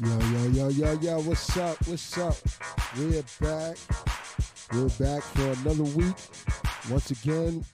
Yo, 0.00 0.16
yo, 0.16 0.46
yo, 0.50 0.68
yo, 0.68 0.92
yo, 1.00 1.20
what's 1.22 1.56
up? 1.56 1.76
What's 1.88 2.16
up? 2.18 2.36
We're 2.96 3.20
back. 3.40 3.76
We're 4.72 4.88
back 4.90 5.24
for 5.24 5.42
another 5.42 5.82
week. 5.82 6.14
Once 6.88 7.10
again, 7.10 7.64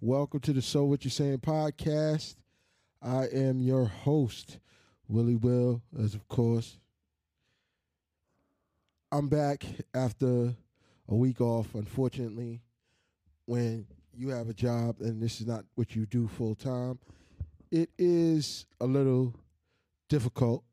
welcome 0.00 0.40
to 0.40 0.54
the 0.54 0.62
So 0.62 0.84
What 0.84 1.04
You're 1.04 1.10
Saying 1.10 1.40
podcast. 1.40 2.36
I 3.02 3.26
am 3.26 3.60
your 3.60 3.84
host, 3.84 4.58
Willie 5.06 5.36
Will, 5.36 5.82
as 6.02 6.14
of 6.14 6.26
course. 6.28 6.78
I'm 9.12 9.28
back 9.28 9.66
after 9.92 10.54
a 11.10 11.14
week 11.14 11.42
off, 11.42 11.74
unfortunately, 11.74 12.62
when 13.44 13.86
you 14.14 14.30
have 14.30 14.48
a 14.48 14.54
job 14.54 14.96
and 15.00 15.22
this 15.22 15.42
is 15.42 15.46
not 15.46 15.66
what 15.74 15.94
you 15.94 16.06
do 16.06 16.26
full 16.26 16.54
time. 16.54 16.98
It 17.70 17.90
is 17.98 18.64
a 18.80 18.86
little 18.86 19.34
difficult 20.08 20.64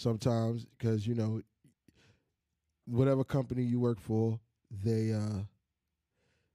sometimes 0.00 0.64
because 0.64 1.06
you 1.06 1.14
know 1.14 1.40
whatever 2.86 3.22
company 3.22 3.62
you 3.62 3.78
work 3.78 4.00
for 4.00 4.40
they 4.84 5.12
uh 5.12 5.42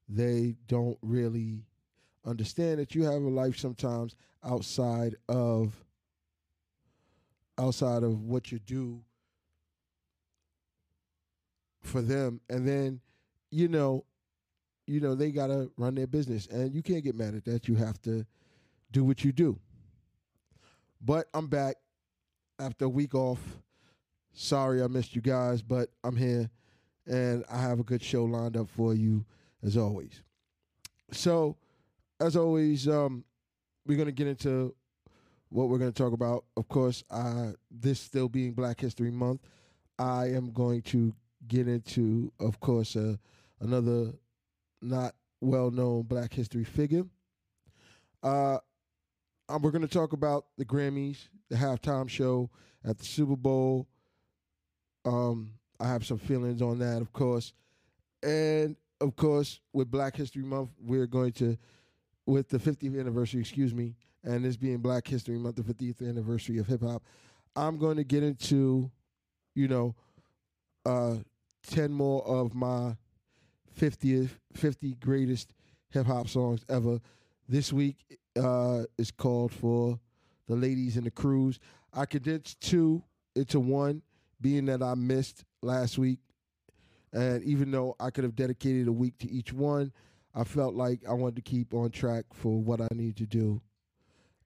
they 0.09 0.55
don't 0.67 0.97
really 1.01 1.63
understand 2.25 2.79
that 2.79 2.95
you 2.95 3.03
have 3.03 3.21
a 3.21 3.29
life 3.29 3.57
sometimes 3.57 4.15
outside 4.43 5.15
of 5.27 5.73
outside 7.57 8.03
of 8.03 8.21
what 8.23 8.51
you 8.51 8.59
do 8.59 9.01
for 11.81 12.01
them. 12.01 12.41
And 12.49 12.67
then 12.67 12.99
you 13.51 13.67
know 13.67 14.05
you 14.87 14.99
know 14.99 15.15
they 15.15 15.31
got 15.31 15.47
to 15.47 15.71
run 15.77 15.95
their 15.95 16.07
business. 16.07 16.47
And 16.47 16.73
you 16.73 16.83
can't 16.83 17.03
get 17.03 17.15
mad 17.15 17.35
at 17.35 17.45
that. 17.45 17.67
You 17.67 17.75
have 17.75 18.01
to 18.03 18.25
do 18.91 19.03
what 19.03 19.23
you 19.23 19.31
do. 19.31 19.57
But 21.01 21.27
I'm 21.33 21.47
back 21.47 21.75
after 22.59 22.85
a 22.85 22.89
week 22.89 23.15
off. 23.15 23.39
Sorry 24.33 24.81
I 24.83 24.87
missed 24.87 25.15
you 25.15 25.21
guys, 25.21 25.61
but 25.61 25.89
I'm 26.03 26.15
here 26.15 26.49
and 27.07 27.43
I 27.49 27.61
have 27.61 27.79
a 27.79 27.83
good 27.83 28.03
show 28.03 28.25
lined 28.25 28.57
up 28.57 28.69
for 28.69 28.93
you 28.93 29.25
as 29.63 29.77
always. 29.77 30.21
So, 31.11 31.57
as 32.19 32.35
always, 32.35 32.87
um, 32.87 33.23
we're 33.85 33.97
gonna 33.97 34.11
get 34.11 34.27
into 34.27 34.75
what 35.49 35.69
we're 35.69 35.77
gonna 35.77 35.91
talk 35.91 36.13
about. 36.13 36.45
Of 36.57 36.67
course, 36.67 37.03
uh, 37.09 37.51
this 37.69 37.99
still 37.99 38.27
being 38.27 38.53
Black 38.53 38.79
History 38.79 39.11
Month, 39.11 39.41
I 39.97 40.27
am 40.31 40.51
going 40.51 40.81
to 40.83 41.13
get 41.47 41.67
into, 41.67 42.31
of 42.39 42.59
course, 42.59 42.95
uh, 42.95 43.15
another 43.59 44.13
not 44.81 45.15
well-known 45.41 46.03
Black 46.03 46.33
History 46.33 46.63
figure. 46.63 47.05
Uh, 48.23 48.57
we're 49.61 49.71
going 49.71 49.81
to 49.81 49.87
talk 49.87 50.13
about 50.13 50.45
the 50.57 50.65
Grammys, 50.65 51.27
the 51.49 51.55
halftime 51.55 52.09
show 52.09 52.49
at 52.83 52.97
the 52.97 53.05
Super 53.05 53.35
Bowl. 53.35 53.87
Um, 55.03 55.51
I 55.79 55.87
have 55.87 56.05
some 56.05 56.17
feelings 56.17 56.61
on 56.61 56.79
that, 56.79 57.01
of 57.01 57.11
course. 57.13 57.53
And 58.23 58.75
of 59.01 59.15
course, 59.15 59.59
with 59.73 59.91
Black 59.91 60.15
History 60.15 60.43
Month, 60.43 60.69
we're 60.79 61.07
going 61.07 61.33
to, 61.33 61.57
with 62.25 62.49
the 62.49 62.57
50th 62.57 62.99
anniversary, 62.99 63.41
excuse 63.41 63.73
me, 63.73 63.95
and 64.23 64.43
this 64.43 64.57
being 64.57 64.79
Black 64.79 65.07
History 65.07 65.37
Month, 65.37 65.57
the 65.57 65.61
50th 65.61 66.07
anniversary 66.07 66.57
of 66.57 66.67
hip 66.67 66.81
hop, 66.81 67.03
I'm 67.55 67.77
going 67.77 67.97
to 67.97 68.03
get 68.03 68.23
into, 68.23 68.89
you 69.53 69.67
know, 69.67 69.95
uh, 70.85 71.17
10 71.67 71.91
more 71.91 72.25
of 72.25 72.53
my 72.53 72.95
50th, 73.79 74.31
50 74.53 74.95
greatest 74.95 75.53
hip 75.89 76.05
hop 76.05 76.27
songs 76.27 76.61
ever. 76.69 76.99
This 77.47 77.71
week 77.71 77.97
uh, 78.41 78.83
is 78.97 79.11
called 79.11 79.51
for 79.51 79.99
the 80.47 80.55
ladies 80.55 80.97
and 80.97 81.05
the 81.05 81.11
crews. 81.11 81.59
I 81.93 82.05
condensed 82.05 82.61
two 82.61 83.03
into 83.35 83.59
one, 83.59 84.01
being 84.41 84.65
that 84.65 84.81
I 84.81 84.95
missed 84.95 85.43
last 85.61 85.97
week. 85.97 86.19
And 87.13 87.43
even 87.43 87.71
though 87.71 87.95
I 87.99 88.09
could 88.09 88.23
have 88.25 88.35
dedicated 88.35 88.87
a 88.87 88.91
week 88.91 89.17
to 89.19 89.31
each 89.31 89.53
one, 89.53 89.93
I 90.33 90.43
felt 90.43 90.75
like 90.75 90.99
I 91.07 91.13
wanted 91.13 91.37
to 91.37 91.41
keep 91.41 91.73
on 91.73 91.89
track 91.91 92.25
for 92.33 92.61
what 92.61 92.81
I 92.81 92.89
need 92.91 93.15
to 93.17 93.25
do 93.25 93.61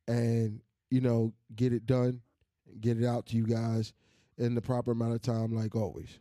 and, 0.07 0.61
you 0.91 1.01
know, 1.01 1.33
get 1.55 1.73
it 1.73 1.87
done, 1.87 2.21
get 2.79 3.01
it 3.01 3.05
out 3.05 3.25
to 3.27 3.37
you 3.37 3.45
guys 3.45 3.93
in 4.37 4.53
the 4.53 4.61
proper 4.61 4.91
amount 4.91 5.13
of 5.13 5.21
time, 5.21 5.55
like 5.55 5.75
always. 5.75 6.19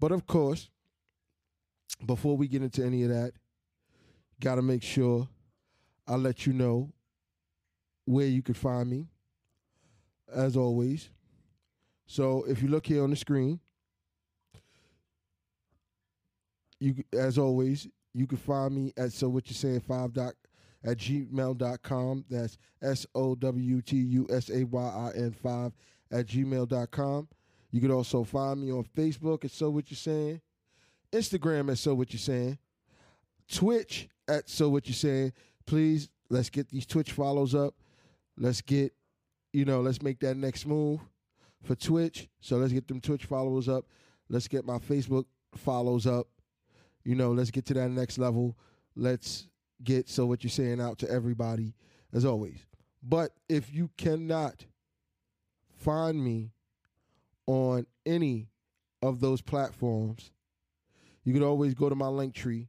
But 0.00 0.12
of 0.12 0.26
course, 0.26 0.70
before 2.04 2.36
we 2.36 2.48
get 2.48 2.62
into 2.62 2.84
any 2.84 3.04
of 3.04 3.10
that, 3.10 3.32
got 4.40 4.56
to 4.56 4.62
make 4.62 4.82
sure 4.82 5.28
I'll 6.06 6.18
let 6.18 6.46
you 6.46 6.52
know 6.52 6.92
where 8.08 8.26
you 8.26 8.42
can 8.42 8.54
find 8.54 8.88
me, 8.88 9.06
as 10.34 10.56
always. 10.56 11.10
So 12.06 12.44
if 12.48 12.62
you 12.62 12.68
look 12.68 12.86
here 12.86 13.04
on 13.04 13.10
the 13.10 13.16
screen, 13.16 13.60
you 16.80 17.04
as 17.12 17.36
always, 17.36 17.86
you 18.14 18.26
can 18.26 18.38
find 18.38 18.74
me 18.74 18.92
at 18.96 19.12
so 19.12 19.28
what 19.28 19.48
you're 19.48 19.54
saying 19.54 19.80
five 19.80 20.14
dot 20.14 20.32
at 20.84 20.96
gmail.com. 20.96 22.24
That's 22.30 22.56
S 22.80 23.06
O 23.14 23.34
W 23.34 23.82
T 23.82 23.96
U 23.96 24.26
S 24.30 24.48
A 24.48 24.64
Y 24.64 24.82
I 24.82 25.10
N 25.14 25.32
five 25.32 25.72
at 26.10 26.26
gmail.com. 26.26 27.28
You 27.70 27.80
can 27.82 27.90
also 27.90 28.24
find 28.24 28.62
me 28.62 28.72
on 28.72 28.84
Facebook 28.84 29.44
at 29.44 29.50
So 29.50 29.68
What 29.68 29.90
You're 29.90 29.96
Saying, 29.96 30.40
Instagram 31.12 31.70
at 31.70 31.76
So 31.76 31.94
What 31.94 32.14
You're 32.14 32.20
Saying, 32.20 32.56
Twitch 33.52 34.08
at 34.26 34.48
So 34.48 34.70
What 34.70 34.86
You're 34.86 34.94
Saying. 34.94 35.34
Please 35.66 36.08
let's 36.30 36.48
get 36.48 36.70
these 36.70 36.86
Twitch 36.86 37.12
follows 37.12 37.54
up. 37.54 37.74
Let's 38.38 38.60
get, 38.60 38.92
you 39.52 39.64
know, 39.64 39.80
let's 39.80 40.00
make 40.00 40.20
that 40.20 40.36
next 40.36 40.66
move 40.66 41.00
for 41.62 41.74
Twitch. 41.74 42.28
So 42.40 42.56
let's 42.56 42.72
get 42.72 42.86
them 42.86 43.00
Twitch 43.00 43.24
followers 43.24 43.68
up. 43.68 43.84
Let's 44.28 44.48
get 44.48 44.64
my 44.64 44.78
Facebook 44.78 45.24
follows 45.56 46.06
up. 46.06 46.28
You 47.04 47.14
know, 47.14 47.32
let's 47.32 47.50
get 47.50 47.66
to 47.66 47.74
that 47.74 47.90
next 47.90 48.18
level. 48.18 48.56
Let's 48.94 49.48
get 49.82 50.08
so 50.08 50.26
what 50.26 50.44
you're 50.44 50.50
saying 50.50 50.80
out 50.80 50.98
to 50.98 51.10
everybody 51.10 51.74
as 52.12 52.24
always. 52.24 52.66
But 53.02 53.32
if 53.48 53.72
you 53.72 53.90
cannot 53.96 54.66
find 55.78 56.22
me 56.22 56.52
on 57.46 57.86
any 58.04 58.48
of 59.02 59.20
those 59.20 59.40
platforms, 59.40 60.30
you 61.24 61.32
can 61.32 61.42
always 61.42 61.74
go 61.74 61.88
to 61.88 61.94
my 61.94 62.06
Linktree. 62.06 62.68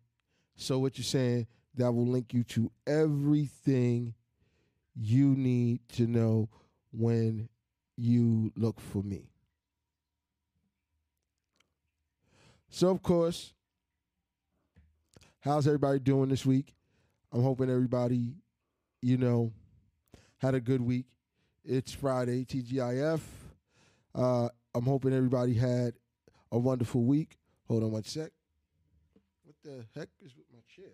So 0.55 0.79
what 0.79 0.97
you're 0.97 1.05
saying 1.05 1.47
that 1.75 1.91
will 1.91 2.07
link 2.07 2.33
you 2.33 2.43
to 2.43 2.71
everything 2.85 4.13
you 4.99 5.35
need 5.35 5.79
to 5.93 6.07
know 6.07 6.49
when 6.91 7.47
you 7.95 8.51
look 8.55 8.81
for 8.81 9.01
me. 9.01 9.29
So, 12.69 12.89
of 12.89 13.01
course, 13.01 13.53
how's 15.39 15.67
everybody 15.67 15.99
doing 15.99 16.29
this 16.29 16.45
week? 16.45 16.75
I'm 17.31 17.41
hoping 17.41 17.69
everybody, 17.69 18.35
you 19.01 19.17
know, 19.17 19.53
had 20.39 20.53
a 20.53 20.59
good 20.59 20.81
week. 20.81 21.05
It's 21.63 21.93
Friday, 21.93 22.43
TGIF. 22.43 23.21
Uh, 24.13 24.49
I'm 24.75 24.85
hoping 24.85 25.13
everybody 25.13 25.53
had 25.53 25.93
a 26.51 26.59
wonderful 26.59 27.03
week. 27.03 27.37
Hold 27.67 27.83
on 27.83 27.91
one 27.91 28.03
sec. 28.03 28.31
What 29.43 29.55
the 29.63 29.85
heck 29.97 30.09
is 30.21 30.35
with 30.35 30.45
my 30.51 30.59
chair? 30.67 30.93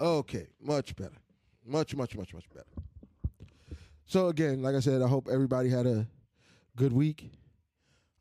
Okay, 0.00 0.46
much 0.62 0.96
better. 0.96 1.18
Much, 1.66 1.94
much, 1.94 2.16
much, 2.16 2.32
much 2.32 2.48
better. 2.54 2.66
So 4.06 4.28
again, 4.28 4.62
like 4.62 4.74
I 4.74 4.80
said, 4.80 5.02
I 5.02 5.08
hope 5.08 5.28
everybody 5.30 5.68
had 5.68 5.86
a 5.86 6.06
good 6.74 6.92
week. 6.92 7.30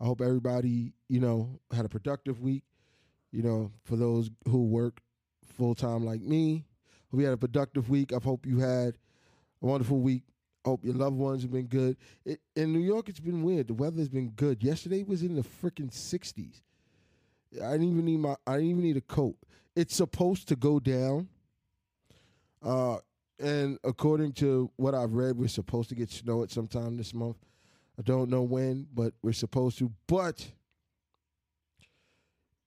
I 0.01 0.05
hope 0.05 0.19
everybody, 0.19 0.93
you 1.07 1.21
know, 1.21 1.61
had 1.71 1.85
a 1.85 1.89
productive 1.89 2.41
week. 2.41 2.63
You 3.31 3.43
know, 3.43 3.71
for 3.85 3.95
those 3.95 4.29
who 4.45 4.65
work 4.65 4.99
full 5.55 5.73
time 5.73 6.05
like 6.05 6.21
me, 6.21 6.65
hope 7.11 7.21
you 7.21 7.25
had 7.25 7.33
a 7.33 7.37
productive 7.37 7.89
week. 7.89 8.11
I 8.11 8.17
hope 8.21 8.45
you 8.45 8.59
had 8.59 8.97
a 9.61 9.65
wonderful 9.65 10.01
week. 10.01 10.23
Hope 10.65 10.83
your 10.83 10.95
loved 10.95 11.15
ones 11.15 11.43
have 11.43 11.51
been 11.51 11.67
good. 11.67 11.95
It, 12.25 12.41
in 12.57 12.73
New 12.73 12.79
York, 12.79 13.07
it's 13.07 13.21
been 13.21 13.41
weird. 13.41 13.67
The 13.67 13.73
weather's 13.73 14.09
been 14.09 14.31
good. 14.31 14.61
Yesterday 14.61 15.03
was 15.03 15.23
in 15.23 15.35
the 15.35 15.43
freaking 15.43 15.93
sixties. 15.93 16.61
I 17.55 17.71
didn't 17.71 17.91
even 17.91 18.05
need 18.05 18.19
my. 18.19 18.35
I 18.45 18.57
didn't 18.57 18.71
even 18.71 18.83
need 18.83 18.97
a 18.97 19.01
coat. 19.01 19.37
It's 19.77 19.95
supposed 19.95 20.49
to 20.49 20.57
go 20.57 20.81
down 20.81 21.29
uh, 22.63 22.97
and 23.39 23.79
according 23.83 24.33
to 24.33 24.69
what 24.75 24.93
I've 24.93 25.13
read, 25.13 25.37
we're 25.37 25.47
supposed 25.47 25.89
to 25.89 25.95
get 25.95 26.09
snow 26.09 26.43
at 26.43 26.51
some 26.51 26.67
time 26.67 26.97
this 26.97 27.13
month. 27.13 27.37
I 27.97 28.01
don't 28.01 28.29
know 28.29 28.43
when, 28.43 28.87
but 28.93 29.13
we're 29.21 29.33
supposed 29.33 29.77
to. 29.79 29.91
But 30.07 30.45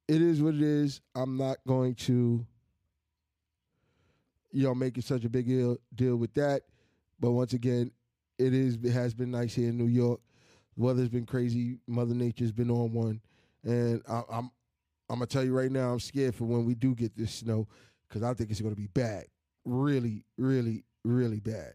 it 0.08 0.20
is 0.20 0.42
what 0.42 0.54
it 0.54 0.62
is. 0.62 1.00
I'm 1.14 1.36
not 1.36 1.58
going 1.66 1.94
to, 1.94 2.46
you 4.50 4.62
know, 4.62 4.74
make 4.74 4.98
it 4.98 5.04
such 5.04 5.24
a 5.24 5.28
big 5.28 5.46
deal, 5.46 5.78
deal 5.94 6.16
with 6.16 6.34
that. 6.34 6.62
But 7.20 7.32
once 7.32 7.52
again, 7.52 7.90
it 8.38 8.52
is 8.52 8.78
it 8.82 8.92
has 8.92 9.14
been 9.14 9.30
nice 9.30 9.54
here 9.54 9.68
in 9.68 9.78
New 9.78 9.86
York. 9.86 10.20
The 10.76 10.82
weather's 10.82 11.08
been 11.08 11.26
crazy. 11.26 11.78
Mother 11.86 12.14
Nature's 12.14 12.52
been 12.52 12.70
on 12.70 12.92
one, 12.92 13.20
and 13.62 14.02
I, 14.08 14.22
I'm 14.30 14.50
I'm 15.08 15.16
gonna 15.16 15.26
tell 15.26 15.44
you 15.44 15.56
right 15.56 15.70
now, 15.70 15.92
I'm 15.92 16.00
scared 16.00 16.34
for 16.34 16.44
when 16.44 16.64
we 16.64 16.74
do 16.74 16.94
get 16.94 17.16
this 17.16 17.32
snow 17.32 17.68
because 18.08 18.22
I 18.22 18.34
think 18.34 18.50
it's 18.50 18.60
gonna 18.60 18.74
be 18.74 18.88
bad. 18.88 19.26
Really, 19.64 20.24
really, 20.36 20.84
really 21.04 21.40
bad 21.40 21.74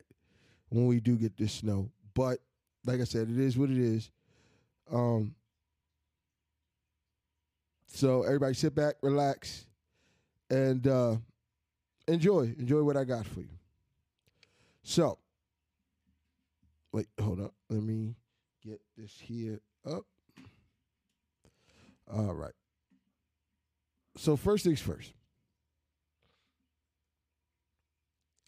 when 0.70 0.88
we 0.88 1.00
do 1.00 1.16
get 1.16 1.38
this 1.38 1.54
snow. 1.54 1.90
But 2.14 2.40
like 2.86 3.02
I 3.02 3.06
said, 3.06 3.30
it 3.30 3.40
is 3.40 3.58
what 3.58 3.70
it 3.70 3.78
is. 3.78 4.10
Um, 4.92 5.36
so 7.88 8.24
everybody 8.24 8.54
sit 8.54 8.76
back, 8.76 8.96
relax, 9.02 9.66
and 10.50 10.86
uh, 10.88 11.16
enjoy. 12.08 12.54
Enjoy 12.58 12.84
what 12.84 12.98
I 12.98 13.04
got 13.04 13.26
for 13.26 13.42
you. 13.42 13.58
So, 14.84 15.18
wait, 16.92 17.08
hold 17.20 17.42
up. 17.42 17.54
Let 17.70 17.84
me 17.84 18.16
get 18.64 18.80
this 18.98 19.14
here 19.20 19.60
up. 19.86 20.06
All 22.12 22.34
right. 22.34 22.54
So 24.16 24.36
first 24.36 24.64
things 24.64 24.82
first. 24.82 25.14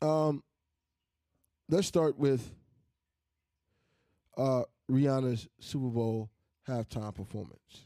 Um, 0.01 0.43
let's 1.67 1.87
start 1.87 2.17
with 2.17 2.49
uh, 4.37 4.63
Rihanna's 4.89 5.47
Super 5.59 5.87
Bowl 5.87 6.29
halftime 6.67 7.13
performance. 7.13 7.83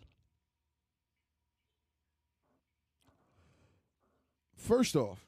First 4.56 4.96
off, 4.96 5.20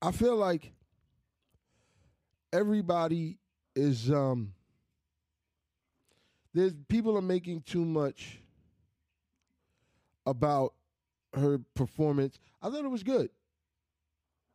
I 0.00 0.12
feel 0.12 0.36
like 0.36 0.72
everybody 2.52 3.38
is 3.76 4.10
um 4.10 4.52
there's 6.54 6.72
people 6.88 7.16
are 7.16 7.22
making 7.22 7.60
too 7.62 7.84
much 7.84 8.39
about 10.26 10.74
her 11.34 11.58
performance. 11.74 12.38
I 12.62 12.70
thought 12.70 12.84
it 12.84 12.90
was 12.90 13.02
good. 13.02 13.30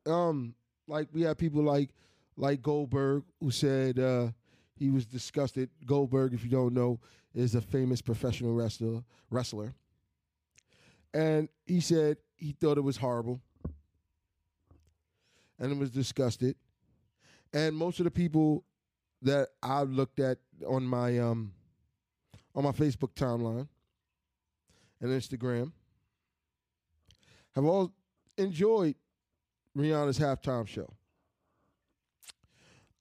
Um 0.06 0.56
like 0.88 1.08
we 1.14 1.22
had 1.24 1.38
people 1.38 1.64
like 1.64 1.90
like 2.38 2.62
Goldberg 2.62 3.24
who 3.40 3.52
said 3.52 4.00
uh 4.00 4.30
he 4.78 4.90
was 4.90 5.06
disgusted. 5.06 5.70
Goldberg, 5.86 6.34
if 6.34 6.44
you 6.44 6.50
don't 6.50 6.74
know, 6.74 7.00
is 7.34 7.56
a 7.56 7.62
famous 7.62 8.02
professional 8.02 8.54
wrestler 8.54 9.04
wrestler. 9.30 9.74
And 11.14 11.50
he 11.66 11.80
said 11.80 12.18
he 12.36 12.52
thought 12.52 12.78
it 12.78 12.82
was 12.82 12.98
horrible. 12.98 13.42
And 15.58 15.72
it 15.72 15.78
was 15.78 15.90
disgusted. 15.90 16.56
And 17.54 17.76
most 17.76 18.00
of 18.00 18.04
the 18.04 18.12
people 18.12 18.66
that 19.22 19.48
I 19.64 19.84
looked 19.84 20.20
at 20.20 20.38
on 20.68 20.86
my 20.86 21.18
um 21.20 21.54
on 22.54 22.64
my 22.64 22.72
Facebook 22.72 23.14
timeline 23.16 23.68
and 25.06 25.22
Instagram 25.22 25.72
have 27.54 27.66
all 27.66 27.92
enjoyed 28.38 28.96
Rihanna's 29.78 30.19
halftime 30.19 30.68
show. 30.68 30.92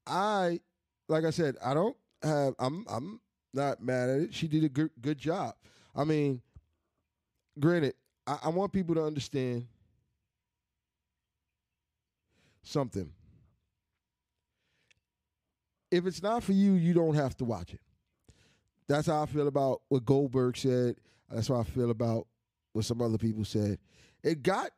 I, 0.07 0.61
like 1.09 1.25
I 1.25 1.31
said, 1.31 1.57
I 1.65 1.75
don't 1.75 1.97
have. 2.23 2.55
I'm 2.59 2.85
I'm 2.89 3.21
not 3.53 3.83
mad 3.83 4.11
at 4.11 4.21
it. 4.21 4.35
She 4.35 4.49
did 4.49 4.65
a 4.65 4.69
good 4.69 4.91
good 5.01 5.19
job. 5.19 5.55
I 5.95 6.05
mean, 6.05 6.43
granted, 7.59 7.95
I, 8.27 8.39
I 8.45 8.49
want 8.51 8.73
people 8.73 8.95
to 8.97 9.05
understand 9.05 9.67
something. 12.63 13.11
If 15.91 16.07
it's 16.07 16.23
not 16.23 16.43
for 16.43 16.53
you, 16.53 16.73
you 16.73 16.93
don't 16.93 17.15
have 17.15 17.37
to 17.37 17.45
watch 17.45 17.73
it. 17.73 17.81
That's 18.89 19.07
how 19.07 19.23
I 19.23 19.27
feel 19.27 19.49
about 19.49 19.83
what 19.89 20.05
Goldberg 20.05 20.57
said. 20.57 20.97
That's 21.31 21.49
how 21.49 21.57
I 21.57 21.65
feel 21.65 21.91
about 21.91 22.27
what 22.73 22.85
some 22.85 23.01
other 23.01 23.19
people 23.19 23.45
said. 23.45 23.79
It 24.23 24.43
got, 24.43 24.71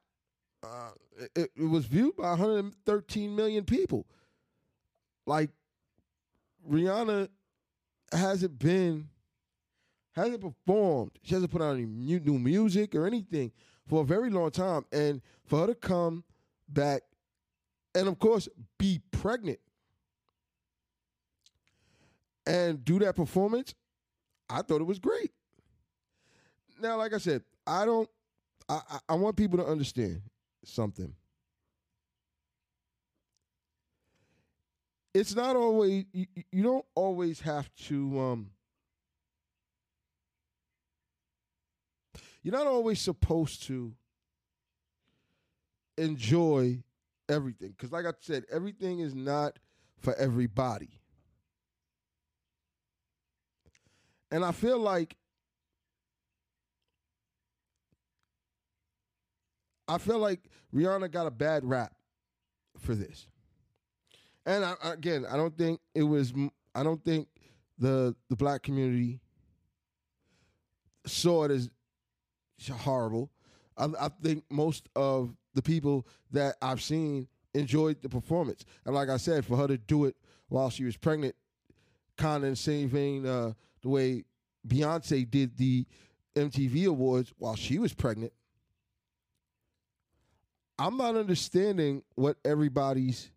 uh, 0.62 0.90
it, 1.34 1.50
it 1.56 1.68
was 1.68 1.86
viewed 1.86 2.16
by 2.16 2.30
113 2.30 3.34
million 3.34 3.64
people. 3.64 4.06
Like, 5.26 5.50
Rihanna 6.70 7.28
hasn't 8.12 8.58
been, 8.58 9.08
hasn't 10.12 10.40
performed. 10.40 11.12
She 11.22 11.34
hasn't 11.34 11.50
put 11.50 11.62
out 11.62 11.74
any 11.74 11.86
new 11.86 12.38
music 12.38 12.94
or 12.94 13.06
anything 13.06 13.52
for 13.86 14.02
a 14.02 14.04
very 14.04 14.30
long 14.30 14.50
time. 14.50 14.84
And 14.92 15.20
for 15.44 15.60
her 15.60 15.66
to 15.68 15.74
come 15.74 16.24
back 16.68 17.02
and, 17.94 18.08
of 18.08 18.18
course, 18.18 18.48
be 18.78 19.00
pregnant 19.10 19.58
and 22.46 22.84
do 22.84 22.98
that 23.00 23.16
performance, 23.16 23.74
I 24.48 24.62
thought 24.62 24.80
it 24.80 24.84
was 24.86 24.98
great. 24.98 25.32
Now, 26.80 26.96
like 26.98 27.12
I 27.12 27.18
said, 27.18 27.42
I 27.66 27.84
don't. 27.84 28.08
I, 28.68 28.80
I, 28.90 28.98
I 29.10 29.14
want 29.14 29.36
people 29.36 29.58
to 29.58 29.64
understand 29.64 30.22
something. 30.64 31.14
It's 35.14 35.34
not 35.34 35.56
always 35.56 36.04
you, 36.12 36.26
you 36.52 36.62
don't 36.62 36.84
always 36.94 37.40
have 37.40 37.74
to 37.86 38.20
um 38.20 38.50
you're 42.42 42.52
not 42.52 42.66
always 42.66 43.00
supposed 43.00 43.62
to 43.64 43.94
enjoy 45.96 46.82
everything 47.28 47.70
because 47.70 47.90
like 47.90 48.04
i 48.04 48.12
said 48.20 48.44
everything 48.52 49.00
is 49.00 49.14
not 49.14 49.58
for 49.98 50.14
everybody 50.16 51.00
and 54.30 54.44
i 54.44 54.52
feel 54.52 54.78
like 54.78 55.16
I 59.88 59.98
feel 59.98 60.18
like 60.18 60.40
Rihanna 60.74 61.10
got 61.10 61.26
a 61.26 61.30
bad 61.30 61.64
rap 61.64 61.92
for 62.78 62.94
this. 62.94 63.28
And 64.44 64.64
I, 64.64 64.74
again, 64.82 65.24
I 65.30 65.36
don't 65.36 65.56
think 65.56 65.80
it 65.94 66.02
was. 66.02 66.32
I 66.74 66.82
don't 66.82 67.04
think 67.04 67.28
the 67.78 68.14
the 68.28 68.36
black 68.36 68.62
community 68.62 69.20
saw 71.06 71.44
it 71.44 71.50
as 71.50 71.70
horrible. 72.70 73.30
I, 73.76 73.88
I 74.00 74.08
think 74.22 74.44
most 74.50 74.88
of 74.96 75.34
the 75.54 75.62
people 75.62 76.06
that 76.32 76.56
I've 76.62 76.82
seen 76.82 77.28
enjoyed 77.54 78.02
the 78.02 78.08
performance. 78.08 78.64
And 78.84 78.94
like 78.94 79.08
I 79.08 79.16
said, 79.16 79.44
for 79.44 79.56
her 79.56 79.66
to 79.66 79.78
do 79.78 80.04
it 80.04 80.16
while 80.48 80.70
she 80.70 80.84
was 80.84 80.96
pregnant, 80.96 81.34
kind 82.16 82.38
of 82.38 82.44
in 82.44 82.50
the 82.50 82.56
same 82.56 82.88
vein, 82.88 83.26
uh, 83.26 83.52
the 83.86 83.90
way 83.90 84.24
Beyonce 84.66 85.30
did 85.30 85.56
the 85.56 85.86
MTV 86.34 86.86
Awards 86.86 87.32
while 87.38 87.54
she 87.54 87.78
was 87.78 87.94
pregnant, 87.94 88.32
I'm 90.76 90.96
not 90.96 91.14
understanding 91.14 92.02
what 92.16 92.36
everybody's 92.44 93.30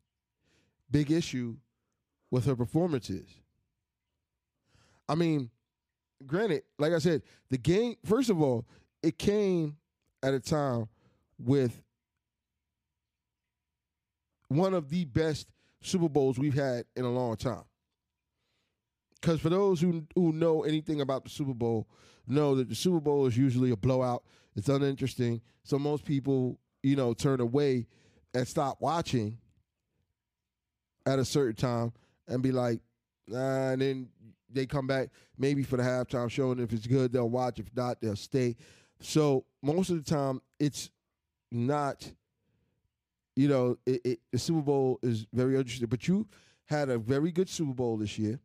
big 0.89 1.11
issue 1.11 1.55
with 2.31 2.45
her 2.45 2.55
performance 2.55 3.11
is. 3.11 3.27
I 5.07 5.13
mean, 5.13 5.51
granted, 6.25 6.63
like 6.79 6.93
I 6.93 6.99
said, 6.99 7.21
the 7.51 7.59
game, 7.59 7.95
first 8.03 8.31
of 8.31 8.41
all, 8.41 8.65
it 9.03 9.19
came 9.19 9.77
at 10.23 10.33
a 10.33 10.39
time 10.39 10.89
with 11.37 11.79
one 14.47 14.73
of 14.73 14.89
the 14.89 15.05
best 15.05 15.47
Super 15.81 16.09
Bowls 16.09 16.39
we've 16.39 16.55
had 16.55 16.85
in 16.95 17.05
a 17.05 17.11
long 17.11 17.37
time. 17.37 17.65
Because 19.21 19.39
for 19.41 19.49
those 19.49 19.81
who 19.81 20.05
who 20.15 20.31
know 20.31 20.63
anything 20.63 21.01
about 21.01 21.23
the 21.23 21.29
Super 21.29 21.53
Bowl, 21.53 21.87
know 22.27 22.55
that 22.55 22.69
the 22.69 22.75
Super 22.75 22.99
Bowl 22.99 23.25
is 23.25 23.37
usually 23.37 23.71
a 23.71 23.77
blowout. 23.77 24.23
It's 24.55 24.69
uninteresting. 24.69 25.41
So 25.63 25.77
most 25.77 26.05
people 26.05 26.59
you 26.83 26.95
know, 26.95 27.13
turn 27.13 27.39
away 27.39 27.87
and 28.33 28.47
stop 28.47 28.77
watching 28.79 29.37
at 31.05 31.19
a 31.19 31.25
certain 31.25 31.55
time 31.55 31.93
and 32.27 32.41
be 32.41 32.51
like, 32.51 32.79
nah, 33.27 33.71
and 33.71 33.81
then 33.81 34.09
they 34.51 34.65
come 34.65 34.87
back 34.87 35.09
maybe 35.37 35.63
for 35.63 35.77
the 35.77 35.83
halftime 35.83 36.29
show, 36.29 36.51
and 36.51 36.61
if 36.61 36.73
it's 36.73 36.87
good, 36.87 37.11
they'll 37.11 37.29
watch. 37.29 37.59
If 37.59 37.75
not, 37.75 38.01
they'll 38.01 38.15
stay. 38.15 38.55
So 38.99 39.45
most 39.61 39.89
of 39.89 40.03
the 40.03 40.09
time, 40.09 40.41
it's 40.59 40.89
not, 41.51 42.11
you 43.35 43.47
know, 43.47 43.77
it, 43.85 44.01
it, 44.03 44.19
the 44.31 44.39
Super 44.39 44.61
Bowl 44.61 44.99
is 45.01 45.25
very 45.33 45.55
interesting. 45.55 45.87
But 45.87 46.07
you 46.07 46.27
had 46.65 46.89
a 46.89 46.97
very 46.97 47.31
good 47.31 47.49
Super 47.49 47.73
Bowl 47.73 47.97
this 47.97 48.17
year. 48.17 48.39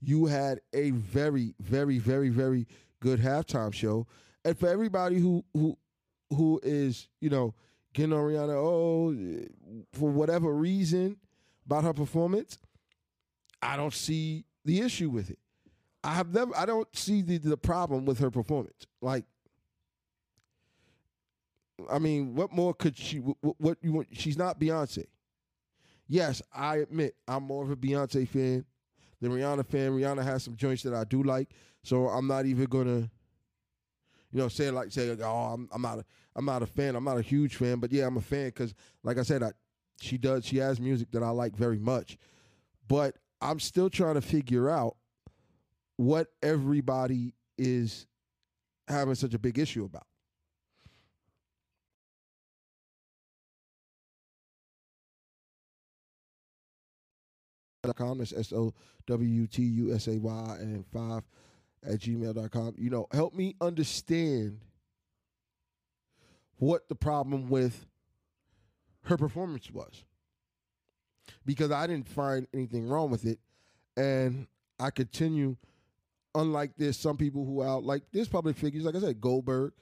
You 0.00 0.26
had 0.26 0.60
a 0.72 0.90
very, 0.90 1.54
very, 1.60 1.98
very, 1.98 2.28
very 2.28 2.66
good 3.00 3.20
halftime 3.20 3.72
show, 3.72 4.06
and 4.44 4.56
for 4.56 4.68
everybody 4.68 5.18
who 5.18 5.44
who 5.52 5.76
who 6.30 6.60
is, 6.62 7.08
you 7.20 7.30
know, 7.30 7.54
getting 7.94 8.12
on 8.12 8.20
Rihanna, 8.20 8.54
oh, 8.54 9.46
for 9.92 10.10
whatever 10.10 10.54
reason 10.54 11.16
about 11.66 11.84
her 11.84 11.92
performance, 11.92 12.58
I 13.62 13.76
don't 13.76 13.92
see 13.92 14.44
the 14.64 14.80
issue 14.80 15.10
with 15.10 15.30
it. 15.30 15.38
I 16.04 16.14
have 16.14 16.32
never, 16.32 16.56
I 16.56 16.64
don't 16.64 16.88
see 16.96 17.22
the, 17.22 17.38
the 17.38 17.56
problem 17.56 18.04
with 18.04 18.18
her 18.20 18.30
performance. 18.30 18.86
Like, 19.02 19.24
I 21.90 21.98
mean, 21.98 22.34
what 22.34 22.52
more 22.52 22.72
could 22.72 22.96
she, 22.96 23.18
what, 23.18 23.36
what 23.58 23.78
you 23.82 23.92
want? 23.92 24.08
She's 24.12 24.38
not 24.38 24.60
Beyonce. 24.60 25.06
Yes, 26.06 26.40
I 26.52 26.76
admit 26.78 27.16
I'm 27.26 27.42
more 27.42 27.64
of 27.64 27.70
a 27.70 27.76
Beyonce 27.76 28.28
fan 28.28 28.64
than 29.20 29.32
Rihanna 29.32 29.66
fan. 29.66 29.92
Rihanna 29.92 30.24
has 30.24 30.42
some 30.42 30.56
joints 30.56 30.82
that 30.82 30.94
I 30.94 31.04
do 31.04 31.22
like, 31.22 31.50
so 31.82 32.08
I'm 32.08 32.26
not 32.26 32.46
even 32.46 32.64
gonna 32.66 33.10
you 34.30 34.38
know, 34.40 34.48
say 34.48 34.70
like 34.70 34.92
say, 34.92 35.16
oh, 35.22 35.26
I'm 35.26 35.68
I'm 35.72 35.82
not 35.82 35.98
a 35.98 36.04
I'm 36.36 36.44
not 36.44 36.62
a 36.62 36.66
fan. 36.66 36.94
I'm 36.94 37.04
not 37.04 37.18
a 37.18 37.22
huge 37.22 37.56
fan, 37.56 37.80
but 37.80 37.92
yeah, 37.92 38.06
I'm 38.06 38.16
a 38.16 38.20
fan 38.20 38.46
because, 38.46 38.74
like 39.02 39.18
I 39.18 39.22
said, 39.22 39.42
I, 39.42 39.52
she 40.00 40.18
does 40.18 40.44
she 40.44 40.58
has 40.58 40.80
music 40.80 41.10
that 41.12 41.22
I 41.22 41.30
like 41.30 41.56
very 41.56 41.78
much, 41.78 42.18
but 42.86 43.16
I'm 43.40 43.60
still 43.60 43.88
trying 43.88 44.14
to 44.14 44.20
figure 44.20 44.68
out 44.68 44.96
what 45.96 46.28
everybody 46.42 47.34
is 47.56 48.06
having 48.86 49.14
such 49.14 49.34
a 49.34 49.38
big 49.38 49.58
issue 49.58 49.84
about. 49.84 50.06
Com. 57.96 58.18
That's 58.18 58.32
S 58.32 58.52
O 58.52 58.74
W 59.06 59.46
T 59.46 59.62
U 59.62 59.94
S 59.94 60.06
A 60.08 60.18
Y 60.18 60.56
and 60.60 60.84
five 60.92 61.22
at 61.84 62.00
gmail.com. 62.00 62.74
You 62.76 62.90
know, 62.90 63.06
help 63.12 63.34
me 63.34 63.54
understand 63.60 64.60
what 66.58 66.88
the 66.88 66.94
problem 66.94 67.48
with 67.48 67.86
her 69.04 69.16
performance 69.16 69.70
was. 69.70 70.04
Because 71.44 71.70
I 71.70 71.86
didn't 71.86 72.08
find 72.08 72.46
anything 72.52 72.88
wrong 72.88 73.10
with 73.10 73.24
it. 73.24 73.38
And 73.96 74.46
I 74.78 74.90
continue, 74.90 75.56
unlike 76.34 76.72
this, 76.76 76.98
some 76.98 77.16
people 77.16 77.44
who 77.44 77.62
out 77.62 77.84
like 77.84 78.02
there's 78.12 78.28
public 78.28 78.56
figures, 78.56 78.84
like 78.84 78.94
I 78.94 79.00
said, 79.00 79.20
Goldberg. 79.20 79.72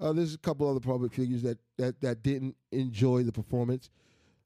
Uh, 0.00 0.12
there's 0.12 0.34
a 0.34 0.38
couple 0.38 0.68
other 0.68 0.80
public 0.80 1.12
figures 1.12 1.42
that 1.42 1.58
that 1.78 2.00
that 2.00 2.22
didn't 2.22 2.56
enjoy 2.72 3.22
the 3.22 3.32
performance. 3.32 3.88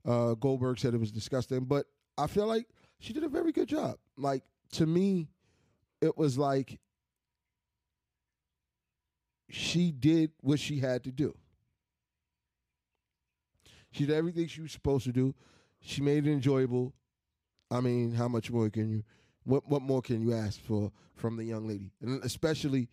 Uh, 0.04 0.34
Goldberg 0.34 0.78
said 0.78 0.94
it 0.94 1.00
was 1.00 1.10
disgusting, 1.10 1.64
but 1.64 1.86
I 2.16 2.26
feel 2.26 2.46
like 2.46 2.68
she 2.98 3.12
did 3.12 3.24
a 3.24 3.28
very 3.28 3.52
good 3.52 3.68
job. 3.68 3.96
Like 4.16 4.42
to 4.72 4.86
me, 4.86 5.28
it 6.00 6.16
was 6.16 6.36
like 6.38 6.78
she 9.48 9.92
did 9.92 10.32
what 10.40 10.58
she 10.60 10.78
had 10.78 11.04
to 11.04 11.12
do. 11.12 11.36
She 13.92 14.06
did 14.06 14.14
everything 14.14 14.46
she 14.48 14.60
was 14.60 14.72
supposed 14.72 15.04
to 15.04 15.12
do. 15.12 15.34
She 15.80 16.02
made 16.02 16.26
it 16.26 16.32
enjoyable. 16.32 16.92
I 17.70 17.80
mean, 17.80 18.12
how 18.12 18.28
much 18.28 18.50
more 18.50 18.68
can 18.70 18.90
you 18.90 19.04
what 19.44 19.68
what 19.68 19.82
more 19.82 20.02
can 20.02 20.20
you 20.20 20.34
ask 20.34 20.60
for 20.60 20.92
from 21.14 21.36
the 21.36 21.44
young 21.44 21.66
lady? 21.66 21.92
And 22.00 22.22
especially 22.24 22.88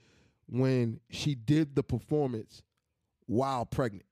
when 0.47 0.99
she 1.09 1.35
did 1.35 1.75
the 1.75 1.83
performance 1.83 2.63
while 3.25 3.65
pregnant. 3.65 4.05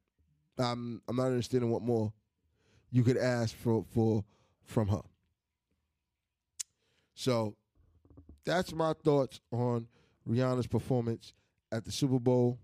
I'm 0.58 1.02
I'm 1.08 1.16
not 1.16 1.28
understanding 1.28 1.72
what 1.72 1.82
more 1.82 2.14
you 2.92 3.04
could 3.04 3.18
ask 3.18 3.56
for 3.56 3.86
for 3.94 4.24
from 4.64 4.88
her. 4.90 5.02
So 7.22 7.56
that's 8.44 8.74
my 8.74 8.94
thoughts 9.04 9.42
on 9.52 9.88
Rihanna's 10.28 10.66
performance 10.66 11.34
at 11.72 11.86
the 11.86 11.92
Super 11.92 12.18
Bowl. 12.18 12.58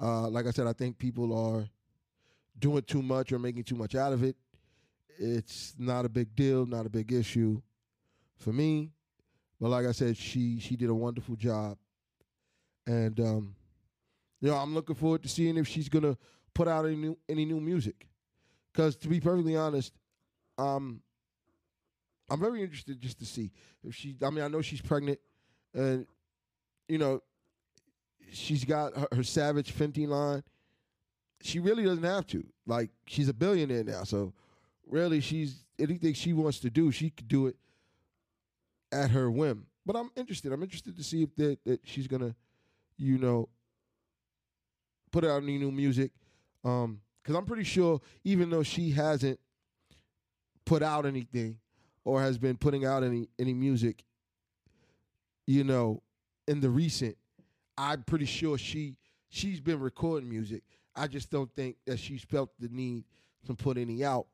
Uh, 0.00 0.30
like 0.30 0.46
I 0.46 0.50
said, 0.50 0.66
I 0.66 0.72
think 0.72 0.96
people 0.96 1.36
are 1.36 1.68
doing 2.58 2.80
too 2.84 3.02
much 3.02 3.32
or 3.32 3.38
making 3.38 3.64
too 3.64 3.74
much 3.74 3.94
out 3.94 4.14
of 4.14 4.22
it. 4.24 4.34
It's 5.18 5.74
not 5.78 6.06
a 6.06 6.08
big 6.08 6.34
deal, 6.34 6.64
not 6.64 6.86
a 6.86 6.88
big 6.88 7.12
issue 7.12 7.60
for 8.38 8.50
me. 8.50 8.92
But 9.60 9.68
like 9.68 9.84
I 9.84 9.92
said, 9.92 10.16
she 10.16 10.58
she 10.58 10.74
did 10.74 10.88
a 10.88 10.94
wonderful 10.94 11.36
job, 11.36 11.76
and 12.86 13.20
um, 13.20 13.54
you 14.40 14.48
know 14.48 14.56
I'm 14.56 14.72
looking 14.72 14.96
forward 14.96 15.22
to 15.22 15.28
seeing 15.28 15.58
if 15.58 15.68
she's 15.68 15.90
gonna 15.90 16.16
put 16.54 16.66
out 16.66 16.86
any 16.86 16.96
new 16.96 17.18
any 17.28 17.44
new 17.44 17.60
music. 17.60 18.08
Because 18.72 18.96
to 18.96 19.08
be 19.08 19.20
perfectly 19.20 19.54
honest, 19.54 19.92
um, 20.56 21.02
I'm 22.28 22.40
very 22.40 22.62
interested 22.62 23.00
just 23.00 23.18
to 23.18 23.26
see 23.26 23.50
if 23.82 23.94
she. 23.94 24.16
I 24.22 24.30
mean, 24.30 24.44
I 24.44 24.48
know 24.48 24.62
she's 24.62 24.80
pregnant, 24.80 25.18
and 25.74 26.06
you 26.88 26.98
know, 26.98 27.20
she's 28.32 28.64
got 28.64 28.96
her, 28.96 29.08
her 29.12 29.22
Savage 29.22 29.74
Fenty 29.74 30.08
line. 30.08 30.42
She 31.42 31.60
really 31.60 31.84
doesn't 31.84 32.04
have 32.04 32.26
to. 32.28 32.44
Like, 32.66 32.90
she's 33.06 33.28
a 33.28 33.34
billionaire 33.34 33.84
now, 33.84 34.04
so 34.04 34.32
really, 34.86 35.20
she's 35.20 35.64
anything 35.78 36.14
she 36.14 36.32
wants 36.32 36.60
to 36.60 36.70
do, 36.70 36.90
she 36.90 37.10
could 37.10 37.28
do 37.28 37.46
it 37.46 37.56
at 38.92 39.10
her 39.10 39.30
whim. 39.30 39.66
But 39.84 39.96
I'm 39.96 40.10
interested. 40.16 40.52
I'm 40.52 40.62
interested 40.62 40.96
to 40.96 41.04
see 41.04 41.22
if 41.22 41.34
that, 41.36 41.58
that 41.66 41.80
she's 41.84 42.06
gonna, 42.06 42.34
you 42.96 43.18
know, 43.18 43.48
put 45.12 45.24
out 45.24 45.42
any 45.42 45.58
new 45.58 45.70
music. 45.70 46.12
Um, 46.64 47.00
because 47.22 47.36
I'm 47.36 47.46
pretty 47.46 47.64
sure, 47.64 48.00
even 48.24 48.50
though 48.50 48.62
she 48.62 48.90
hasn't 48.90 49.40
put 50.66 50.82
out 50.82 51.06
anything, 51.06 51.58
or 52.04 52.20
has 52.20 52.38
been 52.38 52.56
putting 52.56 52.84
out 52.84 53.02
any 53.02 53.28
any 53.38 53.54
music, 53.54 54.04
you 55.46 55.64
know, 55.64 56.02
in 56.46 56.60
the 56.60 56.70
recent, 56.70 57.16
I'm 57.76 58.02
pretty 58.02 58.26
sure 58.26 58.58
she 58.58 58.96
she's 59.30 59.60
been 59.60 59.80
recording 59.80 60.28
music. 60.28 60.62
I 60.94 61.08
just 61.08 61.30
don't 61.30 61.50
think 61.54 61.76
that 61.86 61.98
she's 61.98 62.22
felt 62.22 62.50
the 62.60 62.68
need 62.68 63.04
to 63.46 63.54
put 63.54 63.78
any 63.78 64.04
out, 64.04 64.26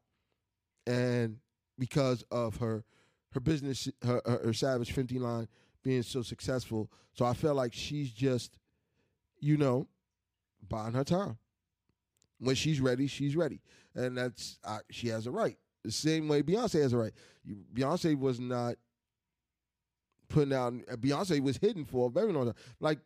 and 0.87 1.39
because 1.79 2.25
of 2.31 2.57
her 2.57 2.85
her 3.33 3.41
business, 3.41 3.89
her 4.03 4.21
her, 4.27 4.41
her 4.45 4.53
Savage 4.53 4.95
Fenty 4.95 5.21
line 5.21 5.49
being 5.83 6.03
so 6.03 6.23
successful, 6.23 6.91
so 7.15 7.25
I 7.25 7.33
felt 7.33 7.57
like 7.57 7.73
she's 7.73 8.11
just, 8.11 8.59
you 9.39 9.57
know, 9.57 9.87
buying 10.69 10.93
her 10.93 11.05
time. 11.05 11.39
When 12.39 12.55
she's 12.55 12.81
ready, 12.81 13.07
she's 13.07 13.37
ready, 13.37 13.61
and 13.95 14.17
that's 14.17 14.59
I, 14.65 14.81
she 14.91 15.09
has 15.09 15.27
a 15.27 15.31
right 15.31 15.57
the 15.85 15.91
same 15.93 16.29
way 16.29 16.43
Beyonce 16.43 16.83
has 16.83 16.93
a 16.93 16.99
right. 16.99 17.13
Beyonce 17.75 18.19
was 18.19 18.39
not 18.39 18.77
putting 20.29 20.53
out. 20.53 20.73
Beyonce 21.01 21.41
was 21.41 21.57
hidden 21.57 21.85
for 21.85 22.07
a 22.07 22.11
very 22.11 22.33
long 22.33 22.47
time. 22.47 22.55
Like 22.81 22.99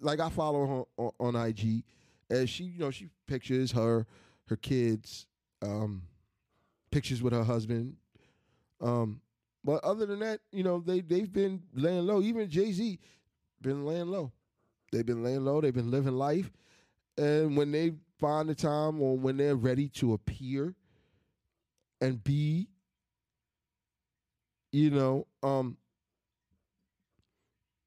like 0.00 0.20
I 0.20 0.28
follow 0.28 0.66
her 0.66 0.82
on, 0.96 1.34
on 1.34 1.46
IG, 1.48 1.84
and 2.30 2.48
she 2.48 2.64
you 2.64 2.78
know 2.78 2.90
she 2.90 3.08
pictures 3.26 3.72
her 3.72 4.06
her 4.46 4.56
kids, 4.56 5.26
um, 5.62 6.02
pictures 6.90 7.22
with 7.22 7.32
her 7.32 7.44
husband. 7.44 7.96
Um, 8.80 9.20
but 9.64 9.82
other 9.84 10.06
than 10.06 10.20
that, 10.20 10.40
you 10.50 10.62
know 10.62 10.80
they 10.80 11.00
they've 11.00 11.32
been 11.32 11.62
laying 11.74 12.06
low. 12.06 12.20
Even 12.20 12.48
Jay 12.48 12.72
Z 12.72 12.98
been 13.60 13.84
laying 13.86 14.08
low. 14.08 14.32
They've 14.90 15.06
been 15.06 15.22
laying 15.22 15.44
low. 15.44 15.60
They've 15.60 15.72
been 15.72 15.90
living 15.90 16.14
life, 16.14 16.50
and 17.16 17.56
when 17.56 17.72
they 17.72 17.92
find 18.18 18.48
the 18.48 18.54
time 18.54 19.00
or 19.00 19.16
when 19.16 19.36
they're 19.36 19.56
ready 19.56 19.88
to 19.88 20.12
appear 20.12 20.74
and 22.02 22.22
be 22.22 22.68
you 24.72 24.90
know 24.90 25.26
um 25.42 25.76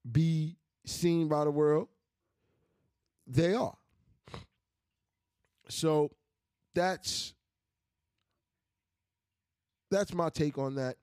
be 0.10 0.56
seen 0.86 1.28
by 1.28 1.44
the 1.44 1.52
world 1.52 1.90
they 3.28 3.56
are. 3.56 3.76
So 5.68 6.12
that's 6.74 7.34
that's 9.90 10.14
my 10.14 10.30
take 10.30 10.58
on 10.58 10.76
that. 10.76 10.96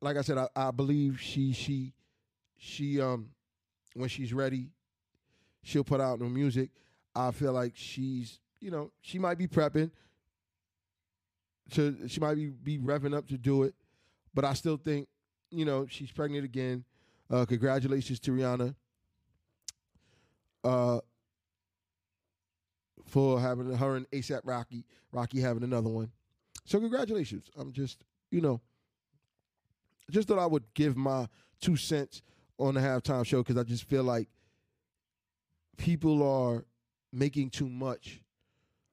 Like 0.00 0.16
i 0.16 0.22
said 0.22 0.38
i, 0.38 0.48
I 0.56 0.70
believe 0.70 1.20
she 1.20 1.52
she 1.52 1.92
she 2.56 3.00
um 3.00 3.30
when 3.94 4.08
she's 4.08 4.32
ready 4.32 4.70
she'll 5.62 5.84
put 5.84 6.00
out 6.00 6.20
new 6.20 6.28
music. 6.30 6.70
I 7.14 7.32
feel 7.32 7.52
like 7.52 7.72
she's 7.74 8.38
you 8.60 8.70
know 8.70 8.92
she 9.02 9.18
might 9.18 9.36
be 9.36 9.46
prepping 9.46 9.90
to 11.72 12.08
she 12.08 12.20
might 12.20 12.34
be, 12.34 12.48
be 12.48 12.78
revving 12.78 13.16
up 13.16 13.28
to 13.28 13.38
do 13.38 13.62
it, 13.64 13.74
but 14.34 14.44
I 14.44 14.54
still 14.54 14.76
think 14.76 15.08
you 15.50 15.64
know 15.64 15.86
she's 15.88 16.10
pregnant 16.10 16.44
again. 16.44 16.84
Uh, 17.30 17.44
congratulations 17.44 18.18
to 18.20 18.32
Rihanna 18.32 18.74
uh, 20.64 20.98
for 23.06 23.40
having 23.40 23.72
her 23.72 23.96
and 23.96 24.10
ASAP 24.10 24.40
Rocky 24.44 24.84
Rocky 25.12 25.40
having 25.40 25.62
another 25.62 25.88
one. 25.88 26.10
So 26.64 26.80
congratulations. 26.80 27.50
I'm 27.56 27.72
just 27.72 27.98
you 28.30 28.40
know 28.40 28.60
just 30.10 30.28
thought 30.28 30.38
I 30.38 30.46
would 30.46 30.64
give 30.74 30.96
my 30.96 31.28
two 31.60 31.76
cents 31.76 32.22
on 32.58 32.74
the 32.74 32.80
halftime 32.80 33.24
show 33.24 33.42
because 33.42 33.56
I 33.56 33.62
just 33.62 33.84
feel 33.84 34.02
like 34.02 34.28
people 35.76 36.22
are 36.22 36.64
making 37.12 37.50
too 37.50 37.68
much 37.68 38.20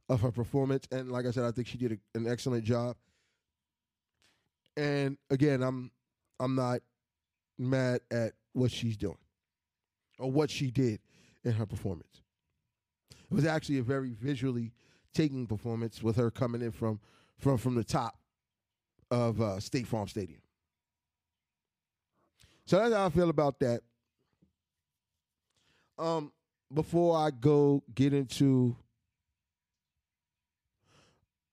of 0.10 0.22
her 0.22 0.32
performance. 0.32 0.88
And 0.92 1.12
like 1.12 1.26
I 1.26 1.32
said, 1.32 1.44
I 1.44 1.52
think 1.52 1.68
she 1.68 1.78
did 1.78 1.94
a, 1.94 2.18
an 2.18 2.28
excellent 2.28 2.64
job. 2.64 2.96
And 4.76 5.18
again, 5.30 5.62
I'm 5.62 5.92
I'm 6.40 6.56
not 6.56 6.82
mad 7.58 8.02
at 8.12 8.34
what 8.54 8.72
she's 8.72 8.96
doing 8.96 9.18
or 10.20 10.32
what 10.32 10.50
she 10.50 10.70
did 10.72 11.00
in 11.44 11.54
her 11.54 11.66
performance. 11.66 12.22
It 13.12 13.34
was 13.34 13.46
actually 13.46 13.80
a 13.80 13.84
very 13.84 14.14
visually 14.14 14.72
taking 15.14 15.48
performance 15.48 16.04
with 16.04 16.16
her 16.18 16.30
coming 16.30 16.62
in 16.62 16.72
from 16.72 17.00
from 17.40 17.58
from 17.58 17.76
the 17.76 17.84
top 17.84 18.18
of 19.10 19.42
uh, 19.42 19.60
State 19.60 19.88
Farm 19.88 20.08
Stadium. 20.08 20.42
So 22.66 22.78
that's 22.78 22.94
how 22.94 23.06
I 23.06 23.10
feel 23.10 23.30
about 23.30 23.60
that. 23.60 23.82
Um, 25.98 26.32
before 26.74 27.18
I 27.18 27.32
go 27.32 27.82
get 27.96 28.14
into 28.14 28.76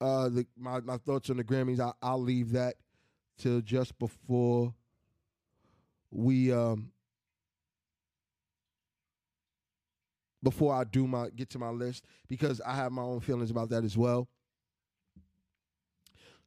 uh, 0.00 0.28
the, 0.28 0.46
my 0.56 0.80
my 0.80 0.96
thoughts 0.98 1.30
on 1.30 1.36
the 1.36 1.44
Grammys. 1.44 1.80
I, 1.80 1.92
I'll 2.02 2.20
leave 2.20 2.52
that 2.52 2.76
till 3.38 3.60
just 3.60 3.98
before 3.98 4.74
we 6.10 6.52
um 6.52 6.92
before 10.42 10.74
I 10.74 10.84
do 10.84 11.06
my 11.06 11.30
get 11.30 11.50
to 11.50 11.58
my 11.58 11.70
list 11.70 12.04
because 12.28 12.60
I 12.60 12.74
have 12.74 12.92
my 12.92 13.02
own 13.02 13.20
feelings 13.20 13.50
about 13.50 13.70
that 13.70 13.84
as 13.84 13.96
well. 13.96 14.28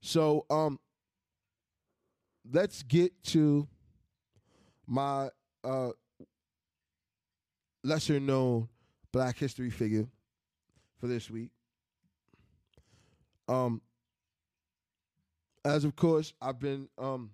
So 0.02 0.46
um 0.50 0.80
let's 2.50 2.84
get 2.84 3.12
to 3.26 3.68
my 4.86 5.30
uh 5.64 5.90
lesser 7.84 8.20
known 8.20 8.70
black 9.12 9.38
history 9.38 9.70
figure 9.70 10.08
for 11.00 11.08
this 11.08 11.30
week. 11.30 11.50
Um 13.48 13.82
as 15.66 15.84
of 15.84 15.96
course 15.96 16.34
I've 16.42 16.60
been 16.60 16.88
um 16.98 17.32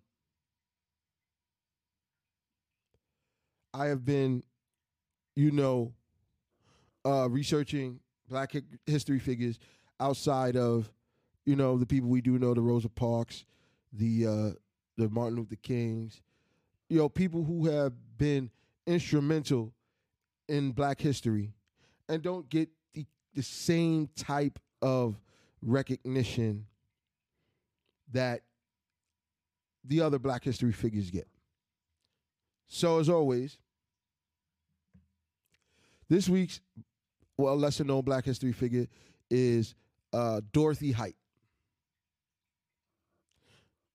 I 3.73 3.87
have 3.87 4.05
been 4.05 4.43
you 5.35 5.51
know 5.51 5.93
uh 7.05 7.27
researching 7.29 7.99
black 8.29 8.53
history 8.85 9.19
figures 9.19 9.59
outside 9.99 10.55
of 10.55 10.91
you 11.45 11.55
know 11.55 11.77
the 11.77 11.85
people 11.85 12.09
we 12.09 12.21
do 12.21 12.39
know 12.39 12.53
the 12.53 12.61
Rosa 12.61 12.89
Parks, 12.89 13.45
the 13.91 14.27
uh 14.27 14.49
the 14.97 15.09
Martin 15.09 15.37
Luther 15.37 15.55
Kings, 15.55 16.21
you 16.89 16.97
know 16.97 17.09
people 17.09 17.43
who 17.43 17.67
have 17.67 17.93
been 18.17 18.49
instrumental 18.85 19.73
in 20.47 20.71
black 20.71 20.99
history. 20.99 21.53
And 22.09 22.21
don't 22.21 22.49
get 22.49 22.69
the, 22.93 23.05
the 23.33 23.41
same 23.41 24.09
type 24.15 24.59
of 24.81 25.15
recognition 25.65 26.65
that 28.11 28.41
the 29.83 30.01
other 30.01 30.19
black 30.19 30.43
history 30.43 30.71
figures 30.71 31.09
get. 31.09 31.27
So, 32.67 32.99
as 32.99 33.09
always, 33.09 33.57
this 36.09 36.29
week's 36.29 36.59
well 37.37 37.57
lesser 37.57 37.83
known 37.83 38.01
black 38.01 38.25
history 38.25 38.51
figure 38.51 38.87
is 39.29 39.75
uh, 40.11 40.41
Dorothy 40.51 40.91
Height. 40.91 41.15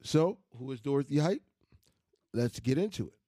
So, 0.02 0.38
who 0.58 0.70
is 0.72 0.80
Dorothy 0.80 1.18
Height? 1.18 1.42
Let's 2.32 2.60
get 2.60 2.78
into 2.78 3.08
it. 3.08 3.18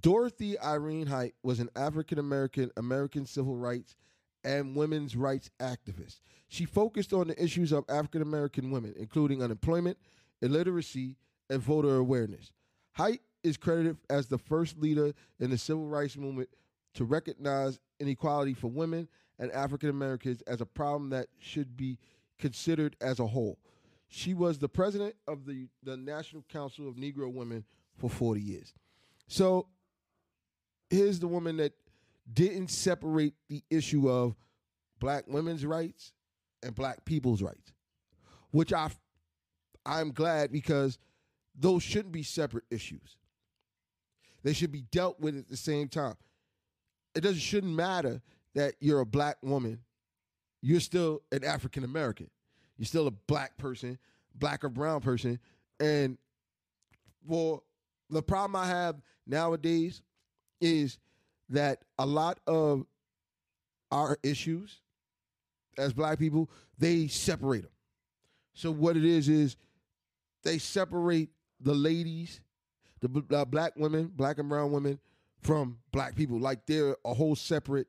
Dorothy 0.00 0.58
Irene 0.58 1.06
Height 1.06 1.34
was 1.42 1.60
an 1.60 1.68
African 1.76 2.18
American 2.18 2.70
American 2.76 3.26
civil 3.26 3.56
rights 3.56 3.96
and 4.44 4.76
women's 4.76 5.16
rights 5.16 5.50
activist. 5.60 6.20
She 6.48 6.64
focused 6.64 7.12
on 7.12 7.28
the 7.28 7.42
issues 7.42 7.72
of 7.72 7.84
African 7.88 8.22
American 8.22 8.70
women, 8.70 8.94
including 8.98 9.42
unemployment, 9.42 9.96
illiteracy, 10.42 11.16
and 11.48 11.62
voter 11.62 11.96
awareness. 11.96 12.52
Height 12.92 13.20
is 13.42 13.56
credited 13.56 13.96
as 14.10 14.26
the 14.26 14.38
first 14.38 14.78
leader 14.78 15.12
in 15.40 15.50
the 15.50 15.58
civil 15.58 15.86
rights 15.86 16.16
movement 16.16 16.48
to 16.94 17.04
recognize 17.04 17.80
inequality 18.00 18.54
for 18.54 18.68
women 18.68 19.08
and 19.38 19.50
African 19.52 19.88
Americans 19.88 20.42
as 20.42 20.60
a 20.60 20.66
problem 20.66 21.10
that 21.10 21.28
should 21.38 21.76
be 21.76 21.98
considered 22.38 22.96
as 23.00 23.18
a 23.18 23.26
whole. 23.26 23.58
She 24.08 24.34
was 24.34 24.58
the 24.58 24.68
president 24.68 25.14
of 25.26 25.46
the, 25.46 25.68
the 25.82 25.96
National 25.96 26.42
Council 26.42 26.86
of 26.86 26.96
Negro 26.96 27.32
Women 27.32 27.64
for 27.96 28.10
40 28.10 28.40
years. 28.40 28.74
So 29.26 29.68
here's 30.90 31.18
the 31.18 31.28
woman 31.28 31.56
that 31.56 31.72
didn't 32.30 32.68
separate 32.68 33.34
the 33.48 33.62
issue 33.70 34.10
of 34.10 34.36
black 34.98 35.24
women's 35.26 35.64
rights 35.66 36.12
and 36.62 36.74
black 36.74 37.04
people's 37.04 37.42
rights, 37.42 37.72
which 38.50 38.72
I 38.72 38.90
I'm 39.84 40.12
glad 40.12 40.52
because 40.52 40.98
those 41.58 41.82
shouldn't 41.82 42.12
be 42.12 42.22
separate 42.22 42.64
issues. 42.70 43.16
They 44.42 44.52
should 44.52 44.72
be 44.72 44.82
dealt 44.82 45.20
with 45.20 45.36
at 45.36 45.48
the 45.48 45.56
same 45.56 45.88
time. 45.88 46.16
It 47.14 47.20
doesn't 47.20 47.40
shouldn't 47.40 47.74
matter 47.74 48.22
that 48.54 48.74
you're 48.80 49.00
a 49.00 49.06
black 49.06 49.38
woman. 49.42 49.80
You're 50.62 50.80
still 50.80 51.22
an 51.32 51.44
African 51.44 51.84
American. 51.84 52.30
You're 52.76 52.86
still 52.86 53.06
a 53.06 53.12
black 53.12 53.56
person, 53.58 53.98
black 54.34 54.64
or 54.64 54.68
brown 54.68 55.00
person. 55.00 55.38
And 55.80 56.18
for 57.28 57.62
the 58.10 58.22
problem 58.22 58.56
I 58.56 58.66
have 58.66 59.00
nowadays 59.26 60.02
is 60.60 60.98
that 61.48 61.82
a 61.98 62.06
lot 62.06 62.40
of 62.46 62.86
our 63.90 64.18
issues 64.22 64.80
as 65.78 65.92
black 65.92 66.18
people, 66.18 66.50
they 66.78 67.06
separate 67.06 67.62
them. 67.62 67.70
So 68.54 68.70
what 68.70 68.96
it 68.96 69.04
is 69.04 69.28
is 69.28 69.56
they 70.42 70.58
separate 70.58 71.30
the 71.60 71.74
ladies, 71.74 72.40
the 73.00 73.24
uh, 73.34 73.44
black 73.44 73.72
women, 73.76 74.10
black 74.14 74.38
and 74.38 74.48
brown 74.48 74.72
women 74.72 74.98
from 75.40 75.78
black 75.90 76.14
people 76.14 76.38
like 76.38 76.66
they're 76.66 76.96
a 77.04 77.12
whole 77.12 77.34
separate 77.34 77.88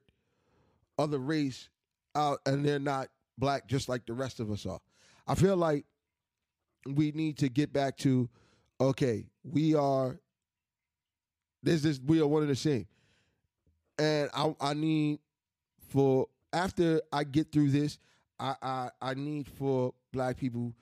other 0.97 1.19
race 1.19 1.69
out 2.15 2.39
and 2.45 2.65
they're 2.65 2.79
not 2.79 3.09
black 3.37 3.67
just 3.67 3.87
like 3.89 4.05
the 4.05 4.13
rest 4.13 4.39
of 4.39 4.51
us 4.51 4.65
are. 4.65 4.79
I 5.27 5.35
feel 5.35 5.55
like 5.55 5.85
we 6.85 7.11
need 7.11 7.37
to 7.39 7.49
get 7.49 7.71
back 7.71 7.97
to 7.99 8.29
okay, 8.81 9.25
we 9.43 9.75
are 9.75 10.19
this 11.61 11.99
we 12.05 12.19
are 12.21 12.27
one 12.27 12.41
of 12.41 12.47
the 12.47 12.55
same. 12.55 12.87
And 13.99 14.29
I 14.33 14.55
I 14.59 14.73
need 14.73 15.19
for 15.89 16.27
after 16.51 17.01
I 17.11 17.23
get 17.23 17.51
through 17.51 17.69
this, 17.69 17.99
I 18.39 18.55
I, 18.61 18.89
I 19.01 19.13
need 19.13 19.47
for 19.47 19.93
black 20.11 20.37
people 20.37 20.73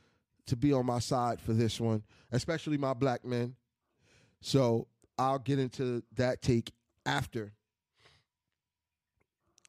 to 0.47 0.55
be 0.55 0.73
on 0.73 0.85
my 0.85 0.99
side 0.99 1.39
for 1.39 1.53
this 1.53 1.79
one, 1.79 2.03
especially 2.31 2.77
my 2.77 2.93
black 2.93 3.23
men. 3.23 3.55
So 4.41 4.87
I'll 5.17 5.39
get 5.39 5.59
into 5.59 6.03
that 6.15 6.41
take 6.41 6.71
after 7.05 7.53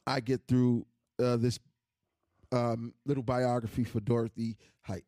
I 0.06 0.20
get 0.20 0.46
through 0.48 0.86
uh, 1.22 1.36
this 1.36 1.58
um, 2.50 2.94
little 3.06 3.22
biography 3.22 3.84
for 3.84 4.00
Dorothy 4.00 4.56
Height. 4.82 5.04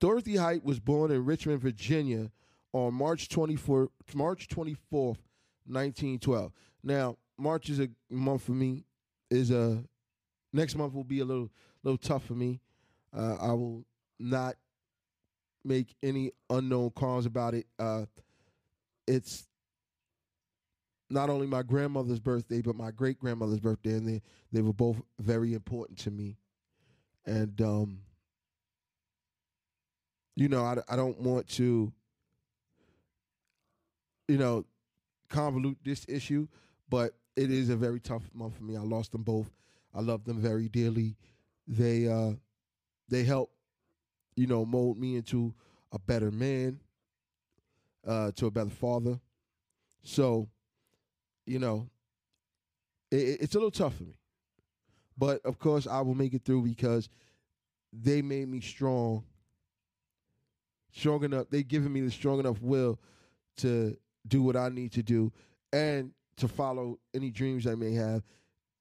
Dorothy 0.00 0.36
Height 0.36 0.64
was 0.64 0.80
born 0.80 1.10
in 1.10 1.24
Richmond, 1.24 1.60
Virginia 1.60 2.30
on 2.76 2.92
March 2.92 3.28
24, 3.30 3.88
March 4.14 4.48
24th, 4.48 5.18
1912. 5.66 6.52
Now, 6.82 7.16
March 7.38 7.70
is 7.70 7.80
a 7.80 7.88
month 8.10 8.42
for 8.42 8.52
me. 8.52 8.84
Is 9.30 9.50
a 9.50 9.82
next 10.52 10.76
month 10.76 10.94
will 10.94 11.04
be 11.04 11.20
a 11.20 11.24
little 11.24 11.50
little 11.82 11.98
tough 11.98 12.24
for 12.24 12.34
me. 12.34 12.60
Uh, 13.16 13.36
I 13.40 13.52
will 13.52 13.84
not 14.18 14.56
make 15.64 15.96
any 16.02 16.32
unknown 16.48 16.90
calls 16.90 17.26
about 17.26 17.54
it. 17.54 17.66
Uh, 17.78 18.04
it's 19.08 19.48
not 21.10 21.28
only 21.28 21.46
my 21.46 21.62
grandmother's 21.62 22.20
birthday, 22.20 22.60
but 22.60 22.76
my 22.76 22.90
great 22.90 23.18
grandmother's 23.18 23.60
birthday, 23.60 23.92
and 23.92 24.06
they 24.06 24.22
they 24.52 24.60
were 24.60 24.72
both 24.72 25.00
very 25.18 25.54
important 25.54 25.98
to 26.00 26.10
me. 26.10 26.36
And 27.24 27.60
um, 27.60 28.00
you 30.36 30.48
know, 30.48 30.62
I, 30.62 30.76
I 30.88 30.94
don't 30.94 31.18
want 31.20 31.48
to, 31.54 31.92
you 34.28 34.38
know, 34.38 34.64
convolute 35.28 35.76
this 35.84 36.04
issue, 36.08 36.46
but 36.88 37.12
it 37.36 37.50
is 37.50 37.68
a 37.68 37.76
very 37.76 38.00
tough 38.00 38.22
month 38.34 38.56
for 38.56 38.64
me. 38.64 38.76
I 38.76 38.80
lost 38.80 39.12
them 39.12 39.22
both. 39.22 39.50
I 39.94 40.00
love 40.00 40.24
them 40.24 40.40
very 40.40 40.68
dearly. 40.68 41.16
They 41.66 42.08
uh, 42.08 42.32
they 43.08 43.24
help, 43.24 43.50
you 44.36 44.46
know, 44.46 44.64
mold 44.64 44.98
me 44.98 45.16
into 45.16 45.54
a 45.92 45.98
better 45.98 46.30
man, 46.30 46.80
uh, 48.06 48.32
to 48.32 48.46
a 48.46 48.50
better 48.50 48.70
father. 48.70 49.18
So, 50.02 50.48
you 51.46 51.58
know, 51.58 51.88
it, 53.10 53.40
it's 53.40 53.54
a 53.54 53.58
little 53.58 53.70
tough 53.70 53.96
for 53.96 54.04
me, 54.04 54.18
but 55.16 55.44
of 55.44 55.58
course 55.58 55.86
I 55.86 56.00
will 56.00 56.14
make 56.14 56.34
it 56.34 56.44
through 56.44 56.62
because 56.62 57.08
they 57.92 58.22
made 58.22 58.48
me 58.48 58.60
strong 58.60 59.24
strong 60.92 61.24
enough. 61.24 61.46
They've 61.50 61.66
given 61.66 61.92
me 61.92 62.00
the 62.00 62.10
strong 62.10 62.40
enough 62.40 62.60
will 62.60 62.98
to 63.58 63.96
do 64.26 64.42
what 64.42 64.56
I 64.56 64.68
need 64.68 64.92
to 64.92 65.02
do 65.02 65.32
and 65.72 66.12
to 66.36 66.48
follow 66.48 66.98
any 67.14 67.30
dreams 67.30 67.66
I 67.66 67.74
may 67.74 67.92
have, 67.94 68.22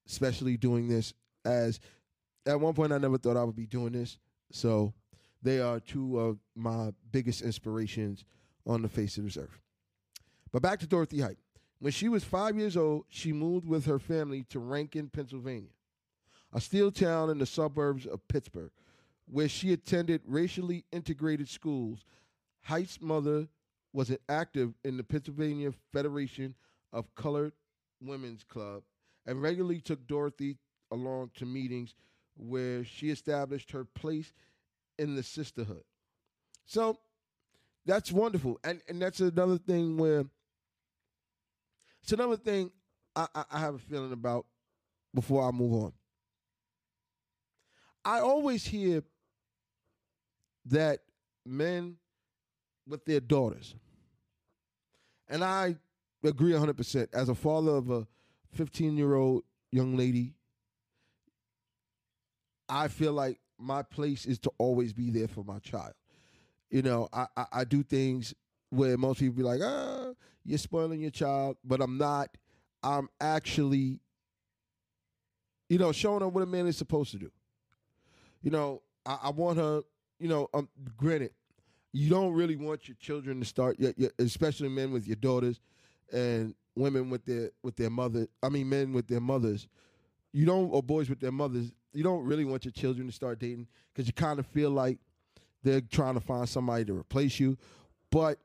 especially 0.08 0.58
doing 0.58 0.88
this 0.88 1.14
as 1.46 1.80
at 2.46 2.60
one 2.60 2.74
point 2.74 2.92
I 2.92 2.98
never 2.98 3.18
thought 3.18 3.38
I 3.38 3.44
would 3.44 3.56
be 3.56 3.66
doing 3.66 3.94
this. 3.94 4.18
So 4.52 4.94
they 5.42 5.60
are 5.60 5.80
two 5.80 6.20
of 6.20 6.40
my 6.56 6.92
biggest 7.12 7.42
inspirations 7.42 8.26
on 8.66 8.82
the 8.82 8.90
face 8.90 9.18
of 9.18 9.24
this 9.24 9.38
earth. 9.38 9.60
But 10.52 10.62
back 10.62 10.80
to 10.80 10.88
Dorothy 10.88 11.22
Height. 11.22 11.38
When 11.80 11.92
she 11.92 12.10
was 12.10 12.24
five 12.24 12.58
years 12.58 12.78
old, 12.78 13.06
she 13.10 13.34
moved 13.34 13.68
with 13.68 13.86
her 13.86 14.00
family 14.00 14.44
to 14.50 14.60
Rankin, 14.60 15.10
Pennsylvania, 15.10 15.70
a 16.54 16.62
steel 16.62 16.92
town 16.92 17.30
in 17.30 17.38
the 17.38 17.46
suburbs 17.46 18.06
of 18.06 18.28
Pittsburgh, 18.28 18.72
where 19.30 19.50
she 19.50 19.74
attended 19.74 20.22
racially 20.26 20.86
integrated 20.92 21.50
schools. 21.50 22.06
Height's 22.62 23.02
mother 23.02 23.48
was 23.96 24.10
an 24.10 24.18
active 24.28 24.74
in 24.84 24.98
the 24.98 25.04
Pennsylvania 25.04 25.72
Federation 25.94 26.54
of 26.92 27.16
Colored 27.16 27.54
Women's 28.02 28.44
Club 28.44 28.84
and 29.26 29.42
regularly 29.42 29.80
took 29.80 30.06
Dorothy 30.06 30.58
along 30.92 31.32
to 31.36 31.46
meetings 31.46 31.96
where 32.36 32.84
she 32.84 33.10
established 33.10 33.72
her 33.72 33.86
place 33.86 34.34
in 35.00 35.16
the 35.16 35.24
sisterhood. 35.24 35.84
So, 36.66 37.00
that's 37.86 38.12
wonderful, 38.12 38.60
and 38.64 38.82
and 38.90 39.02
that's 39.02 39.20
another 39.20 39.60
thing 39.60 39.96
where 39.98 40.26
it's 42.02 42.12
another 42.12 42.36
thing 42.36 42.72
I, 43.16 43.28
I, 43.34 43.44
I 43.52 43.60
have 43.60 43.76
a 43.76 43.80
feeling 43.80 44.12
about 44.12 44.46
before 45.14 45.48
I 45.48 45.52
move 45.52 45.74
on. 45.74 45.94
I 48.04 48.20
always 48.20 48.66
hear 48.66 49.04
that 50.66 51.00
men 51.46 51.98
with 52.88 53.06
their 53.06 53.20
daughters, 53.20 53.76
and 55.28 55.44
I 55.44 55.76
agree 56.24 56.54
100%. 56.54 57.08
As 57.14 57.30
a 57.30 57.36
father 57.36 57.72
of 57.72 57.90
a 57.90 58.08
15 58.54 58.98
year 58.98 59.16
old 59.16 59.44
young 59.72 59.96
lady, 59.98 60.34
I 62.68 62.88
feel 62.88 63.14
like 63.14 63.40
my 63.58 63.84
place 63.84 64.26
is 64.26 64.40
to 64.40 64.52
always 64.58 64.94
be 64.94 65.10
there 65.10 65.28
for 65.28 65.44
my 65.44 65.60
child. 65.60 65.94
You 66.70 66.82
know, 66.82 67.08
I, 67.14 67.28
I, 67.38 67.46
I 67.52 67.64
do 67.64 67.84
things 67.84 68.34
where 68.70 68.98
most 68.98 69.20
people 69.20 69.36
be 69.36 69.44
like, 69.44 69.62
ah, 69.64 70.12
you're 70.44 70.58
spoiling 70.58 71.02
your 71.02 71.12
child, 71.12 71.58
but 71.64 71.82
I'm 71.82 71.98
not. 71.98 72.30
I'm 72.84 73.10
actually, 73.20 74.00
you 75.70 75.78
know, 75.78 75.92
showing 75.92 76.22
her 76.22 76.28
what 76.28 76.44
a 76.44 76.46
man 76.46 76.68
is 76.68 76.78
supposed 76.78 77.12
to 77.12 77.18
do. 77.18 77.32
You 78.42 78.52
know, 78.52 78.82
I, 79.06 79.20
I 79.24 79.30
want 79.30 79.58
her, 79.58 79.82
you 80.20 80.28
know, 80.28 80.50
um, 80.54 80.70
granted, 80.98 81.32
you 81.96 82.10
don't 82.10 82.34
really 82.34 82.58
want 82.58 82.90
your 82.90 82.98
children 83.00 83.40
to 83.40 83.46
start, 83.46 83.78
especially 84.20 84.68
men 84.68 84.92
with 84.92 85.08
your 85.08 85.16
daughters 85.16 85.62
and 86.12 86.54
women 86.76 87.10
with 87.10 87.24
their 87.24 87.52
with 87.64 87.78
their 87.78 87.90
mother. 87.90 88.28
I 88.44 88.50
mean, 88.50 88.68
men 88.68 88.92
with 88.92 89.08
their 89.08 89.22
mothers. 89.22 89.70
You 90.34 90.46
don't, 90.46 90.70
or 90.72 90.84
boys 90.84 91.10
with 91.10 91.22
their 91.22 91.32
mothers. 91.32 91.72
You 91.94 92.04
don't 92.04 92.26
really 92.26 92.44
want 92.44 92.66
your 92.66 92.74
children 92.74 93.08
to 93.08 93.14
start 93.14 93.40
dating 93.40 93.68
because 93.94 94.08
you 94.08 94.14
kind 94.14 94.40
of 94.40 94.46
feel 94.48 94.72
like 94.72 94.98
they're 95.64 95.80
trying 95.80 96.16
to 96.16 96.20
find 96.20 96.50
somebody 96.50 96.84
to 96.84 96.98
replace 96.98 97.40
you. 97.40 97.58
But 98.12 98.40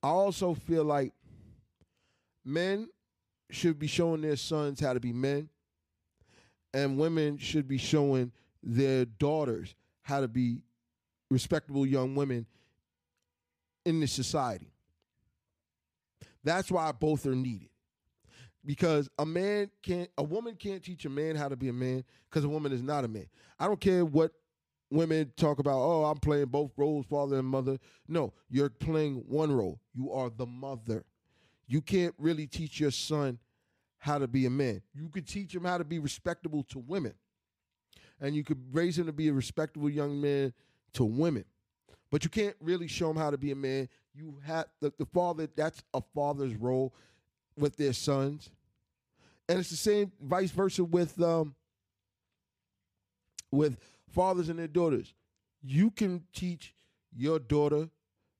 I 0.00 0.10
also 0.10 0.54
feel 0.54 0.84
like 0.84 1.12
men 2.44 2.88
should 3.50 3.80
be 3.80 3.88
showing 3.88 4.20
their 4.20 4.36
sons 4.36 4.78
how 4.78 4.92
to 4.92 5.00
be 5.00 5.12
men, 5.12 5.48
and 6.72 6.96
women 6.96 7.36
should 7.36 7.66
be 7.66 7.78
showing 7.78 8.30
their 8.62 9.04
daughters 9.04 9.74
how 10.02 10.20
to 10.20 10.28
be 10.28 10.62
respectable 11.30 11.86
young 11.86 12.14
women 12.14 12.46
in 13.84 14.00
this 14.00 14.12
society. 14.12 14.72
That's 16.44 16.70
why 16.70 16.92
both 16.92 17.26
are 17.26 17.34
needed. 17.34 17.68
Because 18.64 19.08
a 19.18 19.26
man 19.26 19.70
can't, 19.82 20.08
a 20.16 20.22
woman 20.22 20.54
can't 20.54 20.82
teach 20.82 21.04
a 21.04 21.10
man 21.10 21.34
how 21.34 21.48
to 21.48 21.56
be 21.56 21.68
a 21.68 21.72
man 21.72 22.04
because 22.30 22.44
a 22.44 22.48
woman 22.48 22.72
is 22.72 22.82
not 22.82 23.04
a 23.04 23.08
man. 23.08 23.26
I 23.58 23.66
don't 23.66 23.80
care 23.80 24.04
what 24.04 24.32
women 24.90 25.32
talk 25.36 25.58
about, 25.58 25.78
oh, 25.78 26.04
I'm 26.04 26.18
playing 26.18 26.46
both 26.46 26.70
roles, 26.76 27.06
father 27.06 27.38
and 27.38 27.48
mother. 27.48 27.78
No, 28.06 28.32
you're 28.48 28.70
playing 28.70 29.24
one 29.26 29.50
role. 29.50 29.80
You 29.94 30.12
are 30.12 30.30
the 30.30 30.46
mother. 30.46 31.04
You 31.66 31.80
can't 31.80 32.14
really 32.18 32.46
teach 32.46 32.78
your 32.78 32.90
son 32.90 33.38
how 33.98 34.18
to 34.18 34.28
be 34.28 34.46
a 34.46 34.50
man. 34.50 34.82
You 34.94 35.08
could 35.08 35.26
teach 35.26 35.54
him 35.54 35.64
how 35.64 35.78
to 35.78 35.84
be 35.84 35.98
respectable 35.98 36.64
to 36.64 36.78
women. 36.78 37.14
And 38.22 38.34
you 38.34 38.44
could 38.44 38.62
raise 38.72 38.96
him 38.96 39.06
to 39.06 39.12
be 39.12 39.28
a 39.28 39.32
respectable 39.32 39.90
young 39.90 40.18
man 40.18 40.54
to 40.94 41.04
women. 41.04 41.44
But 42.10 42.24
you 42.24 42.30
can't 42.30 42.54
really 42.60 42.86
show 42.86 43.10
him 43.10 43.16
how 43.16 43.30
to 43.30 43.36
be 43.36 43.50
a 43.50 43.56
man. 43.56 43.88
You 44.14 44.36
have 44.44 44.66
the, 44.80 44.92
the 44.96 45.06
father, 45.06 45.48
that's 45.54 45.82
a 45.92 46.00
father's 46.14 46.54
role 46.54 46.94
with 47.58 47.76
their 47.76 47.92
sons. 47.92 48.50
And 49.48 49.58
it's 49.58 49.70
the 49.70 49.76
same 49.76 50.12
vice 50.22 50.50
versa 50.50 50.84
with 50.84 51.20
um 51.20 51.54
with 53.50 53.76
fathers 54.08 54.48
and 54.48 54.58
their 54.58 54.68
daughters. 54.68 55.14
You 55.62 55.90
can 55.90 56.22
teach 56.32 56.74
your 57.14 57.38
daughter 57.38 57.90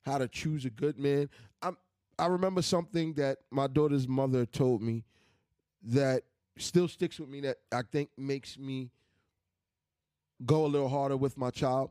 how 0.05 0.19
to 0.19 0.29
choose 0.29 0.65
a 0.65 0.71
good 0.71 0.99
man. 0.99 1.29
I'm, 1.61 1.77
I 2.19 2.27
remember 2.27 2.63
something 2.63 3.15
that 3.15 3.39
my 3.51 3.67
daughter's 3.67 4.09
mother 4.09 4.47
told 4.47 4.81
me 4.81 5.05
that 5.85 6.23
still 6.57 6.89
sticks 6.89 7.19
with 7.19 7.29
me 7.29 7.41
that 7.43 7.59
I 7.73 7.83
think 7.83 8.11
makes 8.17 8.59
me 8.59 8.91
go 10.45 10.65
a 10.65 10.69
little 10.69 10.89
harder 10.89 11.17
with 11.17 11.37
my 11.37 11.51
child 11.51 11.91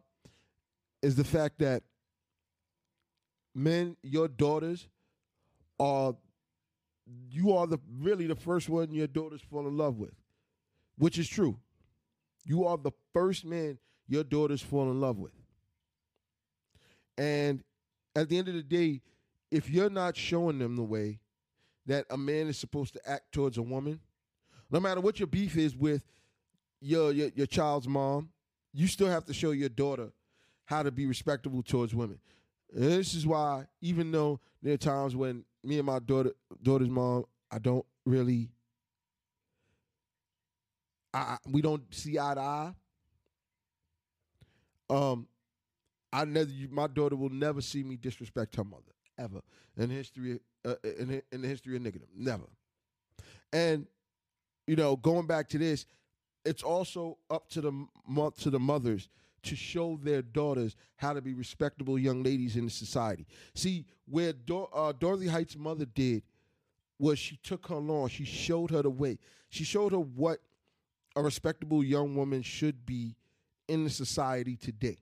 is 1.02 1.16
the 1.16 1.24
fact 1.24 1.60
that 1.60 1.84
men, 3.56 3.96
your 4.04 4.28
daughters 4.28 4.88
are 5.80 6.16
you 7.30 7.54
are 7.54 7.68
the 7.68 7.80
really 8.00 8.28
the 8.28 8.36
first 8.36 8.70
one 8.70 8.94
your 8.94 9.08
daughters 9.08 9.42
fall 9.42 9.68
in 9.68 9.76
love 9.76 9.98
with, 9.98 10.14
which 10.98 11.18
is 11.18 11.28
true. 11.28 11.58
You 12.44 12.66
are 12.66 12.78
the 12.78 12.92
first 13.14 13.46
man 13.46 13.78
your 14.08 14.24
daughters 14.24 14.62
fall 14.62 14.90
in 14.92 15.02
love 15.02 15.18
with. 15.18 15.34
And 17.18 17.64
at 18.16 18.30
the 18.30 18.38
end 18.38 18.48
of 18.48 18.54
the 18.54 18.64
day, 18.64 19.02
if 19.50 19.70
you're 19.70 19.90
not 19.90 20.16
showing 20.16 20.60
them 20.60 20.76
the 20.76 20.84
way 20.84 21.20
that 21.86 22.06
a 22.10 22.18
man 22.18 22.48
is 22.48 22.58
supposed 22.58 22.94
to 22.94 23.10
act 23.10 23.32
towards 23.32 23.58
a 23.58 23.62
woman, 23.62 24.00
no 24.70 24.80
matter 24.80 25.02
what 25.02 25.20
your 25.20 25.28
beef 25.28 25.58
is 25.58 25.76
with 25.76 26.04
your, 26.80 27.12
your, 27.12 27.30
your 27.36 27.48
child's 27.48 27.88
mom, 27.88 28.30
you 28.74 28.88
still 28.88 29.10
have 29.10 29.26
to 29.26 29.34
show 29.34 29.52
your 29.52 29.70
daughter 29.70 30.12
how 30.66 30.84
to 30.84 30.92
be 30.92 31.06
respectable 31.06 31.62
towards 31.64 31.94
women. 31.94 32.20
And 32.74 32.84
this 32.84 33.14
is 33.14 33.28
why, 33.28 33.66
even 33.82 34.12
though 34.12 34.40
there 34.62 34.74
are 34.74 34.78
times 34.78 35.16
when 35.16 35.44
me 35.64 35.78
and 35.78 35.86
my 35.86 36.00
daughter 36.00 36.32
daughter's 36.64 36.90
mom, 36.90 37.26
I 37.52 37.60
don't 37.60 37.86
really 38.06 38.50
I 41.14 41.38
we 41.50 41.62
don't 41.62 41.84
see 41.94 42.18
eye 42.18 42.34
to 42.36 42.42
eye. 42.42 42.74
Um, 44.90 45.28
I 46.14 46.26
never 46.26 46.50
my 46.70 46.88
daughter 46.88 47.16
will 47.16 47.30
never 47.30 47.62
see 47.62 47.84
me 47.84 47.98
disrespect 47.98 48.56
her 48.56 48.64
mother 48.64 48.84
ever 49.18 49.42
in 49.78 49.90
the 49.90 49.96
history 49.96 50.40
uh, 50.66 50.76
in, 50.84 51.22
in 51.32 51.42
the 51.42 51.48
history 51.48 51.76
of 51.76 51.82
niggerdom, 51.82 52.08
never. 52.16 52.44
And 53.52 53.88
you 54.68 54.76
know, 54.76 54.96
going 54.96 55.28
back 55.28 55.50
to 55.50 55.58
this, 55.58 55.86
it's 56.46 56.64
also 56.64 57.18
up 57.30 57.50
to 57.50 57.62
the 57.62 57.72
to 58.40 58.50
the 58.50 58.60
mothers 58.60 59.10
to 59.44 59.56
show 59.56 60.00
their 60.04 60.22
daughters 60.22 60.76
how 60.98 61.14
to 61.14 61.22
be 61.22 61.34
respectable 61.34 61.98
young 61.98 62.24
ladies 62.24 62.56
in 62.56 62.70
society. 62.70 63.26
See, 63.56 63.86
where 64.06 64.34
Dor- 64.34 64.70
uh, 64.74 64.92
Dorothy 64.92 65.28
Heights' 65.28 65.56
mother 65.58 65.86
did 65.86 66.24
was 67.00 67.18
she 67.18 67.38
took 67.38 67.68
her 67.68 67.76
along, 67.76 68.10
she 68.10 68.24
showed 68.24 68.70
her 68.70 68.84
the 68.84 68.90
way. 68.90 69.18
She 69.50 69.64
showed 69.64 69.92
her 69.92 70.00
what 70.00 70.40
a 71.16 71.24
respectable 71.24 71.84
young 71.84 72.16
woman 72.16 72.42
should 72.44 72.86
be 72.86 73.16
in 73.68 73.84
the 73.84 73.90
society 73.90 74.56
today, 74.56 75.00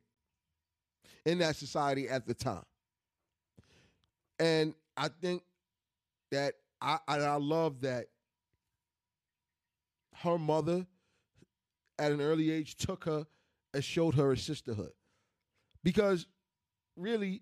in 1.26 1.40
that 1.40 1.56
society 1.56 2.08
at 2.08 2.26
the 2.26 2.34
time. 2.34 2.64
And 4.40 4.74
I 4.96 5.10
think 5.10 5.44
that 6.32 6.54
I, 6.82 7.00
I 7.08 7.36
love 7.36 7.82
that 7.82 8.06
her 10.16 10.38
mother 10.38 10.86
at 12.00 12.12
an 12.12 12.22
early 12.22 12.50
age 12.50 12.76
took 12.78 13.04
her 13.06 13.28
and 13.74 13.84
showed 13.84 14.16
her 14.16 14.32
a 14.32 14.38
sisterhood. 14.38 14.92
Because 15.84 16.26
really, 16.96 17.42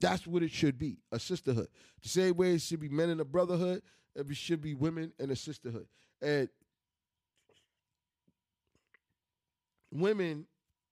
that's 0.00 0.26
what 0.26 0.42
it 0.42 0.50
should 0.50 0.78
be 0.78 0.98
a 1.12 1.18
sisterhood. 1.18 1.68
The 2.02 2.08
same 2.08 2.36
way 2.36 2.54
it 2.54 2.62
should 2.62 2.80
be 2.80 2.88
men 2.88 3.10
in 3.10 3.20
a 3.20 3.24
brotherhood, 3.24 3.82
it 4.14 4.34
should 4.36 4.62
be 4.62 4.74
women 4.74 5.12
in 5.18 5.30
a 5.30 5.36
sisterhood. 5.36 5.86
And 6.22 6.48
women 9.92 10.46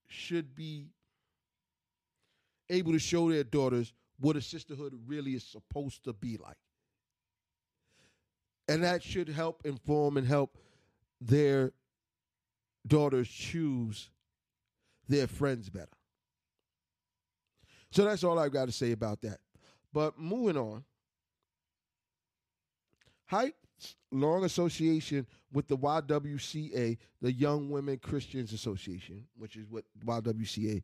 should 0.06 0.54
be 0.54 0.88
able 2.70 2.92
to 2.92 2.98
show 2.98 3.30
their 3.30 3.44
daughters 3.44 3.92
what 4.18 4.36
a 4.36 4.42
sisterhood 4.42 4.94
really 5.06 5.32
is 5.32 5.44
supposed 5.44 6.04
to 6.04 6.12
be 6.12 6.36
like. 6.36 6.56
And 8.68 8.82
that 8.82 9.02
should 9.02 9.28
help 9.28 9.62
inform 9.64 10.16
and 10.16 10.26
help 10.26 10.56
their 11.20 11.72
daughters 12.86 13.28
choose 13.28 14.10
their 15.08 15.26
friends 15.26 15.68
better. 15.68 15.88
So 17.90 18.04
that's 18.04 18.24
all 18.24 18.38
I've 18.38 18.52
got 18.52 18.66
to 18.66 18.72
say 18.72 18.92
about 18.92 19.22
that. 19.22 19.38
But 19.92 20.18
moving 20.18 20.56
on, 20.56 20.84
Height's 23.26 23.96
long 24.10 24.44
association 24.44 25.26
with 25.52 25.68
the 25.68 25.78
YWCA, 25.78 26.98
the 27.22 27.32
Young 27.32 27.70
Women 27.70 27.98
Christians 27.98 28.52
Association, 28.52 29.24
which 29.36 29.56
is 29.56 29.66
what 29.70 29.84
YWCA 30.04 30.82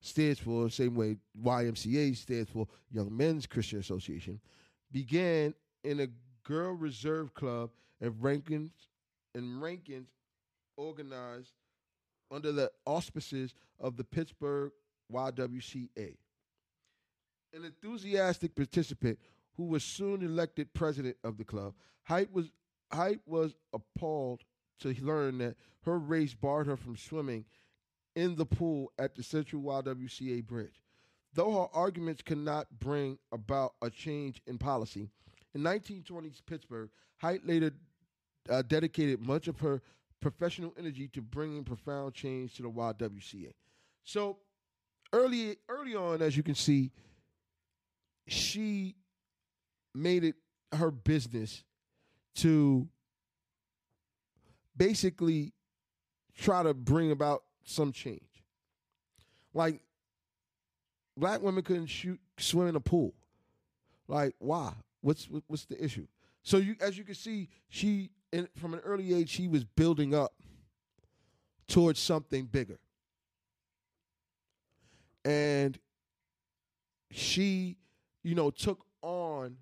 stands 0.00 0.40
for, 0.40 0.68
same 0.68 0.94
way 0.94 1.16
YMCA 1.42 2.16
stands 2.16 2.50
for 2.50 2.66
Young 2.90 3.16
Men's 3.16 3.46
Christian 3.46 3.78
Association, 3.78 4.40
began 4.90 5.54
in 5.84 6.00
a 6.00 6.08
girl 6.42 6.72
reserve 6.72 7.32
club 7.34 7.70
in 8.00 8.14
Rankins 8.20 8.72
in 9.34 9.60
Rankins 9.60 10.08
organized 10.80 11.52
under 12.30 12.52
the 12.52 12.70
auspices 12.86 13.54
of 13.78 13.96
the 13.96 14.04
Pittsburgh 14.04 14.72
YWCA. 15.12 16.16
An 17.52 17.64
enthusiastic 17.64 18.54
participant 18.54 19.18
who 19.56 19.64
was 19.64 19.84
soon 19.84 20.22
elected 20.22 20.72
president 20.72 21.16
of 21.24 21.36
the 21.36 21.44
club, 21.44 21.74
Height 22.04 22.32
was 22.32 22.50
Height 22.92 23.20
was 23.26 23.54
appalled 23.72 24.42
to 24.80 24.94
learn 25.00 25.38
that 25.38 25.56
her 25.84 25.98
race 25.98 26.34
barred 26.34 26.66
her 26.66 26.76
from 26.76 26.96
swimming 26.96 27.44
in 28.16 28.36
the 28.36 28.46
pool 28.46 28.90
at 28.98 29.14
the 29.14 29.22
Central 29.22 29.62
YWCA 29.62 30.44
Bridge. 30.46 30.82
Though 31.34 31.52
her 31.52 31.78
arguments 31.78 32.22
could 32.22 32.38
not 32.38 32.66
bring 32.80 33.18
about 33.30 33.74
a 33.82 33.90
change 33.90 34.42
in 34.46 34.58
policy, 34.58 35.08
in 35.54 35.62
1920s 35.62 36.40
Pittsburgh, 36.44 36.90
Height 37.18 37.46
later 37.46 37.72
uh, 38.48 38.62
dedicated 38.62 39.20
much 39.20 39.46
of 39.46 39.60
her 39.60 39.82
professional 40.20 40.74
energy 40.78 41.08
to 41.08 41.22
bringing 41.22 41.64
profound 41.64 42.14
change 42.14 42.54
to 42.54 42.62
the 42.62 42.70
YWCA. 42.70 43.52
So 44.04 44.38
early 45.12 45.56
early 45.68 45.94
on, 45.94 46.22
as 46.22 46.36
you 46.36 46.42
can 46.42 46.54
see, 46.54 46.90
she 48.26 48.96
made 49.94 50.24
it 50.24 50.36
her 50.72 50.90
business 50.90 51.64
to 52.36 52.88
basically 54.76 55.52
try 56.36 56.62
to 56.62 56.72
bring 56.72 57.10
about 57.10 57.42
some 57.64 57.92
change. 57.92 58.20
Like 59.52 59.80
black 61.16 61.42
women 61.42 61.62
couldn't 61.62 61.86
shoot 61.86 62.20
swim 62.38 62.68
in 62.68 62.76
a 62.76 62.80
pool. 62.80 63.14
Like 64.06 64.34
why? 64.38 64.72
What's 65.00 65.28
what's 65.46 65.64
the 65.64 65.82
issue? 65.82 66.06
So 66.42 66.56
you 66.56 66.76
as 66.80 66.96
you 66.96 67.04
can 67.04 67.14
see, 67.14 67.48
she 67.68 68.10
in, 68.32 68.48
from 68.56 68.74
an 68.74 68.80
early 68.80 69.14
age 69.14 69.32
he 69.34 69.48
was 69.48 69.64
building 69.64 70.14
up 70.14 70.32
towards 71.68 72.00
something 72.00 72.46
bigger. 72.46 72.78
And 75.24 75.78
she, 77.10 77.76
you 78.22 78.34
know, 78.34 78.50
took 78.50 78.84
on 79.02 79.56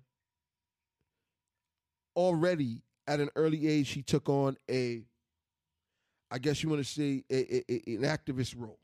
already 2.15 2.81
at 3.07 3.19
an 3.19 3.29
early 3.35 3.67
age 3.67 3.87
she 3.87 4.01
took 4.01 4.29
on 4.29 4.57
a 4.69 5.03
I 6.31 6.37
guess 6.37 6.61
you 6.61 6.69
want 6.69 6.85
to 6.85 6.89
say 6.89 7.23
a, 7.31 7.71
a, 7.71 7.95
an 7.95 8.03
activist 8.03 8.53
role. 8.55 8.77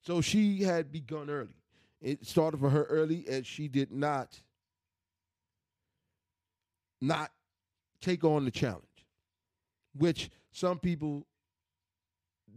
So 0.00 0.20
she 0.20 0.62
had 0.62 0.92
begun 0.92 1.28
early. 1.28 1.56
It 2.00 2.24
started 2.26 2.60
for 2.60 2.70
her 2.70 2.84
early, 2.84 3.24
and 3.28 3.44
she 3.44 3.66
did 3.66 3.90
not 3.90 4.38
not 7.00 7.32
take 8.04 8.24
on 8.24 8.44
the 8.44 8.50
challenge, 8.50 8.84
which 9.96 10.30
some 10.52 10.78
people 10.78 11.26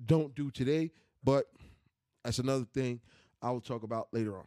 don't 0.06 0.36
do 0.36 0.52
today. 0.52 0.92
But 1.24 1.46
that's 2.24 2.40
another 2.40 2.66
thing 2.66 3.00
I 3.42 3.52
will 3.52 3.62
talk 3.62 3.84
about 3.84 4.10
later 4.12 4.38
on. 4.38 4.46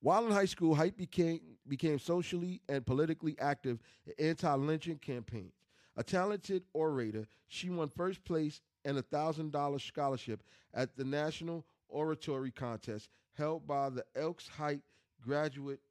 While 0.00 0.26
in 0.26 0.32
high 0.32 0.44
school, 0.44 0.74
Height 0.74 0.96
became 0.96 1.40
became 1.66 1.98
socially 1.98 2.62
and 2.68 2.86
politically 2.86 3.36
active 3.38 3.78
in 4.06 4.26
anti-lynching 4.26 4.98
campaigns. 4.98 5.52
A 5.96 6.02
talented 6.02 6.62
orator, 6.72 7.26
she 7.48 7.68
won 7.68 7.88
first 7.88 8.24
place 8.24 8.60
and 8.84 8.96
a 8.96 9.02
thousand 9.02 9.52
dollar 9.52 9.78
scholarship 9.78 10.42
at 10.72 10.96
the 10.96 11.04
National 11.04 11.66
Oratory 11.88 12.50
Contest 12.50 13.08
held 13.34 13.66
by 13.66 13.90
the 13.90 14.04
Elks 14.16 14.48
Height 14.48 14.80
graduates 15.20 15.82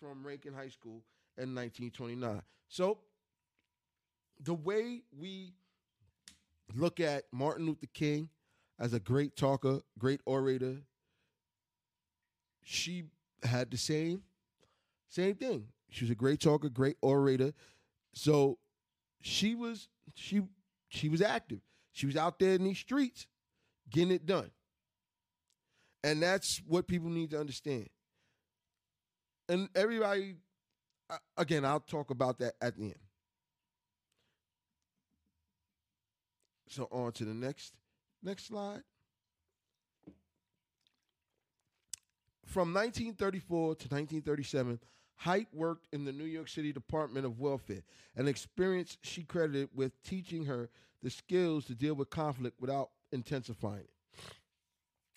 from 0.00 0.26
Rankin 0.26 0.54
High 0.54 0.68
School 0.68 1.02
in 1.36 1.54
1929. 1.54 2.42
So, 2.68 2.98
the 4.42 4.54
way 4.54 5.02
we 5.16 5.54
look 6.74 7.00
at 7.00 7.24
Martin 7.32 7.66
Luther 7.66 7.86
King 7.92 8.28
as 8.78 8.92
a 8.92 9.00
great 9.00 9.36
talker, 9.36 9.80
great 9.98 10.20
orator, 10.26 10.78
she 12.62 13.04
had 13.42 13.70
the 13.70 13.76
same 13.76 14.22
same 15.08 15.34
thing. 15.34 15.66
She 15.90 16.04
was 16.04 16.10
a 16.10 16.14
great 16.14 16.40
talker, 16.40 16.68
great 16.68 16.96
orator. 17.02 17.52
So 18.14 18.58
she 19.20 19.54
was 19.54 19.88
she 20.14 20.42
she 20.88 21.08
was 21.08 21.22
active. 21.22 21.60
She 21.92 22.06
was 22.06 22.16
out 22.16 22.38
there 22.38 22.54
in 22.54 22.64
these 22.64 22.78
streets 22.78 23.26
getting 23.90 24.12
it 24.12 24.26
done. 24.26 24.50
And 26.02 26.22
that's 26.22 26.62
what 26.66 26.88
people 26.88 27.10
need 27.10 27.30
to 27.30 27.38
understand. 27.40 27.88
And 29.48 29.68
everybody 29.74 30.36
again, 31.36 31.64
I'll 31.64 31.80
talk 31.80 32.10
about 32.10 32.38
that 32.38 32.54
at 32.60 32.76
the 32.76 32.84
end. 32.84 32.94
So 36.72 36.88
on 36.90 37.12
to 37.12 37.26
the 37.26 37.34
next 37.34 37.74
next 38.22 38.46
slide. 38.46 38.82
From 42.46 42.72
1934 42.72 43.58
to 43.76 43.88
1937, 43.88 44.80
Height 45.16 45.48
worked 45.52 45.86
in 45.92 46.04
the 46.06 46.12
New 46.12 46.24
York 46.24 46.48
City 46.48 46.72
Department 46.72 47.26
of 47.26 47.38
Welfare, 47.38 47.82
an 48.16 48.26
experience 48.26 48.96
she 49.02 49.22
credited 49.22 49.68
with 49.74 49.92
teaching 50.02 50.46
her 50.46 50.70
the 51.02 51.10
skills 51.10 51.66
to 51.66 51.74
deal 51.74 51.94
with 51.94 52.08
conflict 52.08 52.58
without 52.58 52.90
intensifying 53.12 53.84
it. 53.84 53.90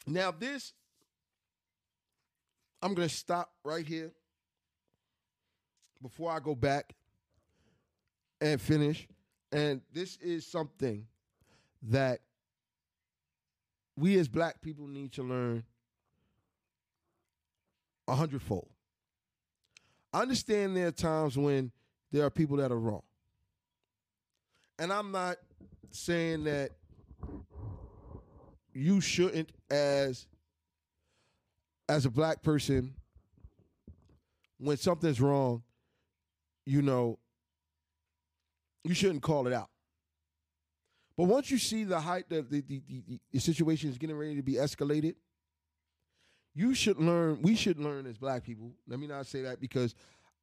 Now, 0.06 0.32
this, 0.32 0.74
I'm 2.82 2.94
going 2.94 3.08
to 3.08 3.14
stop 3.14 3.52
right 3.64 3.86
here 3.86 4.12
before 6.02 6.32
I 6.32 6.40
go 6.40 6.54
back 6.54 6.94
and 8.42 8.60
finish. 8.60 9.08
And 9.52 9.82
this 9.94 10.18
is 10.18 10.46
something 10.46 11.08
that 11.90 12.20
we 13.98 14.18
as 14.18 14.28
black 14.28 14.62
people 14.62 14.88
need 14.88 15.14
to 15.14 15.24
learn 15.24 15.64
a 18.08 18.16
hundredfold. 18.16 18.70
I 20.14 20.22
understand 20.22 20.76
there 20.76 20.88
are 20.88 20.92
times 20.92 21.38
when 21.38 21.72
there 22.12 22.26
are 22.26 22.30
people 22.30 22.58
that 22.58 22.72
are 22.72 22.80
wrong. 22.80 23.04
And 24.80 24.92
I'm 24.92 25.12
not 25.12 25.38
saying 25.92 26.46
that 26.46 26.72
you 28.74 29.00
shouldn't 29.02 29.50
as 29.70 30.28
as 31.88 32.06
a 32.06 32.10
black 32.10 32.42
person 32.42 32.94
when 34.58 34.78
something's 34.78 35.22
wrong, 35.22 35.64
you 36.66 36.82
know, 36.82 37.20
you 38.84 38.94
shouldn't 38.94 39.22
call 39.22 39.48
it 39.48 39.54
out. 39.54 39.70
But 41.18 41.26
once 41.26 41.50
you 41.50 41.58
see 41.58 41.84
the 41.86 42.00
height 42.00 42.26
that 42.30 42.50
the, 42.50 42.62
the, 42.62 42.82
the, 42.88 43.20
the 43.32 43.40
situation 43.40 43.90
is 43.90 43.98
getting 43.98 44.18
ready 44.18 44.36
to 44.36 44.44
be 44.44 44.54
escalated, 44.54 45.16
you 46.54 46.74
should 46.74 46.98
learn. 46.98 47.42
We 47.42 47.56
should 47.56 47.80
learn 47.80 48.06
as 48.06 48.18
black 48.18 48.44
people. 48.44 48.72
Let 48.88 49.00
me 49.00 49.08
not 49.08 49.26
say 49.26 49.42
that 49.44 49.60
because 49.60 49.96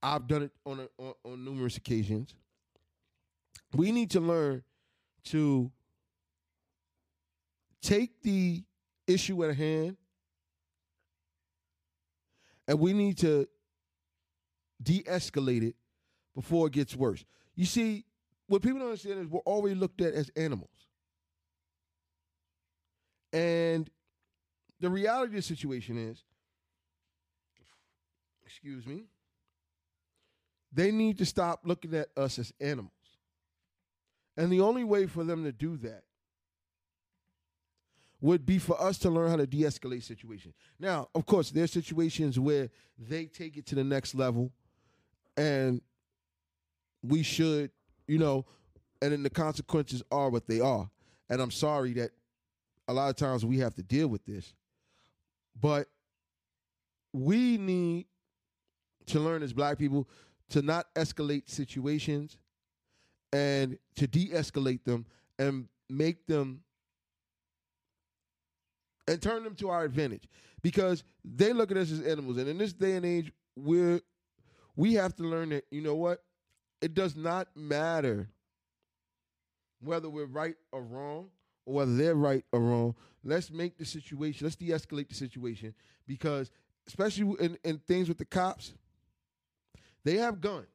I've 0.02 0.26
done 0.26 0.42
it 0.42 0.50
on, 0.64 0.80
a, 0.80 0.88
on, 1.02 1.14
on 1.24 1.44
numerous 1.44 1.76
occasions. 1.76 2.34
We 3.74 3.92
need 3.92 4.10
to 4.10 4.20
learn 4.20 4.62
to 5.24 5.70
take 7.80 8.22
the 8.22 8.62
issue 9.06 9.44
at 9.44 9.56
hand 9.56 9.96
and 12.68 12.78
we 12.78 12.92
need 12.92 13.18
to 13.18 13.48
de-escalate 14.82 15.62
it 15.62 15.76
before 16.34 16.66
it 16.66 16.72
gets 16.72 16.96
worse. 16.96 17.24
You 17.54 17.66
see, 17.66 18.04
what 18.52 18.60
people 18.60 18.80
don't 18.80 18.88
understand 18.88 19.18
is 19.18 19.28
we're 19.28 19.40
always 19.40 19.74
looked 19.78 20.02
at 20.02 20.12
as 20.12 20.30
animals. 20.36 20.68
And 23.32 23.88
the 24.78 24.90
reality 24.90 25.30
of 25.30 25.36
the 25.36 25.40
situation 25.40 25.96
is, 25.96 26.22
excuse 28.44 28.86
me, 28.86 29.04
they 30.70 30.90
need 30.90 31.16
to 31.16 31.24
stop 31.24 31.60
looking 31.64 31.94
at 31.94 32.08
us 32.14 32.38
as 32.38 32.52
animals. 32.60 32.92
And 34.36 34.52
the 34.52 34.60
only 34.60 34.84
way 34.84 35.06
for 35.06 35.24
them 35.24 35.44
to 35.44 35.52
do 35.52 35.78
that 35.78 36.02
would 38.20 38.44
be 38.44 38.58
for 38.58 38.78
us 38.78 38.98
to 38.98 39.08
learn 39.08 39.30
how 39.30 39.36
to 39.36 39.46
de-escalate 39.46 40.02
situations. 40.02 40.52
Now, 40.78 41.08
of 41.14 41.24
course, 41.24 41.50
there's 41.50 41.72
situations 41.72 42.38
where 42.38 42.68
they 42.98 43.24
take 43.24 43.56
it 43.56 43.64
to 43.68 43.74
the 43.74 43.84
next 43.84 44.14
level 44.14 44.52
and 45.38 45.80
we 47.02 47.22
should, 47.22 47.70
you 48.12 48.18
know, 48.18 48.44
and 49.00 49.10
then 49.10 49.22
the 49.22 49.30
consequences 49.30 50.02
are 50.12 50.28
what 50.28 50.46
they 50.46 50.60
are. 50.60 50.90
And 51.30 51.40
I'm 51.40 51.50
sorry 51.50 51.94
that 51.94 52.10
a 52.86 52.92
lot 52.92 53.08
of 53.08 53.16
times 53.16 53.42
we 53.42 53.58
have 53.60 53.74
to 53.76 53.82
deal 53.82 54.06
with 54.06 54.22
this. 54.26 54.52
But 55.58 55.88
we 57.14 57.56
need 57.56 58.04
to 59.06 59.18
learn 59.18 59.42
as 59.42 59.54
black 59.54 59.78
people 59.78 60.10
to 60.50 60.60
not 60.60 60.94
escalate 60.94 61.48
situations 61.48 62.36
and 63.32 63.78
to 63.96 64.06
de-escalate 64.06 64.84
them 64.84 65.06
and 65.38 65.68
make 65.88 66.26
them 66.26 66.60
and 69.08 69.22
turn 69.22 69.42
them 69.42 69.54
to 69.54 69.70
our 69.70 69.84
advantage 69.84 70.28
because 70.60 71.02
they 71.24 71.54
look 71.54 71.70
at 71.70 71.78
us 71.78 71.90
as 71.90 72.02
animals 72.02 72.36
and 72.36 72.46
in 72.46 72.58
this 72.58 72.74
day 72.74 72.92
and 72.92 73.06
age 73.06 73.32
we're 73.56 74.00
we 74.76 74.94
have 74.94 75.14
to 75.16 75.22
learn 75.22 75.48
that 75.48 75.64
you 75.70 75.80
know 75.80 75.94
what 75.94 76.22
it 76.82 76.94
does 76.94 77.16
not 77.16 77.48
matter 77.54 78.28
whether 79.80 80.10
we're 80.10 80.26
right 80.26 80.56
or 80.72 80.82
wrong 80.82 81.28
or 81.64 81.74
whether 81.74 81.96
they're 81.96 82.14
right 82.14 82.44
or 82.52 82.60
wrong. 82.60 82.94
Let's 83.24 83.50
make 83.50 83.78
the 83.78 83.84
situation, 83.84 84.44
let's 84.44 84.56
de 84.56 84.68
escalate 84.68 85.08
the 85.08 85.14
situation 85.14 85.74
because, 86.08 86.50
especially 86.88 87.36
in, 87.38 87.56
in 87.64 87.78
things 87.78 88.08
with 88.08 88.18
the 88.18 88.24
cops, 88.24 88.74
they 90.04 90.16
have 90.16 90.40
guns. 90.40 90.66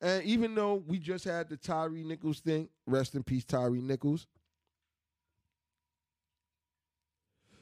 And 0.00 0.24
even 0.24 0.54
though 0.54 0.82
we 0.86 0.98
just 0.98 1.24
had 1.24 1.48
the 1.48 1.56
Tyre 1.56 1.90
Nichols 1.90 2.40
thing, 2.40 2.68
rest 2.86 3.14
in 3.14 3.22
peace, 3.22 3.44
Tyre 3.44 3.70
Nichols, 3.70 4.26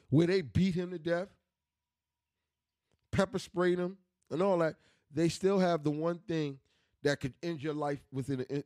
where 0.09 0.27
they 0.27 0.41
beat 0.41 0.75
him 0.75 0.91
to 0.91 0.99
death, 0.99 1.29
pepper 3.11 3.39
sprayed 3.39 3.79
him, 3.79 3.97
and 4.35 4.43
all 4.43 4.57
that, 4.59 4.75
they 5.13 5.29
still 5.29 5.59
have 5.59 5.83
the 5.83 5.91
one 5.91 6.19
thing 6.27 6.59
that 7.03 7.19
could 7.19 7.33
end 7.41 7.61
your 7.63 7.73
life 7.73 8.03
within 8.11 8.45
an, 8.49 8.63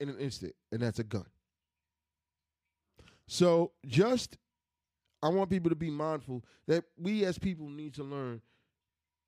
in 0.00 0.08
an 0.08 0.18
instant, 0.18 0.54
and 0.70 0.80
that's 0.80 0.98
a 0.98 1.04
gun. 1.04 1.26
So 3.26 3.72
just, 3.86 4.36
I 5.22 5.28
want 5.28 5.50
people 5.50 5.68
to 5.70 5.76
be 5.76 5.90
mindful 5.90 6.44
that 6.66 6.84
we 6.96 7.24
as 7.24 7.38
people 7.38 7.68
need 7.68 7.94
to 7.94 8.04
learn. 8.04 8.40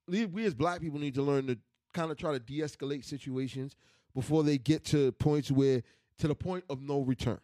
We 0.07 0.45
as 0.45 0.55
black 0.55 0.81
people 0.81 0.99
need 0.99 1.15
to 1.15 1.23
learn 1.23 1.47
to 1.49 1.59
kind 1.93 2.11
of 2.11 2.17
try 2.17 2.33
to 2.33 2.39
de-escalate 2.39 3.05
situations 3.05 3.77
before 4.15 4.43
they 4.43 4.59
get 4.59 4.85
to 4.87 5.13
points 5.13 5.51
where 5.51 5.83
to 6.19 6.29
the 6.29 6.35
point 6.35 6.65
of 6.69 6.81
no 6.83 7.01
return. 7.01 7.41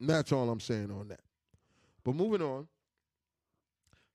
And 0.00 0.10
that's 0.10 0.32
all 0.32 0.48
I'm 0.50 0.60
saying 0.60 0.90
on 0.90 1.08
that. 1.08 1.20
But 2.04 2.14
moving 2.14 2.42
on. 2.42 2.68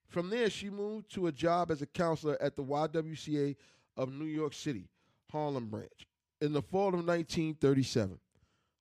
From 0.10 0.32
there, 0.32 0.50
she 0.50 0.70
moved 0.70 1.12
to 1.14 1.28
a 1.28 1.32
job 1.32 1.70
as 1.70 1.82
a 1.82 1.86
counselor 1.86 2.38
at 2.42 2.56
the 2.56 2.64
YWCA 2.64 3.56
of 3.96 4.12
New 4.12 4.26
York 4.26 4.54
City, 4.54 4.90
Harlem 5.32 5.68
branch, 5.68 6.08
in 6.42 6.52
the 6.52 6.64
fall 6.64 6.90
of 6.90 7.06
1937. 7.06 8.20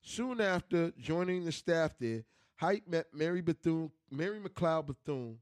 Soon 0.01 0.41
after 0.41 0.91
joining 0.99 1.45
the 1.45 1.53
staff 1.53 1.95
there, 2.01 2.25
Height 2.57 2.88
met 2.88 3.07
Mary 3.12 3.43
Bethune, 3.43 3.91
Mary 4.11 4.41
McLeod 4.41 4.87
Bethune, 4.87 5.38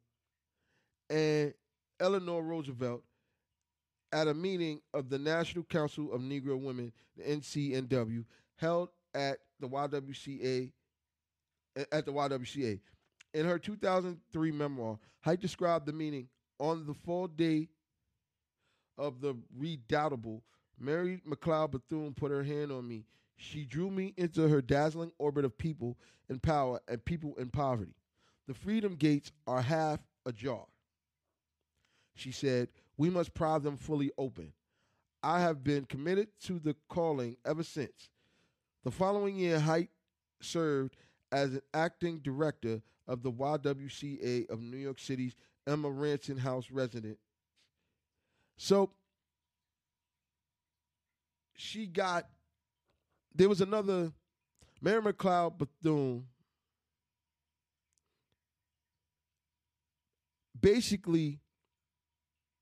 and 1.08 1.54
Eleanor 2.00 2.42
Roosevelt 2.42 3.04
at 4.12 4.26
a 4.26 4.34
meeting 4.34 4.80
of 4.92 5.08
the 5.08 5.18
National 5.18 5.64
Council 5.64 6.12
of 6.12 6.20
Negro 6.20 6.60
Women, 6.60 6.92
the 7.16 7.22
NCNW, 7.22 8.24
held 8.56 8.88
at 9.14 9.38
the 9.60 9.68
YWCA 9.68 10.72
at 11.92 12.06
the 12.06 12.12
YWCA. 12.12 12.80
In 13.36 13.44
her 13.44 13.58
2003 13.58 14.50
memoir, 14.50 14.98
Height 15.20 15.42
described 15.42 15.84
the 15.84 15.92
meeting 15.92 16.26
on 16.58 16.86
the 16.86 16.94
fall 16.94 17.28
day 17.28 17.68
of 18.96 19.20
the 19.20 19.36
redoubtable 19.54 20.42
Mary 20.80 21.20
McLeod 21.28 21.72
Bethune 21.72 22.14
put 22.14 22.30
her 22.30 22.42
hand 22.42 22.72
on 22.72 22.88
me. 22.88 23.04
She 23.36 23.66
drew 23.66 23.90
me 23.90 24.14
into 24.16 24.48
her 24.48 24.62
dazzling 24.62 25.12
orbit 25.18 25.44
of 25.44 25.58
people 25.58 25.98
in 26.30 26.38
power 26.38 26.80
and 26.88 27.04
people 27.04 27.34
in 27.36 27.50
poverty. 27.50 27.92
The 28.48 28.54
freedom 28.54 28.94
gates 28.94 29.32
are 29.46 29.60
half 29.60 30.00
ajar. 30.24 30.64
She 32.14 32.32
said, 32.32 32.68
We 32.96 33.10
must 33.10 33.34
pry 33.34 33.58
them 33.58 33.76
fully 33.76 34.12
open. 34.16 34.54
I 35.22 35.42
have 35.42 35.62
been 35.62 35.84
committed 35.84 36.28
to 36.44 36.58
the 36.58 36.74
calling 36.88 37.36
ever 37.44 37.64
since. 37.64 38.08
The 38.82 38.90
following 38.90 39.36
year, 39.36 39.60
Height 39.60 39.90
served 40.40 40.96
as 41.30 41.52
an 41.52 41.62
acting 41.74 42.20
director 42.20 42.80
of 43.08 43.22
the 43.22 43.32
YWCA 43.32 44.48
of 44.50 44.60
New 44.60 44.76
York 44.76 44.98
City's 44.98 45.34
Emma 45.66 45.90
Ransom 45.90 46.38
House 46.38 46.70
resident. 46.70 47.18
So 48.56 48.90
she 51.54 51.86
got 51.86 52.26
there 53.34 53.48
was 53.48 53.60
another 53.60 54.12
Mary 54.80 55.02
McLeod 55.02 55.58
Bethune 55.58 56.24
basically 60.58 61.40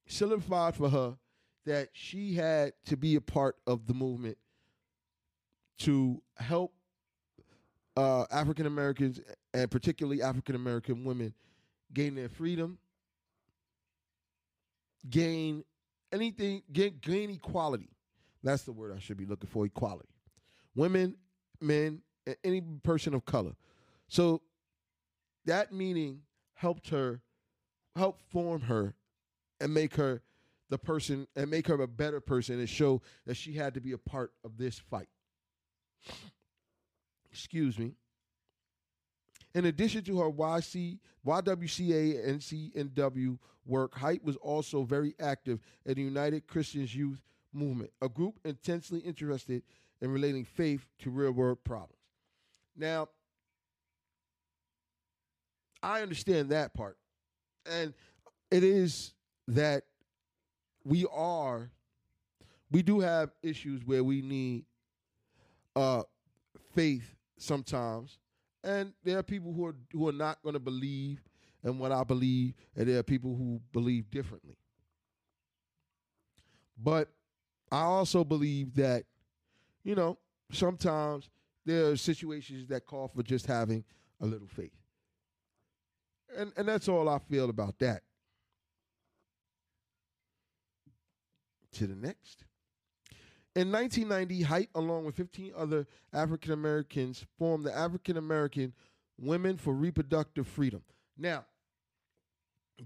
solidified 0.06 0.74
for 0.74 0.90
her 0.90 1.16
that 1.64 1.88
she 1.92 2.34
had 2.34 2.72
to 2.86 2.96
be 2.96 3.14
a 3.14 3.20
part 3.20 3.56
of 3.66 3.86
the 3.86 3.94
movement 3.94 4.36
to 5.78 6.22
help 6.36 6.74
uh, 7.96 8.24
African 8.30 8.66
Americans 8.66 9.20
and 9.54 9.70
particularly 9.70 10.20
African 10.20 10.54
American 10.54 11.04
women 11.04 11.32
gain 11.92 12.14
their 12.14 12.28
freedom, 12.28 12.76
gain 15.08 15.64
anything, 16.12 16.62
gain, 16.72 16.98
gain 17.00 17.30
equality. 17.30 17.88
That's 18.42 18.64
the 18.64 18.72
word 18.72 18.92
I 18.94 18.98
should 18.98 19.16
be 19.16 19.24
looking 19.24 19.48
for 19.48 19.64
equality. 19.64 20.10
Women, 20.74 21.16
men, 21.60 22.02
and 22.26 22.36
any 22.44 22.60
person 22.60 23.14
of 23.14 23.24
color. 23.24 23.52
So 24.08 24.42
that 25.46 25.72
meaning 25.72 26.20
helped 26.54 26.90
her, 26.90 27.22
help 27.96 28.20
form 28.30 28.62
her, 28.62 28.94
and 29.60 29.72
make 29.72 29.94
her 29.94 30.20
the 30.68 30.78
person, 30.78 31.26
and 31.36 31.50
make 31.50 31.68
her 31.68 31.80
a 31.80 31.86
better 31.86 32.20
person, 32.20 32.58
and 32.58 32.68
show 32.68 33.00
that 33.24 33.36
she 33.36 33.52
had 33.52 33.74
to 33.74 33.80
be 33.80 33.92
a 33.92 33.98
part 33.98 34.32
of 34.44 34.58
this 34.58 34.78
fight 34.78 35.08
excuse 37.34 37.78
me. 37.78 37.94
In 39.54 39.66
addition 39.66 40.02
to 40.04 40.18
her 40.18 40.30
YC, 40.30 40.98
YWCA 41.26 42.28
and 42.28 42.40
CNW 42.40 43.38
work, 43.66 43.94
Height 43.94 44.22
was 44.24 44.36
also 44.36 44.82
very 44.82 45.14
active 45.20 45.60
in 45.86 45.94
the 45.94 46.02
United 46.02 46.46
Christians 46.46 46.94
Youth 46.94 47.22
Movement, 47.52 47.92
a 48.02 48.08
group 48.08 48.40
intensely 48.44 48.98
interested 48.98 49.62
in 50.00 50.10
relating 50.10 50.44
faith 50.44 50.86
to 50.98 51.10
real 51.10 51.30
world 51.30 51.62
problems. 51.62 51.94
Now, 52.76 53.08
I 55.80 56.02
understand 56.02 56.48
that 56.48 56.74
part. 56.74 56.96
And 57.64 57.94
it 58.50 58.64
is 58.64 59.14
that 59.48 59.84
we 60.84 61.06
are, 61.14 61.70
we 62.70 62.82
do 62.82 63.00
have 63.00 63.30
issues 63.42 63.84
where 63.84 64.02
we 64.02 64.20
need 64.20 64.64
uh, 65.76 66.02
faith 66.74 67.14
sometimes, 67.38 68.18
and 68.64 68.92
there 69.04 69.18
are 69.18 69.22
people 69.22 69.52
who 69.52 69.66
are 69.66 69.76
who 69.92 70.08
are 70.08 70.12
not 70.12 70.42
going 70.42 70.54
to 70.54 70.60
believe 70.60 71.22
in 71.62 71.78
what 71.78 71.92
I 71.92 72.02
believe, 72.02 72.54
and 72.76 72.88
there 72.88 72.98
are 72.98 73.04
people 73.04 73.36
who 73.36 73.60
believe 73.72 74.10
differently. 74.10 74.56
But 76.76 77.08
I 77.70 77.82
also 77.82 78.24
believe 78.24 78.74
that, 78.74 79.04
you 79.84 79.94
know, 79.94 80.18
sometimes 80.50 81.30
there 81.64 81.90
are 81.90 81.96
situations 81.96 82.66
that 82.68 82.84
call 82.84 83.08
for 83.08 83.22
just 83.22 83.46
having 83.46 83.84
a 84.20 84.26
little 84.26 84.48
faith. 84.48 84.76
And 86.36 86.52
and 86.56 86.66
that's 86.66 86.88
all 86.88 87.08
I 87.08 87.18
feel 87.18 87.50
about 87.50 87.78
that. 87.78 88.02
To 91.72 91.86
the 91.86 91.94
next. 91.94 92.44
In 93.56 93.70
1990, 93.70 94.42
Height, 94.42 94.68
along 94.74 95.04
with 95.04 95.14
15 95.14 95.52
other 95.56 95.86
African 96.12 96.52
Americans, 96.52 97.24
formed 97.38 97.64
the 97.64 97.76
African 97.76 98.16
American 98.16 98.72
Women 99.16 99.56
for 99.56 99.72
Reproductive 99.72 100.48
Freedom. 100.48 100.82
Now, 101.16 101.44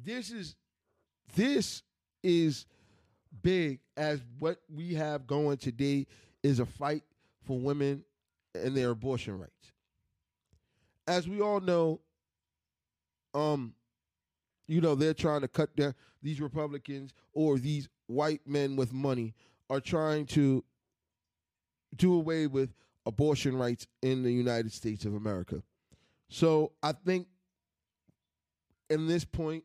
this 0.04 0.30
is 0.30 0.56
this 1.34 1.82
is 2.22 2.66
big 3.42 3.80
as 3.96 4.20
what 4.38 4.58
we 4.74 4.94
have 4.94 5.26
going 5.26 5.56
today 5.56 6.06
is 6.42 6.60
a 6.60 6.66
fight 6.66 7.02
for 7.46 7.58
women 7.58 8.04
and 8.54 8.76
their 8.76 8.90
abortion 8.90 9.38
rights. 9.38 9.72
As 11.06 11.26
we 11.26 11.40
all 11.40 11.60
know, 11.60 12.00
um, 13.34 13.72
you 14.66 14.82
know, 14.82 14.94
they're 14.94 15.14
trying 15.14 15.40
to 15.40 15.48
cut 15.48 15.74
down 15.74 15.94
these 16.22 16.40
Republicans 16.40 17.14
or 17.32 17.58
these 17.58 17.88
white 18.06 18.40
men 18.46 18.76
with 18.76 18.92
money 18.92 19.34
are 19.70 19.80
trying 19.80 20.26
to 20.26 20.64
do 21.96 22.14
away 22.14 22.46
with 22.46 22.74
abortion 23.06 23.56
rights 23.56 23.86
in 24.02 24.22
the 24.22 24.32
United 24.32 24.72
States 24.72 25.04
of 25.04 25.14
America. 25.14 25.62
So 26.28 26.72
I 26.82 26.92
think 26.92 27.26
in 28.90 29.06
this 29.06 29.24
point, 29.24 29.64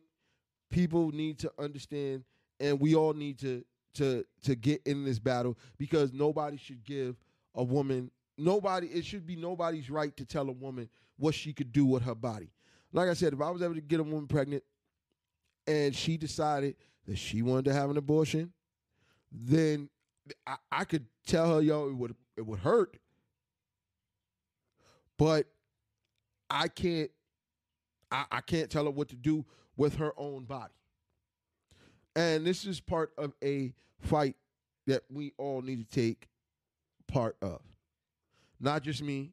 people 0.70 1.12
need 1.12 1.38
to 1.40 1.52
understand, 1.58 2.24
and 2.60 2.80
we 2.80 2.94
all 2.94 3.12
need 3.12 3.38
to 3.40 3.64
to 3.94 4.24
to 4.42 4.54
get 4.56 4.82
in 4.86 5.04
this 5.04 5.18
battle 5.18 5.56
because 5.78 6.12
nobody 6.12 6.56
should 6.56 6.82
give 6.84 7.16
a 7.54 7.62
woman 7.62 8.10
nobody 8.36 8.88
it 8.88 9.04
should 9.04 9.24
be 9.24 9.36
nobody's 9.36 9.88
right 9.88 10.16
to 10.16 10.24
tell 10.24 10.48
a 10.48 10.52
woman 10.52 10.88
what 11.16 11.34
she 11.34 11.52
could 11.52 11.72
do 11.72 11.86
with 11.86 12.02
her 12.02 12.14
body. 12.14 12.50
Like 12.92 13.08
I 13.08 13.14
said, 13.14 13.32
if 13.32 13.40
I 13.40 13.50
was 13.50 13.62
ever 13.62 13.74
to 13.74 13.80
get 13.80 14.00
a 14.00 14.02
woman 14.02 14.26
pregnant 14.26 14.64
and 15.66 15.94
she 15.94 16.16
decided 16.16 16.76
that 17.06 17.16
she 17.16 17.42
wanted 17.42 17.66
to 17.66 17.72
have 17.72 17.90
an 17.90 17.96
abortion, 17.96 18.52
then 19.30 19.88
I, 20.46 20.56
I 20.70 20.84
could 20.84 21.06
tell 21.26 21.54
her, 21.56 21.62
yo, 21.62 21.88
it 21.88 21.96
would 21.96 22.14
it 22.36 22.46
would 22.46 22.60
hurt, 22.60 22.96
but 25.18 25.46
I 26.50 26.68
can't 26.68 27.10
I, 28.10 28.24
I 28.30 28.40
can't 28.40 28.70
tell 28.70 28.84
her 28.84 28.90
what 28.90 29.08
to 29.08 29.16
do 29.16 29.44
with 29.76 29.96
her 29.96 30.12
own 30.16 30.44
body. 30.44 30.74
And 32.16 32.46
this 32.46 32.64
is 32.64 32.80
part 32.80 33.12
of 33.18 33.32
a 33.42 33.74
fight 34.00 34.36
that 34.86 35.02
we 35.10 35.32
all 35.36 35.62
need 35.62 35.78
to 35.78 35.94
take 35.94 36.28
part 37.08 37.36
of. 37.42 37.60
Not 38.60 38.82
just 38.82 39.02
me, 39.02 39.32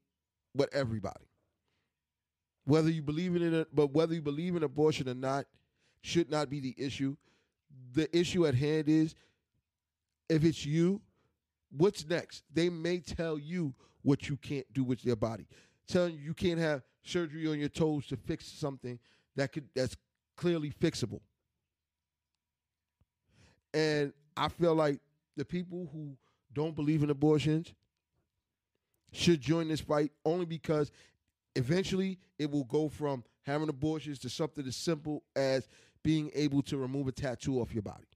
but 0.55 0.73
everybody. 0.73 1.25
Whether 2.65 2.89
you 2.89 3.01
believe 3.01 3.35
in 3.35 3.53
it, 3.53 3.67
but 3.73 3.93
whether 3.93 4.13
you 4.13 4.21
believe 4.21 4.55
in 4.55 4.63
abortion 4.63 5.09
or 5.09 5.13
not, 5.13 5.45
should 6.01 6.31
not 6.31 6.49
be 6.49 6.59
the 6.59 6.75
issue. 6.77 7.15
The 7.93 8.15
issue 8.17 8.45
at 8.47 8.55
hand 8.55 8.89
is 8.89 9.15
if 10.31 10.45
it's 10.45 10.65
you, 10.65 11.01
what's 11.75 12.07
next? 12.07 12.43
They 12.53 12.69
may 12.69 12.99
tell 12.99 13.37
you 13.37 13.73
what 14.01 14.29
you 14.29 14.37
can't 14.37 14.65
do 14.71 14.83
with 14.83 15.03
your 15.03 15.17
body, 15.17 15.45
telling 15.87 16.13
you 16.13 16.19
you 16.19 16.33
can't 16.33 16.59
have 16.59 16.83
surgery 17.03 17.47
on 17.47 17.59
your 17.59 17.69
toes 17.69 18.07
to 18.07 18.15
fix 18.15 18.45
something 18.45 18.97
that 19.35 19.51
could 19.51 19.67
that's 19.75 19.97
clearly 20.37 20.71
fixable. 20.71 21.19
And 23.73 24.13
I 24.37 24.47
feel 24.47 24.73
like 24.73 24.99
the 25.35 25.45
people 25.45 25.89
who 25.91 26.15
don't 26.53 26.75
believe 26.75 27.03
in 27.03 27.09
abortions 27.09 27.73
should 29.11 29.41
join 29.41 29.67
this 29.67 29.81
fight 29.81 30.11
only 30.23 30.45
because 30.45 30.91
eventually 31.55 32.19
it 32.39 32.49
will 32.49 32.63
go 32.63 32.87
from 32.87 33.23
having 33.43 33.67
abortions 33.67 34.19
to 34.19 34.29
something 34.29 34.65
as 34.65 34.77
simple 34.77 35.23
as 35.35 35.67
being 36.03 36.31
able 36.33 36.61
to 36.61 36.77
remove 36.77 37.07
a 37.09 37.11
tattoo 37.11 37.59
off 37.59 37.73
your 37.73 37.83
body. 37.83 38.07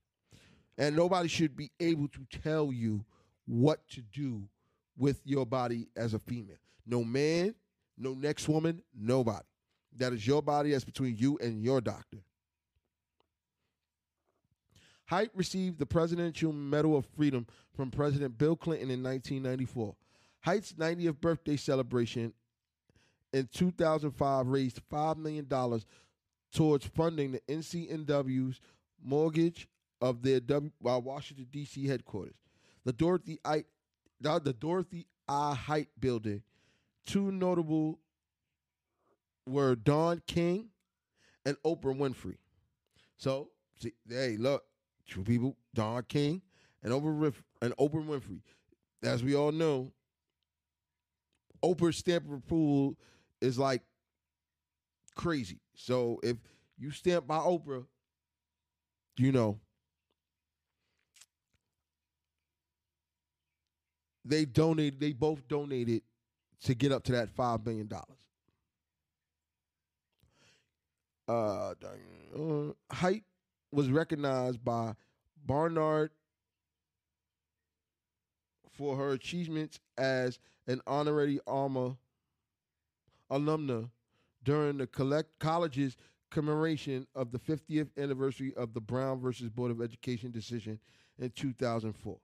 And 0.78 0.94
nobody 0.94 1.28
should 1.28 1.56
be 1.56 1.70
able 1.80 2.08
to 2.08 2.26
tell 2.42 2.72
you 2.72 3.04
what 3.46 3.86
to 3.90 4.02
do 4.02 4.42
with 4.96 5.20
your 5.24 5.46
body 5.46 5.88
as 5.96 6.14
a 6.14 6.18
female. 6.18 6.56
No 6.86 7.02
man, 7.02 7.54
no 7.96 8.14
next 8.14 8.48
woman, 8.48 8.82
nobody. 8.94 9.44
That 9.96 10.12
is 10.12 10.26
your 10.26 10.42
body. 10.42 10.72
That's 10.72 10.84
between 10.84 11.16
you 11.16 11.38
and 11.38 11.62
your 11.62 11.80
doctor. 11.80 12.18
Height 15.06 15.30
received 15.34 15.78
the 15.78 15.86
Presidential 15.86 16.52
Medal 16.52 16.96
of 16.96 17.06
Freedom 17.16 17.46
from 17.74 17.90
President 17.90 18.36
Bill 18.36 18.56
Clinton 18.56 18.90
in 18.90 19.02
1994. 19.02 19.94
Height's 20.40 20.72
90th 20.72 21.20
birthday 21.20 21.56
celebration 21.56 22.32
in 23.32 23.48
2005 23.52 24.48
raised 24.48 24.80
$5 24.90 25.16
million 25.16 25.48
towards 26.52 26.86
funding 26.86 27.32
the 27.32 27.40
NCNW's 27.48 28.60
mortgage 29.02 29.68
of 30.00 30.22
their 30.22 30.40
w- 30.40 30.70
uh, 30.84 30.98
Washington, 30.98 31.46
D.C. 31.50 31.86
headquarters. 31.86 32.36
The 32.84 32.92
Dorothy, 32.92 33.38
I, 33.44 33.64
the 34.20 34.54
Dorothy 34.58 35.06
I. 35.28 35.54
Height 35.54 35.88
building. 35.98 36.42
Two 37.06 37.30
notable 37.32 37.98
were 39.46 39.74
Don 39.76 40.22
King 40.26 40.68
and 41.44 41.56
Oprah 41.64 41.96
Winfrey. 41.96 42.36
So, 43.16 43.50
see, 43.80 43.92
hey, 44.08 44.36
look, 44.36 44.64
two 45.08 45.22
people, 45.22 45.56
Don 45.74 46.02
King 46.04 46.42
and 46.82 46.92
Oprah, 46.92 47.34
and 47.62 47.76
Oprah 47.76 48.06
Winfrey. 48.06 48.40
As 49.02 49.22
we 49.22 49.34
all 49.34 49.52
know, 49.52 49.92
Oprah's 51.62 51.98
stamp 51.98 52.26
of 52.26 52.32
approval 52.32 52.96
is 53.40 53.58
like 53.58 53.82
crazy. 55.14 55.60
So 55.74 56.20
if 56.22 56.36
you 56.78 56.90
stamp 56.90 57.26
by 57.26 57.38
Oprah, 57.38 57.86
you 59.16 59.32
know, 59.32 59.58
they 64.28 64.44
donated, 64.44 65.00
they 65.00 65.12
both 65.12 65.46
donated 65.48 66.02
to 66.64 66.74
get 66.74 66.92
up 66.92 67.04
to 67.04 67.12
that 67.12 67.34
$5 67.34 67.64
million. 67.64 67.90
Uh, 71.28 71.70
uh, 71.70 72.72
Height 72.90 73.24
was 73.72 73.90
recognized 73.90 74.64
by 74.64 74.94
Barnard 75.44 76.10
for 78.76 78.96
her 78.96 79.12
achievements 79.12 79.80
as 79.98 80.38
an 80.66 80.80
honorary 80.86 81.40
Alma 81.46 81.96
alumna 83.30 83.90
during 84.44 84.78
the 84.78 84.86
collect 84.86 85.38
college's 85.38 85.96
commemoration 86.30 87.06
of 87.14 87.32
the 87.32 87.38
50th 87.38 87.88
anniversary 87.96 88.52
of 88.56 88.74
the 88.74 88.80
Brown 88.80 89.20
versus 89.20 89.48
Board 89.48 89.70
of 89.70 89.80
Education 89.80 90.30
decision 90.30 90.78
in 91.18 91.30
2004. 91.30 92.18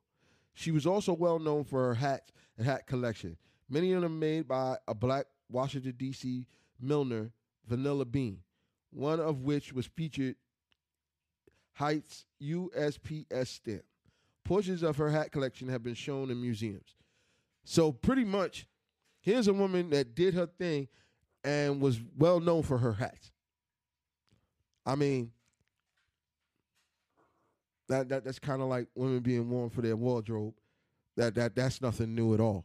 She 0.55 0.71
was 0.71 0.87
also 0.87 1.13
well 1.13 1.39
known 1.39 1.65
for 1.65 1.89
her 1.89 1.95
hats 1.95 2.33
and 2.57 2.67
hat 2.67 2.87
collection, 2.87 3.37
many 3.69 3.93
of 3.93 4.03
them 4.03 4.19
made 4.19 4.47
by 4.47 4.77
a 4.87 4.95
black 4.95 5.27
Washington, 5.51 5.95
D.C. 5.97 6.47
milliner, 6.81 7.31
Vanilla 7.67 8.05
Beane, 8.05 8.39
one 8.91 9.21
of 9.21 9.43
which 9.43 9.73
was 9.73 9.87
featured 9.87 10.37
Height's 11.75 12.27
USPS 12.43 13.47
stamp. 13.47 13.85
Portions 14.45 14.83
of 14.83 14.97
her 14.97 15.11
hat 15.11 15.33
collection 15.33 15.69
have 15.69 15.83
been 15.83 15.95
shown 15.95 16.31
in 16.31 16.41
museums. 16.41 16.97
So 17.65 17.93
pretty 17.93 18.25
much, 18.25 18.67
here's 19.21 19.49
a 19.49 19.53
woman 19.53 19.91
that 19.91 20.15
did 20.15 20.35
her 20.35 20.47
thing 20.47 20.89
and 21.45 21.81
was 21.81 22.01
well 22.17 22.41
known 22.41 22.63
for 22.63 22.79
her 22.79 22.93
hats. 22.93 23.31
I 24.85 24.97
mean, 24.97 25.31
that, 27.93 28.09
that 28.09 28.25
that's 28.25 28.39
kind 28.39 28.63
of 28.63 28.69
like 28.69 28.89
women 28.95 29.21
being 29.21 29.49
worn 29.49 29.71
for 29.71 29.83
their 29.83 29.97
wardrobe. 29.97 30.55
That 31.17 31.35
that 31.35 31.55
that's 31.55 31.83
nothing 31.83 32.15
new 32.15 32.35
at 32.35 32.41
all. 32.41 32.65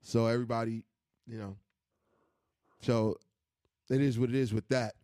So 0.00 0.26
everybody, 0.26 0.84
you 1.26 1.38
know. 1.38 1.56
So 2.80 3.16
it 3.90 4.00
is 4.00 4.18
what 4.18 4.30
it 4.30 4.34
is 4.34 4.52
with 4.52 4.66
that. 4.68 4.94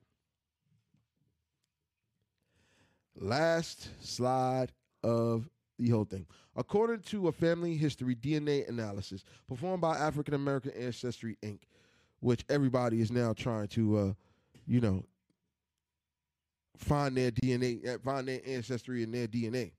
Last 3.18 3.90
slide 4.00 4.72
of 5.02 5.48
the 5.78 5.90
whole 5.90 6.04
thing. 6.04 6.26
According 6.56 7.00
to 7.00 7.28
a 7.28 7.32
family 7.32 7.76
history 7.76 8.14
DNA 8.14 8.68
analysis 8.68 9.24
performed 9.46 9.82
by 9.82 9.96
African 9.96 10.34
American 10.34 10.72
Ancestry 10.72 11.36
Inc., 11.42 11.60
which 12.20 12.44
everybody 12.48 13.00
is 13.00 13.10
now 13.10 13.32
trying 13.34 13.68
to, 13.68 13.98
uh, 13.98 14.12
you 14.66 14.80
know, 14.80 15.04
find 16.80 17.16
their 17.16 17.30
DNA, 17.30 17.86
uh, 17.86 17.98
find 17.98 18.26
their 18.26 18.40
ancestry 18.46 19.02
in 19.02 19.12
their 19.12 19.26
DNA. 19.26 19.72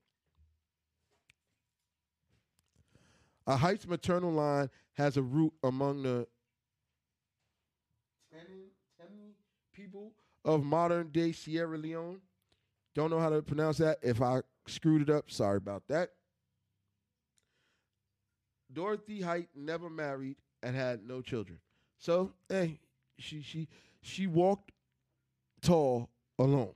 A 3.48 3.58
Heights 3.58 3.88
maternal 3.88 4.32
line 4.32 4.70
has 4.94 5.18
a 5.18 5.22
root 5.22 5.54
among 5.64 6.04
the 6.04 6.28
Temi 8.32 9.36
people 9.74 10.14
of 10.46 10.64
modern 10.64 11.10
day 11.10 11.32
Sierra 11.32 11.78
Leone. 11.78 12.22
Don't 12.94 13.10
know 13.10 13.20
how 13.20 13.30
to 13.30 13.42
pronounce 13.42 13.78
that. 13.80 14.00
If 14.02 14.22
I 14.22 14.42
screwed 14.68 15.02
it 15.02 15.10
up, 15.10 15.32
sorry 15.32 15.58
about 15.58 15.84
that. 15.88 16.12
Dorothy 18.72 19.22
Height 19.22 19.50
never 19.56 19.90
married 19.90 20.38
and 20.64 20.76
had 20.76 21.06
no 21.06 21.22
children. 21.22 21.60
So, 21.98 22.34
hey, 22.48 22.80
she 23.18 23.42
she 23.42 23.68
she 24.02 24.28
walked 24.28 24.72
tall 25.62 26.10
alone. 26.40 26.74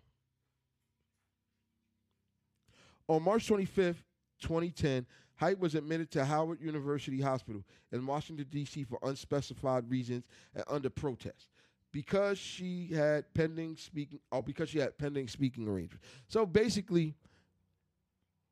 On 3.08 3.22
March 3.22 3.48
25th, 3.48 4.04
2010, 4.42 5.06
Height 5.36 5.60
was 5.60 5.76
admitted 5.76 6.10
to 6.12 6.24
Howard 6.26 6.62
University 6.62 7.22
Hospital 7.22 7.64
in 7.92 8.06
Washington, 8.06 8.46
D.C. 8.50 8.84
for 8.84 9.00
unspecified 9.04 9.90
reasons 9.90 10.24
and 10.54 10.64
under 10.68 10.90
protest 10.90 11.50
because 11.92 12.38
she 12.38 12.88
had 12.88 13.34
pending 13.34 13.78
speaking 13.78 14.20
or 14.32 14.42
because 14.42 14.70
she 14.70 14.80
had 14.80 14.98
pending 14.98 15.28
speaking 15.28 15.68
arrangements. 15.68 16.06
So 16.28 16.46
basically, 16.46 17.16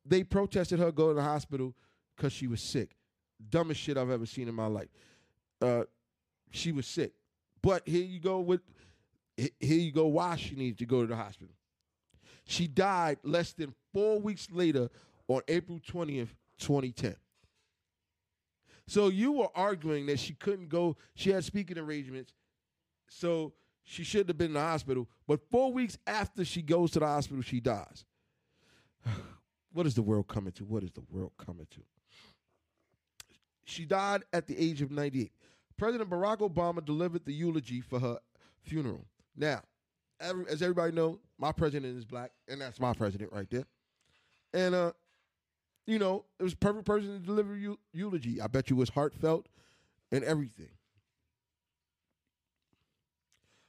they 0.06 0.24
protested 0.24 0.80
her 0.80 0.92
going 0.92 1.16
to 1.16 1.22
the 1.22 1.28
hospital 1.28 1.74
because 2.16 2.34
she 2.34 2.48
was 2.48 2.62
sick. 2.62 2.96
Dumbest 3.50 3.80
shit 3.82 3.98
I've 3.98 4.10
ever 4.10 4.26
seen 4.26 4.48
in 4.48 4.56
my 4.56 4.68
life. 4.68 4.90
Uh, 5.62 5.84
she 6.52 6.72
was 6.72 6.86
sick. 6.86 7.14
But 7.62 7.88
here 7.88 8.04
you 8.04 8.20
go 8.20 8.40
with 8.40 8.62
here 9.38 9.50
you 9.60 9.92
go 9.92 10.08
why 10.08 10.36
she 10.36 10.56
needs 10.56 10.78
to 10.78 10.86
go 10.86 11.02
to 11.02 11.08
the 11.08 11.16
hospital. 11.16 11.56
She 12.46 12.68
died 12.68 13.18
less 13.24 13.54
than 13.54 13.74
four 13.94 14.20
weeks 14.20 14.48
later 14.52 14.90
on 15.28 15.42
April 15.48 15.80
20th, 15.80 16.30
2010. 16.60 17.16
So 18.88 19.08
you 19.08 19.32
were 19.32 19.48
arguing 19.56 20.06
that 20.08 20.20
she 20.20 20.34
couldn't 20.34 20.70
go, 20.70 20.98
she 21.16 21.32
had 21.32 21.44
speaking 21.44 21.78
arrangements, 21.78 22.34
so 23.08 23.54
she 23.84 24.04
shouldn't 24.04 24.30
have 24.30 24.38
been 24.38 24.48
in 24.48 24.54
the 24.54 24.60
hospital. 24.60 25.08
But 25.28 25.40
four 25.50 25.72
weeks 25.72 25.98
after 26.06 26.44
she 26.44 26.62
goes 26.62 26.92
to 26.92 27.00
the 27.00 27.08
hospital, 27.08 27.42
she 27.42 27.60
dies. 27.60 28.06
what 29.74 29.86
is 29.86 29.96
the 29.96 30.02
world 30.02 30.28
coming 30.28 30.52
to? 30.54 30.66
What 30.66 30.84
is 30.84 30.92
the 30.92 31.04
world 31.10 31.32
coming 31.38 31.68
to? 31.72 31.82
She 33.66 33.86
died 33.86 34.24
at 34.34 34.48
the 34.48 34.58
age 34.58 34.82
of 34.82 34.92
98. 34.92 35.32
President 35.78 36.10
Barack 36.10 36.40
Obama 36.40 36.84
delivered 36.84 37.26
the 37.26 37.34
eulogy 37.34 37.82
for 37.82 38.00
her 38.00 38.20
funeral. 38.62 39.06
Now, 39.36 39.62
every, 40.24 40.46
as 40.48 40.62
everybody 40.62 40.92
know, 40.92 41.20
my 41.38 41.52
president 41.52 41.98
is 41.98 42.06
black, 42.06 42.32
and 42.48 42.62
that's 42.62 42.80
my 42.80 42.94
president 42.94 43.32
right 43.32 43.50
there. 43.50 43.66
And 44.54 44.74
uh, 44.76 44.92
you 45.86 46.00
know, 46.00 46.26
it 46.40 46.44
was 46.44 46.54
a 46.54 46.58
perfect 46.58 46.86
person 46.86 47.20
to 47.20 47.26
deliver 47.26 47.56
eu- 47.56 47.80
eulogy. 47.92 48.42
I 48.42 48.48
bet 48.48 48.70
you 48.70 48.76
was 48.76 48.90
heartfelt 48.90 49.48
and 50.12 50.24
everything. 50.24 50.70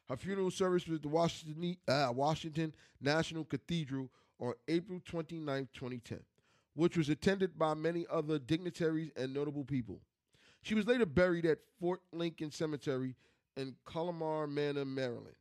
Her 0.09 0.17
funeral 0.17 0.51
service 0.51 0.87
was 0.87 0.97
at 0.97 1.03
the 1.03 1.09
Washington, 1.09 1.77
uh, 1.89 2.13
Washington 2.15 2.75
National 3.01 3.45
Cathedral 3.45 4.11
on 4.39 4.53
April 4.69 5.01
29, 5.05 5.69
2010, 5.73 6.21
which 6.75 6.97
was 6.97 7.09
attended 7.09 7.59
by 7.59 7.75
many 7.75 8.05
other 8.11 8.39
dignitaries 8.39 9.11
and 9.17 9.33
notable 9.33 9.65
people. 9.65 10.01
She 10.63 10.75
was 10.75 10.87
later 10.87 11.07
buried 11.07 11.47
at 11.47 11.59
Fort 11.81 12.01
Lincoln 12.13 12.51
Cemetery 12.51 13.17
in 13.57 13.75
Colmar 13.85 14.47
Manor, 14.47 14.85
Maryland. 14.85 15.37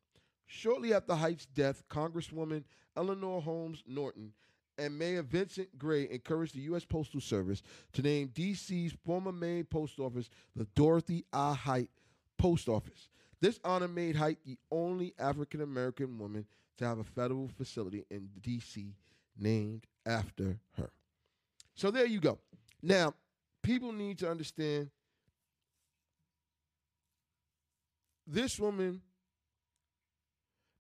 Shortly 0.46 0.94
after 0.94 1.16
Height's 1.16 1.46
death, 1.46 1.84
Congresswoman 1.90 2.64
Eleanor 2.96 3.42
Holmes 3.42 3.84
Norton 3.88 4.34
and 4.78 4.98
Mayor 4.98 5.22
Vincent 5.22 5.78
Gray 5.78 6.10
encouraged 6.10 6.56
the 6.56 6.62
U.S. 6.62 6.86
Postal 6.86 7.22
Service 7.22 7.62
to 7.94 8.02
name 8.02 8.32
D.C.'s 8.34 8.94
former 9.06 9.32
main 9.32 9.66
post 9.66 10.00
office 10.00 10.30
the 10.56 10.66
Dorothy 10.76 11.26
I. 11.32 11.54
Height 11.54 11.90
Post 12.38 12.68
Office. 12.68 13.10
This 13.40 13.60
honor 13.64 13.88
made 13.88 14.16
Height 14.16 14.40
the 14.46 14.58
only 14.72 15.14
African 15.20 15.62
American 15.62 16.18
woman 16.18 16.46
to 16.78 16.86
have 16.86 17.00
a 17.00 17.04
federal 17.04 17.50
facility 17.50 18.06
in 18.10 18.30
D.C. 18.42 18.96
named 19.38 19.86
after 20.06 20.58
her. 20.78 20.90
So 21.76 21.92
there 21.92 22.06
you 22.06 22.20
go. 22.20 22.40
Now, 22.82 23.14
people 23.62 23.92
need 23.92 24.20
to 24.20 24.30
understand 24.30 24.90
this 28.26 28.60
woman 28.60 29.02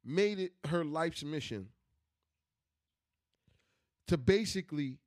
made 0.05 0.39
it 0.39 0.51
her 0.67 0.83
life's 0.83 1.23
mission 1.23 1.67
to 4.07 4.17
basically 4.17 4.99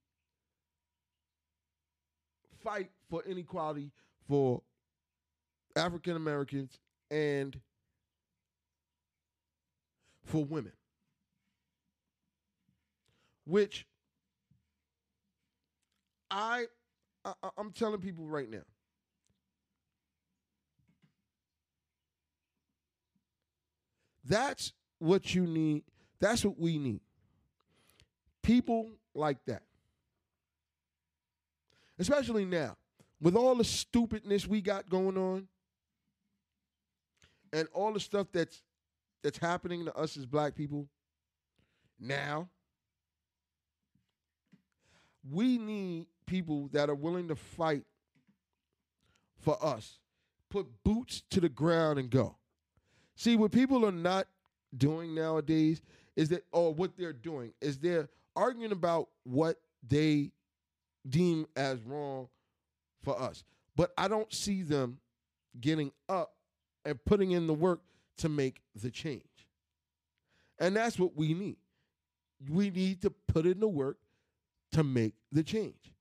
fight 2.62 2.90
for 3.08 3.22
inequality 3.24 3.92
for 4.26 4.62
African 5.76 6.16
Americans 6.16 6.78
and 7.10 7.60
for 10.24 10.44
women. 10.44 10.72
Which 13.44 13.86
I, 16.30 16.64
I 17.24 17.32
I'm 17.56 17.70
telling 17.70 18.00
people 18.00 18.24
right 18.24 18.50
now. 18.50 18.64
That's 24.24 24.72
what 24.98 25.34
you 25.34 25.46
need. 25.46 25.82
That's 26.20 26.44
what 26.44 26.58
we 26.58 26.78
need. 26.78 27.00
People 28.42 28.90
like 29.14 29.38
that. 29.46 29.62
Especially 31.98 32.44
now, 32.44 32.76
with 33.20 33.34
all 33.34 33.54
the 33.54 33.64
stupidness 33.64 34.46
we 34.46 34.60
got 34.60 34.88
going 34.88 35.16
on 35.16 35.48
and 37.52 37.68
all 37.72 37.92
the 37.92 38.00
stuff 38.00 38.26
that's 38.32 38.62
that's 39.22 39.38
happening 39.38 39.86
to 39.86 39.96
us 39.96 40.16
as 40.16 40.26
black 40.26 40.54
people 40.54 40.86
now, 41.98 42.48
we 45.28 45.58
need 45.58 46.06
people 46.26 46.68
that 46.72 46.90
are 46.90 46.94
willing 46.94 47.28
to 47.28 47.34
fight 47.36 47.84
for 49.40 49.56
us. 49.64 49.98
Put 50.50 50.66
boots 50.84 51.22
to 51.30 51.40
the 51.40 51.48
ground 51.48 51.98
and 51.98 52.10
go. 52.10 52.36
See, 53.16 53.36
what 53.36 53.50
people 53.50 53.86
are 53.86 53.92
not 53.92 54.26
doing 54.76 55.14
nowadays 55.14 55.80
is 56.16 56.28
that, 56.30 56.44
or 56.52 56.74
what 56.74 56.96
they're 56.96 57.12
doing, 57.12 57.52
is 57.60 57.78
they're 57.78 58.08
arguing 58.34 58.72
about 58.72 59.08
what 59.24 59.58
they 59.86 60.32
deem 61.08 61.46
as 61.56 61.80
wrong 61.82 62.28
for 63.02 63.20
us. 63.20 63.44
But 63.76 63.92
I 63.96 64.08
don't 64.08 64.32
see 64.32 64.62
them 64.62 64.98
getting 65.60 65.92
up 66.08 66.32
and 66.84 67.02
putting 67.04 67.32
in 67.32 67.46
the 67.46 67.54
work 67.54 67.80
to 68.18 68.28
make 68.28 68.60
the 68.74 68.90
change. 68.90 69.22
And 70.58 70.74
that's 70.74 70.98
what 70.98 71.16
we 71.16 71.34
need. 71.34 71.58
We 72.50 72.70
need 72.70 73.02
to 73.02 73.10
put 73.10 73.46
in 73.46 73.60
the 73.60 73.68
work 73.68 73.98
to 74.72 74.82
make 74.82 75.14
the 75.32 75.42
change. 75.42 75.92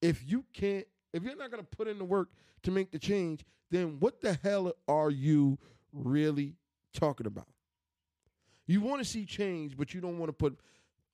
If 0.00 0.22
you 0.26 0.44
can't, 0.52 0.86
if 1.12 1.22
you're 1.22 1.36
not 1.36 1.50
going 1.50 1.62
to 1.62 1.76
put 1.76 1.88
in 1.88 1.98
the 1.98 2.04
work 2.04 2.28
to 2.62 2.70
make 2.70 2.90
the 2.90 2.98
change, 2.98 3.44
then 3.70 3.96
what 4.00 4.20
the 4.20 4.38
hell 4.42 4.72
are 4.88 5.10
you 5.10 5.58
really 5.92 6.54
talking 6.92 7.26
about? 7.26 7.48
You 8.66 8.80
want 8.80 9.02
to 9.02 9.04
see 9.04 9.26
change, 9.26 9.76
but 9.76 9.92
you 9.94 10.00
don't 10.00 10.18
want 10.18 10.30
to 10.30 10.32
put 10.32 10.58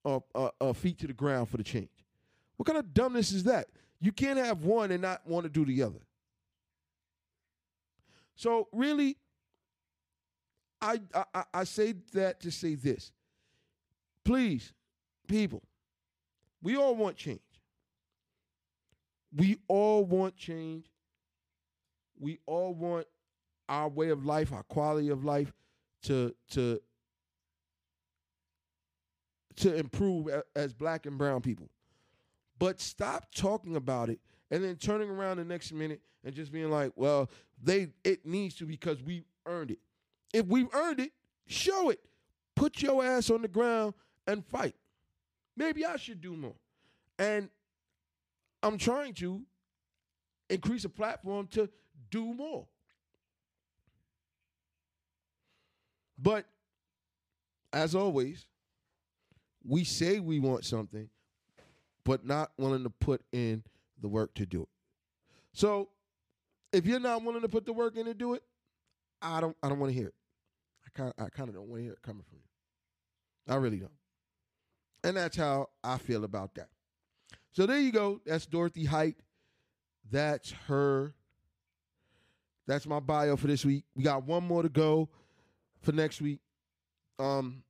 uh, 0.05 0.72
feet 0.72 0.98
to 0.98 1.07
the 1.07 1.12
ground 1.12 1.48
for 1.48 1.57
the 1.57 1.64
change. 1.64 1.88
What 2.57 2.66
kind 2.66 2.78
of 2.78 2.92
dumbness 2.94 3.32
is 3.32 3.44
that? 3.44 3.68
You 4.01 4.12
can't 4.12 4.38
have 4.38 4.64
one 4.64 4.90
and 4.90 5.03
not 5.03 5.26
want 5.26 5.44
to 5.44 5.51
do 5.51 5.64
the 5.64 5.82
other. 5.82 6.01
So 8.34 8.68
really, 8.72 9.16
I, 10.80 11.01
I 11.34 11.44
I 11.53 11.64
say 11.64 11.94
that 12.14 12.40
to 12.40 12.51
say 12.51 12.74
this. 12.74 13.12
Please, 14.24 14.72
people, 15.28 15.62
we 16.62 16.76
all 16.76 16.94
want 16.94 17.16
change. 17.16 17.40
We 19.34 19.59
all 19.68 20.05
want 20.05 20.36
change. 20.36 20.86
We 22.18 22.38
all 22.46 22.74
want 22.74 23.07
our 23.68 23.88
way 23.88 24.09
of 24.09 24.24
life, 24.24 24.53
our 24.53 24.62
quality 24.62 25.11
of 25.11 25.24
life 25.24 25.53
to 26.05 26.34
to 26.53 26.80
to 29.57 29.74
improve 29.76 30.28
as 30.55 30.72
black 30.72 31.07
and 31.07 31.18
brown 31.18 31.40
people. 31.40 31.68
But 32.59 32.80
stop 32.80 33.34
talking 33.34 33.76
about 33.76 34.11
it 34.11 34.20
and 34.51 34.62
then 34.62 34.76
turning 34.76 35.09
around 35.09 35.38
the 35.38 35.44
next 35.44 35.72
minute 35.72 36.01
and 36.24 36.34
just 36.34 36.53
being 36.53 36.70
like, 36.70 36.92
well, 36.96 37.30
they 37.62 37.88
it 38.05 38.26
needs 38.26 38.55
to 38.57 38.66
because 38.66 39.03
we 39.03 39.24
earned 39.46 39.70
it. 39.70 39.78
If 40.32 40.46
we've 40.46 40.72
earned 40.74 41.01
it, 41.01 41.12
show 41.46 41.90
it. 41.90 42.01
Put 42.55 42.82
your 42.82 43.05
ass 43.05 43.30
on 43.30 43.42
the 43.42 43.48
ground 43.48 43.94
and 44.26 44.44
fight. 44.44 44.74
Maybe 45.57 45.84
I 45.84 45.96
should 45.96 46.20
do 46.20 46.36
more. 46.36 46.55
And 47.18 47.48
I'm 48.62 48.78
trying 48.78 49.14
to 49.14 49.42
increase 50.48 50.84
a 50.84 50.88
platform 50.88 51.46
to 51.48 51.68
do 52.11 52.34
more. 52.34 52.66
But 56.18 56.44
as 57.72 57.94
always, 57.94 58.44
we 59.66 59.84
say 59.84 60.20
we 60.20 60.40
want 60.40 60.64
something, 60.64 61.08
but 62.04 62.24
not 62.24 62.52
willing 62.56 62.84
to 62.84 62.90
put 62.90 63.22
in 63.32 63.62
the 64.00 64.08
work 64.08 64.34
to 64.34 64.46
do 64.46 64.62
it. 64.62 64.68
So 65.52 65.88
if 66.72 66.86
you're 66.86 67.00
not 67.00 67.22
willing 67.22 67.42
to 67.42 67.48
put 67.48 67.66
the 67.66 67.72
work 67.72 67.96
in 67.96 68.06
to 68.06 68.14
do 68.14 68.34
it, 68.34 68.42
I 69.20 69.40
don't 69.40 69.56
I 69.62 69.68
don't 69.68 69.78
want 69.78 69.92
to 69.92 69.98
hear 69.98 70.08
it. 70.08 70.14
I 70.86 70.98
kind 70.98 71.12
I 71.18 71.28
kind 71.28 71.48
of 71.48 71.54
don't 71.54 71.68
want 71.68 71.80
to 71.80 71.84
hear 71.84 71.92
it 71.92 72.02
coming 72.02 72.24
from 72.28 72.38
you. 72.38 73.52
I 73.52 73.56
really 73.56 73.78
don't. 73.78 73.90
And 75.02 75.16
that's 75.16 75.36
how 75.36 75.68
I 75.82 75.98
feel 75.98 76.24
about 76.24 76.54
that. 76.54 76.68
So 77.52 77.66
there 77.66 77.80
you 77.80 77.90
go. 77.90 78.20
That's 78.24 78.46
Dorothy 78.46 78.84
Height. 78.84 79.16
That's 80.11 80.52
her. 80.68 81.14
That's 82.66 82.86
my 82.86 83.00
bio 83.00 83.36
for 83.36 83.46
this 83.46 83.64
week. 83.64 83.84
We 83.94 84.04
got 84.04 84.24
one 84.24 84.44
more 84.44 84.62
to 84.62 84.68
go 84.68 85.08
for 85.82 85.92
next 85.92 86.20
week. 86.20 86.40
Um, 87.18 87.62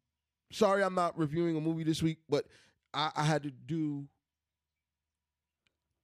sorry 0.50 0.82
I'm 0.82 0.94
not 0.94 1.18
reviewing 1.18 1.56
a 1.56 1.60
movie 1.60 1.84
this 1.84 2.02
week, 2.02 2.18
but 2.28 2.46
I, 2.92 3.10
I 3.16 3.24
had 3.24 3.42
to 3.44 3.50
do 3.50 4.06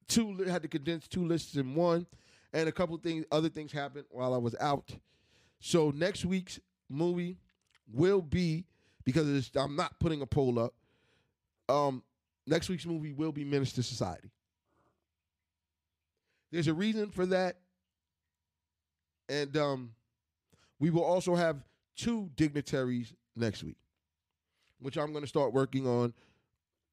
two. 0.08 0.36
Had 0.48 0.62
to 0.62 0.68
condense 0.68 1.08
two 1.08 1.24
lists 1.24 1.56
in 1.56 1.74
one, 1.74 2.06
and 2.52 2.68
a 2.68 2.72
couple 2.72 2.96
things, 2.98 3.24
other 3.30 3.48
things 3.48 3.72
happened 3.72 4.04
while 4.10 4.34
I 4.34 4.38
was 4.38 4.54
out. 4.60 4.90
So 5.60 5.90
next 5.90 6.24
week's 6.24 6.60
movie 6.88 7.38
will 7.92 8.22
be 8.22 8.64
because 9.04 9.50
I'm 9.56 9.76
not 9.76 9.98
putting 9.98 10.22
a 10.22 10.26
poll 10.26 10.58
up. 10.58 10.74
Um, 11.68 12.02
next 12.46 12.68
week's 12.68 12.86
movie 12.86 13.12
will 13.12 13.32
be 13.32 13.44
to 13.44 13.82
Society. 13.82 14.30
There's 16.52 16.68
a 16.68 16.74
reason 16.74 17.10
for 17.10 17.26
that, 17.26 17.56
and 19.28 19.56
um, 19.56 19.90
we 20.78 20.90
will 20.90 21.02
also 21.02 21.34
have 21.34 21.56
two 21.96 22.30
dignitaries 22.36 23.12
next 23.34 23.64
week 23.64 23.76
which 24.80 24.96
I'm 24.96 25.12
going 25.12 25.24
to 25.24 25.28
start 25.28 25.52
working 25.52 25.86
on 25.86 26.12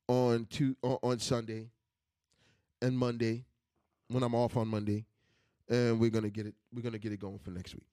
on 0.08 0.46
to 0.52 0.76
on 0.82 1.20
Sunday 1.20 1.70
and 2.82 2.98
Monday 2.98 3.46
when 4.10 4.24
I'm 4.24 4.36
off 4.36 4.58
on 4.58 4.68
Monday, 4.68 5.06
and 5.70 6.00
we're 6.00 6.10
gonna 6.10 6.30
get 6.30 6.46
it. 6.46 6.56
We're 6.74 6.82
gonna 6.82 7.00
get 7.00 7.12
it 7.12 7.20
going 7.20 7.40
for 7.40 7.52
next 7.52 7.74
week. 7.74 7.88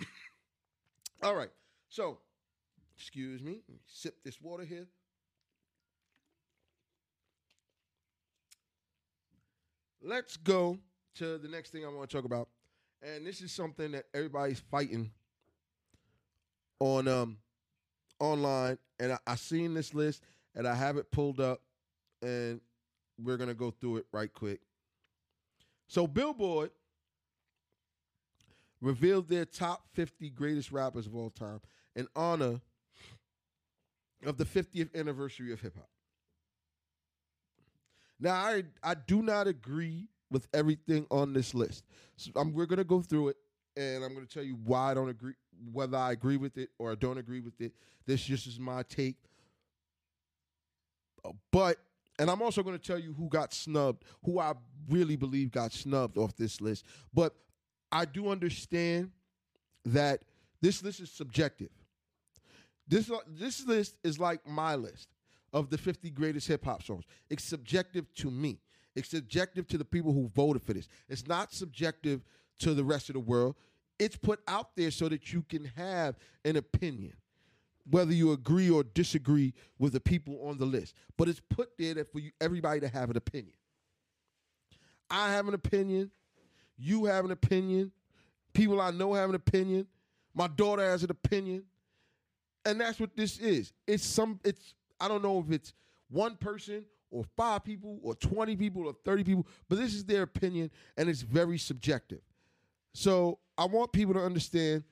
All 1.22 1.34
right. 1.34 1.50
So, 1.88 2.18
excuse 2.96 3.42
me. 3.42 3.60
Sip 3.86 4.14
this 4.24 4.40
water 4.40 4.64
here. 4.64 4.86
Let's 10.00 10.36
go 10.36 10.78
to 11.16 11.38
the 11.38 11.48
next 11.48 11.70
thing 11.70 11.84
I 11.84 11.88
want 11.88 12.08
to 12.08 12.16
talk 12.16 12.24
about, 12.24 12.48
and 13.02 13.26
this 13.26 13.40
is 13.40 13.50
something 13.52 13.92
that 13.92 14.04
everybody's 14.14 14.60
fighting 14.60 15.10
on 16.80 17.08
um 17.08 17.38
online, 18.20 18.78
and 18.98 19.12
I, 19.12 19.18
I 19.26 19.34
seen 19.36 19.74
this 19.74 19.94
list, 19.94 20.22
and 20.54 20.66
I 20.66 20.74
have 20.74 20.96
it 20.96 21.10
pulled 21.10 21.40
up, 21.40 21.60
and 22.22 22.60
we're 23.22 23.36
gonna 23.36 23.54
go 23.54 23.70
through 23.70 23.98
it 23.98 24.06
right 24.12 24.32
quick. 24.32 24.60
So 25.86 26.06
Billboard 26.06 26.70
revealed 28.80 29.28
their 29.28 29.44
top 29.44 29.84
50 29.94 30.30
greatest 30.30 30.70
rappers 30.70 31.06
of 31.06 31.16
all 31.16 31.30
time 31.30 31.60
in 31.96 32.06
honor 32.14 32.60
of 34.24 34.36
the 34.36 34.44
50th 34.44 34.94
anniversary 34.94 35.52
of 35.52 35.60
hip 35.60 35.76
hop. 35.76 35.88
Now, 38.20 38.34
I 38.34 38.64
I 38.82 38.94
do 38.94 39.22
not 39.22 39.46
agree 39.46 40.08
with 40.30 40.48
everything 40.52 41.06
on 41.10 41.32
this 41.32 41.54
list. 41.54 41.84
So 42.16 42.30
I'm, 42.36 42.52
we're 42.52 42.66
gonna 42.66 42.84
go 42.84 43.00
through 43.00 43.28
it, 43.28 43.36
and 43.76 44.04
I'm 44.04 44.12
gonna 44.14 44.26
tell 44.26 44.42
you 44.42 44.58
why 44.64 44.90
I 44.90 44.94
don't 44.94 45.08
agree 45.08 45.34
whether 45.72 45.96
I 45.96 46.12
agree 46.12 46.36
with 46.36 46.58
it 46.58 46.70
or 46.78 46.92
I 46.92 46.94
don't 46.94 47.18
agree 47.18 47.40
with 47.40 47.60
it. 47.60 47.72
This 48.06 48.22
just 48.22 48.46
is 48.46 48.58
my 48.58 48.82
take. 48.82 49.16
Uh, 51.24 51.32
but 51.50 51.78
and 52.18 52.30
I'm 52.30 52.42
also 52.42 52.62
going 52.62 52.76
to 52.76 52.84
tell 52.84 52.98
you 52.98 53.12
who 53.12 53.28
got 53.28 53.52
snubbed, 53.52 54.04
who 54.24 54.40
I 54.40 54.54
really 54.88 55.16
believe 55.16 55.52
got 55.52 55.72
snubbed 55.72 56.18
off 56.18 56.36
this 56.36 56.60
list. 56.60 56.84
But 57.14 57.34
I 57.92 58.04
do 58.04 58.28
understand 58.28 59.12
that 59.84 60.22
this 60.60 60.82
list 60.82 61.00
is 61.00 61.10
subjective. 61.10 61.70
This 62.86 63.10
uh, 63.10 63.18
this 63.26 63.66
list 63.66 63.98
is 64.02 64.18
like 64.18 64.46
my 64.46 64.74
list 64.74 65.08
of 65.52 65.70
the 65.70 65.78
50 65.78 66.10
greatest 66.10 66.48
hip 66.48 66.64
hop 66.64 66.82
songs. 66.82 67.04
It's 67.30 67.44
subjective 67.44 68.12
to 68.16 68.30
me. 68.30 68.58
It's 68.96 69.10
subjective 69.10 69.68
to 69.68 69.78
the 69.78 69.84
people 69.84 70.12
who 70.12 70.28
voted 70.34 70.62
for 70.62 70.72
this. 70.72 70.88
It's 71.08 71.26
not 71.26 71.52
subjective 71.52 72.24
to 72.60 72.74
the 72.74 72.84
rest 72.84 73.08
of 73.08 73.14
the 73.14 73.20
world. 73.20 73.54
It's 73.98 74.16
put 74.16 74.40
out 74.46 74.76
there 74.76 74.90
so 74.90 75.08
that 75.08 75.32
you 75.32 75.42
can 75.42 75.64
have 75.76 76.16
an 76.44 76.56
opinion, 76.56 77.14
whether 77.90 78.12
you 78.12 78.32
agree 78.32 78.70
or 78.70 78.84
disagree 78.84 79.54
with 79.78 79.92
the 79.92 80.00
people 80.00 80.38
on 80.46 80.58
the 80.58 80.66
list. 80.66 80.94
But 81.16 81.28
it's 81.28 81.40
put 81.50 81.76
there 81.78 82.04
for 82.04 82.20
you 82.20 82.30
everybody 82.40 82.80
to 82.80 82.88
have 82.88 83.10
an 83.10 83.16
opinion. 83.16 83.54
I 85.10 85.32
have 85.32 85.48
an 85.48 85.54
opinion. 85.54 86.10
You 86.76 87.06
have 87.06 87.24
an 87.24 87.30
opinion. 87.30 87.92
People 88.52 88.80
I 88.80 88.90
know 88.90 89.14
have 89.14 89.28
an 89.28 89.34
opinion. 89.34 89.86
My 90.34 90.46
daughter 90.46 90.82
has 90.82 91.02
an 91.02 91.10
opinion. 91.10 91.64
And 92.64 92.80
that's 92.80 93.00
what 93.00 93.16
this 93.16 93.38
is. 93.38 93.72
It's 93.86 94.04
some 94.04 94.38
it's 94.44 94.74
I 95.00 95.08
don't 95.08 95.22
know 95.22 95.40
if 95.40 95.50
it's 95.50 95.74
one 96.08 96.36
person 96.36 96.84
or 97.10 97.24
five 97.36 97.64
people 97.64 97.98
or 98.02 98.14
20 98.14 98.56
people 98.56 98.86
or 98.86 98.94
30 99.04 99.24
people, 99.24 99.46
but 99.68 99.78
this 99.78 99.94
is 99.94 100.04
their 100.04 100.22
opinion 100.22 100.70
and 100.96 101.08
it's 101.08 101.22
very 101.22 101.58
subjective. 101.58 102.20
So 102.92 103.38
I 103.56 103.66
want 103.66 103.92
people 103.92 104.14
to 104.14 104.20
understand 104.20 104.84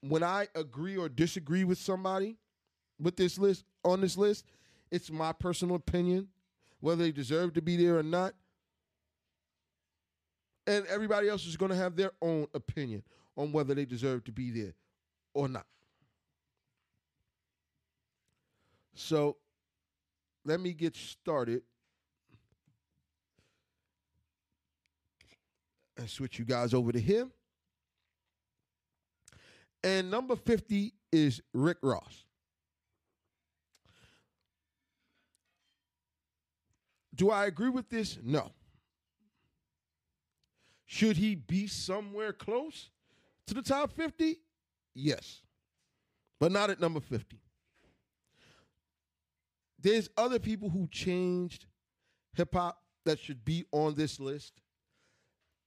when 0.00 0.22
I 0.22 0.48
agree 0.54 0.96
or 0.96 1.08
disagree 1.08 1.64
with 1.64 1.78
somebody 1.78 2.36
with 3.00 3.16
this 3.16 3.38
list 3.38 3.64
on 3.84 4.00
this 4.00 4.16
list, 4.16 4.44
it's 4.90 5.10
my 5.10 5.32
personal 5.32 5.76
opinion, 5.76 6.28
whether 6.80 7.02
they 7.02 7.12
deserve 7.12 7.54
to 7.54 7.62
be 7.62 7.76
there 7.76 7.98
or 7.98 8.02
not. 8.02 8.34
And 10.66 10.84
everybody 10.86 11.28
else 11.28 11.46
is 11.46 11.56
going 11.56 11.70
to 11.70 11.76
have 11.76 11.96
their 11.96 12.12
own 12.20 12.46
opinion 12.54 13.02
on 13.36 13.52
whether 13.52 13.74
they 13.74 13.84
deserve 13.84 14.24
to 14.24 14.32
be 14.32 14.50
there 14.50 14.74
or 15.34 15.48
not. 15.48 15.66
So 18.94 19.36
let 20.44 20.58
me 20.58 20.72
get 20.72 20.96
started 20.96 21.62
and 25.96 26.08
switch 26.08 26.38
you 26.38 26.44
guys 26.44 26.74
over 26.74 26.92
to 26.92 27.00
him. 27.00 27.32
And 29.82 30.10
number 30.10 30.36
50 30.36 30.92
is 31.12 31.40
Rick 31.52 31.78
Ross. 31.82 32.24
Do 37.14 37.30
I 37.30 37.46
agree 37.46 37.70
with 37.70 37.88
this? 37.88 38.18
No. 38.22 38.50
Should 40.86 41.16
he 41.16 41.34
be 41.34 41.66
somewhere 41.66 42.32
close 42.32 42.90
to 43.46 43.54
the 43.54 43.62
top 43.62 43.92
50? 43.92 44.36
Yes. 44.94 45.42
But 46.38 46.52
not 46.52 46.68
at 46.68 46.80
number 46.80 47.00
50 47.00 47.40
there's 49.86 50.08
other 50.16 50.40
people 50.40 50.68
who 50.68 50.88
changed 50.90 51.66
hip 52.34 52.52
hop 52.54 52.82
that 53.04 53.20
should 53.20 53.44
be 53.44 53.64
on 53.70 53.94
this 53.94 54.18
list. 54.18 54.54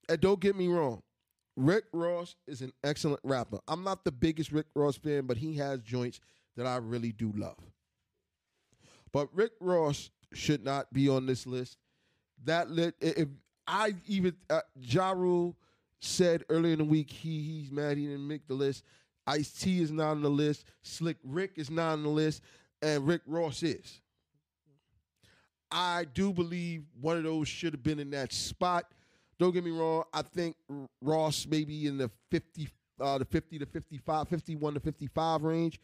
And 0.10 0.20
don't 0.20 0.40
get 0.40 0.56
me 0.56 0.68
wrong, 0.68 1.04
Rick 1.56 1.86
Ross 1.94 2.36
is 2.48 2.62
an 2.62 2.74
excellent 2.84 3.20
rapper. 3.24 3.60
I'm 3.68 3.84
not 3.84 4.04
the 4.04 4.12
biggest 4.12 4.52
Rick 4.52 4.66
Ross 4.76 4.98
fan, 4.98 5.28
but 5.28 5.38
he 5.38 5.56
has 5.58 5.82
joints 5.82 6.20
that 6.58 6.66
I 6.66 6.78
really 6.78 7.12
do 7.12 7.32
love. 7.36 7.60
But 9.12 9.30
Rick 9.34 9.52
Ross 9.62 10.10
should 10.34 10.66
not 10.66 10.92
be 10.92 11.08
on 11.10 11.26
this 11.26 11.46
list. 11.46 11.78
That 12.46 12.72
lit 12.72 12.96
if 13.00 13.28
I 13.68 13.96
even 14.08 14.36
uh, 14.50 14.62
Ja 14.80 15.12
Rule 15.12 15.56
said 16.00 16.44
earlier 16.50 16.74
in 16.74 16.80
the 16.80 16.86
week 16.86 17.12
he 17.12 17.42
he's 17.42 17.72
mad 17.72 17.98
he 17.98 18.08
didn't 18.08 18.28
make 18.28 18.48
the 18.48 18.54
list. 18.54 18.84
Ice 19.28 19.52
T 19.52 19.82
is 19.82 19.92
not 19.92 20.12
on 20.12 20.22
the 20.22 20.30
list. 20.30 20.66
Slick 20.82 21.18
Rick 21.24 21.54
is 21.58 21.70
not 21.70 21.94
on 21.94 22.04
the 22.04 22.10
list, 22.10 22.42
and 22.82 23.06
Rick 23.06 23.22
Ross 23.28 23.62
is. 23.62 24.02
I 25.72 26.06
do 26.14 26.34
believe 26.34 26.84
one 27.00 27.18
of 27.18 27.24
those 27.24 27.48
should 27.48 27.74
have 27.74 27.84
been 27.84 28.00
in 28.00 28.10
that 28.12 28.34
spot. 28.34 28.92
Don't 29.40 29.54
get 29.54 29.64
me 29.64 29.72
wrong. 29.72 30.04
I 30.14 30.22
think 30.22 30.56
Ross 31.02 31.48
maybe 31.50 31.88
in 31.88 31.98
the 31.98 32.12
50, 32.30 32.68
uh, 33.00 33.18
the 33.18 33.26
50 33.26 33.60
to 33.60 33.66
55, 33.66 34.28
51 34.28 34.74
to 34.76 34.80
55 34.80 35.44
range, 35.44 35.80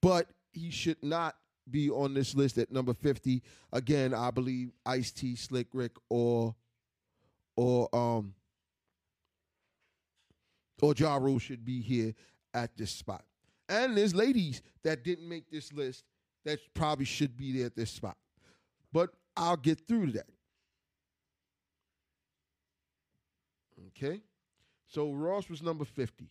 but 0.00 0.26
he 0.52 0.70
should 0.70 1.02
not 1.02 1.36
be 1.70 1.90
on 1.90 2.14
this 2.14 2.34
list 2.34 2.56
at 2.56 2.72
number 2.72 2.94
50. 2.94 3.42
Again, 3.72 4.14
I 4.14 4.30
believe 4.30 4.70
Ice 4.86 5.10
T, 5.10 5.36
Slick 5.36 5.66
Rick, 5.72 5.92
or 6.08 6.54
or 7.56 7.94
um 7.94 8.34
or 10.80 10.94
Ja 10.96 11.16
Rule 11.16 11.38
should 11.38 11.64
be 11.64 11.82
here 11.82 12.14
at 12.54 12.76
this 12.76 12.90
spot. 12.90 13.24
And 13.68 13.96
there's 13.96 14.14
ladies 14.14 14.62
that 14.82 15.04
didn't 15.04 15.28
make 15.28 15.50
this 15.50 15.72
list 15.72 16.04
that 16.46 16.58
probably 16.72 17.04
should 17.04 17.36
be 17.36 17.52
there 17.52 17.66
at 17.66 17.76
this 17.76 17.90
spot 17.90 18.16
but 18.92 19.10
I'll 19.36 19.56
get 19.56 19.86
through 19.86 20.06
to 20.06 20.12
that. 20.12 20.26
Okay? 23.98 24.20
So 24.86 25.12
Ross 25.12 25.48
was 25.48 25.62
number 25.62 25.84
50. 25.84 26.30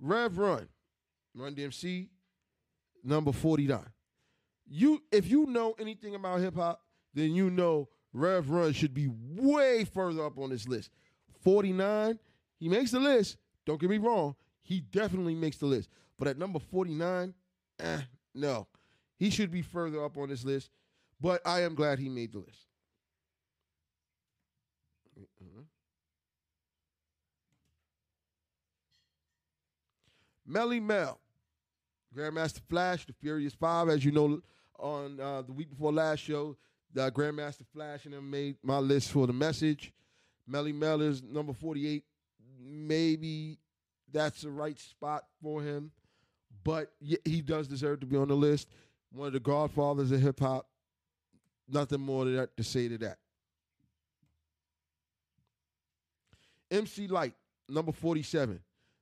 Rev 0.00 0.38
Run, 0.38 0.68
Run 1.34 1.54
DMC, 1.54 2.08
number 3.02 3.32
49. 3.32 3.80
You 4.70 5.02
if 5.10 5.28
you 5.28 5.46
know 5.46 5.74
anything 5.78 6.14
about 6.14 6.40
hip 6.40 6.54
hop, 6.54 6.82
then 7.14 7.34
you 7.34 7.50
know 7.50 7.88
Rev 8.12 8.48
Run 8.48 8.72
should 8.72 8.94
be 8.94 9.08
way 9.10 9.84
further 9.84 10.24
up 10.24 10.38
on 10.38 10.50
this 10.50 10.68
list. 10.68 10.90
49, 11.42 12.18
he 12.58 12.68
makes 12.68 12.90
the 12.90 13.00
list. 13.00 13.38
Don't 13.66 13.80
get 13.80 13.90
me 13.90 13.98
wrong, 13.98 14.34
he 14.62 14.80
definitely 14.80 15.34
makes 15.34 15.56
the 15.56 15.66
list. 15.66 15.88
But 16.18 16.28
at 16.28 16.38
number 16.38 16.58
49, 16.58 17.34
eh, 17.80 18.00
no. 18.34 18.66
He 19.18 19.30
should 19.30 19.50
be 19.50 19.62
further 19.62 20.04
up 20.04 20.16
on 20.16 20.28
this 20.28 20.44
list, 20.44 20.70
but 21.20 21.44
I 21.44 21.62
am 21.62 21.74
glad 21.74 21.98
he 21.98 22.08
made 22.08 22.32
the 22.32 22.38
list. 22.38 22.67
Melle 30.48 30.80
Mel, 30.80 31.18
Grandmaster 32.16 32.60
Flash, 32.68 33.06
the 33.06 33.12
Furious 33.12 33.54
Five, 33.54 33.88
as 33.88 34.04
you 34.04 34.12
know, 34.12 34.40
on 34.78 35.20
uh, 35.20 35.42
the 35.42 35.52
week 35.52 35.68
before 35.70 35.92
last 35.92 36.20
show, 36.20 36.56
the 36.94 37.10
Grandmaster 37.12 37.66
Flash 37.72 38.06
and 38.06 38.14
them 38.14 38.30
made 38.30 38.56
my 38.62 38.78
list 38.78 39.10
for 39.10 39.26
the 39.26 39.32
message. 39.32 39.92
Melle 40.50 40.74
Mel 40.74 41.02
is 41.02 41.22
number 41.22 41.52
48. 41.52 42.04
Maybe 42.60 43.58
that's 44.10 44.42
the 44.42 44.50
right 44.50 44.78
spot 44.78 45.24
for 45.42 45.62
him, 45.62 45.90
but 46.64 46.92
he 47.24 47.42
does 47.42 47.68
deserve 47.68 48.00
to 48.00 48.06
be 48.06 48.16
on 48.16 48.28
the 48.28 48.36
list 48.36 48.68
one 49.12 49.26
of 49.26 49.32
the 49.32 49.40
godfathers 49.40 50.10
of 50.10 50.20
hip 50.20 50.40
hop. 50.40 50.66
Nothing 51.68 52.00
more 52.00 52.24
to, 52.24 52.30
that, 52.30 52.56
to 52.56 52.64
say 52.64 52.88
to 52.88 52.98
that. 52.98 53.18
MC 56.70 57.06
Lyte, 57.08 57.34
number 57.68 57.92
47. 57.92 58.60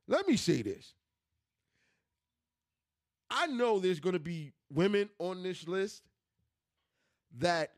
Let 0.09 0.27
me 0.27 0.37
say 0.37 0.63
this. 0.63 0.95
I 3.31 3.47
know 3.47 3.79
there's 3.79 4.01
going 4.01 4.15
to 4.15 4.21
be 4.21 4.53
women 4.73 5.09
on 5.19 5.43
this 5.43 5.67
list 5.67 6.03
that, 7.39 7.73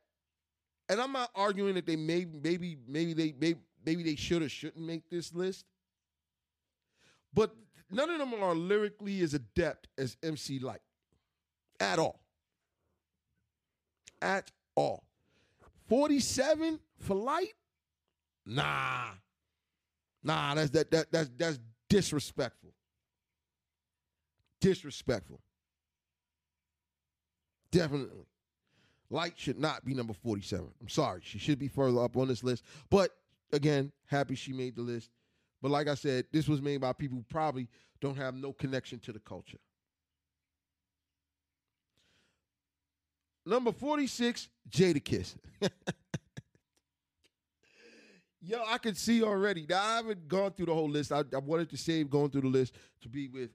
and 0.88 1.01
I'm 1.01 1.12
not 1.12 1.30
arguing 1.34 1.74
that 1.74 1.86
they 1.86 1.96
may, 1.96 2.26
maybe, 2.26 2.76
maybe 2.86 3.14
they, 3.14 3.34
maybe, 3.38 3.61
maybe 3.84 4.03
they 4.03 4.16
should 4.16 4.42
or 4.42 4.49
shouldn't 4.49 4.84
make 4.84 5.09
this 5.11 5.34
list, 5.34 5.64
but 7.32 7.55
none 7.90 8.11
of 8.11 8.18
them 8.18 8.34
are 8.42 8.55
lyrically 8.55 9.20
as 9.22 9.34
adept 9.34 9.88
as 9.96 10.16
MC 10.22 10.59
Lyte 10.59 10.80
at 11.80 11.99
all. 11.99 12.20
At 14.20 14.51
all. 14.74 15.05
47 15.88 16.80
for 17.01 17.14
Lyte? 17.14 17.55
Nah. 18.44 19.11
Nah, 20.22 20.55
that's 20.55 20.70
that, 20.70 20.90
that 20.90 21.12
that's 21.12 21.30
that's 21.36 21.59
disrespectful. 21.88 22.70
Disrespectful. 24.61 25.40
Definitely. 27.70 28.26
Lyte 29.11 29.38
should 29.38 29.59
not 29.59 29.84
be 29.84 29.94
number 29.94 30.12
47. 30.12 30.66
I'm 30.80 30.88
sorry. 30.88 31.20
She 31.22 31.38
should 31.38 31.59
be 31.59 31.68
further 31.68 32.02
up 32.02 32.16
on 32.16 32.28
this 32.28 32.44
list. 32.44 32.64
But 32.90 33.11
again, 33.52 33.92
happy 34.06 34.34
she 34.34 34.52
made 34.52 34.76
the 34.76 34.82
list. 34.82 35.11
But 35.62 35.70
like 35.70 35.88
I 35.88 35.94
said, 35.94 36.26
this 36.32 36.46
was 36.48 36.62
made 36.62 36.80
by 36.80 36.92
people 36.92 37.18
who 37.18 37.24
probably 37.28 37.68
don't 38.00 38.16
have 38.16 38.34
no 38.34 38.52
connection 38.52 38.98
to 39.00 39.12
the 39.12 39.18
culture. 39.18 39.59
Number 43.44 43.72
46, 43.72 44.48
Jada 44.70 45.02
Jadakiss. 45.02 45.34
Yo, 48.40 48.62
I 48.66 48.78
can 48.78 48.94
see 48.94 49.22
already. 49.22 49.66
Now 49.68 49.82
I 49.82 49.96
haven't 49.96 50.28
gone 50.28 50.52
through 50.52 50.66
the 50.66 50.74
whole 50.74 50.88
list. 50.88 51.11
I, 51.12 51.24
I, 51.34 51.38
wanted 51.38 51.70
to 51.70 51.76
save 51.76 52.09
going 52.09 52.30
through 52.30 52.42
the 52.42 52.48
list 52.48 52.74
to 53.00 53.09
be 53.09 53.28
with 53.28 53.50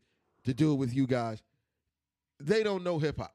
to 0.46 0.54
do 0.54 0.74
it 0.74 0.76
with 0.76 0.94
you 0.94 1.08
guys. 1.08 1.42
They 2.40 2.64
don't 2.64 2.84
know 2.84 3.00
hip 3.00 3.18
hop. 3.18 3.34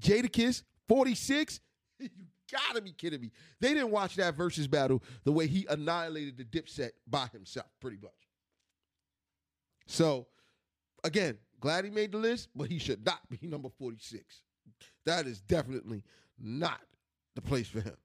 Jadakiss, 0.00 0.62
46. 0.88 1.60
you 2.00 2.08
gotta 2.50 2.80
be 2.80 2.92
kidding 2.92 3.20
me. 3.20 3.30
They 3.60 3.74
didn't 3.74 3.90
watch 3.90 4.16
that 4.16 4.36
Verzuz 4.36 4.70
battle 4.70 5.02
the 5.24 5.32
way 5.32 5.46
he 5.46 5.66
annihilated 5.68 6.36
the 6.36 6.44
dipset 6.44 6.90
by 7.06 7.26
himself, 7.32 7.66
pretty 7.80 7.98
much. 8.02 8.12
So, 9.86 10.26
again, 11.04 11.36
glad 11.60 11.84
he 11.84 11.90
made 11.90 12.12
the 12.12 12.18
list, 12.18 12.48
but 12.54 12.68
he 12.68 12.78
should 12.78 13.04
not 13.04 13.20
be 13.28 13.38
number 13.46 13.68
46. 13.68 14.42
That 15.06 15.26
is 15.26 15.40
definitely 15.40 16.04
not 16.38 16.80
the 17.34 17.42
place 17.42 17.68
for 17.68 17.80
him. 17.80 17.96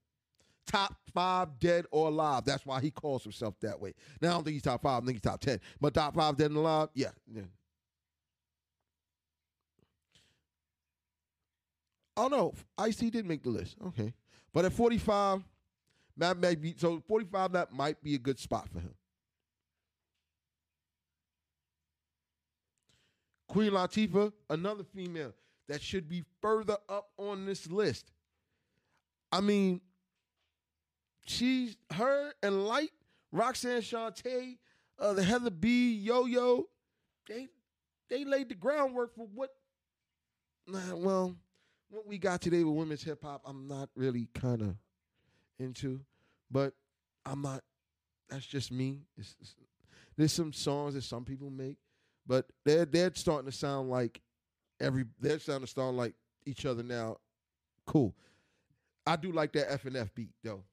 Top 0.67 0.95
five, 1.13 1.59
dead 1.59 1.85
or 1.91 2.07
alive. 2.07 2.43
That's 2.43 2.65
why 2.65 2.81
he 2.81 2.89
calls 2.89 3.23
himself 3.23 3.53
that 3.61 3.79
way. 3.79 3.93
Now 4.19 4.29
I 4.29 4.31
don't 4.33 4.43
think 4.43 4.55
he's 4.55 4.63
top 4.63 4.81
five. 4.81 5.03
I 5.03 5.05
think 5.05 5.17
he's 5.17 5.21
top 5.21 5.39
ten. 5.39 5.59
But 5.79 5.93
top 5.93 6.15
five, 6.15 6.37
dead 6.37 6.49
and 6.49 6.57
alive, 6.57 6.89
yeah. 6.95 7.11
yeah. 7.31 7.43
Oh 12.17 12.27
no, 12.27 12.53
Ice 12.77 12.95
T 12.95 13.09
did 13.09 13.25
make 13.25 13.43
the 13.43 13.49
list. 13.49 13.75
Okay, 13.87 14.13
but 14.53 14.65
at 14.65 14.73
forty 14.73 14.97
five, 14.97 15.43
that 16.17 16.37
may 16.37 16.55
be 16.55 16.73
so. 16.77 17.01
Forty 17.07 17.25
five, 17.25 17.51
that 17.53 17.73
might 17.73 18.01
be 18.01 18.15
a 18.15 18.19
good 18.19 18.39
spot 18.39 18.69
for 18.69 18.79
him. 18.79 18.93
Queen 23.47 23.71
Latifah, 23.71 24.33
another 24.49 24.83
female 24.83 25.33
that 25.67 25.81
should 25.81 26.09
be 26.09 26.23
further 26.41 26.77
up 26.89 27.09
on 27.17 27.45
this 27.45 27.67
list. 27.67 28.11
I 29.31 29.41
mean, 29.41 29.81
she's 31.25 31.77
her 31.93 32.33
and 32.43 32.65
Lyte, 32.65 32.91
Roxanne 33.31 33.81
Shante, 33.81 34.57
uh, 34.99 35.13
the 35.13 35.23
Heather 35.23 35.49
B, 35.49 35.95
Yo 35.95 36.25
Yo, 36.25 36.65
they 37.27 37.47
they 38.09 38.23
laid 38.23 38.49
the 38.49 38.55
groundwork 38.55 39.15
for 39.15 39.27
what. 39.33 39.51
Nah, 40.67 40.95
well, 40.95 41.35
what 41.95 42.05
we 42.05 42.17
got 42.17 42.41
today 42.41 42.63
with 42.63 42.75
women's 42.75 43.03
hip 43.03 43.23
hop, 43.23 43.41
I'm 43.45 43.67
not 43.67 43.89
really 43.95 44.27
kind 44.35 44.61
of 44.61 44.75
into, 45.59 46.01
but 46.51 46.73
I'm 47.25 47.41
not. 47.41 47.61
That's 48.29 48.45
just 48.45 48.71
me. 48.71 49.03
It's, 49.17 49.35
it's, 49.39 49.55
there's 50.17 50.33
some 50.33 50.51
songs 50.51 50.95
that 50.95 51.03
some 51.03 51.23
people 51.23 51.49
make, 51.49 51.77
but 52.27 52.47
they're 52.65 52.85
they're 52.85 53.11
starting 53.15 53.49
to 53.49 53.55
sound 53.55 53.89
like 53.89 54.21
every. 54.79 55.05
They're 55.19 55.39
starting 55.39 55.65
to 55.65 55.71
sound 55.71 55.95
like 55.97 56.13
each 56.45 56.65
other 56.65 56.83
now. 56.83 57.17
Cool. 57.87 58.13
I 59.07 59.15
do 59.15 59.31
like 59.31 59.53
that 59.53 59.71
F 59.71 59.85
and 59.85 59.95
F 59.95 60.13
beat 60.13 60.31
though. 60.43 60.63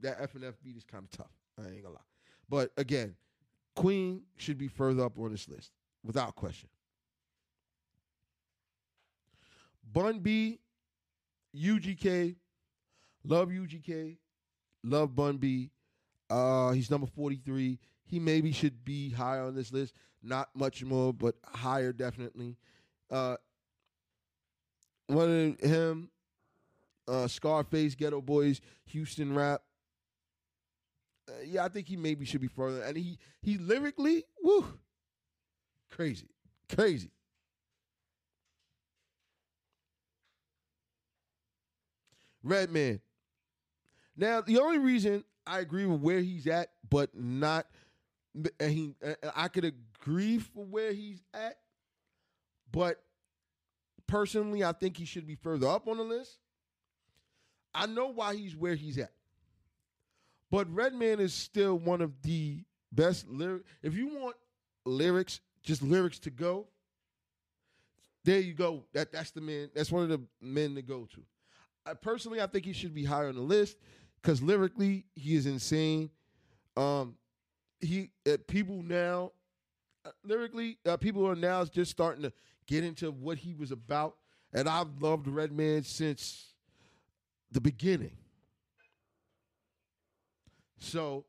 That 0.00 0.18
F 0.20 0.34
and 0.34 0.44
F 0.44 0.54
beat 0.62 0.76
is 0.76 0.84
kind 0.84 1.04
of 1.04 1.10
tough. 1.10 1.32
I 1.58 1.68
ain't 1.68 1.82
gonna 1.82 1.94
lie. 1.94 2.00
But 2.50 2.72
again, 2.76 3.16
Queen 3.74 4.22
should 4.36 4.58
be 4.58 4.68
further 4.68 5.04
up 5.04 5.18
on 5.18 5.30
this 5.30 5.48
list 5.48 5.72
without 6.04 6.34
question. 6.34 6.68
Bun 9.92 10.20
B, 10.20 10.60
UGK, 11.56 12.36
love 13.24 13.48
UGK, 13.48 14.16
love 14.84 15.14
Bun 15.14 15.38
B. 15.38 15.70
Uh, 16.30 16.72
he's 16.72 16.90
number 16.90 17.06
43. 17.06 17.78
He 18.04 18.18
maybe 18.18 18.52
should 18.52 18.84
be 18.84 19.10
higher 19.10 19.42
on 19.42 19.54
this 19.54 19.72
list. 19.72 19.94
Not 20.22 20.48
much 20.54 20.84
more, 20.84 21.12
but 21.12 21.36
higher 21.44 21.92
definitely. 21.92 22.56
Uh, 23.10 23.36
one 25.06 25.56
of 25.62 25.70
him, 25.70 26.10
uh, 27.06 27.26
Scarface, 27.26 27.94
Geto 27.94 28.24
Boys, 28.24 28.60
Houston 28.86 29.34
rap. 29.34 29.62
Uh, 31.28 31.32
yeah, 31.46 31.64
I 31.64 31.68
think 31.68 31.88
he 31.88 31.96
maybe 31.96 32.24
should 32.24 32.40
be 32.40 32.48
further. 32.48 32.82
And 32.82 32.96
he 32.96 33.18
he 33.40 33.58
lyrically, 33.58 34.24
woo, 34.42 34.66
crazy, 35.90 36.28
crazy. 36.74 37.10
Redman. 42.48 43.00
Now, 44.16 44.40
the 44.40 44.58
only 44.58 44.78
reason 44.78 45.24
I 45.46 45.60
agree 45.60 45.86
with 45.86 46.00
where 46.00 46.20
he's 46.20 46.46
at, 46.46 46.70
but 46.88 47.14
not, 47.14 47.66
and 48.58 48.70
he, 48.72 48.94
I 49.34 49.48
could 49.48 49.64
agree 49.64 50.38
for 50.38 50.64
where 50.64 50.92
he's 50.92 51.22
at, 51.32 51.58
but 52.72 53.02
personally, 54.06 54.64
I 54.64 54.72
think 54.72 54.96
he 54.96 55.04
should 55.04 55.26
be 55.26 55.36
further 55.36 55.68
up 55.68 55.86
on 55.86 55.98
the 55.98 56.02
list. 56.02 56.38
I 57.74 57.86
know 57.86 58.08
why 58.08 58.34
he's 58.34 58.56
where 58.56 58.74
he's 58.74 58.98
at, 58.98 59.12
but 60.50 60.72
Redman 60.74 61.20
is 61.20 61.32
still 61.32 61.78
one 61.78 62.00
of 62.00 62.22
the 62.22 62.64
best 62.90 63.28
lyric. 63.28 63.62
If 63.82 63.94
you 63.94 64.08
want 64.08 64.36
lyrics, 64.84 65.40
just 65.62 65.82
lyrics 65.82 66.18
to 66.20 66.30
go, 66.30 66.66
there 68.24 68.40
you 68.40 68.54
go. 68.54 68.84
That 68.94 69.12
that's 69.12 69.30
the 69.30 69.40
man. 69.40 69.70
That's 69.74 69.92
one 69.92 70.02
of 70.02 70.08
the 70.08 70.20
men 70.40 70.74
to 70.74 70.82
go 70.82 71.06
to. 71.14 71.22
I, 71.88 71.94
personally, 71.94 72.40
I 72.40 72.46
think 72.46 72.64
he 72.64 72.72
should 72.72 72.94
be 72.94 73.04
higher 73.04 73.28
on 73.28 73.34
the 73.34 73.40
list 73.40 73.78
because 74.20 74.42
lyrically 74.42 75.06
he 75.14 75.34
is 75.34 75.46
insane. 75.46 76.10
Um, 76.76 77.16
he 77.80 78.10
uh, 78.28 78.36
people 78.46 78.82
now 78.82 79.32
uh, 80.04 80.10
lyrically 80.24 80.78
uh, 80.86 80.96
people 80.96 81.26
are 81.26 81.36
now 81.36 81.64
just 81.64 81.90
starting 81.90 82.22
to 82.22 82.32
get 82.66 82.84
into 82.84 83.10
what 83.10 83.38
he 83.38 83.54
was 83.54 83.70
about, 83.72 84.16
and 84.52 84.68
I've 84.68 85.00
loved 85.00 85.28
Redman 85.28 85.84
since 85.84 86.52
the 87.50 87.60
beginning. 87.60 88.16
So, 90.80 91.24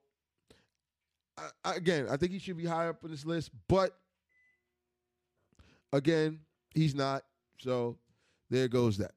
I, 1.37 1.49
I, 1.63 1.75
again, 1.75 2.07
I 2.09 2.17
think 2.17 2.33
he 2.33 2.39
should 2.39 2.57
be 2.57 2.65
higher 2.65 2.89
up 2.89 3.03
on 3.03 3.11
this 3.11 3.25
list, 3.25 3.51
but 3.67 3.97
again, 5.93 6.39
he's 6.75 6.93
not. 6.93 7.23
So, 7.57 7.97
there 8.49 8.67
goes 8.67 8.97
that. 8.97 9.11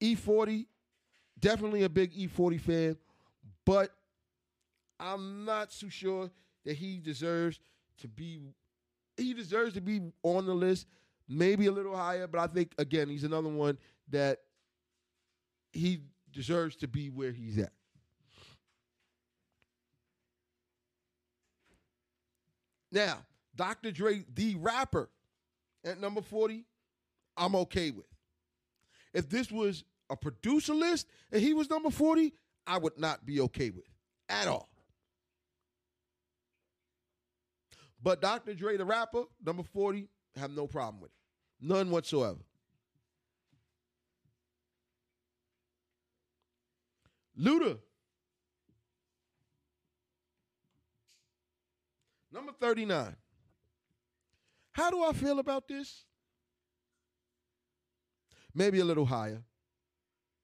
E40, 0.00 0.66
definitely 1.38 1.84
a 1.84 1.88
big 1.88 2.12
E40 2.14 2.60
fan, 2.60 2.96
but 3.64 3.90
I'm 4.98 5.44
not 5.44 5.72
so 5.72 5.88
sure 5.88 6.30
that 6.64 6.76
he 6.76 6.98
deserves 6.98 7.60
to 7.98 8.08
be 8.08 8.40
he 9.16 9.32
deserves 9.32 9.72
to 9.74 9.80
be 9.80 10.02
on 10.22 10.44
the 10.44 10.54
list, 10.54 10.86
maybe 11.26 11.66
a 11.66 11.72
little 11.72 11.96
higher, 11.96 12.26
but 12.26 12.38
I 12.38 12.46
think 12.46 12.72
again, 12.76 13.08
he's 13.08 13.24
another 13.24 13.48
one 13.48 13.78
that 14.10 14.40
he 15.72 16.00
deserves 16.32 16.76
to 16.76 16.88
be 16.88 17.08
where 17.08 17.32
he's 17.32 17.58
at. 17.58 17.72
Now, 22.92 23.18
Dr. 23.54 23.90
Dre, 23.90 24.24
the 24.34 24.54
rapper, 24.56 25.08
at 25.84 26.00
number 26.00 26.20
40, 26.20 26.64
I'm 27.36 27.54
okay 27.56 27.90
with. 27.90 28.06
If 29.16 29.30
this 29.30 29.50
was 29.50 29.82
a 30.10 30.16
producer 30.16 30.74
list 30.74 31.06
and 31.32 31.40
he 31.40 31.54
was 31.54 31.70
number 31.70 31.88
40, 31.88 32.34
I 32.66 32.76
would 32.76 32.98
not 32.98 33.24
be 33.24 33.40
okay 33.40 33.70
with 33.70 33.86
at 34.28 34.46
all. 34.46 34.68
But 38.02 38.20
Dr. 38.20 38.52
Dre, 38.52 38.76
the 38.76 38.84
rapper, 38.84 39.22
number 39.42 39.62
40, 39.62 40.10
have 40.36 40.50
no 40.50 40.66
problem 40.66 41.00
with 41.00 41.12
it. 41.12 41.66
None 41.66 41.90
whatsoever. 41.90 42.40
Luda. 47.40 47.78
Number 52.30 52.52
39. 52.52 53.16
How 54.72 54.90
do 54.90 55.02
I 55.02 55.14
feel 55.14 55.38
about 55.38 55.68
this? 55.68 56.04
Maybe 58.56 58.80
a 58.80 58.84
little 58.86 59.04
higher. 59.04 59.42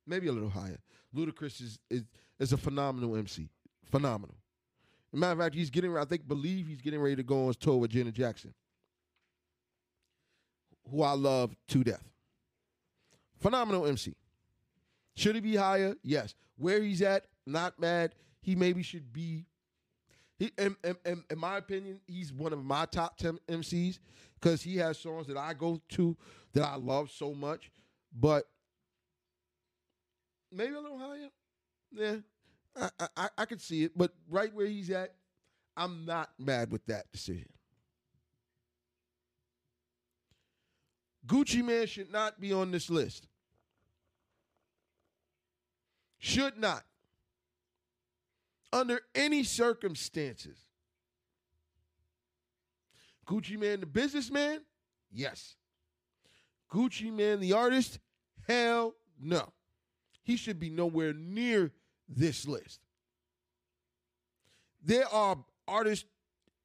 Maybe 0.06 0.28
a 0.28 0.32
little 0.32 0.50
higher. 0.50 0.78
Ludacris 1.16 1.62
is 1.62 1.78
is, 1.90 2.02
is 2.38 2.52
a 2.52 2.58
phenomenal 2.58 3.16
MC. 3.16 3.48
Phenomenal. 3.90 4.36
Matter 5.14 5.32
of 5.32 5.38
fact, 5.38 5.54
he's 5.54 5.70
getting 5.70 5.96
I 5.96 6.04
think 6.04 6.28
believe 6.28 6.66
he's 6.66 6.82
getting 6.82 7.00
ready 7.00 7.16
to 7.16 7.22
go 7.22 7.48
on 7.48 7.54
tour 7.54 7.78
with 7.78 7.90
Janet 7.90 8.14
Jackson. 8.14 8.52
Who 10.90 11.02
I 11.02 11.12
love 11.12 11.56
to 11.68 11.82
death. 11.82 12.04
Phenomenal 13.40 13.86
MC. 13.86 14.14
Should 15.16 15.34
he 15.34 15.40
be 15.40 15.56
higher? 15.56 15.94
Yes. 16.02 16.34
Where 16.56 16.82
he's 16.82 17.00
at, 17.00 17.24
not 17.46 17.78
mad. 17.80 18.14
He 18.42 18.54
maybe 18.54 18.82
should 18.82 19.10
be. 19.12 19.46
He, 20.38 20.50
in, 20.58 20.76
in, 20.84 21.24
in 21.30 21.38
my 21.38 21.56
opinion, 21.56 22.00
he's 22.06 22.32
one 22.32 22.52
of 22.52 22.62
my 22.62 22.84
top 22.86 23.16
10 23.16 23.38
MCs 23.48 24.00
because 24.40 24.62
he 24.62 24.76
has 24.78 24.98
songs 24.98 25.26
that 25.28 25.36
I 25.36 25.54
go 25.54 25.80
to 25.90 26.16
that 26.52 26.64
I 26.64 26.76
love 26.76 27.10
so 27.10 27.32
much 27.32 27.70
but 28.12 28.44
maybe 30.50 30.74
a 30.74 30.80
little 30.80 30.98
higher. 30.98 31.28
Yeah, 31.92 32.16
I, 32.76 33.08
I 33.16 33.28
I 33.38 33.44
could 33.44 33.60
see 33.60 33.84
it, 33.84 33.96
but 33.96 34.12
right 34.28 34.52
where 34.54 34.66
he's 34.66 34.90
at, 34.90 35.14
I'm 35.76 36.04
not 36.04 36.30
mad 36.38 36.70
with 36.70 36.84
that 36.86 37.10
decision. 37.12 37.48
Gucci 41.26 41.64
Mane 41.64 41.86
should 41.86 42.10
not 42.10 42.40
be 42.40 42.52
on 42.52 42.70
this 42.70 42.90
list. 42.90 43.28
Should 46.18 46.58
not. 46.58 46.84
Under 48.72 49.00
any 49.14 49.44
circumstances. 49.44 50.58
Gucci 53.26 53.58
Mane, 53.58 53.80
the 53.80 53.86
businessman? 53.86 54.60
Yes. 55.12 55.56
Gucci 56.72 57.12
Mane, 57.12 57.40
the 57.40 57.52
artist? 57.52 57.98
Hell 58.48 58.94
no. 59.20 59.52
He 60.22 60.36
should 60.36 60.58
be 60.58 60.70
nowhere 60.70 61.12
near 61.12 61.70
this 62.08 62.46
list. 62.46 62.80
There 64.82 65.06
are 65.12 65.36
artists, 65.68 66.06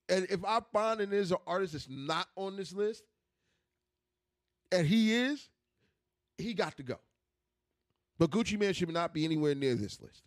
and 0.10 0.26
if 0.30 0.44
I 0.46 0.62
find 0.72 1.00
that 1.00 1.10
there's 1.10 1.32
an 1.32 1.38
artist 1.46 1.74
that's 1.74 1.88
not 1.90 2.28
on 2.36 2.56
this 2.56 2.72
list, 2.74 3.04
and 4.72 4.88
he 4.88 5.14
is, 5.14 5.50
he 6.38 6.54
got 6.54 6.78
to 6.78 6.84
go. 6.84 7.00
But 8.18 8.32
Gucci 8.32 8.58
Mane 8.58 8.74
should 8.74 8.90
not 8.90 9.14
be 9.14 9.26
anywhere 9.26 9.56
near 9.56 9.76
this 9.76 10.02
list. 10.02 10.24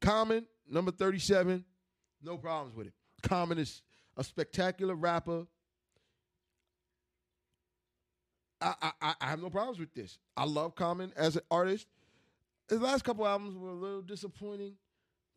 Common, 0.00 0.46
number 0.68 0.90
37, 0.90 1.64
no 2.22 2.38
problems 2.38 2.74
with 2.74 2.86
it. 2.86 2.92
Common 3.22 3.58
is 3.58 3.82
a 4.18 4.24
spectacular 4.24 4.94
rapper. 4.94 5.46
I, 8.60 8.74
I, 9.00 9.14
I 9.20 9.26
have 9.26 9.40
no 9.40 9.48
problems 9.48 9.78
with 9.78 9.94
this. 9.94 10.18
I 10.36 10.44
love 10.44 10.74
Common 10.74 11.12
as 11.16 11.36
an 11.36 11.42
artist. 11.50 11.86
His 12.68 12.80
last 12.80 13.04
couple 13.04 13.26
albums 13.26 13.56
were 13.56 13.70
a 13.70 13.74
little 13.74 14.02
disappointing, 14.02 14.74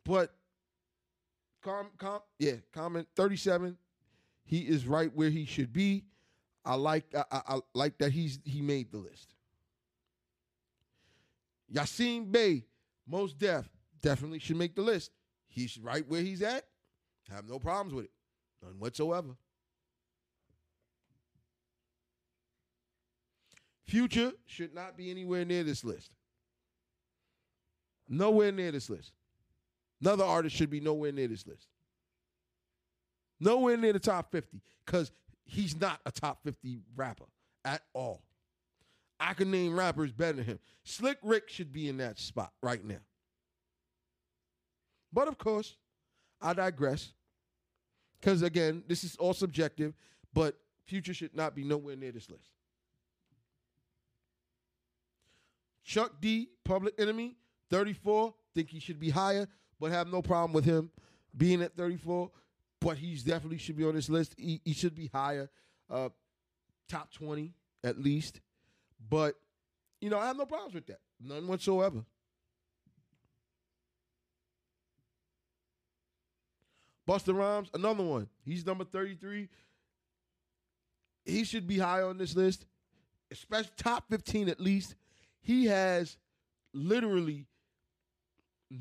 but 0.04 0.34
Com, 1.62 1.86
Com, 1.96 2.18
yeah, 2.40 2.54
Common 2.74 3.06
37, 3.14 3.78
he 4.44 4.58
is 4.58 4.84
right 4.84 5.14
where 5.14 5.30
he 5.30 5.44
should 5.44 5.72
be. 5.72 6.04
I 6.64 6.74
like 6.74 7.04
I, 7.14 7.24
I, 7.30 7.40
I 7.48 7.58
like 7.74 7.98
that 7.98 8.10
he's 8.10 8.40
he 8.44 8.60
made 8.60 8.90
the 8.90 8.98
list. 8.98 9.34
Yasin 11.72 12.30
Bey, 12.30 12.64
Mos 13.06 13.32
Def, 13.32 13.68
definitely 14.02 14.40
should 14.40 14.56
make 14.56 14.74
the 14.74 14.82
list. 14.82 15.12
He's 15.48 15.78
right 15.78 16.06
where 16.08 16.22
he's 16.22 16.42
at. 16.42 16.64
Have 17.30 17.48
no 17.48 17.60
problems 17.60 17.94
with 17.94 18.06
it. 18.06 18.10
None 18.62 18.78
whatsoever. 18.78 19.36
Future 23.84 24.32
should 24.46 24.74
not 24.74 24.96
be 24.96 25.10
anywhere 25.10 25.44
near 25.44 25.64
this 25.64 25.84
list. 25.84 26.10
Nowhere 28.08 28.52
near 28.52 28.72
this 28.72 28.88
list. 28.88 29.12
Another 30.00 30.24
artist 30.24 30.56
should 30.56 30.70
be 30.70 30.80
nowhere 30.80 31.12
near 31.12 31.28
this 31.28 31.46
list. 31.46 31.66
Nowhere 33.38 33.76
near 33.76 33.92
the 33.92 33.98
top 33.98 34.30
50 34.32 34.60
because 34.86 35.12
he's 35.44 35.78
not 35.78 36.00
a 36.06 36.10
top 36.10 36.42
50 36.44 36.80
rapper 36.96 37.24
at 37.64 37.82
all. 37.92 38.22
I 39.18 39.34
can 39.34 39.50
name 39.50 39.78
rappers 39.78 40.12
better 40.12 40.34
than 40.34 40.44
him. 40.44 40.58
Slick 40.84 41.18
Rick 41.22 41.48
should 41.48 41.72
be 41.72 41.88
in 41.88 41.98
that 41.98 42.18
spot 42.18 42.52
right 42.62 42.84
now. 42.84 43.00
But 45.12 45.28
of 45.28 45.38
course, 45.38 45.76
I 46.40 46.54
digress. 46.54 47.12
Because 48.22 48.42
again, 48.42 48.84
this 48.86 49.02
is 49.02 49.16
all 49.16 49.34
subjective, 49.34 49.94
but 50.32 50.54
Future 50.84 51.12
should 51.12 51.34
not 51.34 51.56
be 51.56 51.64
nowhere 51.64 51.96
near 51.96 52.12
this 52.12 52.30
list. 52.30 52.50
Chuck 55.84 56.12
D, 56.20 56.48
Public 56.64 56.94
Enemy, 56.98 57.34
34. 57.70 58.32
Think 58.54 58.68
he 58.68 58.78
should 58.78 59.00
be 59.00 59.10
higher, 59.10 59.48
but 59.80 59.90
have 59.90 60.06
no 60.06 60.22
problem 60.22 60.52
with 60.52 60.64
him 60.64 60.90
being 61.36 61.62
at 61.62 61.76
34. 61.76 62.30
But 62.80 62.96
he 62.98 63.14
definitely 63.16 63.58
should 63.58 63.76
be 63.76 63.84
on 63.84 63.94
this 63.94 64.08
list. 64.08 64.34
He, 64.38 64.60
he 64.64 64.72
should 64.72 64.94
be 64.94 65.08
higher, 65.12 65.50
uh, 65.90 66.10
top 66.88 67.12
20 67.12 67.54
at 67.82 68.00
least. 68.00 68.40
But, 69.08 69.34
you 70.00 70.10
know, 70.10 70.18
I 70.18 70.26
have 70.26 70.36
no 70.36 70.46
problems 70.46 70.74
with 70.74 70.86
that. 70.86 71.00
None 71.20 71.46
whatsoever. 71.46 72.04
Busta 77.08 77.34
Rhymes, 77.34 77.68
another 77.74 78.04
one. 78.04 78.28
He's 78.44 78.64
number 78.64 78.84
33. 78.84 79.48
He 81.24 81.44
should 81.44 81.66
be 81.66 81.78
high 81.78 82.02
on 82.02 82.18
this 82.18 82.36
list, 82.36 82.66
especially 83.30 83.70
top 83.76 84.04
15 84.10 84.48
at 84.48 84.60
least. 84.60 84.94
He 85.40 85.66
has 85.66 86.16
literally 86.72 87.46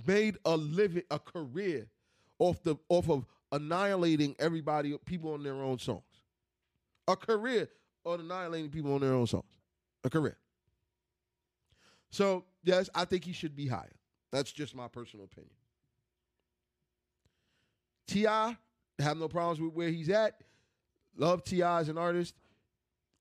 made 0.07 0.37
a 0.45 0.55
living, 0.55 1.03
a 1.11 1.19
career 1.19 1.87
off 2.39 2.61
the 2.63 2.75
off 2.89 3.09
of 3.09 3.25
annihilating 3.51 4.35
everybody, 4.39 4.97
people 5.05 5.33
on 5.33 5.43
their 5.43 5.55
own 5.55 5.77
songs. 5.79 6.03
A 7.07 7.15
career 7.15 7.67
on 8.05 8.19
annihilating 8.19 8.69
people 8.69 8.93
on 8.93 9.01
their 9.01 9.13
own 9.13 9.27
songs. 9.27 9.59
A 10.03 10.09
career. 10.09 10.37
So 12.09 12.45
yes, 12.63 12.89
I 12.95 13.05
think 13.05 13.23
he 13.25 13.33
should 13.33 13.55
be 13.55 13.67
higher. 13.67 13.95
That's 14.31 14.51
just 14.51 14.75
my 14.75 14.87
personal 14.87 15.25
opinion. 15.25 15.53
T.I., 18.11 18.57
have 18.99 19.17
no 19.17 19.27
problems 19.27 19.59
with 19.59 19.73
where 19.73 19.89
he's 19.89 20.09
at. 20.09 20.35
Love 21.17 21.43
T.I. 21.43 21.79
as 21.79 21.89
an 21.89 21.97
artist. 21.97 22.35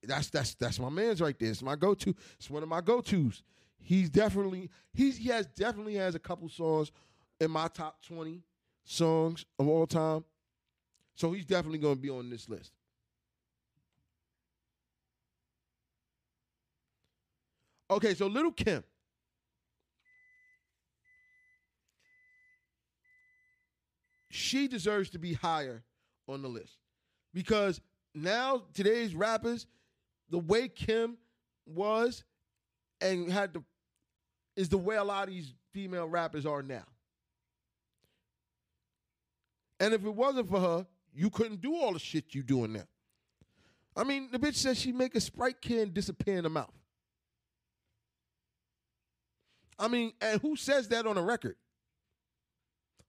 That's 0.03 0.30
that's 0.30 0.55
that's 0.55 0.78
my 0.78 0.88
man's 0.88 1.20
right 1.20 1.38
there. 1.38 1.51
It's 1.51 1.62
my 1.62 1.76
go-to. 1.76 2.14
It's 2.38 2.51
one 2.51 2.62
of 2.62 2.68
my 2.68 2.80
go-tos. 2.80 3.43
He's 3.78 4.11
definitely 4.11 4.70
he's 4.93 5.16
he 5.16 5.28
has 5.28 5.47
definitely 5.47 5.95
has 5.95 6.14
a 6.14 6.18
couple 6.18 6.49
songs 6.49 6.91
in 7.38 7.51
my 7.51 7.68
top 7.68 8.03
20 8.07 8.43
songs 8.84 9.45
of 9.59 9.68
all 9.68 9.86
time. 9.86 10.24
So 11.14 11.32
he's 11.32 11.45
definitely 11.45 11.78
going 11.78 11.97
to 11.97 12.01
be 12.01 12.11
on 12.11 12.30
this 12.30 12.49
list. 12.49 12.72
Okay, 17.91 18.14
so 18.14 18.26
Little 18.26 18.53
Kim. 18.53 18.84
She 24.31 24.68
deserves 24.68 25.11
to 25.11 25.18
be 25.18 25.35
higher 25.35 25.83
on 26.28 26.43
the 26.43 26.49
list 26.49 26.78
because 27.35 27.81
now 28.14 28.62
today's 28.72 29.14
rappers, 29.14 29.66
the 30.31 30.39
way 30.39 30.68
Kim 30.68 31.18
was 31.66 32.24
and 33.01 33.31
had 33.31 33.55
to 33.55 33.64
is 34.57 34.68
the 34.68 34.78
way 34.78 34.97
a 34.97 35.05
lot 35.05 35.28
of 35.28 35.35
these 35.35 35.53
female 35.72 36.09
rappers 36.09 36.47
are 36.47 36.62
now. 36.62 36.85
And 39.78 39.95
if 39.95 40.05
it 40.05 40.14
wasn't 40.14 40.49
for 40.49 40.61
her, 40.61 40.87
you 41.12 41.31
couldn't 41.31 41.61
do 41.61 41.74
all 41.74 41.93
the 41.93 41.99
shit 41.99 42.35
you 42.35 42.43
doing 42.43 42.72
now. 42.72 42.87
I 43.97 44.05
mean, 44.05 44.28
the 44.31 44.39
bitch 44.39 44.57
says 44.57 44.78
she 44.78 44.93
make 44.93 45.14
a 45.14 45.20
Sprite 45.20 45.61
can 45.61 45.93
disappear 45.93 46.37
in 46.37 46.45
the 46.45 46.51
mouth. 46.51 46.70
I 49.78 49.89
mean, 49.89 50.12
and 50.20 50.41
who 50.41 50.57
says 50.57 50.89
that 50.89 51.07
on 51.07 51.16
a 51.16 51.22
record? 51.22 51.57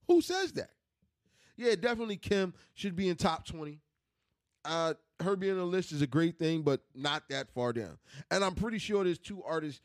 Who 0.08 0.22
says 0.22 0.54
that? 0.54 0.72
Yeah, 1.62 1.76
definitely 1.76 2.18
Kim 2.18 2.56
should 2.74 2.96
be 2.96 3.08
in 3.08 3.16
top 3.16 3.46
20. 3.46 3.80
Uh, 4.66 4.96
her 5.20 5.36
being 5.36 5.54
on 5.54 5.60
the 5.60 5.66
list 5.66 5.92
is 5.92 6.02
a 6.02 6.08
great 6.08 6.40
thing, 6.40 6.64
but 6.64 6.82
not 6.96 7.30
that 7.30 7.54
far 7.54 7.72
down. 7.72 8.00
And 8.32 8.44
I'm 8.44 8.56
pretty 8.56 8.80
sure 8.80 9.04
there's 9.04 9.20
two 9.20 9.44
artists, 9.44 9.82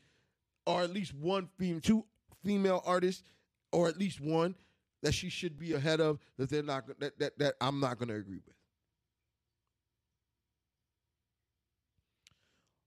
or 0.65 0.81
at 0.81 0.91
least 0.91 1.13
one 1.13 1.49
female, 1.59 1.79
two 1.79 2.05
female 2.43 2.81
artists, 2.83 3.29
or 3.71 3.87
at 3.87 3.97
least 3.97 4.19
one 4.19 4.55
that 5.03 5.13
she 5.13 5.29
should 5.29 5.59
be 5.59 5.73
ahead 5.73 6.01
of 6.01 6.17
that 6.37 6.49
they're 6.49 6.63
not 6.63 6.87
that 6.99 7.19
that, 7.19 7.37
that 7.37 7.53
I'm 7.61 7.79
not 7.79 7.99
going 7.99 8.09
to 8.09 8.15
agree 8.15 8.39
with. 8.43 8.55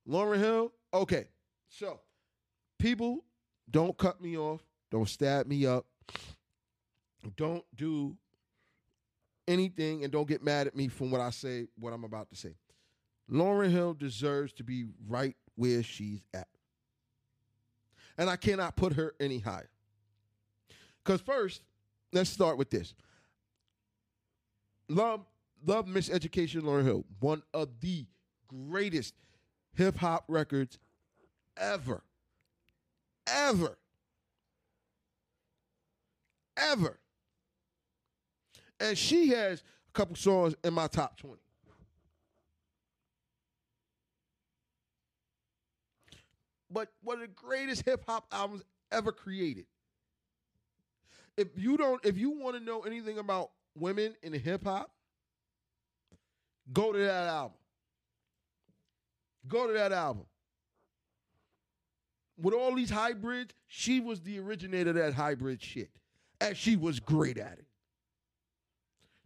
Lauryn 0.09 0.39
Hill, 0.39 0.73
okay. 0.93 1.29
So, 1.69 2.01
people 2.81 3.25
don't 3.71 3.97
cut 3.97 4.21
me 4.21 4.37
off, 4.37 4.61
don't 4.91 5.09
stab 5.09 5.47
me 5.47 5.65
up. 5.65 5.87
Don't 7.37 7.65
do 7.77 8.17
anything 9.51 10.05
and 10.05 10.13
don't 10.13 10.29
get 10.29 10.43
mad 10.43 10.67
at 10.67 10.77
me 10.77 10.89
from 10.89 11.11
what 11.11 11.21
I 11.21 11.31
say, 11.31 11.67
what 11.79 11.93
I'm 11.93 12.05
about 12.05 12.31
to 12.31 12.37
say. 12.37 12.55
Lauryn 13.31 13.71
Hill 13.71 13.95
deserves 13.95 14.53
to 14.55 14.65
be 14.65 14.87
right 15.09 15.37
where 15.57 15.83
she's 15.83 16.23
at. 16.33 16.49
And 18.17 18.31
I 18.31 18.37
cannot 18.37 18.77
put 18.77 18.95
her 18.95 19.15
any 19.21 19.39
higher. 19.39 19.71
Because 21.05 21.21
first, 21.21 21.63
let's 22.13 22.31
start 22.31 22.59
with 22.59 22.71
this. 22.71 22.95
Love, 24.89 25.25
love 25.65 25.87
Miseducation 25.87 26.63
Lauryn 26.63 26.85
Hill, 26.85 27.05
one 27.21 27.43
of 27.55 27.69
the 27.81 28.07
greatest 28.49 29.15
hip 29.75 29.97
hop 29.97 30.25
records 30.29 30.79
ever. 31.57 32.03
Ever. 33.27 33.79
Ever. 36.57 36.99
And 38.81 38.97
she 38.97 39.29
has 39.29 39.61
a 39.61 39.93
couple 39.93 40.17
songs 40.17 40.55
in 40.65 40.75
my 40.75 40.87
top 40.87 41.19
20. 41.19 41.37
But 46.71 46.89
one 47.03 47.17
of 47.17 47.23
the 47.23 47.27
greatest 47.29 47.85
hip 47.85 48.05
hop 48.07 48.27
albums 48.33 48.63
ever 48.93 49.13
created. 49.13 49.67
If 51.37 51.49
you 51.57 51.77
don't, 51.77 52.05
if 52.05 52.17
you 52.17 52.31
want 52.31 52.57
to 52.57 52.63
know 52.63 52.81
anything 52.83 53.19
about 53.19 53.51
women 53.77 54.15
in 54.23 54.33
hip 54.33 54.65
hop, 54.65 54.91
go 56.73 56.93
to 56.93 56.99
that 56.99 57.29
album. 57.29 57.57
Go 59.49 59.67
to 59.67 59.73
that 59.73 59.93
album. 59.93 60.27
With 62.41 62.55
all 62.55 62.75
these 62.75 62.91
hybrids, 62.91 63.55
she 63.67 64.01
was 64.01 64.21
the 64.21 64.39
originator 64.39 64.91
of 64.91 64.97
that 64.97 65.15
hybrid 65.15 65.63
shit. 65.63 65.91
and 66.41 66.57
she 66.57 66.77
was 66.77 67.01
great 67.01 67.37
at 67.37 67.59
it. 67.59 67.67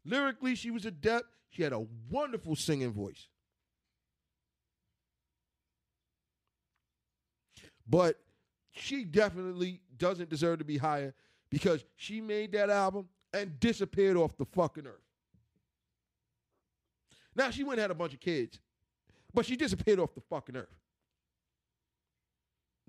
Lyrically, 0.04 0.54
she 0.54 0.70
was 0.70 0.84
adept. 0.84 1.26
She 1.50 1.62
had 1.62 1.72
a 1.72 1.86
wonderful 2.10 2.56
singing 2.56 2.92
voice. 2.92 3.28
But 7.88 8.18
she 8.72 9.04
definitely 9.04 9.80
doesn't 9.96 10.30
deserve 10.30 10.58
to 10.58 10.64
be 10.64 10.78
higher 10.78 11.14
because 11.50 11.84
she 11.96 12.20
made 12.20 12.52
that 12.52 12.70
album 12.70 13.08
and 13.32 13.58
disappeared 13.60 14.16
off 14.16 14.36
the 14.36 14.46
fucking 14.46 14.86
earth. 14.86 15.04
Now 17.36 17.50
she 17.50 17.64
went 17.64 17.78
and 17.78 17.82
had 17.82 17.90
a 17.90 17.94
bunch 17.94 18.14
of 18.14 18.20
kids, 18.20 18.58
but 19.32 19.44
she 19.44 19.56
disappeared 19.56 19.98
off 19.98 20.14
the 20.14 20.20
fucking 20.20 20.56
earth. 20.56 20.74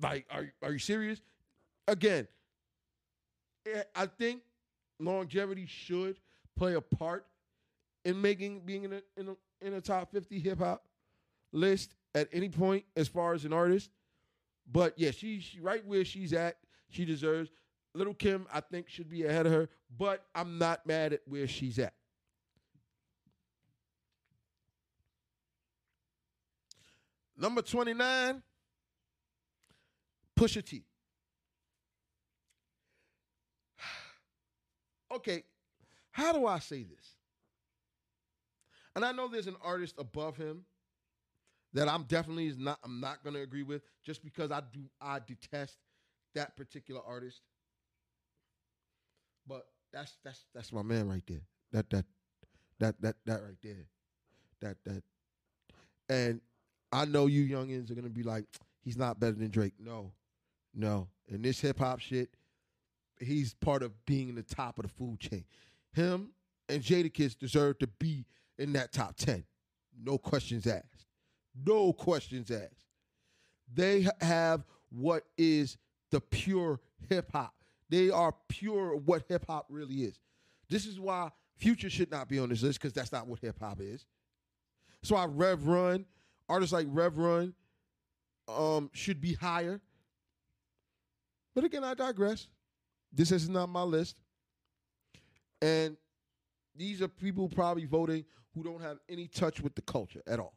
Like, 0.02 0.26
are 0.30 0.52
are 0.62 0.72
you 0.72 0.80
serious? 0.80 1.22
Again, 1.88 2.28
I 3.96 4.06
think 4.06 4.42
longevity 5.00 5.66
should 5.66 6.20
play 6.58 6.76
a 6.76 6.82
part 6.82 7.26
in 8.04 8.22
making 8.22 8.62
being 8.62 8.84
in 8.84 8.94
a 8.94 9.02
in 9.18 9.30
a, 9.30 9.66
in 9.66 9.74
a 9.74 9.82
top 9.82 10.12
fifty 10.12 10.40
hip 10.40 10.60
hop 10.60 10.86
list 11.52 11.96
at 12.14 12.30
any 12.32 12.50
point 12.50 12.86
as 12.96 13.08
far 13.08 13.34
as 13.34 13.46
an 13.46 13.54
artist. 13.54 13.90
But 14.72 14.94
yeah, 14.98 15.12
she's 15.12 15.44
she, 15.44 15.60
right 15.60 15.86
where 15.86 16.06
she's 16.06 16.34
at. 16.34 16.58
She 16.90 17.06
deserves. 17.06 17.52
Little 17.94 18.14
Kim, 18.14 18.46
I 18.54 18.60
think, 18.60 18.90
should 18.90 19.10
be 19.10 19.24
ahead 19.24 19.46
of 19.46 19.54
her, 19.54 19.70
but 19.98 20.26
I'm 20.36 20.58
not 20.58 20.86
mad 20.86 21.14
at 21.14 21.22
where 21.28 21.48
she's 21.48 21.80
at. 21.80 21.94
Number 27.38 27.62
29, 27.62 28.42
Pusha 30.38 30.64
T. 30.64 30.84
okay, 35.14 35.44
how 36.16 36.32
do 36.32 36.48
I 36.48 36.60
say 36.60 36.84
this? 36.84 37.18
And 38.96 39.04
I 39.04 39.12
know 39.12 39.28
there's 39.28 39.48
an 39.48 39.58
artist 39.62 39.96
above 39.98 40.38
him 40.38 40.64
that 41.74 41.90
I'm 41.90 42.04
definitely 42.04 42.48
is 42.48 42.58
not 42.58 42.80
I'm 42.86 43.02
not 43.02 43.22
gonna 43.22 43.40
agree 43.40 43.64
with 43.64 43.82
just 44.02 44.24
because 44.24 44.50
I 44.50 44.62
do 44.72 44.80
I 45.02 45.20
detest 45.20 45.76
that 46.34 46.56
particular 46.56 47.02
artist. 47.06 47.42
But 49.46 49.68
that's 49.92 50.16
that's 50.24 50.46
that's 50.54 50.72
my 50.72 50.84
man 50.84 51.10
right 51.10 51.24
there. 51.28 51.42
That 51.74 51.90
that 51.90 52.06
that 52.80 53.02
that 53.02 53.16
that 53.26 53.44
right 53.44 53.58
there. 53.62 53.86
That 54.62 54.78
that 54.86 55.04
and 56.08 56.40
I 56.94 57.04
know 57.04 57.26
you 57.26 57.44
youngins 57.44 57.92
are 57.92 57.96
gonna 57.96 58.08
be 58.08 58.24
like, 58.24 58.46
he's 58.80 58.96
not 58.96 59.20
better 59.20 59.34
than 59.36 59.50
Drake. 59.50 59.74
No, 59.80 60.14
no. 60.74 61.10
In 61.28 61.42
this 61.42 61.60
hip 61.60 61.80
hop 61.80 62.00
shit, 62.00 62.30
he's 63.20 63.54
part 63.54 63.84
of 63.84 64.06
being 64.06 64.30
in 64.30 64.36
the 64.36 64.44
top 64.44 64.80
of 64.80 64.84
the 64.84 64.94
food 64.94 65.20
chain. 65.20 65.44
Him 65.96 66.32
and 66.70 66.82
Jadakiss 66.82 67.38
deserve 67.38 67.80
to 67.80 67.88
be 67.88 68.26
in 68.58 68.74
that 68.74 68.92
top 68.92 69.16
10. 69.16 69.44
No 70.04 70.18
questions 70.18 70.68
asked. 70.68 71.06
No 71.66 71.94
questions 71.94 72.52
asked. 72.52 72.86
They 73.74 74.08
have 74.22 74.66
what 74.90 75.24
is 75.38 75.78
the 76.12 76.20
pure 76.20 76.80
hip 77.10 77.32
hop. 77.32 77.54
They 77.90 78.10
are 78.10 78.34
pure 78.50 78.96
what 78.96 79.24
hip 79.30 79.46
hop 79.48 79.68
really 79.70 80.04
is. 80.04 80.20
This 80.70 80.86
is 80.86 81.00
why 81.00 81.30
Future 81.58 81.90
should 81.90 82.12
not 82.12 82.28
be 82.28 82.40
on 82.40 82.50
this 82.50 82.62
list 82.62 82.82
because 82.82 82.94
that's 82.94 83.12
not 83.12 83.28
what 83.28 83.40
hip 83.40 83.58
hop 83.60 83.80
is. 83.80 84.06
That's 85.02 85.12
why 85.12 85.26
Rev 85.26 85.66
Run, 85.68 86.06
artists 86.50 86.74
like 86.74 86.88
Rev 86.90 87.18
Run, 87.18 87.54
um, 88.48 88.90
should 88.94 89.22
be 89.22 89.34
higher. 89.34 89.80
But 91.54 91.64
again, 91.64 91.84
I 91.84 91.94
digress. 91.94 92.48
This 93.14 93.32
is 93.32 93.48
not 93.48 93.70
my 93.70 93.84
list. 93.84 94.18
And 95.66 95.98
these 96.76 97.02
are 97.02 97.08
people 97.08 97.50
probably 97.50 97.86
voting 97.86 98.24
who 98.54 98.64
don't 98.64 98.84
have 98.84 99.00
any 99.10 99.28
touch 99.28 99.62
with 99.62 99.74
the 99.74 99.82
culture 99.82 100.22
at 100.28 100.40
all. 100.40 100.54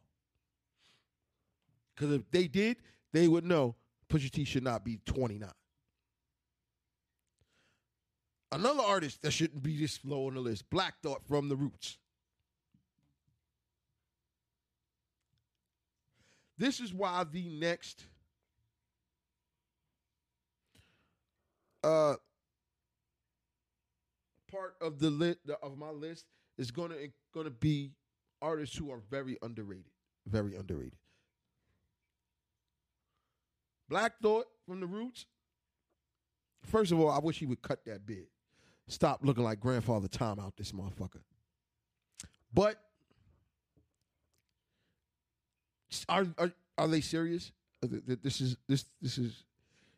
Because 1.95 2.13
if 2.13 2.29
they 2.29 2.47
did, 2.47 2.77
they 3.11 3.27
would 3.27 3.43
know 3.43 3.75
Pusha 4.07 4.29
T 4.29 4.43
should 4.43 4.63
not 4.63 4.85
be 4.85 4.99
29. 5.07 5.49
Another 8.51 8.83
artist 8.83 9.23
that 9.23 9.31
shouldn't 9.31 9.63
be 9.63 9.77
this 9.77 9.99
low 10.03 10.27
on 10.27 10.35
the 10.35 10.41
list, 10.41 10.69
Black 10.69 11.01
Thought 11.01 11.23
from 11.27 11.49
the 11.49 11.55
Roots. 11.55 11.97
This 16.55 16.79
is 16.79 16.93
why 16.93 17.23
the 17.23 17.49
next 17.49 18.05
uh 21.83 22.15
part 24.51 24.75
of 24.81 24.99
the 24.99 25.09
lit 25.09 25.39
of 25.61 25.77
my 25.77 25.89
list 25.89 26.25
is 26.57 26.71
gonna 26.71 26.95
gonna 27.33 27.49
be 27.49 27.91
artists 28.41 28.75
who 28.75 28.91
are 28.91 29.01
very 29.09 29.37
underrated, 29.41 29.91
very 30.25 30.55
underrated. 30.55 30.97
Black 33.87 34.19
Thought 34.21 34.45
from 34.67 34.79
the 34.79 34.85
Roots. 34.87 35.25
First 36.63 36.91
of 36.91 36.99
all, 36.99 37.09
I 37.09 37.19
wish 37.19 37.39
he 37.39 37.45
would 37.45 37.61
cut 37.61 37.83
that 37.85 38.05
bit. 38.05 38.29
Stop 38.87 39.21
looking 39.23 39.43
like 39.43 39.59
grandfather 39.59 40.07
Tom 40.07 40.39
out 40.39 40.57
this 40.57 40.71
motherfucker. 40.71 41.21
But 42.53 42.79
are 46.07 46.27
are 46.37 46.51
are 46.77 46.87
they 46.87 47.01
serious? 47.01 47.51
Uh, 47.83 47.87
this 48.21 48.41
is 48.41 48.57
this 48.67 48.85
this 49.01 49.17
is 49.17 49.43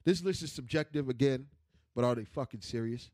this 0.03 0.23
list 0.23 0.43
is 0.43 0.51
subjective 0.51 1.09
again, 1.09 1.47
but 1.95 2.03
are 2.03 2.15
they 2.15 2.25
fucking 2.25 2.61
serious? 2.61 3.09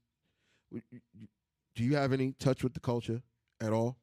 Do 0.72 1.84
you 1.84 1.96
have 1.96 2.12
any 2.14 2.34
touch 2.34 2.64
with 2.64 2.74
the 2.74 2.80
culture 2.80 3.22
at 3.62 3.72
all? 3.72 3.98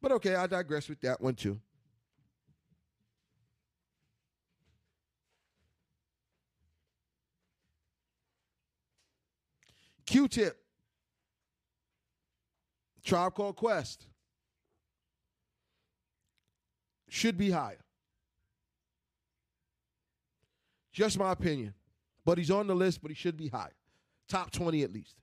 But 0.00 0.12
okay, 0.12 0.34
I 0.34 0.46
digress 0.46 0.88
with 0.88 1.00
that 1.00 1.20
one 1.20 1.34
too. 1.34 1.60
Q-Tip. 10.06 10.56
Tribe 13.04 13.34
Called 13.34 13.56
Quest. 13.56 14.06
Should 17.08 17.38
be 17.38 17.50
higher. 17.50 17.78
Just 20.92 21.18
my 21.18 21.30
opinion. 21.32 21.74
But 22.24 22.38
he's 22.38 22.50
on 22.50 22.66
the 22.66 22.74
list, 22.74 23.00
but 23.00 23.10
he 23.10 23.14
should 23.14 23.36
be 23.36 23.48
higher. 23.48 23.74
Top 24.30 24.50
20 24.50 24.82
at 24.82 24.92
least. 24.92 25.16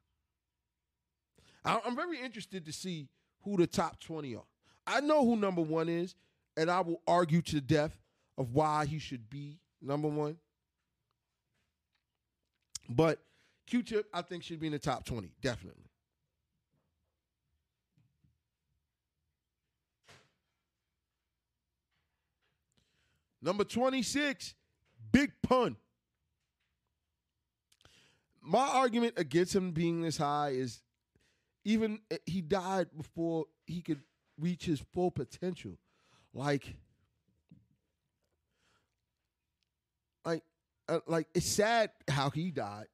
I'm 1.65 1.95
very 1.95 2.19
interested 2.21 2.65
to 2.65 2.71
see 2.71 3.07
who 3.41 3.57
the 3.57 3.65
top 3.65 3.99
20 3.99 4.35
are. 4.35 4.43
I 4.85 5.01
know 5.01 5.25
who 5.25 5.35
number 5.35 5.61
one 5.61 5.89
is, 5.89 6.13
and 6.55 6.69
I 6.69 6.81
will 6.81 7.01
argue 7.07 7.41
to 7.41 7.55
the 7.55 7.61
death 7.61 7.97
of 8.37 8.53
why 8.53 8.85
he 8.85 8.99
should 8.99 9.29
be 9.29 9.59
number 9.81 10.07
one. 10.07 10.37
But 12.89 13.19
Q-Tip, 13.65 14.07
I 14.13 14.21
think, 14.21 14.43
should 14.43 14.59
be 14.59 14.67
in 14.67 14.73
the 14.73 14.79
top 14.79 15.03
20, 15.03 15.31
definitely. 15.41 15.83
Number 23.41 23.63
26, 23.63 24.55
Big 25.11 25.31
Pun. 25.43 25.75
My 28.47 28.65
argument 28.65 29.15
against 29.17 29.53
him 29.53 29.71
being 29.71 30.01
this 30.01 30.15
high 30.15 30.51
is 30.51 30.81
even 31.65 31.99
eh, 32.09 32.17
he 32.25 32.39
died 32.41 32.87
before 32.95 33.45
he 33.65 33.81
could 33.81 33.99
reach 34.39 34.63
his 34.63 34.79
full 34.93 35.11
potential. 35.11 35.77
Like, 36.33 36.75
like, 40.23 40.43
uh, 40.87 40.99
like 41.07 41.27
it's 41.35 41.45
sad 41.45 41.89
how 42.07 42.29
he 42.29 42.51
died, 42.51 42.87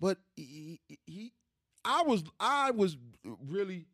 but 0.00 0.18
he, 0.34 0.80
he, 1.06 1.32
I 1.84 2.02
was, 2.02 2.24
I 2.40 2.72
was 2.72 2.96
really 3.46 3.86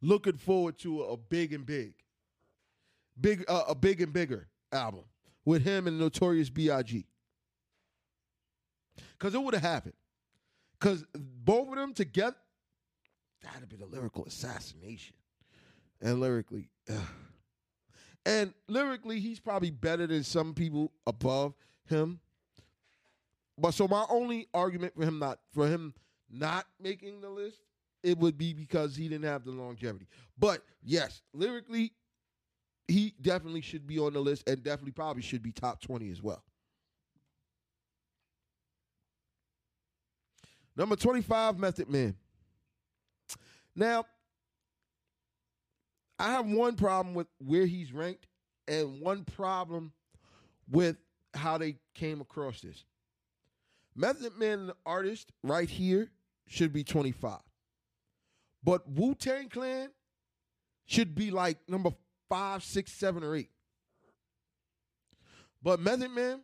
looking 0.00 0.38
forward 0.38 0.78
to 0.78 1.02
a, 1.02 1.16
big 1.18 1.52
and 1.52 1.66
big, 1.66 1.92
big, 3.20 3.44
uh, 3.48 3.64
a 3.68 3.74
big 3.74 4.00
and 4.00 4.14
bigger 4.14 4.48
album 4.72 5.04
with 5.44 5.62
him 5.62 5.86
and 5.86 5.98
Notorious 5.98 6.48
B.I.G. 6.48 7.04
Because 9.20 9.34
it 9.34 9.42
would 9.42 9.54
have 9.54 9.62
happened. 9.62 9.94
Because 10.78 11.04
both 11.14 11.68
of 11.68 11.74
them 11.74 11.92
together, 11.92 12.36
that'd 13.42 13.60
have 13.60 13.68
been 13.68 13.82
a 13.82 13.86
lyrical 13.86 14.24
assassination. 14.24 15.14
And 16.00 16.18
lyrically, 16.20 16.70
ugh. 16.90 16.98
and 18.24 18.54
lyrically, 18.66 19.20
he's 19.20 19.38
probably 19.38 19.70
better 19.70 20.06
than 20.06 20.24
some 20.24 20.54
people 20.54 20.90
above 21.06 21.52
him. 21.86 22.20
But 23.58 23.72
so 23.72 23.86
my 23.86 24.06
only 24.08 24.48
argument 24.54 24.94
for 24.96 25.04
him 25.04 25.18
not 25.18 25.38
for 25.52 25.68
him 25.68 25.92
not 26.30 26.64
making 26.80 27.20
the 27.20 27.28
list, 27.28 27.58
it 28.02 28.16
would 28.16 28.38
be 28.38 28.54
because 28.54 28.96
he 28.96 29.08
didn't 29.08 29.26
have 29.26 29.44
the 29.44 29.50
longevity. 29.50 30.06
But 30.38 30.62
yes, 30.82 31.20
lyrically, 31.34 31.92
he 32.88 33.12
definitely 33.20 33.60
should 33.60 33.86
be 33.86 33.98
on 33.98 34.14
the 34.14 34.20
list 34.20 34.48
and 34.48 34.62
definitely 34.62 34.92
probably 34.92 35.22
should 35.22 35.42
be 35.42 35.52
top 35.52 35.82
20 35.82 36.10
as 36.10 36.22
well. 36.22 36.42
Number 40.80 40.96
25, 40.96 41.58
Method 41.58 41.90
Man. 41.90 42.14
Now, 43.76 44.06
I 46.18 46.30
have 46.30 46.46
one 46.46 46.74
problem 46.74 47.14
with 47.14 47.26
where 47.36 47.66
he's 47.66 47.92
ranked 47.92 48.26
and 48.66 48.98
one 48.98 49.26
problem 49.26 49.92
with 50.70 50.96
how 51.34 51.58
they 51.58 51.76
came 51.94 52.22
across 52.22 52.62
this. 52.62 52.82
Method 53.94 54.38
Man, 54.38 54.68
the 54.68 54.76
artist, 54.86 55.30
right 55.42 55.68
here, 55.68 56.10
should 56.46 56.72
be 56.72 56.82
25. 56.82 57.40
But 58.64 58.88
Wu 58.88 59.14
Tang 59.14 59.50
Clan 59.50 59.90
should 60.86 61.14
be 61.14 61.30
like 61.30 61.58
number 61.68 61.90
five, 62.30 62.64
six, 62.64 62.90
seven, 62.90 63.22
or 63.22 63.36
eight. 63.36 63.50
But 65.62 65.78
Method 65.78 66.12
Man, 66.12 66.40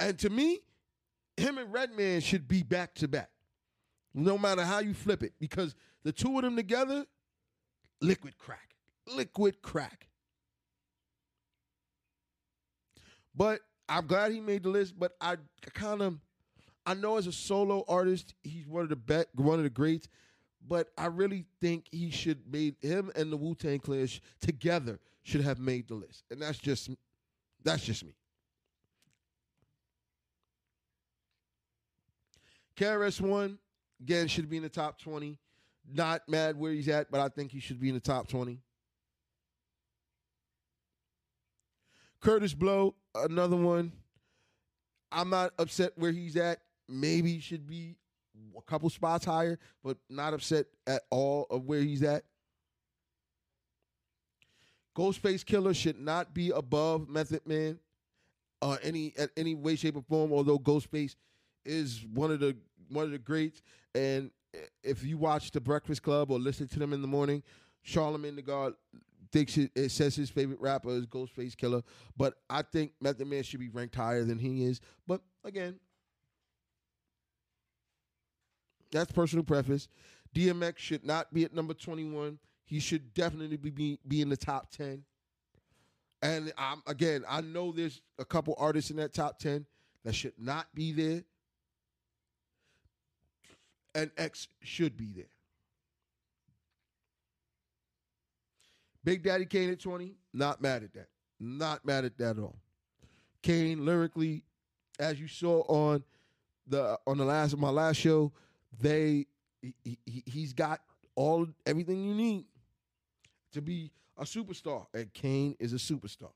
and 0.00 0.18
to 0.18 0.30
me, 0.30 0.58
him 1.36 1.58
and 1.58 1.72
Redman 1.72 2.22
should 2.22 2.48
be 2.48 2.64
back 2.64 2.96
to 2.96 3.06
back. 3.06 3.28
No 4.14 4.36
matter 4.36 4.64
how 4.64 4.80
you 4.80 4.94
flip 4.94 5.22
it, 5.22 5.32
because 5.38 5.74
the 6.02 6.12
two 6.12 6.36
of 6.36 6.42
them 6.42 6.56
together, 6.56 7.06
liquid 8.00 8.36
crack. 8.38 8.74
Liquid 9.06 9.62
crack. 9.62 10.08
But 13.34 13.60
I'm 13.88 14.06
glad 14.06 14.32
he 14.32 14.40
made 14.40 14.62
the 14.62 14.68
list, 14.68 14.98
but 14.98 15.12
I 15.20 15.36
kind 15.74 16.02
of 16.02 16.18
I 16.84 16.94
know 16.94 17.16
as 17.16 17.26
a 17.26 17.32
solo 17.32 17.84
artist, 17.88 18.34
he's 18.42 18.66
one 18.66 18.82
of 18.82 18.88
the 18.88 18.96
best, 18.96 19.28
one 19.36 19.58
of 19.58 19.62
the 19.62 19.70
greats, 19.70 20.08
but 20.66 20.88
I 20.98 21.06
really 21.06 21.44
think 21.60 21.86
he 21.90 22.10
should 22.10 22.40
made 22.50 22.76
him 22.80 23.10
and 23.14 23.32
the 23.32 23.36
Wu 23.36 23.54
Tang 23.54 23.78
Clan 23.78 24.08
together 24.40 24.98
should 25.22 25.42
have 25.42 25.58
made 25.58 25.88
the 25.88 25.94
list, 25.94 26.24
and 26.30 26.42
that's 26.42 26.58
just 26.58 26.90
that's 27.62 27.84
just 27.84 28.04
me. 28.04 28.14
KRS 32.76 33.20
One 33.20 33.58
again 34.02 34.28
should 34.28 34.50
be 34.50 34.56
in 34.56 34.62
the 34.62 34.68
top 34.68 35.00
twenty. 35.00 35.38
Not 35.90 36.28
mad 36.28 36.58
where 36.58 36.72
he's 36.72 36.88
at, 36.88 37.10
but 37.10 37.20
I 37.20 37.28
think 37.28 37.50
he 37.50 37.60
should 37.60 37.80
be 37.80 37.88
in 37.88 37.94
the 37.94 38.00
top 38.00 38.28
twenty. 38.28 38.60
Kurtis 42.22 42.56
Blow, 42.56 42.94
another 43.14 43.56
one. 43.56 43.92
I'm 45.10 45.28
not 45.28 45.52
upset 45.58 45.92
where 45.96 46.12
he's 46.12 46.36
at. 46.36 46.60
Maybe 46.88 47.32
he 47.32 47.40
should 47.40 47.66
be 47.66 47.96
a 48.56 48.62
couple 48.62 48.88
spots 48.90 49.24
higher, 49.24 49.58
but 49.82 49.96
not 50.08 50.32
upset 50.32 50.66
at 50.86 51.02
all 51.10 51.46
of 51.50 51.66
where 51.66 51.80
he's 51.80 52.02
at. 52.02 52.22
Ghostface 54.96 55.44
Killah 55.44 55.74
should 55.74 56.00
not 56.00 56.32
be 56.32 56.50
above 56.50 57.08
Method 57.08 57.46
Man, 57.46 57.78
uh, 58.60 58.76
any 58.82 59.14
at 59.18 59.30
any 59.36 59.54
way, 59.54 59.74
shape, 59.74 59.96
or 59.96 60.02
form. 60.02 60.32
Although 60.32 60.58
Ghostface 60.58 61.16
is 61.64 62.04
one 62.12 62.30
of 62.30 62.40
the 62.40 62.56
one 62.88 63.04
of 63.04 63.10
the 63.10 63.18
greats, 63.18 63.62
and 63.94 64.30
if 64.82 65.04
you 65.04 65.18
watch 65.18 65.50
The 65.50 65.60
Breakfast 65.60 66.02
Club 66.02 66.30
or 66.30 66.38
listen 66.38 66.68
to 66.68 66.78
them 66.78 66.92
in 66.92 67.02
the 67.02 67.08
morning, 67.08 67.42
Charlemagne 67.82 68.36
the 68.36 68.42
God 68.42 68.74
thinks 69.32 69.56
it, 69.56 69.70
it, 69.74 69.90
says 69.90 70.14
his 70.14 70.30
favorite 70.30 70.60
rapper 70.60 70.90
is 70.90 71.06
Ghostface 71.06 71.56
Killah, 71.56 71.82
but 72.16 72.34
I 72.50 72.62
think 72.62 72.92
Method 73.00 73.26
Man 73.26 73.42
should 73.42 73.60
be 73.60 73.70
ranked 73.70 73.94
higher 73.94 74.24
than 74.24 74.38
he 74.38 74.64
is. 74.64 74.80
But 75.06 75.22
again, 75.44 75.80
that's 78.90 79.10
personal 79.10 79.44
preference. 79.44 79.88
DMX 80.34 80.78
should 80.78 81.04
not 81.04 81.32
be 81.32 81.44
at 81.44 81.54
number 81.54 81.74
21. 81.74 82.38
He 82.64 82.78
should 82.78 83.14
definitely 83.14 83.56
be 83.56 83.98
be 84.06 84.20
in 84.20 84.28
the 84.28 84.36
top 84.36 84.70
10. 84.70 85.02
And 86.22 86.52
I'm, 86.56 86.82
again, 86.86 87.24
I 87.28 87.40
know 87.40 87.72
there's 87.72 88.00
a 88.18 88.24
couple 88.24 88.54
artists 88.56 88.90
in 88.90 88.96
that 88.98 89.12
top 89.12 89.38
10 89.40 89.66
that 90.04 90.14
should 90.14 90.34
not 90.38 90.66
be 90.74 90.92
there. 90.92 91.24
And 93.94 94.10
X 94.16 94.48
should 94.62 94.96
be 94.96 95.12
there. 95.14 95.24
Big 99.04 99.22
Daddy 99.22 99.44
Kane 99.44 99.70
at 99.70 99.80
20, 99.80 100.14
not 100.32 100.62
mad 100.62 100.84
at 100.84 100.94
that. 100.94 101.08
Not 101.40 101.84
mad 101.84 102.04
at 102.04 102.16
that 102.18 102.38
at 102.38 102.42
all. 102.42 102.56
Kane 103.42 103.84
lyrically, 103.84 104.44
as 105.00 105.20
you 105.20 105.26
saw 105.26 105.62
on 105.62 106.04
the 106.68 106.96
on 107.06 107.18
the 107.18 107.24
last 107.24 107.56
my 107.56 107.70
last 107.70 107.96
show, 107.96 108.32
they 108.80 109.26
he, 109.60 109.98
he, 110.04 110.22
he's 110.26 110.52
got 110.52 110.80
all 111.16 111.48
everything 111.66 112.04
you 112.04 112.14
need 112.14 112.44
to 113.52 113.60
be 113.60 113.90
a 114.16 114.24
superstar, 114.24 114.86
and 114.94 115.12
Kane 115.12 115.56
is 115.58 115.72
a 115.72 115.76
superstar. 115.76 116.30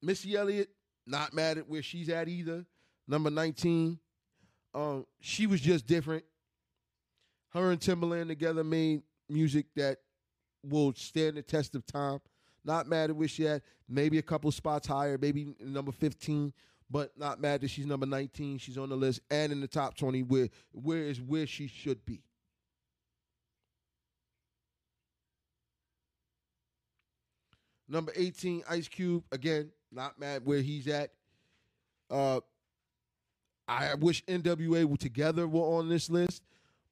Missy 0.00 0.36
Elliott, 0.36 0.70
not 1.06 1.32
mad 1.32 1.58
at 1.58 1.68
where 1.68 1.82
she's 1.82 2.08
at 2.08 2.28
either. 2.28 2.64
Number 3.06 3.30
19. 3.30 3.98
Um, 4.74 5.06
she 5.20 5.46
was 5.46 5.60
just 5.60 5.86
different. 5.86 6.24
Her 7.50 7.70
and 7.70 7.80
Timbaland 7.80 8.28
together 8.28 8.64
made 8.64 9.02
music 9.28 9.66
that 9.76 9.98
will 10.64 10.94
stand 10.94 11.36
the 11.36 11.42
test 11.42 11.74
of 11.74 11.84
time. 11.86 12.20
Not 12.64 12.86
mad 12.86 13.10
at 13.10 13.16
where 13.16 13.28
she 13.28 13.46
at. 13.46 13.62
Maybe 13.88 14.18
a 14.18 14.22
couple 14.22 14.50
spots 14.52 14.86
higher, 14.86 15.18
maybe 15.18 15.54
number 15.60 15.92
15 15.92 16.52
but 16.92 17.10
not 17.16 17.40
mad 17.40 17.62
that 17.62 17.70
she's 17.70 17.86
number 17.86 18.04
19. 18.04 18.58
She's 18.58 18.76
on 18.76 18.90
the 18.90 18.96
list 18.96 19.20
and 19.30 19.50
in 19.50 19.62
the 19.62 19.66
top 19.66 19.96
20 19.96 20.24
where 20.24 20.48
where 20.72 21.04
is 21.04 21.20
where 21.20 21.46
she 21.46 21.66
should 21.66 22.04
be. 22.04 22.22
Number 27.88 28.12
18, 28.14 28.62
Ice 28.68 28.88
Cube. 28.88 29.24
Again, 29.32 29.70
not 29.90 30.18
mad 30.20 30.44
where 30.44 30.60
he's 30.60 30.86
at. 30.86 31.10
Uh 32.10 32.40
I 33.72 33.94
wish 33.94 34.24
NWA 34.26 34.84
were 34.84 34.96
together 34.96 35.48
were 35.48 35.78
on 35.78 35.88
this 35.88 36.10
list, 36.10 36.42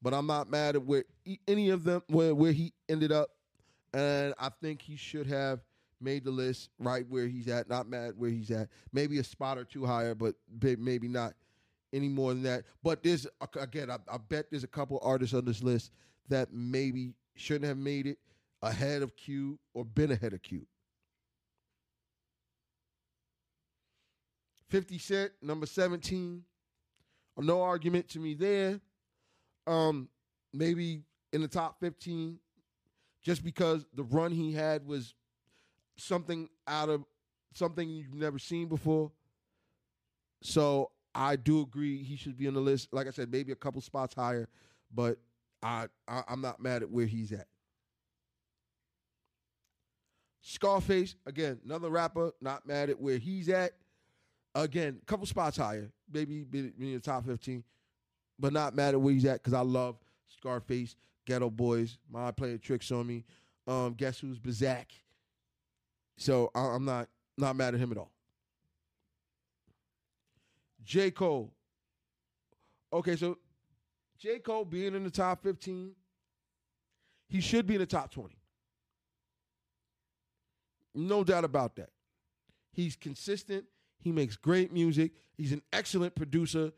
but 0.01 0.13
I'm 0.13 0.25
not 0.25 0.49
mad 0.49 0.75
at 0.75 0.83
where 0.83 1.03
any 1.47 1.69
of 1.69 1.83
them 1.83 2.01
where, 2.07 2.33
where 2.33 2.51
he 2.51 2.73
ended 2.89 3.11
up. 3.11 3.29
And 3.93 4.33
I 4.39 4.49
think 4.49 4.81
he 4.81 4.95
should 4.95 5.27
have 5.27 5.59
made 5.99 6.23
the 6.23 6.31
list 6.31 6.69
right 6.79 7.05
where 7.07 7.27
he's 7.27 7.47
at, 7.47 7.69
not 7.69 7.87
mad 7.87 8.13
where 8.17 8.29
he's 8.29 8.49
at. 8.49 8.69
Maybe 8.93 9.19
a 9.19 9.23
spot 9.23 9.57
or 9.57 9.63
two 9.63 9.85
higher, 9.85 10.15
but 10.15 10.35
maybe 10.59 11.07
not 11.07 11.33
any 11.93 12.09
more 12.09 12.33
than 12.33 12.43
that. 12.43 12.63
But 12.81 13.03
there's 13.03 13.27
again, 13.59 13.91
I, 13.91 13.97
I 14.11 14.17
bet 14.17 14.49
there's 14.49 14.63
a 14.63 14.67
couple 14.67 14.99
artists 15.03 15.35
on 15.35 15.45
this 15.45 15.61
list 15.61 15.91
that 16.29 16.51
maybe 16.51 17.13
shouldn't 17.35 17.65
have 17.65 17.77
made 17.77 18.07
it 18.07 18.17
ahead 18.63 19.01
of 19.01 19.15
Q 19.15 19.59
or 19.73 19.85
been 19.85 20.11
ahead 20.11 20.33
of 20.33 20.41
Q. 20.41 20.65
50 24.69 24.97
Cent, 24.99 25.31
number 25.41 25.65
17. 25.65 26.43
No 27.41 27.61
argument 27.61 28.09
to 28.09 28.19
me 28.19 28.33
there. 28.33 28.79
Um, 29.67 30.09
maybe 30.53 31.03
in 31.33 31.41
the 31.41 31.47
top 31.47 31.79
15, 31.79 32.39
just 33.23 33.43
because 33.43 33.85
the 33.93 34.03
run 34.03 34.31
he 34.31 34.53
had 34.53 34.85
was 34.85 35.13
something 35.97 36.49
out 36.67 36.89
of 36.89 37.05
something 37.53 37.89
you've 37.89 38.13
never 38.13 38.39
seen 38.39 38.67
before. 38.67 39.11
So 40.41 40.91
I 41.13 41.35
do 41.35 41.61
agree 41.61 42.03
he 42.03 42.15
should 42.15 42.37
be 42.37 42.47
on 42.47 42.53
the 42.53 42.61
list. 42.61 42.93
Like 42.93 43.07
I 43.07 43.11
said, 43.11 43.31
maybe 43.31 43.51
a 43.51 43.55
couple 43.55 43.81
spots 43.81 44.15
higher, 44.15 44.47
but 44.93 45.17
I, 45.61 45.87
I 46.07 46.23
I'm 46.27 46.41
not 46.41 46.61
mad 46.61 46.81
at 46.81 46.89
where 46.89 47.05
he's 47.05 47.31
at. 47.31 47.47
Scarface, 50.41 51.15
again, 51.27 51.59
another 51.63 51.89
rapper, 51.89 52.31
not 52.41 52.65
mad 52.65 52.89
at 52.89 52.99
where 52.99 53.19
he's 53.19 53.47
at. 53.49 53.73
Again, 54.53 54.99
couple 55.05 55.25
spots 55.25 55.57
higher, 55.57 55.89
maybe 56.11 56.43
be 56.43 56.59
in 56.77 56.93
the 56.93 56.99
top 56.99 57.25
15, 57.25 57.63
but 58.37 58.51
not 58.51 58.77
at 58.77 58.99
where 58.99 59.13
he's 59.13 59.25
at 59.25 59.41
because 59.41 59.53
I 59.53 59.61
love 59.61 59.97
Scarface, 60.27 60.95
Geto 61.25 61.49
Boys, 61.49 61.97
My 62.11 62.31
Playing 62.31 62.59
Tricks 62.59 62.91
on 62.91 63.07
Me. 63.07 63.23
Um, 63.67 63.93
guess 63.93 64.19
who's 64.19 64.39
Bazak? 64.39 64.87
So 66.17 66.51
I'm 66.53 66.83
not 66.85 67.07
not 67.37 67.55
mad 67.55 67.73
at 67.73 67.79
him 67.79 67.91
at 67.91 67.97
all. 67.97 68.11
J. 70.83 71.11
Cole. 71.11 71.51
Okay, 72.91 73.15
so 73.15 73.37
J. 74.17 74.39
Cole 74.39 74.65
being 74.65 74.93
in 74.95 75.03
the 75.03 75.09
top 75.09 75.41
15, 75.43 75.91
he 77.29 77.39
should 77.39 77.65
be 77.65 77.75
in 77.75 77.79
the 77.79 77.85
top 77.85 78.11
20. 78.11 78.35
No 80.93 81.23
doubt 81.23 81.45
about 81.45 81.75
that. 81.77 81.89
He's 82.73 82.95
consistent. 82.95 83.65
He 84.01 84.11
makes 84.11 84.35
great 84.35 84.73
music. 84.73 85.11
He's 85.37 85.51
an 85.51 85.61
excellent 85.71 86.15
producer. 86.15 86.71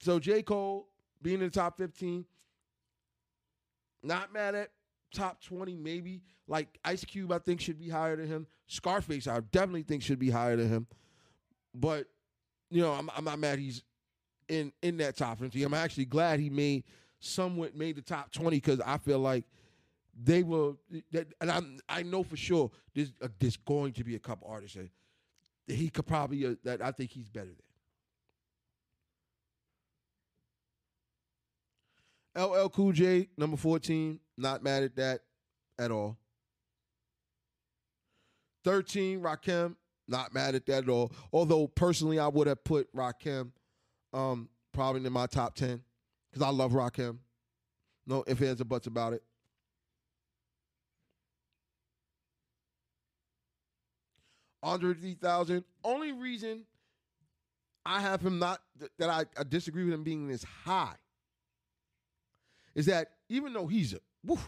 So 0.00 0.18
J. 0.18 0.42
Cole 0.42 0.88
being 1.22 1.40
in 1.40 1.44
the 1.44 1.50
top 1.50 1.76
15, 1.76 2.24
not 4.02 4.32
mad 4.32 4.54
at 4.54 4.70
top 5.14 5.42
20, 5.42 5.76
maybe. 5.76 6.22
Like 6.48 6.78
Ice 6.84 7.04
Cube, 7.04 7.32
I 7.32 7.38
think 7.38 7.60
should 7.60 7.78
be 7.78 7.88
higher 7.88 8.16
than 8.16 8.28
him. 8.28 8.46
Scarface, 8.66 9.26
I 9.26 9.40
definitely 9.40 9.82
think 9.82 10.02
should 10.02 10.18
be 10.18 10.30
higher 10.30 10.56
than 10.56 10.68
him. 10.68 10.86
But, 11.74 12.06
you 12.70 12.82
know, 12.82 12.92
I'm, 12.92 13.10
I'm 13.16 13.24
not 13.24 13.38
mad 13.38 13.58
he's 13.58 13.82
in 14.48 14.72
in 14.82 14.96
that 14.98 15.16
top 15.16 15.38
50. 15.38 15.62
I'm 15.62 15.74
actually 15.74 16.06
glad 16.06 16.40
he 16.40 16.50
made 16.50 16.84
somewhat 17.20 17.74
made 17.74 17.96
the 17.96 18.02
top 18.02 18.30
20 18.32 18.56
because 18.56 18.80
I 18.80 18.98
feel 18.98 19.18
like 19.18 19.44
they 20.18 20.42
will, 20.42 20.78
and 21.40 21.50
I'm, 21.50 21.78
I 21.88 22.02
know 22.02 22.22
for 22.22 22.36
sure 22.36 22.70
there's, 22.94 23.12
uh, 23.20 23.28
there's 23.38 23.56
going 23.56 23.92
to 23.94 24.04
be 24.04 24.14
a 24.14 24.18
couple 24.18 24.48
artists 24.48 24.76
that, 24.76 24.88
that 25.66 25.74
he 25.74 25.88
could 25.90 26.06
probably 26.06 26.46
uh, 26.46 26.54
that 26.64 26.82
I 26.82 26.92
think 26.92 27.10
he's 27.10 27.28
better 27.28 27.46
than. 27.46 27.66
LL 32.36 32.68
Cool 32.68 32.92
J, 32.92 33.28
number 33.38 33.56
14, 33.56 34.20
not 34.36 34.62
mad 34.62 34.82
at 34.82 34.96
that 34.96 35.20
at 35.78 35.90
all. 35.90 36.18
13, 38.64 39.20
Rakim, 39.20 39.76
not 40.06 40.34
mad 40.34 40.54
at 40.54 40.66
that 40.66 40.84
at 40.84 40.88
all. 40.88 41.12
Although 41.32 41.66
personally, 41.68 42.18
I 42.18 42.28
would 42.28 42.46
have 42.46 42.62
put 42.62 42.94
Rakim 42.94 43.52
um, 44.12 44.48
probably 44.72 45.04
in 45.06 45.12
my 45.12 45.26
top 45.26 45.54
10 45.54 45.82
because 46.30 46.46
I 46.46 46.50
love 46.50 46.72
Rakim. 46.72 47.18
No 48.06 48.22
if 48.26 48.38
he 48.38 48.44
has 48.46 48.60
a 48.60 48.64
buts 48.64 48.86
about 48.86 49.14
it. 49.14 49.22
Andre 54.66 54.94
3000. 54.94 55.64
Only 55.84 56.12
reason 56.12 56.64
I 57.84 58.00
have 58.00 58.20
him 58.20 58.40
not, 58.40 58.60
that 58.98 59.08
I, 59.08 59.24
I 59.38 59.44
disagree 59.44 59.84
with 59.84 59.94
him 59.94 60.02
being 60.02 60.26
this 60.26 60.44
high 60.64 60.96
is 62.74 62.86
that 62.86 63.12
even 63.28 63.52
though 63.52 63.68
he's 63.68 63.94
a, 63.94 63.98
woo, 64.24 64.38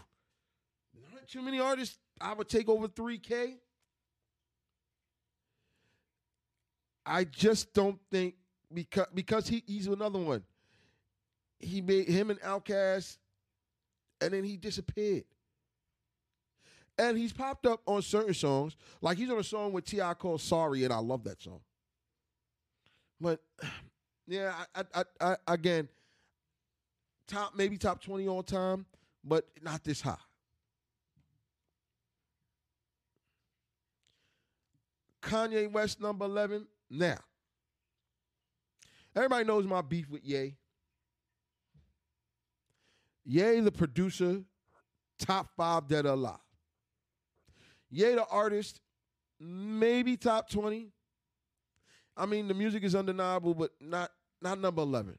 not 1.13 1.25
too 1.27 1.41
many 1.41 1.59
artists 1.59 1.97
I 2.19 2.33
would 2.33 2.49
take 2.49 2.67
over 2.67 2.89
3K. 2.89 3.55
I 7.05 7.23
just 7.23 7.73
don't 7.73 7.97
think 8.11 8.35
because 8.73 9.07
because 9.13 9.47
he, 9.47 9.63
he's 9.65 9.87
another 9.87 10.19
one. 10.19 10.43
He 11.59 11.81
made 11.81 12.09
him 12.09 12.29
an 12.29 12.39
outcast 12.43 13.17
and 14.19 14.33
then 14.33 14.43
he 14.43 14.57
disappeared. 14.57 15.23
And 16.99 17.17
he's 17.17 17.31
popped 17.31 17.65
up 17.65 17.81
on 17.85 18.01
certain 18.01 18.33
songs, 18.33 18.75
like 19.01 19.17
he's 19.17 19.29
on 19.29 19.39
a 19.39 19.43
song 19.43 19.71
with 19.71 19.85
T.I. 19.85 20.13
called 20.15 20.41
"Sorry," 20.41 20.83
and 20.83 20.93
I 20.93 20.97
love 20.97 21.23
that 21.23 21.41
song. 21.41 21.61
But 23.21 23.39
yeah, 24.27 24.53
I, 24.75 24.83
I, 24.93 25.03
I, 25.21 25.35
again, 25.47 25.87
top 27.25 27.55
maybe 27.55 27.77
top 27.77 28.03
twenty 28.03 28.27
all 28.27 28.43
time, 28.43 28.85
but 29.23 29.47
not 29.63 29.81
this 29.83 30.01
high. 30.01 30.17
Kanye 35.21 35.71
West 35.71 36.01
number 36.01 36.25
11. 36.25 36.65
Now, 36.89 37.17
everybody 39.15 39.45
knows 39.45 39.65
my 39.65 39.81
beef 39.81 40.09
with 40.09 40.23
Ye. 40.23 40.55
Ye, 43.25 43.59
the 43.59 43.71
producer, 43.71 44.41
top 45.19 45.49
five 45.55 45.87
dead 45.87 46.05
or 46.05 46.13
alive. 46.13 46.48
The 47.91 48.25
artist, 48.29 48.81
maybe 49.39 50.17
top 50.17 50.49
20. 50.49 50.91
I 52.15 52.25
mean, 52.25 52.47
the 52.47 52.53
music 52.53 52.83
is 52.83 52.95
undeniable, 52.95 53.53
but 53.53 53.71
not 53.79 54.11
not 54.41 54.59
number 54.59 54.81
11. 54.81 55.17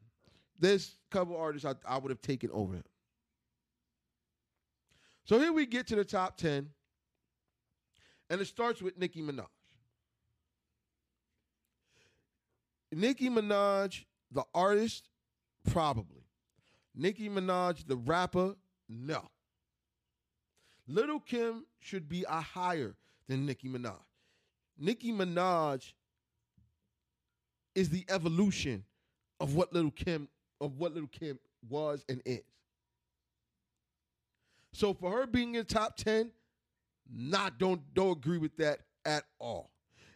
There's 0.58 0.96
a 1.10 1.16
couple 1.16 1.36
artists 1.36 1.66
I, 1.66 1.74
I 1.86 1.98
would 1.98 2.10
have 2.10 2.20
taken 2.20 2.50
over 2.52 2.74
him. 2.74 2.84
So 5.24 5.38
here 5.38 5.52
we 5.52 5.66
get 5.66 5.86
to 5.88 5.96
the 5.96 6.04
top 6.04 6.36
10, 6.36 6.68
and 8.28 8.40
it 8.40 8.46
starts 8.46 8.82
with 8.82 8.98
Nicki 8.98 9.22
Minaj. 9.22 9.46
Nicki 12.92 13.30
Minaj, 13.30 14.04
the 14.32 14.44
artist, 14.54 15.08
probably. 15.70 16.24
Nicki 16.94 17.28
Minaj, 17.28 17.86
the 17.86 17.96
rapper, 17.96 18.56
no. 18.88 19.28
Little 20.90 21.20
Kim 21.20 21.64
should 21.78 22.08
be 22.08 22.24
a 22.28 22.40
higher 22.40 22.96
than 23.28 23.46
Nicki 23.46 23.68
Minaj. 23.68 23.94
Nicki 24.76 25.12
Minaj 25.12 25.92
is 27.76 27.90
the 27.90 28.04
evolution 28.08 28.84
of 29.38 29.54
what 29.54 29.72
Little 29.72 29.92
Kim 29.92 30.28
of 30.60 30.78
what 30.78 30.92
Little 30.92 31.08
Kim 31.08 31.38
was 31.68 32.04
and 32.08 32.20
is. 32.24 32.42
So 34.72 34.92
for 34.92 35.12
her 35.12 35.26
being 35.26 35.54
in 35.54 35.64
top 35.64 35.96
10, 35.96 36.32
not 37.12 37.58
don't 37.58 37.80
don't 37.94 38.18
agree 38.18 38.38
with 38.38 38.56
that 38.56 38.80
at 39.04 39.22
all. 39.38 39.70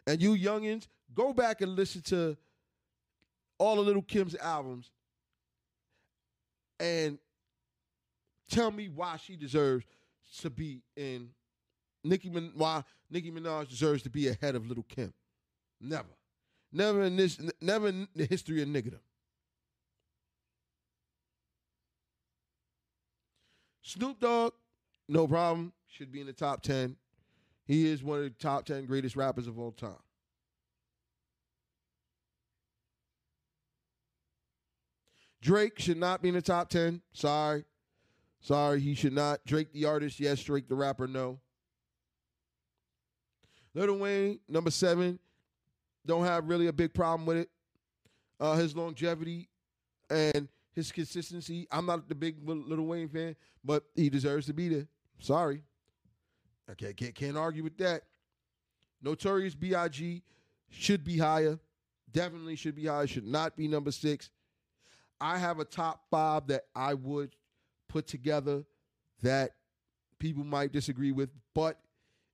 And 0.05 0.21
you 0.21 0.33
youngins, 0.33 0.87
go 1.13 1.31
back 1.31 1.61
and 1.61 1.75
listen 1.75 2.01
to 2.03 2.35
all 3.57 3.79
of 3.79 3.85
Little 3.85 4.01
Kim's 4.01 4.35
albums 4.35 4.91
and 6.81 7.17
tell 8.49 8.71
me 8.71 8.89
why 8.89 9.15
she 9.17 9.37
deserves 9.37 9.85
to 10.41 10.49
be 10.49 10.81
in 10.95 11.29
Nicki 12.03 12.29
Min- 12.29 12.51
why 12.55 12.83
Nicki 13.09 13.31
Minaj 13.31 13.69
deserves 13.69 14.03
to 14.03 14.09
be 14.09 14.27
ahead 14.27 14.55
of 14.55 14.67
Little 14.67 14.85
Kim. 14.87 15.13
Never. 15.81 16.09
Never 16.71 17.03
in 17.03 17.15
this 17.15 17.39
never 17.61 17.87
in 17.87 18.07
the 18.15 18.25
history 18.25 18.61
of 18.61 18.67
niggerdom. 18.67 18.99
Snoop 23.81 24.19
Dogg, 24.19 24.53
no 25.07 25.27
problem. 25.27 25.71
Should 25.87 26.11
be 26.11 26.19
in 26.19 26.27
the 26.27 26.33
top 26.33 26.63
10. 26.63 26.97
He 27.65 27.87
is 27.87 28.03
one 28.03 28.17
of 28.17 28.23
the 28.25 28.29
top 28.31 28.65
10 28.65 28.85
greatest 28.85 29.15
rappers 29.15 29.47
of 29.47 29.57
all 29.57 29.71
time. 29.71 29.95
Drake 35.41 35.79
should 35.79 35.97
not 35.97 36.21
be 36.21 36.29
in 36.29 36.35
the 36.35 36.41
top 36.41 36.69
10. 36.69 37.01
Sorry. 37.13 37.63
Sorry, 38.45 38.79
he 38.79 38.93
should 38.93 39.13
not. 39.13 39.43
Drake 39.47 39.73
the 39.73 39.85
artist, 39.85 40.19
yes. 40.19 40.39
Drake 40.43 40.69
the 40.69 40.75
rapper, 40.75 41.07
no. 41.07 41.39
Little 43.73 43.97
Wayne, 43.97 44.39
number 44.47 44.69
seven, 44.69 45.17
don't 46.05 46.25
have 46.25 46.47
really 46.47 46.67
a 46.67 46.73
big 46.73 46.93
problem 46.93 47.25
with 47.25 47.37
it. 47.37 47.49
Uh, 48.39 48.53
his 48.53 48.75
longevity 48.75 49.49
and 50.11 50.47
his 50.73 50.91
consistency. 50.91 51.67
I'm 51.71 51.87
not 51.87 52.07
the 52.07 52.13
big 52.13 52.35
Little 52.47 52.85
Wayne 52.85 53.09
fan, 53.09 53.35
but 53.63 53.83
he 53.95 54.11
deserves 54.11 54.45
to 54.45 54.53
be 54.53 54.69
there. 54.69 54.87
Sorry. 55.17 55.63
I 56.69 56.75
can't, 56.75 56.95
can't, 56.95 57.15
can't 57.15 57.37
argue 57.37 57.63
with 57.63 57.79
that. 57.79 58.03
Notorious 59.01 59.55
B.I.G. 59.55 60.21
should 60.69 61.03
be 61.03 61.17
higher. 61.17 61.57
Definitely 62.11 62.57
should 62.57 62.75
be 62.75 62.85
higher. 62.85 63.07
Should 63.07 63.25
not 63.25 63.57
be 63.57 63.67
number 63.67 63.89
six. 63.89 64.29
I 65.19 65.39
have 65.39 65.57
a 65.59 65.65
top 65.65 66.03
five 66.11 66.45
that 66.47 66.65
I 66.75 66.93
would 66.93 67.35
put 67.95 68.07
together 68.07 68.61
that 69.21 69.51
people 70.19 70.43
might 70.43 70.73
disagree 70.73 71.13
with, 71.13 71.29
but 71.53 71.79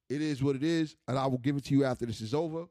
it 0.09 0.19
is 0.19 0.41
what 0.41 0.55
it 0.55 0.63
is, 0.63 0.95
and 1.07 1.19
I 1.19 1.27
will 1.27 1.37
give 1.37 1.55
it 1.55 1.65
to 1.65 1.75
you 1.75 1.85
after 1.85 2.03
this 2.07 2.19
is 2.19 2.33
over. 2.33 2.65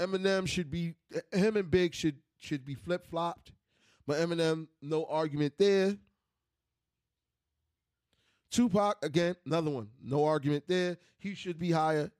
Eminem 0.00 0.48
should 0.48 0.70
be 0.70 0.94
him 1.30 1.58
and 1.58 1.70
Big 1.70 1.92
should 1.92 2.16
should 2.38 2.64
be 2.64 2.74
flip 2.74 3.06
flopped, 3.06 3.52
but 4.06 4.18
Eminem 4.18 4.68
no 4.80 5.04
argument 5.04 5.52
there. 5.58 5.98
Tupac 8.50 9.04
again, 9.04 9.36
another 9.44 9.70
one, 9.70 9.88
no 10.02 10.24
argument 10.24 10.64
there. 10.66 10.96
He 11.18 11.34
should 11.34 11.58
be 11.58 11.70
higher. 11.70 12.10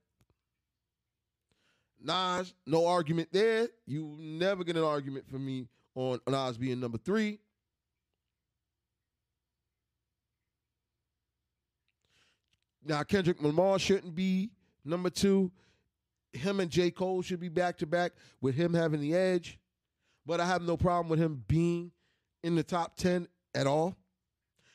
Nas, 1.99 2.53
no 2.67 2.85
argument 2.85 3.29
there. 3.31 3.69
You 3.87 4.15
never 4.19 4.63
get 4.63 4.77
an 4.77 4.83
argument 4.83 5.27
from 5.27 5.43
me 5.43 5.67
on 5.95 6.19
Nas 6.27 6.57
being 6.57 6.79
number 6.79 6.97
three. 6.97 7.39
Now 12.85 13.03
Kendrick 13.03 13.41
Lamar 13.41 13.79
shouldn't 13.79 14.15
be 14.15 14.51
number 14.83 15.09
two. 15.09 15.51
Him 16.33 16.59
and 16.59 16.69
J. 16.69 16.91
Cole 16.91 17.21
should 17.21 17.39
be 17.39 17.49
back 17.49 17.77
to 17.77 17.85
back 17.85 18.13
with 18.41 18.55
him 18.55 18.73
having 18.73 18.99
the 18.99 19.15
edge. 19.15 19.59
But 20.25 20.39
I 20.39 20.45
have 20.45 20.61
no 20.61 20.77
problem 20.77 21.09
with 21.09 21.19
him 21.19 21.43
being 21.47 21.91
in 22.43 22.55
the 22.55 22.63
top 22.63 22.95
10 22.95 23.27
at 23.53 23.67
all. 23.67 23.95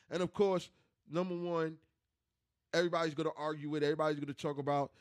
And 0.09 0.23
of 0.23 0.33
course, 0.33 0.69
number 1.11 1.35
one, 1.35 1.77
everybody's 2.73 3.13
to 3.27 3.35
argue 3.37 3.69
with, 3.69 3.83
everybody's 3.83 4.19
to 4.27 4.33
talk 4.33 4.57
about 4.57 4.91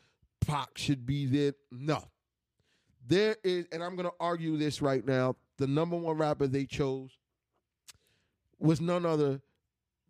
Pac 0.47 0.77
should 0.77 1.07
be 1.07 1.27
there. 1.27 1.53
No. 1.71 2.03
There 3.07 3.37
is, 3.45 3.67
and 3.73 3.83
I'm 3.83 3.95
to 4.07 4.15
argue 4.21 4.57
this 4.57 4.83
right 4.83 5.07
now 5.07 5.37
the 5.59 5.67
number 5.67 5.97
one 5.97 6.17
rapper 6.17 6.47
they 6.47 6.65
chose 6.65 7.11
was 8.59 8.81
none 8.81 9.05
other 9.05 9.41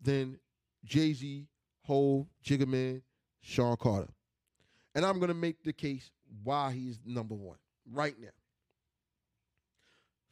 than 0.01 0.39
Jay 0.85 1.12
Z, 1.12 1.47
Hov, 1.83 2.27
Jigga 2.45 2.66
Man, 2.66 3.03
Sean 3.41 3.77
Carter. 3.77 4.09
And 4.95 5.05
I'm 5.05 5.19
going 5.19 5.29
to 5.29 5.35
make 5.35 5.62
the 5.65 5.73
case 5.73 6.11
why 6.45 6.73
he's 6.73 6.99
number 7.05 7.35
one 7.35 7.59
right 7.91 8.15
now. 8.20 8.29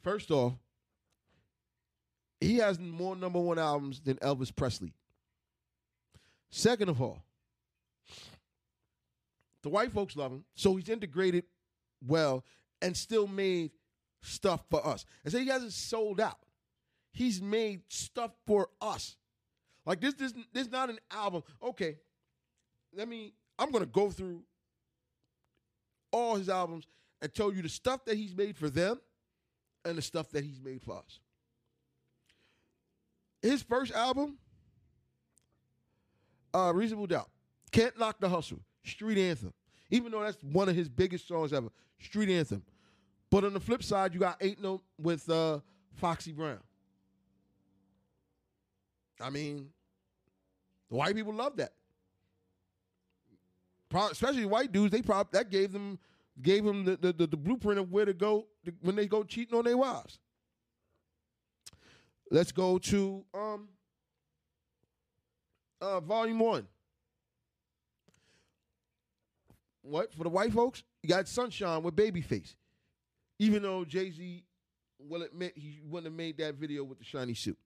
First 0.03 0.31
off, 0.31 0.53
he 2.41 2.59
has 2.59 2.79
more 2.79 3.17
number 3.17 3.41
one 3.41 3.59
albums 3.59 4.01
than 4.01 4.17
Elvis 4.17 4.55
Presley. 4.55 4.93
Second 6.51 6.91
of 6.91 7.01
all, 7.01 7.23
the 9.63 9.69
white 9.69 9.93
folks 9.93 10.17
love 10.17 10.31
him, 10.31 10.45
so 10.55 10.77
he's 10.77 10.89
integrated 10.89 11.45
well 12.07 12.45
and 12.81 12.97
still 12.97 13.27
made 13.27 13.73
stuff 14.23 14.65
for 14.71 14.87
us. 14.87 15.05
And 15.25 15.33
so 15.33 15.39
he 15.39 15.49
hasn't 15.49 15.73
sold 15.73 16.21
out. 16.21 16.39
He's 17.13 17.41
made 17.41 17.83
stuff 17.89 18.33
for 18.47 18.69
us. 18.81 19.17
Like 19.87 20.01
this, 20.01 20.15
this, 20.15 20.33
this 20.53 20.67
is 20.67 20.73
not 20.73 20.91
an 20.91 20.99
album. 21.11 21.43
Okay, 21.63 21.97
let 22.95 23.09
me. 23.09 23.33
I'm 23.59 23.71
gonna 23.71 23.87
go 23.87 24.11
through 24.11 24.43
all 26.11 26.37
his 26.37 26.49
albums 26.49 26.87
and 27.23 27.33
tell 27.33 27.53
you 27.53 27.63
the 27.63 27.69
stuff 27.69 28.05
that 28.05 28.17
he's 28.17 28.35
made 28.35 28.57
for 28.57 28.69
them 28.69 29.01
and 29.85 29.97
the 29.97 30.03
stuff 30.03 30.31
that 30.31 30.45
he's 30.45 30.61
made 30.61 30.83
for 30.83 30.99
us. 30.99 31.21
his 33.41 33.63
first 33.63 33.93
album, 33.93 34.39
uh, 36.53 36.73
Reasonable 36.75 37.07
Doubt, 37.07 37.31
Can't 37.71 37.99
Knock 37.99 38.19
the 38.19 38.29
Hustle, 38.29 38.61
Street 38.85 39.19
Anthem. 39.19 39.53
Even 39.91 40.11
though 40.11 40.23
that's 40.23 40.43
one 40.43 40.69
of 40.69 40.75
his 40.75 40.89
biggest 40.89 41.29
songs 41.29 41.53
ever, 41.53 41.69
Street 42.01 42.29
Anthem. 42.29 42.63
But 43.31 43.44
on 43.44 43.55
the 43.55 43.61
flip 43.61 43.82
side, 43.82 44.15
you 44.15 44.20
got 44.20 44.43
Ain't 44.43 44.62
No 44.62 44.82
with 44.98 45.28
uh, 45.28 45.61
Foxy 45.94 46.32
Brown. 46.32 46.61
I 49.20 49.31
mean, 49.31 49.69
the 50.90 50.97
white 50.97 51.15
people 51.15 51.35
love 51.35 51.57
that. 51.57 51.73
Pro- 53.89 54.09
especially 54.09 54.47
white 54.47 54.73
dudes, 54.73 54.93
they 54.93 55.03
probably 55.03 55.31
that 55.32 55.51
gave 55.51 55.73
them 55.73 55.98
gave 56.43 56.65
them 56.65 56.85
the, 56.85 56.97
the, 56.97 57.12
the, 57.12 57.27
the 57.27 57.36
blueprint 57.36 57.81
of 57.81 57.90
where 57.90 58.05
to 58.05 58.12
go 58.12 58.47
to, 58.65 58.73
when 58.82 58.94
they 58.94 59.07
go 59.07 59.23
cheating 59.23 59.57
on 59.57 59.65
their 59.65 59.77
wives. 59.77 60.19
Let's 62.31 62.53
go 62.53 62.78
to 62.78 63.24
um 63.32 63.69
uh 65.81 66.01
volume 66.01 66.39
one. 66.39 66.66
What 69.82 70.12
for 70.12 70.24
the 70.24 70.31
white 70.31 70.53
folks? 70.53 70.82
You 71.03 71.09
got 71.09 71.28
Sunshine 71.28 71.82
with 71.82 71.94
Babyface. 71.94 72.55
Even 73.39 73.63
though 73.63 73.85
Jay 73.85 74.11
Z 74.11 74.45
will 74.99 75.23
admit 75.23 75.53
he 75.57 75.81
wouldn't 75.85 76.07
have 76.07 76.17
made 76.17 76.39
that 76.39 76.55
video 76.55 76.85
with 76.85 76.99
the 76.99 77.05
shiny 77.05 77.35
suit. 77.35 77.59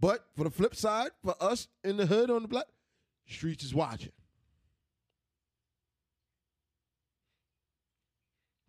But 0.00 0.26
for 0.36 0.44
the 0.44 0.50
flip 0.50 0.74
side, 0.74 1.10
for 1.24 1.34
us 1.40 1.68
in 1.84 1.96
the 1.96 2.06
hood 2.06 2.30
on 2.30 2.42
the 2.42 2.48
block, 2.48 2.66
streets 3.26 3.64
is 3.64 3.74
watching. 3.74 4.12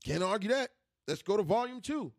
Can't 0.06 0.24
argue 0.24 0.50
that. 0.50 0.70
Let's 1.08 1.22
go 1.22 1.38
to 1.38 1.44
volume 1.44 1.82
two. 1.82 2.12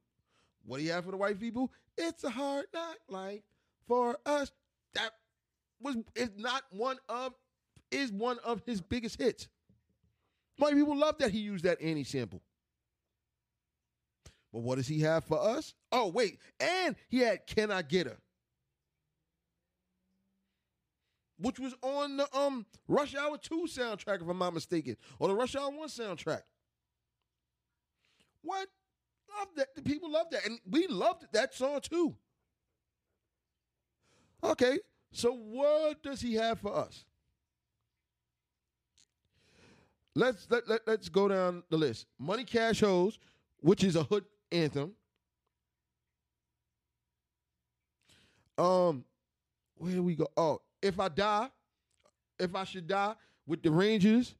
What 0.66 0.78
do 0.78 0.84
you 0.84 0.92
have 0.92 1.04
for 1.04 1.10
the 1.10 1.16
white 1.16 1.38
people? 1.38 1.70
It's 1.96 2.24
a 2.24 2.30
hard 2.30 2.66
knock 2.72 2.96
life 3.08 3.42
for 3.86 4.18
us. 4.26 4.50
That 4.94 5.10
was 5.80 5.96
is 6.14 6.30
not 6.36 6.62
one 6.70 6.96
of 7.08 7.34
is 7.90 8.10
one 8.10 8.38
of 8.44 8.62
his 8.66 8.80
biggest 8.80 9.20
hits. 9.20 9.48
White 10.56 10.74
people 10.74 10.96
love 10.96 11.18
that 11.18 11.30
he 11.30 11.40
used 11.40 11.64
that 11.64 11.80
Annie 11.80 12.04
sample. 12.04 12.42
But 14.52 14.62
what 14.62 14.76
does 14.76 14.86
he 14.86 15.00
have 15.00 15.24
for 15.24 15.40
us? 15.40 15.74
Oh, 15.90 16.08
wait. 16.08 16.38
And 16.60 16.94
he 17.08 17.18
had 17.18 17.46
Can 17.46 17.72
I 17.72 17.82
Get 17.82 18.06
Her? 18.06 18.18
Which 21.38 21.58
was 21.58 21.74
on 21.82 22.16
the 22.16 22.36
um 22.36 22.64
Rush 22.86 23.16
Hour 23.16 23.36
2 23.36 23.66
soundtrack, 23.68 24.22
if 24.22 24.28
I'm 24.28 24.38
not 24.38 24.54
mistaken, 24.54 24.96
or 25.18 25.26
the 25.28 25.34
Rush 25.34 25.56
Hour 25.56 25.70
1 25.70 25.88
soundtrack. 25.88 26.42
What? 28.42 28.68
Love 29.36 29.48
that. 29.56 29.74
The 29.74 29.82
people 29.82 30.12
love 30.12 30.26
that. 30.30 30.46
And 30.46 30.60
we 30.70 30.86
loved 30.86 31.26
that 31.32 31.52
song 31.54 31.80
too. 31.80 32.14
Okay, 34.44 34.78
so 35.10 35.32
what 35.32 36.02
does 36.02 36.20
he 36.20 36.34
have 36.34 36.60
for 36.60 36.76
us? 36.76 37.04
Let's 40.14 40.46
let, 40.48 40.68
let, 40.68 40.80
let's 40.86 41.08
go 41.08 41.28
down 41.28 41.62
the 41.70 41.76
list. 41.76 42.06
Money 42.18 42.44
Cash 42.44 42.80
Hoes, 42.80 43.18
which 43.60 43.82
is 43.82 43.96
a 43.96 44.04
hood 44.04 44.24
anthem. 44.52 44.92
Um, 48.56 49.04
where 49.76 49.92
do 49.92 50.02
we 50.02 50.14
go? 50.14 50.28
Oh, 50.36 50.60
if 50.80 51.00
I 51.00 51.08
die, 51.08 51.48
if 52.38 52.54
I 52.54 52.64
should 52.64 52.86
die 52.86 53.14
with 53.46 53.62
the 53.62 53.70
Rangers. 53.70 54.34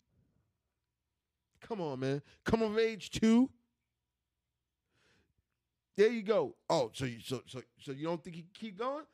Come 1.61 1.81
on, 1.81 1.99
man. 2.01 2.23
Come 2.45 2.63
of 2.63 2.79
age 2.79 3.11
two. 3.11 3.51
There 5.97 6.09
you 6.09 6.23
go. 6.23 6.55
Oh, 6.69 6.91
so 6.93 7.05
you 7.07 7.21
so 7.21 7.43
so 7.47 7.63
so 7.79 7.93
you 7.93 8.05
don't 8.05 8.23
think 8.23 8.37
he 8.37 8.45
keep 8.53 8.79
going? 8.79 9.05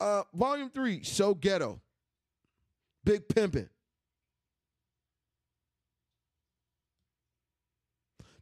Uh, 0.00 0.22
volume 0.34 0.70
three, 0.70 1.02
so 1.02 1.34
ghetto. 1.34 1.80
Big 3.04 3.26
pimpin'. 3.28 3.68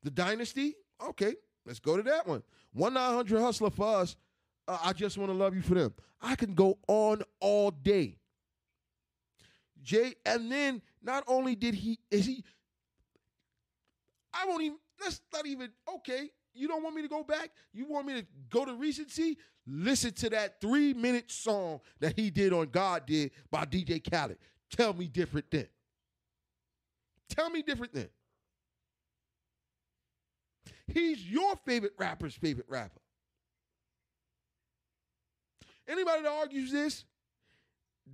The 0.07 0.13
Dynasty, 0.13 0.77
okay, 1.05 1.35
let's 1.67 1.81
go 1.81 1.97
to 1.97 2.03
that 2.05 2.29
one. 2.29 2.41
One 2.73 2.95
nine 2.95 3.13
hundred 3.13 3.41
hustler 3.41 3.71
for 3.71 4.03
us. 4.03 4.15
Uh, 4.69 4.79
I 4.81 4.93
just 4.93 5.19
want 5.19 5.33
to 5.33 5.37
love 5.37 5.53
you 5.53 5.63
for 5.63 5.75
them. 5.75 5.93
I 6.23 6.37
can 6.37 6.55
go 6.55 6.79
on 6.87 7.23
all 7.41 7.73
day. 7.73 8.17
Jay, 9.83 10.15
and 10.25 10.51
then 10.51 10.81
not 11.03 11.25
only 11.27 11.57
did 11.57 11.75
he 11.75 11.99
is 12.09 12.25
he. 12.25 12.45
I 14.33 14.47
won't 14.47 14.63
even. 14.63 14.79
Let's 15.03 15.21
not 15.33 15.45
even. 15.45 15.73
Okay, 15.97 16.31
you 16.55 16.69
don't 16.69 16.85
want 16.85 16.95
me 16.95 17.03
to 17.03 17.09
go 17.09 17.25
back. 17.25 17.51
You 17.73 17.87
want 17.87 18.07
me 18.07 18.21
to 18.21 18.27
go 18.49 18.65
to 18.65 18.75
recency. 18.75 19.37
Listen 19.67 20.13
to 20.13 20.31
that 20.31 20.61
three 20.61 20.95
minute 20.95 21.33
song 21.33 21.81
that 21.99 22.17
he 22.17 22.31
did 22.31 22.53
on 22.53 22.67
God 22.67 23.07
did 23.07 23.33
by 23.51 23.65
DJ 23.65 24.01
Khaled. 24.09 24.39
Tell 24.71 24.95
me 24.95 25.09
different 25.09 25.51
then. 25.51 25.67
Tell 27.29 27.51
me 27.51 27.63
different 27.63 27.93
then. 27.93 28.09
He's 30.89 31.25
your 31.25 31.57
favorite 31.65 31.95
rapper's 31.99 32.35
favorite 32.35 32.67
rapper. 32.69 33.01
Anybody 35.89 36.23
that 36.23 36.33
argues 36.33 36.73
this 36.73 37.05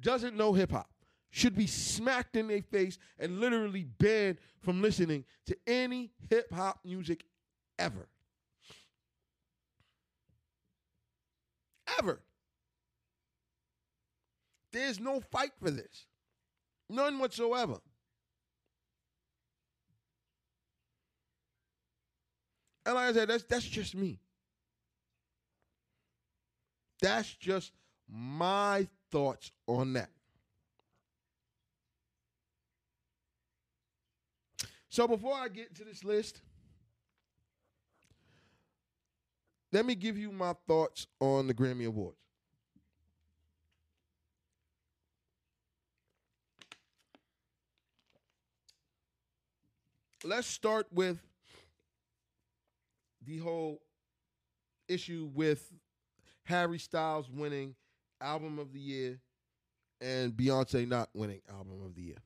doesn't 0.01 0.37
know 0.37 0.53
hip 0.53 0.73
hop, 0.73 0.91
should 1.31 1.57
be 1.57 1.67
smacked 1.67 2.37
in 2.37 2.47
their 2.47 2.63
face 2.63 2.99
and 3.19 3.41
literally 3.41 3.85
banned 3.85 4.39
from 4.61 4.83
listening 4.83 5.25
to 5.47 5.57
any 5.67 6.11
hip 6.29 6.53
hop 6.53 6.81
music 6.85 7.25
ever. 7.79 8.07
Ever. 11.99 12.21
There's 14.73 15.01
no 15.01 15.21
fight 15.21 15.53
for 15.59 15.71
this. 15.71 16.07
None 16.89 17.19
whatsoever. 17.19 17.79
And 22.85 22.95
like 22.95 23.11
I 23.11 23.13
said, 23.13 23.29
that's 23.29 23.45
that's 23.45 23.65
just 23.65 23.95
me. 23.95 24.19
That's 27.01 27.35
just 27.35 27.73
my 28.09 28.87
thoughts 29.11 29.51
on 29.67 29.93
that. 29.95 30.11
So 34.89 35.09
before 35.09 35.35
I 35.35 35.49
get 35.49 35.75
to 35.77 35.85
this 35.85 36.05
list, 36.05 36.43
let 39.73 39.87
me 39.87 39.95
give 39.95 40.19
you 40.19 40.31
my 40.31 40.55
thoughts 40.69 41.07
on 41.19 41.47
the 41.47 41.55
Grammy 41.55 41.87
Awards. 41.87 42.19
Let's 50.25 50.47
start 50.47 50.87
with 50.93 51.19
the 53.25 53.39
whole 53.39 53.81
issue 54.89 55.31
with 55.35 55.73
Harry 56.45 56.79
Styles 56.79 57.31
winning 57.31 57.75
album 58.21 58.59
of 58.59 58.73
the 58.73 58.81
year 58.81 59.21
and 60.01 60.33
Beyonce 60.33 60.87
not 60.89 61.09
winning 61.15 61.41
album 61.49 61.85
of 61.85 61.95
the 61.95 62.03
year. 62.03 62.23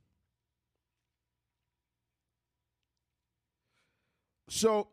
So 4.49 4.89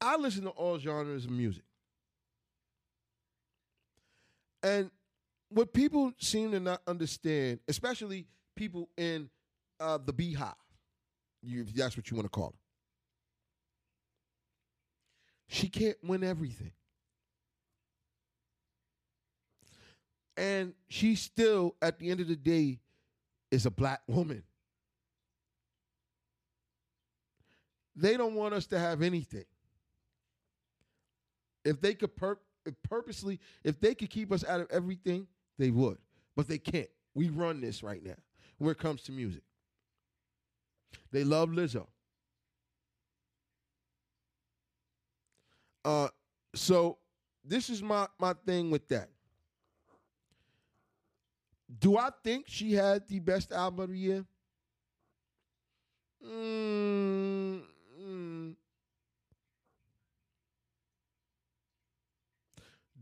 I 0.00 0.16
listen 0.16 0.44
to 0.44 0.50
all 0.50 0.78
genres 0.78 1.24
of 1.24 1.30
music. 1.30 1.64
And 4.62 4.90
what 5.50 5.72
people 5.72 6.12
seem 6.18 6.52
to 6.52 6.60
not 6.60 6.82
understand, 6.86 7.60
especially 7.68 8.26
people 8.56 8.88
in 8.96 9.28
uh, 9.80 9.98
the 10.04 10.12
BeyHive, 10.12 10.54
if 11.42 11.74
that's 11.74 11.96
what 11.96 12.10
you 12.10 12.16
want 12.16 12.26
to 12.26 12.30
call 12.30 12.48
it, 12.48 12.67
she 15.48 15.68
can't 15.68 15.96
win 16.02 16.22
everything. 16.22 16.72
And 20.36 20.74
she 20.88 21.16
still, 21.16 21.74
at 21.82 21.98
the 21.98 22.10
end 22.10 22.20
of 22.20 22.28
the 22.28 22.36
day, 22.36 22.78
is 23.50 23.66
a 23.66 23.70
black 23.70 24.02
woman. 24.06 24.44
They 27.96 28.16
don't 28.16 28.34
want 28.34 28.54
us 28.54 28.66
to 28.66 28.78
have 28.78 29.02
anything. 29.02 29.46
If 31.64 31.80
they 31.80 31.94
could 31.94 32.14
pur- 32.14 32.38
if 32.64 32.74
purposely, 32.88 33.40
if 33.64 33.80
they 33.80 33.94
could 33.94 34.10
keep 34.10 34.30
us 34.30 34.44
out 34.44 34.60
of 34.60 34.68
everything, 34.70 35.26
they 35.58 35.70
would. 35.70 35.98
But 36.36 36.46
they 36.46 36.58
can't. 36.58 36.88
We 37.14 37.30
run 37.30 37.60
this 37.60 37.82
right 37.82 38.04
now 38.04 38.14
when 38.58 38.70
it 38.70 38.78
comes 38.78 39.02
to 39.04 39.12
music. 39.12 39.42
They 41.10 41.24
love 41.24 41.48
Lizzo. 41.48 41.86
Uh, 45.88 46.08
so 46.54 46.98
this 47.42 47.70
is 47.70 47.82
my 47.82 48.06
my 48.18 48.34
thing 48.44 48.70
with 48.70 48.86
that. 48.88 49.08
Do 51.80 51.96
I 51.96 52.10
think 52.22 52.44
she 52.46 52.74
had 52.74 53.08
the 53.08 53.20
best 53.20 53.52
album 53.52 53.84
of 53.84 53.88
the 53.88 53.96
year? 53.96 54.24
Mm. 56.22 57.62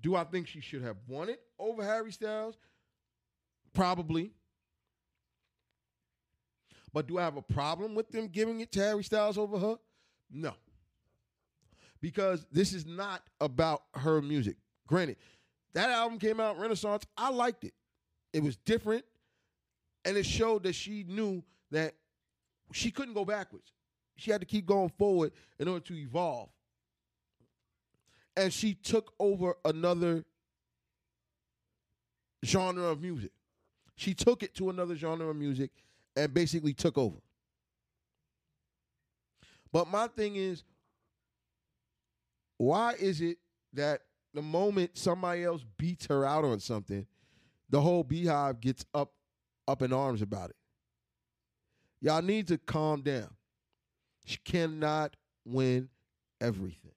Do 0.01 0.15
I 0.15 0.23
think 0.23 0.47
she 0.47 0.61
should 0.61 0.83
have 0.83 0.99
won 1.09 1.29
it 1.29 1.41
over 1.59 1.83
Harry 1.83 2.13
Styles? 2.13 2.57
Probably. 3.73 4.31
But 6.93 7.09
do 7.09 7.19
I 7.19 7.25
have 7.25 7.37
a 7.37 7.43
problem 7.43 7.97
with 7.97 8.11
them 8.11 8.29
giving 8.29 8.61
it 8.61 8.71
to 8.73 8.79
Harry 8.79 9.03
Styles 9.03 9.37
over 9.37 9.59
her? 9.59 9.77
No. 10.31 10.55
Because 12.01 12.47
this 12.53 12.73
is 12.73 12.87
not 12.87 13.23
about 13.41 13.83
her 13.95 14.21
music. 14.21 14.57
Granted, 14.87 15.17
that 15.75 15.91
album 15.91 16.19
came 16.19 16.41
out, 16.41 16.59
Renaissance. 16.59 17.05
I 17.17 17.31
liked 17.31 17.65
it. 17.65 17.75
It 18.33 18.43
was 18.43 18.57
different. 18.57 19.05
And 20.05 20.17
it 20.17 20.27
showed 20.27 20.63
that 20.65 20.75
she 20.75 21.05
knew 21.09 21.43
that 21.71 21.95
she 22.73 22.91
couldn't 22.91 23.15
go 23.15 23.25
backwards. 23.25 23.73
She 24.17 24.31
had 24.31 24.41
to 24.41 24.47
keep 24.47 24.67
going 24.67 24.91
forward 24.99 25.33
in 25.59 25.69
order 25.69 25.85
to 25.87 25.95
evolve. 25.95 26.49
And 28.37 28.53
she 28.53 28.75
took 28.75 29.13
over 29.19 29.57
another 29.65 30.25
genre 32.45 32.85
of 32.85 33.01
music. 33.01 33.33
She 33.97 34.15
took 34.15 34.43
it 34.43 34.55
to 34.57 34.71
another 34.71 34.95
genre 34.95 35.29
of 35.29 35.37
music 35.37 35.71
and 36.15 36.33
basically 36.33 36.75
took 36.75 36.99
over. 36.99 37.17
But 39.73 39.89
my 39.89 40.07
thing 40.09 40.37
is, 40.37 40.63
why 42.59 42.95
is 42.95 43.21
it 43.21 43.39
that 43.73 44.03
the 44.35 44.43
moment 44.43 44.97
somebody 44.97 45.45
else 45.45 45.65
beats 45.77 46.07
her 46.07 46.25
out 46.25 46.45
on 46.45 46.61
something, 46.61 47.07
the 47.71 47.81
whole 47.81 48.05
BeyHive 48.05 48.61
gets 48.61 48.85
up 48.95 49.13
up 49.69 49.83
in 49.83 49.93
arms 49.93 50.23
about 50.23 50.51
it? 50.51 50.57
Y'all 52.01 52.23
need 52.23 52.49
to 52.49 52.59
calm 52.59 53.03
down. 53.03 53.31
She 54.25 54.39
cannot 54.45 55.17
win 55.45 55.89
everything. 56.41 56.93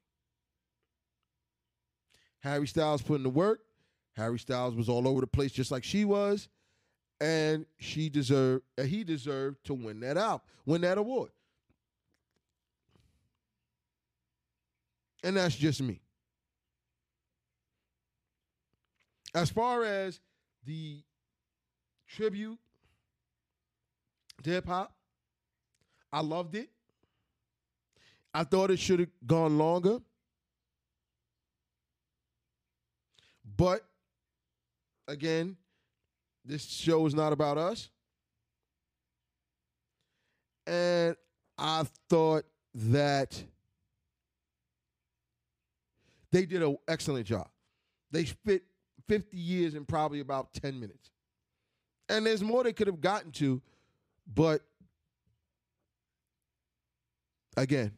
Harry 2.41 2.67
Styles 2.67 3.01
put 3.01 3.15
in 3.15 3.23
the 3.23 3.29
work. 3.29 3.61
Harry 4.15 4.39
Styles 4.39 4.75
was 4.75 4.89
all 4.89 5.07
over 5.07 5.21
the 5.21 5.27
place 5.27 5.51
just 5.51 5.71
like 5.71 5.83
she 5.83 6.05
was 6.05 6.49
and 7.21 7.65
she 7.77 8.09
deserved 8.09 8.63
he 8.85 9.03
deserved 9.03 9.63
to 9.65 9.73
win 9.73 9.99
that 10.01 10.17
out, 10.17 10.43
win 10.65 10.81
that 10.81 10.97
award. 10.97 11.31
And 15.23 15.37
that's 15.37 15.55
just 15.55 15.81
me. 15.81 15.99
As 19.33 19.49
far 19.49 19.83
as 19.83 20.19
the 20.65 21.03
tribute 22.07 22.57
to 24.43 24.49
hip 24.49 24.67
hop, 24.67 24.93
I 26.11 26.21
loved 26.21 26.55
it. 26.55 26.69
I 28.33 28.43
thought 28.43 28.71
it 28.71 28.79
should 28.79 28.99
have 28.99 29.09
gone 29.25 29.57
longer. 29.57 29.99
But 33.57 33.83
again, 35.07 35.57
this 36.45 36.65
show 36.65 37.05
is 37.05 37.13
not 37.13 37.33
about 37.33 37.57
us. 37.57 37.89
And 40.65 41.15
I 41.57 41.83
thought 42.09 42.45
that 42.73 43.43
they 46.31 46.45
did 46.45 46.61
an 46.61 46.77
excellent 46.87 47.25
job. 47.25 47.47
They 48.11 48.25
fit 48.25 48.63
50 49.07 49.37
years 49.37 49.75
in 49.75 49.85
probably 49.85 50.19
about 50.19 50.53
10 50.53 50.79
minutes. 50.79 51.11
And 52.07 52.25
there's 52.25 52.43
more 52.43 52.63
they 52.63 52.73
could 52.73 52.87
have 52.87 53.01
gotten 53.01 53.31
to, 53.33 53.61
but 54.33 54.61
again, 57.55 57.91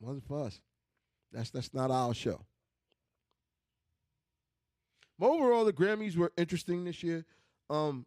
wasn't 0.00 0.26
for 0.26 0.44
us. 0.44 0.60
That's 1.32 1.50
that's 1.50 1.72
not 1.72 1.90
our 1.90 2.12
show. 2.14 2.44
Overall, 5.20 5.64
the 5.64 5.72
Grammys 5.72 6.16
were 6.16 6.32
interesting 6.36 6.84
this 6.84 7.02
year. 7.02 7.24
Um, 7.68 8.06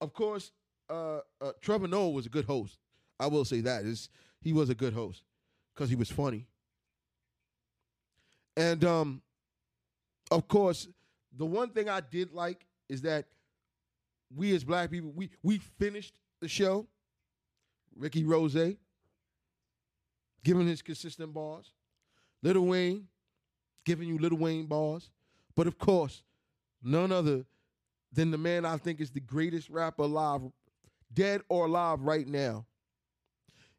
of 0.00 0.12
course, 0.12 0.52
uh, 0.88 1.20
uh, 1.40 1.52
Trevor 1.60 1.88
Noah 1.88 2.10
was 2.10 2.26
a 2.26 2.28
good 2.28 2.44
host. 2.44 2.78
I 3.18 3.26
will 3.26 3.44
say 3.44 3.60
that 3.62 3.84
is 3.84 4.10
he 4.40 4.52
was 4.52 4.70
a 4.70 4.74
good 4.74 4.92
host 4.92 5.24
because 5.74 5.88
he 5.88 5.96
was 5.96 6.10
funny. 6.10 6.46
And 8.60 8.84
um, 8.84 9.22
of 10.30 10.46
course, 10.46 10.86
the 11.34 11.46
one 11.46 11.70
thing 11.70 11.88
I 11.88 12.00
did 12.00 12.34
like 12.34 12.66
is 12.90 13.00
that 13.02 13.24
we 14.36 14.54
as 14.54 14.64
black 14.64 14.90
people 14.90 15.12
we 15.16 15.30
we 15.42 15.56
finished 15.78 16.18
the 16.42 16.48
show. 16.48 16.86
Ricky 17.96 18.22
Ross 18.22 18.54
giving 20.44 20.66
his 20.66 20.82
consistent 20.82 21.32
bars. 21.32 21.72
Little 22.42 22.66
Wayne 22.66 23.08
giving 23.86 24.08
you 24.08 24.18
Little 24.18 24.36
Wayne 24.36 24.66
bars. 24.66 25.08
But 25.56 25.66
of 25.66 25.78
course, 25.78 26.22
none 26.82 27.12
other 27.12 27.46
than 28.12 28.30
the 28.30 28.38
man 28.38 28.66
I 28.66 28.76
think 28.76 29.00
is 29.00 29.10
the 29.10 29.20
greatest 29.20 29.70
rapper 29.70 30.02
alive, 30.02 30.42
dead 31.14 31.40
or 31.48 31.64
alive 31.64 32.02
right 32.02 32.28
now. 32.28 32.66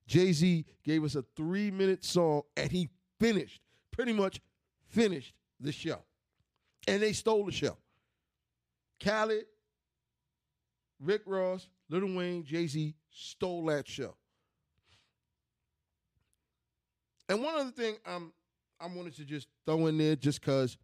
Jay 0.08 0.34
Z 0.34 0.66
gave 0.84 1.04
us 1.04 1.14
a 1.14 1.24
three 1.36 1.70
minute 1.70 2.04
song 2.04 2.42
and 2.58 2.72
he 2.72 2.90
finished, 3.20 3.62
pretty 3.92 4.14
much 4.14 4.42
finished 4.92 5.34
the 5.60 5.72
show. 5.72 6.00
And 6.88 7.02
they 7.02 7.14
stole 7.14 7.46
the 7.46 7.52
show. 7.52 7.78
Khaled, 9.04 9.46
Rick 11.00 11.22
Ross, 11.26 11.68
Lil 11.90 12.16
Wayne, 12.16 12.44
Jay 12.44 12.68
Z 12.68 12.94
stole 13.12 13.66
that 13.66 13.88
show. 13.88 14.16
And 17.30 17.42
one 17.42 17.56
other 17.56 17.72
thing 17.72 17.96
I'm 18.06 18.34
I 18.80 18.88
wanted 18.88 19.16
to 19.18 19.26
just 19.26 19.48
throw 19.66 19.88
in 19.88 19.98
there 19.98 20.16
just 20.16 20.42
because 20.42 20.78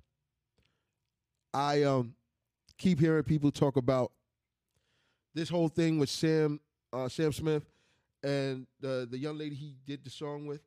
I 1.53 1.83
um 1.83 2.13
keep 2.77 2.99
hearing 2.99 3.23
people 3.23 3.51
talk 3.51 3.75
about 3.75 4.11
this 5.33 5.49
whole 5.49 5.67
thing 5.67 5.99
with 5.99 6.09
Sam 6.09 6.59
uh, 6.93 7.09
Sam 7.09 7.33
Smith 7.33 7.63
and 8.23 8.65
the 8.79 9.07
the 9.09 9.17
young 9.17 9.37
lady 9.37 9.55
he 9.55 9.75
did 9.85 10.03
the 10.03 10.09
song 10.09 10.45
with. 10.47 10.61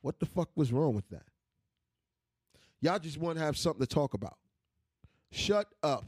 What 0.00 0.20
the 0.20 0.26
fuck 0.26 0.50
was 0.54 0.72
wrong 0.72 0.94
with 0.94 1.08
that? 1.08 1.24
Y'all 2.86 3.00
just 3.00 3.18
want 3.18 3.36
to 3.36 3.44
have 3.44 3.56
something 3.56 3.84
to 3.84 3.92
talk 3.92 4.14
about. 4.14 4.36
Shut 5.32 5.66
up. 5.82 6.04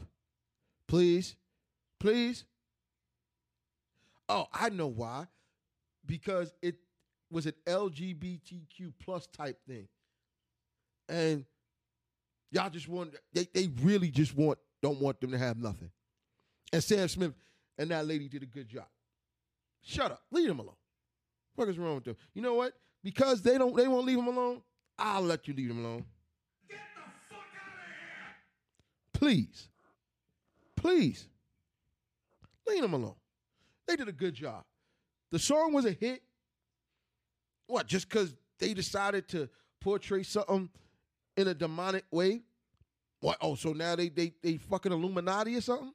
Please. 0.87 1.35
Please. 1.99 2.45
Oh, 4.29 4.47
I 4.53 4.69
know 4.69 4.87
why. 4.87 5.27
Because 6.05 6.53
it 6.61 6.75
was 7.29 7.45
an 7.47 7.53
LGBTQ 7.67 8.93
plus 9.03 9.27
type 9.27 9.59
thing. 9.67 9.89
And 11.09 11.43
Y'all 12.51 12.69
just 12.69 12.87
want 12.87 13.13
they 13.33 13.45
they 13.53 13.69
really 13.81 14.09
just 14.09 14.33
want 14.33 14.57
don't 14.81 15.01
want 15.01 15.19
them 15.19 15.31
to 15.31 15.37
have 15.37 15.57
nothing. 15.57 15.91
And 16.71 16.81
Sam 16.81 17.09
Smith 17.09 17.33
and 17.77 17.91
that 17.91 18.07
lady 18.07 18.29
did 18.29 18.41
a 18.41 18.45
good 18.47 18.69
job. 18.69 18.87
Shut 19.81 20.11
up. 20.11 20.21
Leave 20.31 20.47
them 20.47 20.59
alone. 20.59 20.77
What 21.55 21.67
is 21.67 21.77
wrong 21.77 21.95
with 21.95 22.05
them? 22.05 22.15
You 22.33 22.41
know 22.41 22.53
what? 22.53 22.71
Because 23.03 23.41
they 23.41 23.57
don't 23.57 23.75
they 23.75 23.87
won't 23.89 24.05
leave 24.05 24.17
them 24.17 24.27
alone, 24.27 24.61
I'll 24.97 25.21
let 25.21 25.45
you 25.45 25.53
leave 25.53 25.67
them 25.67 25.83
alone. 25.83 26.05
Please. 29.19 29.67
Please. 30.77 31.27
Leave 32.65 32.81
them 32.81 32.93
alone. 32.93 33.15
They 33.85 33.97
did 33.97 34.07
a 34.07 34.13
good 34.13 34.33
job. 34.33 34.63
The 35.31 35.39
song 35.39 35.73
was 35.73 35.83
a 35.83 35.91
hit. 35.91 36.23
What, 37.67 37.85
just 37.85 38.07
because 38.07 38.33
they 38.59 38.73
decided 38.73 39.27
to 39.29 39.49
portray 39.81 40.23
something 40.23 40.69
in 41.35 41.49
a 41.49 41.53
demonic 41.53 42.05
way? 42.11 42.43
What? 43.19 43.37
Oh, 43.41 43.55
so 43.55 43.73
now 43.73 43.97
they 43.97 44.07
they 44.07 44.31
they 44.41 44.55
fucking 44.55 44.93
Illuminati 44.93 45.55
or 45.55 45.61
something? 45.61 45.93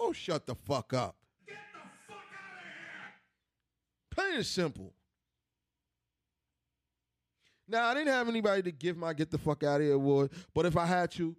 Oh, 0.00 0.14
shut 0.14 0.46
the 0.46 0.54
fuck 0.54 0.94
up. 0.94 1.16
Get 1.46 1.56
the 1.74 1.80
fuck 2.08 2.16
out 2.32 2.56
of 2.56 2.62
here. 2.64 3.10
Plain 4.10 4.36
and 4.36 4.46
simple. 4.46 4.94
Now 7.68 7.88
I 7.88 7.94
didn't 7.94 8.08
have 8.08 8.26
anybody 8.26 8.62
to 8.62 8.72
give 8.72 8.96
my 8.96 9.12
"Get 9.12 9.30
the 9.30 9.36
fuck 9.36 9.62
out 9.64 9.82
of 9.82 9.86
here" 9.86 9.94
award, 9.94 10.30
but 10.54 10.64
if 10.64 10.78
I 10.78 10.86
had 10.86 11.10
to, 11.12 11.36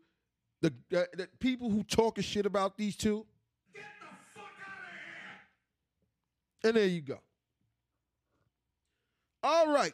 the, 0.61 0.73
the, 0.89 1.07
the 1.13 1.29
people 1.39 1.69
who 1.69 1.83
talking 1.83 2.23
shit 2.23 2.45
about 2.45 2.77
these 2.77 2.95
two, 2.95 3.25
get 3.73 3.83
the 3.99 4.39
fuck 4.39 4.45
out 4.65 4.73
of 6.63 6.63
here. 6.63 6.69
And 6.69 6.77
there 6.77 6.87
you 6.87 7.01
go. 7.01 7.19
All 9.41 9.73
right 9.73 9.93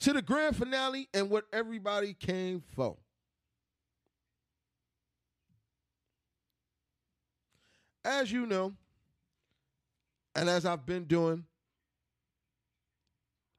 to 0.00 0.14
the 0.14 0.22
grand 0.22 0.56
finale 0.56 1.08
and 1.12 1.30
what 1.30 1.44
everybody 1.52 2.14
came 2.14 2.62
for. 2.74 2.96
As 8.04 8.32
you 8.32 8.46
know, 8.46 8.72
and 10.34 10.48
as 10.48 10.64
I've 10.64 10.86
been 10.86 11.04
doing, 11.04 11.44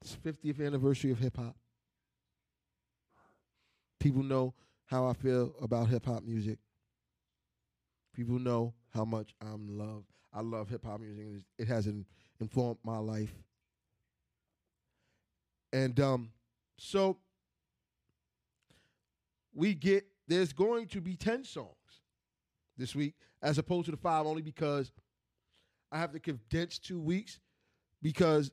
it's 0.02 0.18
50th 0.26 0.66
anniversary 0.66 1.12
of 1.12 1.20
hip 1.20 1.38
hop. 1.38 1.56
People 4.00 4.24
know 4.24 4.56
how 4.92 5.08
I 5.08 5.14
feel 5.14 5.56
about 5.62 5.88
hip 5.88 6.06
hop 6.06 6.24
music. 6.24 6.60
People 8.14 8.38
know 8.38 8.74
how 8.94 9.06
much 9.06 9.34
I'm 9.42 9.78
love. 9.78 10.04
I 10.34 10.42
love 10.42 10.70
hip 10.70 10.86
hop 10.86 11.00
music. 11.00 11.46
It 11.58 11.68
has 11.68 11.90
informed 12.40 12.78
my 12.84 12.98
life 12.98 13.34
and 15.74 16.00
um, 16.00 16.32
So 16.78 17.18
we 19.54 19.74
get 19.74 20.06
there's 20.28 20.54
going 20.54 20.88
to 20.88 21.02
be 21.02 21.16
10 21.16 21.44
songs 21.44 21.68
this 22.78 22.96
week 22.96 23.16
as 23.42 23.58
opposed 23.58 23.86
to 23.86 23.92
the 23.92 23.98
five 23.98 24.26
only 24.26 24.42
because 24.42 24.92
I 25.92 26.00
have 26.00 26.12
to 26.14 26.20
condense 26.20 26.78
two 26.80 27.00
weeks 27.02 27.40
because 28.02 28.52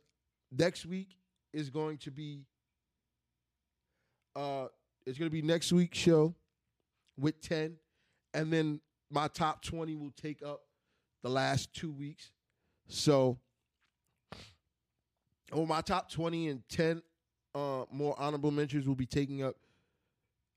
next 0.50 0.86
week 0.86 1.16
is 1.52 1.70
going 1.70 1.98
to 1.98 2.10
be 2.10 2.44
uh 4.34 4.66
it's 5.08 5.18
to 5.18 5.30
be 5.30 5.42
next 5.42 5.72
week's 5.72 5.96
show 5.96 6.34
with 7.18 7.40
10 7.40 7.76
and 8.34 8.52
then 8.52 8.80
my 9.10 9.26
top 9.28 9.62
20 9.62 9.96
will 9.96 10.12
take 10.20 10.42
up 10.42 10.60
the 11.22 11.30
last 11.30 11.72
two 11.72 11.90
weeks. 11.90 12.30
So 12.88 13.38
or 15.52 15.66
my 15.66 15.80
top 15.80 16.10
20 16.10 16.48
and 16.48 16.62
10 16.68 17.02
uh 17.54 17.84
more 17.90 18.14
honorable 18.18 18.50
mentions 18.50 18.86
will 18.86 18.94
be 18.94 19.06
taking 19.06 19.42
up 19.42 19.56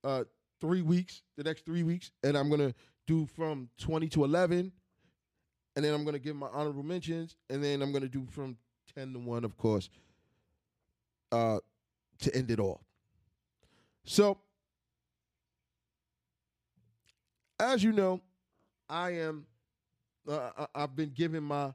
uh 0.03 0.25
three 0.59 0.81
weeks 0.81 1.21
the 1.37 1.43
next 1.43 1.65
three 1.65 1.83
weeks 1.83 2.11
and 2.23 2.37
i'm 2.37 2.49
gonna 2.49 2.73
do 3.07 3.25
from 3.25 3.69
20 3.77 4.09
to 4.09 4.25
11 4.25 4.69
and 5.77 5.85
then 5.85 5.93
i'm 5.93 6.03
gonna 6.03 6.19
give 6.19 6.35
my 6.35 6.49
honorable 6.51 6.83
mentions 6.83 7.37
and 7.49 7.63
then 7.63 7.81
i'm 7.81 7.93
gonna 7.93 8.09
do 8.09 8.27
from 8.29 8.57
10 8.93 9.13
to 9.13 9.19
1 9.19 9.45
of 9.45 9.57
course 9.57 9.89
uh 11.31 11.59
to 12.19 12.35
end 12.35 12.51
it 12.51 12.59
all 12.59 12.81
so 14.03 14.37
as 17.59 17.83
you 17.83 17.91
know 17.91 18.19
i 18.89 19.11
am 19.11 19.45
uh, 20.29 20.65
i've 20.73 20.95
been 20.95 21.11
given 21.11 21.43
my 21.43 21.73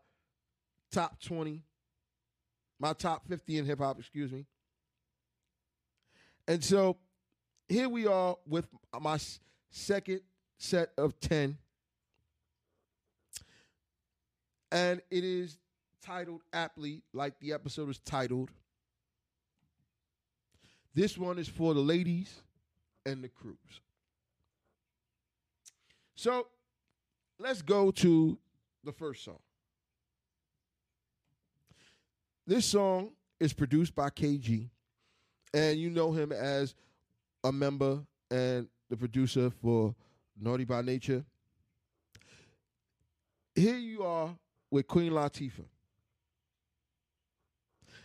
top 0.90 1.20
20 1.20 1.62
my 2.78 2.92
top 2.92 3.26
50 3.28 3.58
in 3.58 3.64
hip 3.64 3.78
hop, 3.78 3.98
excuse 3.98 4.30
me. 4.30 4.46
And 6.48 6.62
so 6.62 6.96
here 7.68 7.88
we 7.88 8.06
are 8.06 8.36
with 8.46 8.66
my 9.00 9.18
second 9.70 10.20
set 10.58 10.90
of 10.96 11.18
10. 11.20 11.56
And 14.70 15.00
it 15.10 15.24
is 15.24 15.58
titled 16.04 16.42
aptly, 16.52 17.02
like 17.12 17.38
the 17.40 17.52
episode 17.52 17.88
is 17.88 17.98
titled. 17.98 18.50
This 20.96 21.18
one 21.18 21.38
is 21.38 21.46
for 21.46 21.74
the 21.74 21.80
ladies 21.80 22.40
and 23.04 23.22
the 23.22 23.28
crews. 23.28 23.82
So 26.14 26.46
let's 27.38 27.60
go 27.60 27.90
to 27.90 28.38
the 28.82 28.92
first 28.92 29.22
song. 29.22 29.38
This 32.46 32.64
song 32.64 33.10
is 33.38 33.52
produced 33.52 33.94
by 33.94 34.08
KG, 34.08 34.70
and 35.52 35.78
you 35.78 35.90
know 35.90 36.12
him 36.12 36.32
as 36.32 36.74
a 37.44 37.52
member 37.52 38.00
and 38.30 38.66
the 38.88 38.96
producer 38.96 39.50
for 39.50 39.94
Naughty 40.40 40.64
by 40.64 40.80
Nature. 40.80 41.26
Here 43.54 43.76
you 43.76 44.02
are 44.02 44.34
with 44.70 44.86
Queen 44.86 45.12
Latifah. 45.12 45.66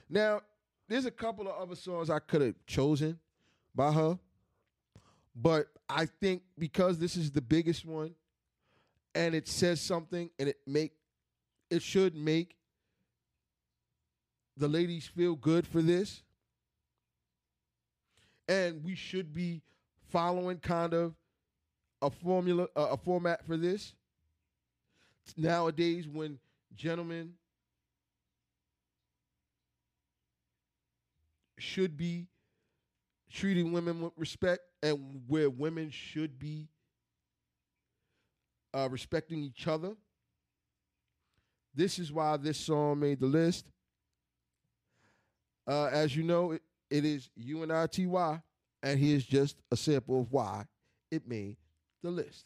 Now, 0.09 0.41
there's 0.91 1.05
a 1.05 1.11
couple 1.11 1.47
of 1.47 1.55
other 1.55 1.75
songs 1.75 2.09
I 2.09 2.19
could 2.19 2.41
have 2.41 2.55
chosen 2.65 3.19
by 3.73 3.91
her, 3.91 4.19
but 5.35 5.67
I 5.87 6.05
think 6.05 6.43
because 6.57 6.99
this 6.99 7.15
is 7.15 7.31
the 7.31 7.41
biggest 7.41 7.85
one 7.85 8.13
and 9.15 9.33
it 9.35 9.47
says 9.47 9.79
something 9.81 10.29
and 10.39 10.49
it 10.49 10.57
make 10.67 10.93
it 11.69 11.81
should 11.81 12.15
make 12.15 12.57
the 14.57 14.67
ladies 14.67 15.07
feel 15.07 15.35
good 15.35 15.65
for 15.65 15.81
this. 15.81 16.21
And 18.49 18.83
we 18.83 18.95
should 18.95 19.33
be 19.33 19.61
following 20.09 20.57
kind 20.57 20.93
of 20.93 21.13
a 22.01 22.09
formula, 22.09 22.67
uh, 22.75 22.89
a 22.91 22.97
format 22.97 23.45
for 23.47 23.55
this. 23.55 23.93
Nowadays, 25.37 26.07
when 26.07 26.37
gentlemen 26.75 27.33
should 31.61 31.95
be 31.97 32.27
treating 33.31 33.71
women 33.71 34.01
with 34.01 34.13
respect 34.17 34.61
and 34.83 35.21
where 35.27 35.49
women 35.49 35.89
should 35.89 36.37
be 36.37 36.67
uh, 38.73 38.87
respecting 38.89 39.43
each 39.43 39.67
other. 39.67 39.95
This 41.73 41.99
is 41.99 42.11
why 42.11 42.37
this 42.37 42.57
song 42.57 42.99
made 42.99 43.19
the 43.19 43.27
list. 43.27 43.65
Uh, 45.67 45.85
as 45.85 46.15
you 46.15 46.23
know, 46.23 46.51
it, 46.51 46.61
it 46.89 47.05
is 47.05 47.29
UNITY, 47.39 48.41
and 48.83 48.99
here's 48.99 49.23
just 49.23 49.57
a 49.71 49.77
sample 49.77 50.21
of 50.21 50.31
why 50.31 50.65
it 51.09 51.27
made 51.27 51.55
the 52.03 52.09
list. 52.09 52.45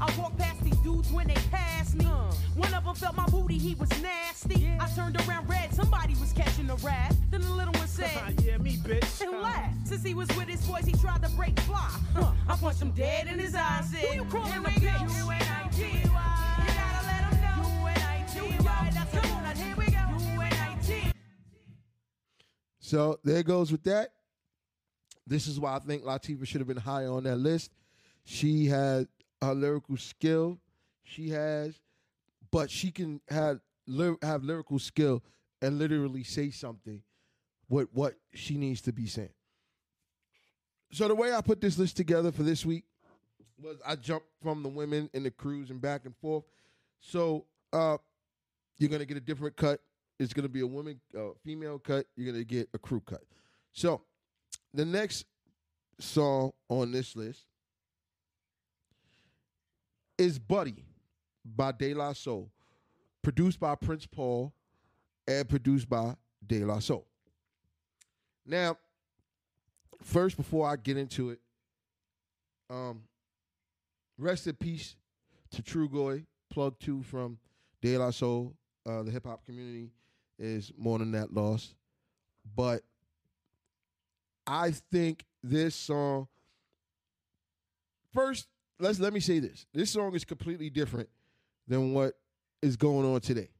I 0.00 0.14
walked 0.18 0.38
past 0.38 0.62
these 0.62 0.76
dudes 0.78 1.10
when 1.12 1.26
they 1.26 1.34
passed 1.50 1.94
me. 1.96 2.04
Uh. 2.04 2.32
One 2.54 2.72
of 2.74 2.84
them 2.84 2.94
felt 2.94 3.16
my 3.16 3.26
booty, 3.26 3.58
he 3.58 3.74
was 3.74 3.88
nasty. 4.02 4.70
I 4.80 4.88
turned 4.94 5.16
around 5.28 5.48
red, 5.48 5.72
somebody 5.74 6.14
was 6.20 6.32
catching 6.32 6.68
a 6.70 6.74
rat. 6.76 7.14
Then 7.30 7.40
the 7.42 7.50
little 7.50 7.72
one 7.74 7.86
said, 7.88 8.10
yeah, 8.44 8.58
me, 8.58 8.76
bitch. 8.76 9.20
and 9.20 9.40
laughed. 9.40 9.88
Since 9.88 10.04
he 10.04 10.14
was 10.14 10.28
with 10.36 10.48
his 10.48 10.64
boys, 10.66 10.84
he 10.84 10.92
tried 10.92 11.22
to 11.22 11.30
break 11.30 11.58
fly. 11.60 11.90
Uh. 12.16 12.22
Huh. 12.24 12.32
I 12.48 12.56
punched 12.56 12.82
him 12.82 12.90
dead 12.92 13.26
in 13.26 13.38
his 13.38 13.54
eyes. 13.54 13.90
Said, 13.90 14.00
Who 14.00 14.14
you 14.16 14.24
calling 14.24 14.52
"Here 14.52 14.60
a 14.60 14.64
we 14.64 14.80
go." 14.80 14.88
bitch? 14.88 15.78
You 15.78 16.08
gotta 16.10 17.06
let 17.06 17.32
'em 17.32 17.40
know. 17.40 17.68
U-N-I-T-Y, 17.80 18.90
that's 18.94 19.14
a 19.14 19.28
unity. 19.28 19.60
Here 19.60 19.76
we 19.76 19.86
go. 19.86 20.34
U-N-I-T-Y. 20.34 21.12
So 22.80 23.18
there 23.24 23.42
goes 23.42 23.70
with 23.72 23.82
that. 23.84 24.10
This 25.26 25.46
is 25.46 25.60
why 25.60 25.76
I 25.76 25.78
think 25.78 26.04
Latifah 26.04 26.46
should 26.46 26.60
have 26.60 26.68
been 26.68 26.76
higher 26.78 27.10
on 27.12 27.24
that 27.24 27.36
list. 27.36 27.70
She 28.24 28.66
had 28.66 29.08
her 29.42 29.54
lyrical 29.54 29.96
skill. 29.96 30.58
She 31.04 31.30
has, 31.30 31.80
but 32.50 32.70
she 32.70 32.90
can 32.90 33.20
have 33.28 33.60
have 34.22 34.44
lyrical 34.44 34.78
skill 34.78 35.22
and 35.62 35.78
literally 35.78 36.22
say 36.22 36.50
something 36.50 37.02
with 37.68 37.88
what 37.92 38.14
she 38.34 38.56
needs 38.56 38.80
to 38.82 38.92
be 38.92 39.06
saying. 39.06 39.32
So 40.92 41.08
the 41.08 41.14
way 41.14 41.32
I 41.34 41.40
put 41.40 41.60
this 41.60 41.78
list 41.78 41.96
together 41.96 42.32
for 42.32 42.42
this 42.42 42.64
week 42.64 42.84
was 43.60 43.76
I 43.86 43.96
jumped 43.96 44.26
from 44.42 44.62
the 44.62 44.68
women 44.68 45.10
and 45.12 45.24
the 45.24 45.30
crews 45.30 45.70
and 45.70 45.80
back 45.80 46.04
and 46.04 46.16
forth. 46.16 46.44
So 47.00 47.44
uh, 47.72 47.98
you're 48.78 48.90
gonna 48.90 49.04
get 49.04 49.16
a 49.16 49.20
different 49.20 49.56
cut. 49.56 49.80
It's 50.18 50.32
gonna 50.32 50.48
be 50.48 50.60
a 50.60 50.66
woman, 50.66 51.00
uh, 51.16 51.30
female 51.44 51.78
cut. 51.78 52.06
You're 52.16 52.32
gonna 52.32 52.44
get 52.44 52.68
a 52.74 52.78
crew 52.78 53.02
cut. 53.04 53.22
So 53.72 54.02
the 54.72 54.84
next 54.84 55.26
song 55.98 56.52
on 56.68 56.92
this 56.92 57.16
list 57.16 57.44
is 60.18 60.38
"Buddy" 60.38 60.84
by 61.44 61.72
De 61.72 61.94
La 61.94 62.12
Soul, 62.12 62.50
produced 63.22 63.58
by 63.60 63.74
Prince 63.74 64.06
Paul 64.06 64.52
and 65.26 65.48
produced 65.48 65.88
by 65.88 66.14
De 66.46 66.64
La 66.64 66.80
Soul. 66.80 67.06
Now, 68.44 68.76
first, 70.02 70.36
before 70.36 70.68
I 70.68 70.76
get 70.76 70.96
into 70.96 71.30
it, 71.30 71.40
um, 72.70 73.02
rest 74.18 74.46
in 74.46 74.54
peace 74.54 74.96
to 75.50 75.62
Trugoy, 75.62 76.26
plug 76.50 76.78
two 76.78 77.02
from 77.02 77.38
De 77.80 77.96
La 77.96 78.10
Soul, 78.10 78.54
uh, 78.86 79.02
the 79.02 79.10
hip 79.10 79.26
hop 79.26 79.44
community 79.44 79.90
is 80.38 80.72
more 80.76 80.98
than 80.98 81.12
that 81.12 81.32
loss. 81.32 81.74
But 82.56 82.82
I 84.46 84.72
think 84.90 85.24
this 85.42 85.74
song 85.74 86.28
first, 88.14 88.48
let's 88.78 89.00
let 89.00 89.12
me 89.12 89.20
say 89.20 89.38
this. 89.38 89.66
This 89.72 89.90
song 89.90 90.14
is 90.14 90.24
completely 90.24 90.70
different 90.70 91.08
than 91.66 91.92
what 91.92 92.14
is 92.62 92.76
going 92.76 93.06
on 93.12 93.20
today. 93.20 93.50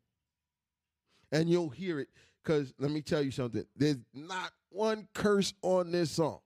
And 1.32 1.48
you'll 1.48 1.68
hear 1.68 2.00
it 2.00 2.08
because 2.42 2.72
let 2.78 2.90
me 2.90 3.02
tell 3.02 3.22
you 3.22 3.30
something. 3.30 3.64
There's 3.76 3.98
not 4.14 4.52
one 4.70 5.08
curse 5.14 5.52
on 5.62 5.92
this 5.92 6.10
song. 6.10 6.40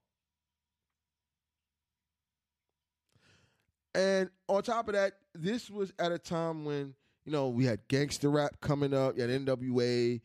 And 3.95 4.31
on 4.49 4.63
top 4.63 4.89
of 4.89 4.95
that, 4.95 5.13
this 5.35 5.71
was 5.71 5.93
at 5.99 6.13
a 6.13 6.19
time 6.19 6.65
when, 6.65 6.95
you 7.25 7.33
know, 7.33 7.49
we 7.49 7.67
had 7.67 7.81
gangster 7.89 8.31
rap 8.31 8.53
coming 8.61 8.95
up, 8.95 9.17
you 9.17 9.23
had 9.23 9.31
NWA, 9.31 10.21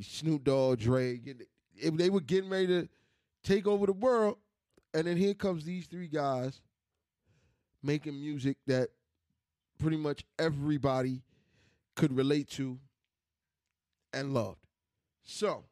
Snoop 0.00 0.44
Dogg, 0.44 0.80
Dre. 0.80 1.20
they 1.80 2.10
were 2.10 2.20
getting 2.20 2.50
ready 2.50 2.66
to 2.66 2.88
take 3.44 3.66
over 3.66 3.86
the 3.86 3.92
world, 3.92 4.38
and 4.92 5.06
then 5.06 5.16
here 5.16 5.34
comes 5.34 5.64
these 5.64 5.86
three 5.86 6.08
guys 6.08 6.60
making 7.82 8.18
music 8.20 8.56
that 8.66 8.88
pretty 9.78 9.96
much 9.96 10.24
everybody 10.38 11.22
could 11.96 12.16
relate 12.16 12.48
to 12.50 12.78
and 14.12 14.32
loved. 14.32 14.66
So, 15.22 15.64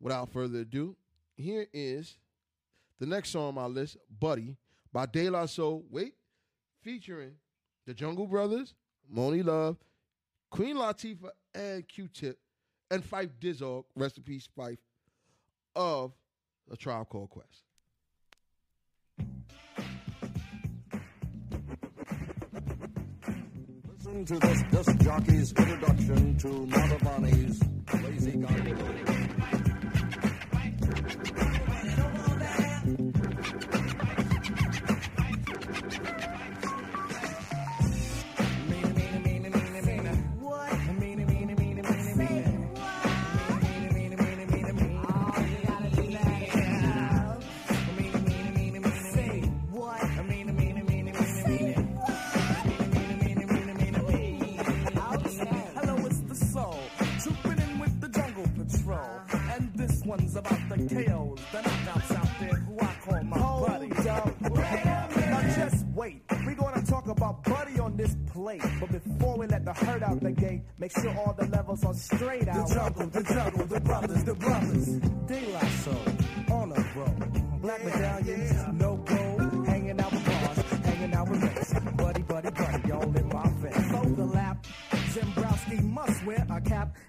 without 0.00 0.30
further 0.30 0.60
ado, 0.60 0.96
here 1.36 1.66
is 1.72 2.16
the 3.00 3.06
next 3.06 3.30
song 3.30 3.48
on 3.48 3.54
my 3.54 3.66
list, 3.66 3.96
Buddy, 4.20 4.56
by 4.92 5.06
De 5.06 5.28
La 5.28 5.46
Soul. 5.46 5.84
Wait, 5.90 6.14
featuring 6.82 7.32
the 7.86 7.94
Jungle 7.94 8.26
Brothers, 8.26 8.74
Monie 9.12 9.44
Love, 9.44 9.76
Queen 10.50 10.76
Latifah, 10.76 11.30
and 11.54 11.86
Q-Tip, 11.88 12.38
and 12.90 13.02
Phife 13.02 13.30
Dizzog, 13.40 13.84
rest 13.96 14.18
in 14.18 14.22
peace, 14.22 14.48
Phife, 14.56 14.78
of 15.74 16.12
A 16.70 16.76
Tribe 16.76 17.08
Called 17.08 17.30
Quest. 17.30 17.62
Listen 24.04 24.24
to 24.26 24.38
this 24.38 24.62
disc 24.70 24.98
jockey's 24.98 25.52
introduction 25.54 26.36
to 26.36 26.48
Madhavani's 26.66 27.62
Lazy 28.04 28.32
Gondola. 28.32 28.84
One's 60.04 60.36
about 60.36 60.68
the 60.68 60.76
KOs, 60.76 61.40
the 61.52 61.58
knockouts 61.58 62.16
out 62.16 62.28
there 62.40 62.54
who 62.54 62.78
I 62.80 62.94
call 63.04 63.22
my 63.24 63.38
buddies. 63.38 64.04
Now 64.04 65.42
just 65.56 65.86
wait. 65.94 66.22
We're 66.46 66.54
gonna 66.54 66.82
talk 66.82 67.06
about 67.08 67.42
Buddy 67.44 67.78
on 67.78 67.96
this 67.96 68.16
plate. 68.32 68.62
But 68.80 68.90
before 68.92 69.38
we 69.38 69.46
let 69.46 69.64
the 69.64 69.72
herd 69.72 70.02
out 70.02 70.20
the 70.20 70.32
gate, 70.32 70.62
make 70.78 70.92
sure 70.92 71.10
all 71.16 71.34
the 71.38 71.46
levels 71.46 71.84
are 71.84 71.94
straight 71.94 72.48
out. 72.48 72.68
The 72.68 72.74
jungle, 72.74 73.06
the 73.06 73.22
jungle, 73.22 73.66
the 73.66 73.80
brothers, 73.80 74.24
the 74.24 74.34
brothers. 74.34 74.86
De 75.26 75.52
La 75.52 75.60
Soul, 75.60 75.94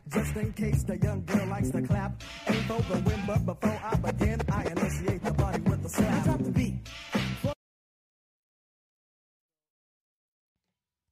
just 0.09 0.35
in 0.35 0.53
case 0.53 0.83
the 0.83 0.97
young 0.97 1.23
girl 1.25 1.47
likes 1.47 1.71
to 1.71 1.81
clap. 1.81 2.21
Ain't 2.47 3.05
win, 3.05 3.23
but 3.25 3.45
before 3.45 3.81
I 3.83 3.95
begin, 3.95 4.41
I 4.51 4.63
initiate 4.63 5.23
the 5.23 5.61
with 5.69 5.85
a 5.85 5.89
slap. 5.89 6.23
Drop 6.23 6.43
the 6.43 6.51
beat. 6.51 6.75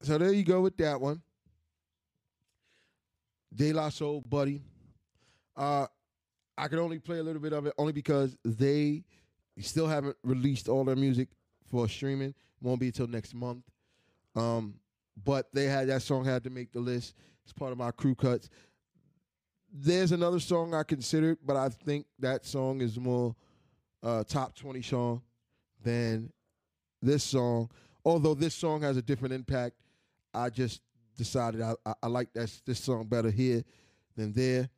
So 0.02 0.18
there 0.18 0.34
you 0.34 0.44
go 0.44 0.61
with 0.61 0.78
that 0.78 0.99
one. 0.99 1.22
De 3.56 3.72
La 3.72 3.90
Soul, 3.90 4.22
buddy. 4.22 4.61
Uh, 5.56 5.88
I 6.57 6.68
could 6.68 6.80
only 6.80 6.99
play 6.99 7.20
a 7.20 7.24
little 7.24 7.41
bit 7.41 7.53
of 7.53 7.65
it 7.65 7.74
only 7.78 7.94
because 7.94 8.36
they 8.44 9.03
still 9.60 9.88
haven't 9.88 10.18
released 10.24 10.68
all 10.68 10.84
their 10.84 10.95
music 10.95 11.30
for 11.70 11.88
streaming. 11.88 12.34
Won't 12.61 12.80
be 12.80 12.88
until 12.88 13.07
next 13.07 13.34
month. 13.34 13.64
Um, 14.36 14.76
but 15.24 15.53
they 15.53 15.65
had 15.65 15.88
that 15.90 16.02
song 16.02 16.26
had 16.26 16.44
to 16.44 16.49
make 16.49 16.72
the 16.72 16.80
list. 16.80 17.14
It's 17.44 17.53
part 17.53 17.72
of 17.72 17.78
my 17.78 17.91
crew 17.91 18.15
cuts. 18.15 18.49
There's 19.76 20.12
another 20.12 20.40
song 20.40 20.76
I 20.76 20.84
considered, 20.84 21.40
but 21.44 21.56
I 21.56 21.70
think 21.70 22.06
that 22.20 22.45
song 22.45 22.82
is 22.82 23.00
more 23.00 23.36
uh, 24.04 24.24
top 24.24 24.56
20 24.56 24.84
song 24.84 25.24
than 25.84 26.32
this 27.02 27.24
song. 27.24 27.72
Although 28.06 28.36
this 28.36 28.54
song 28.54 28.84
has 28.84 28.98
a 28.98 29.02
different 29.02 29.34
impact, 29.34 29.76
I 30.32 30.52
just 30.52 30.82
decided 31.18 31.62
I, 31.62 31.74
I, 31.84 31.94
I 32.04 32.08
like 32.08 32.32
that 32.34 32.52
this 32.68 32.80
song 32.80 33.08
better 33.08 33.32
here 33.32 33.64
than 34.16 34.32
there. 34.32 34.70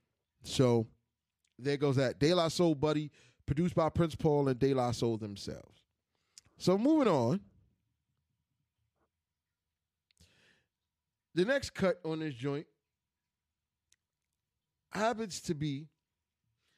So 0.44 0.88
there 1.60 1.76
goes 1.76 1.98
that. 1.98 2.18
De 2.18 2.34
La 2.34 2.48
Soul 2.48 2.74
Buddy, 2.74 3.12
produced 3.46 3.76
by 3.76 3.90
Prince 3.90 4.16
Paul 4.16 4.48
and 4.48 4.58
De 4.58 4.74
La 4.74 4.92
Soul 4.92 5.18
themselves. 5.18 5.84
So 6.58 6.78
moving 6.78 7.12
on. 7.12 7.42
The 11.34 11.44
next 11.44 11.72
cut 11.72 12.00
on 12.06 12.20
this 12.20 12.34
joint 12.34 12.66
happens 14.96 15.42
to 15.42 15.54
be 15.54 15.88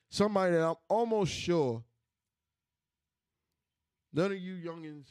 somebody 0.09 0.53
that 0.53 0.65
I'm 0.65 0.75
almost 0.89 1.31
sure 1.31 1.83
none 4.13 4.31
of 4.31 4.37
you 4.37 4.55
youngins 4.55 5.05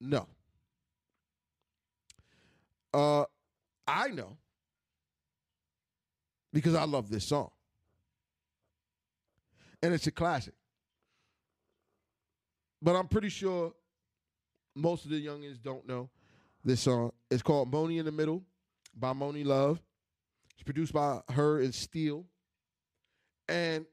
know. 0.00 0.26
Uh, 2.92 3.24
I 3.86 4.08
know 4.08 4.36
because 6.52 6.74
I 6.74 6.84
love 6.84 7.08
this 7.08 7.24
song, 7.24 7.50
and 9.82 9.94
it's 9.94 10.06
a 10.06 10.10
classic. 10.10 10.54
But 12.82 12.96
I'm 12.96 13.08
pretty 13.08 13.28
sure 13.28 13.72
most 14.74 15.04
of 15.04 15.10
the 15.10 15.24
youngins 15.24 15.62
don't 15.62 15.86
know 15.86 16.08
this 16.64 16.80
song. 16.80 17.12
It's 17.30 17.42
called 17.42 17.70
"Monie 17.70 17.98
in 17.98 18.06
the 18.06 18.12
Middle" 18.12 18.42
by 18.96 19.12
Monie 19.12 19.44
Love. 19.44 19.80
It's 20.60 20.66
produced 20.66 20.92
by 20.92 21.22
her 21.30 21.62
and 21.62 21.74
Steel, 21.74 22.26
and 23.48 23.86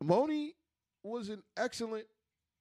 Monie 0.00 0.54
was 1.02 1.28
an 1.28 1.42
excellent, 1.56 2.06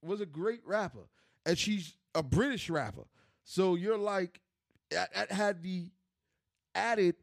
was 0.02 0.20
a 0.20 0.26
great 0.26 0.62
rapper, 0.66 1.08
and 1.46 1.56
she's 1.56 1.94
a 2.16 2.24
British 2.24 2.68
rapper. 2.68 3.06
So 3.44 3.76
you're 3.76 3.96
like, 3.96 4.42
that 4.90 5.32
had 5.32 5.62
the 5.62 5.92
added 6.74 7.14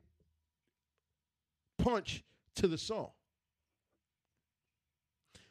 punch 1.79 2.23
to 2.55 2.69
the 2.69 2.79
song. 2.79 3.11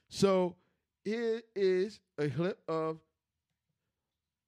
So 0.07 0.55
here 1.03 1.41
is 1.53 1.99
a 2.17 2.29
clip 2.29 2.59
of 2.69 2.99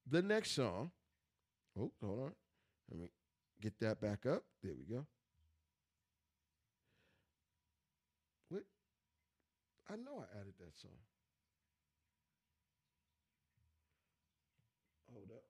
the 0.10 0.22
next 0.22 0.52
song. 0.52 0.92
Oh, 1.78 1.92
hold 2.02 2.20
on. 2.22 2.32
Let 2.90 3.02
me 3.02 3.10
get 3.62 3.80
that 3.80 4.00
back 4.02 4.26
up. 4.26 4.44
There 4.64 4.74
we 4.74 4.94
go. 4.94 5.06
What? 8.50 8.64
I 9.90 9.96
know 9.96 10.20
I 10.20 10.40
added 10.40 10.54
that 10.60 10.78
song. 10.80 10.92
Hold 15.14 15.32
up. 15.32 15.44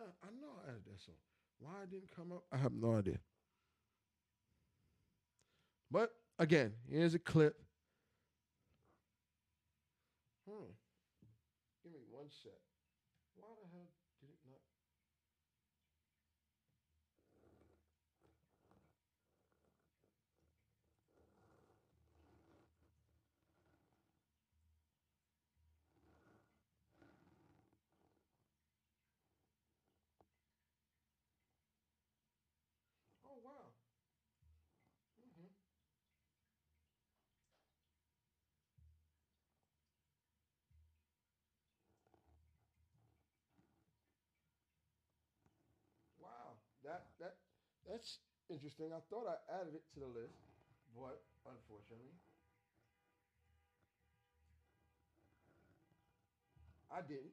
Uh, 0.00 0.02
I 0.22 0.30
know 0.40 0.48
I 0.64 0.70
added 0.70 0.82
that 0.86 1.00
song. 1.02 1.16
Why 1.58 1.82
it 1.82 1.90
didn't 1.90 2.14
come 2.14 2.30
up, 2.32 2.44
I 2.52 2.56
have 2.56 2.72
no 2.72 2.96
idea. 2.96 3.18
But 5.90 6.10
again, 6.38 6.72
here's 6.88 7.14
a 7.14 7.18
clip. 7.18 7.56
Hmm. 10.48 10.72
Give 11.82 11.92
me 11.92 12.00
one 12.10 12.28
sec. 12.28 12.52
Why 13.36 13.48
the 13.62 13.68
hell 13.72 13.88
did 14.20 14.30
it 14.30 14.40
not? 14.44 14.60
that 46.88 47.04
that 47.20 47.36
that's 47.88 48.18
interesting. 48.50 48.90
I 48.92 49.00
thought 49.10 49.26
I 49.26 49.60
added 49.60 49.74
it 49.74 49.82
to 49.94 50.00
the 50.00 50.06
list, 50.06 50.38
but 50.94 51.22
unfortunately, 51.46 52.12
I 56.92 57.00
didn't. 57.00 57.32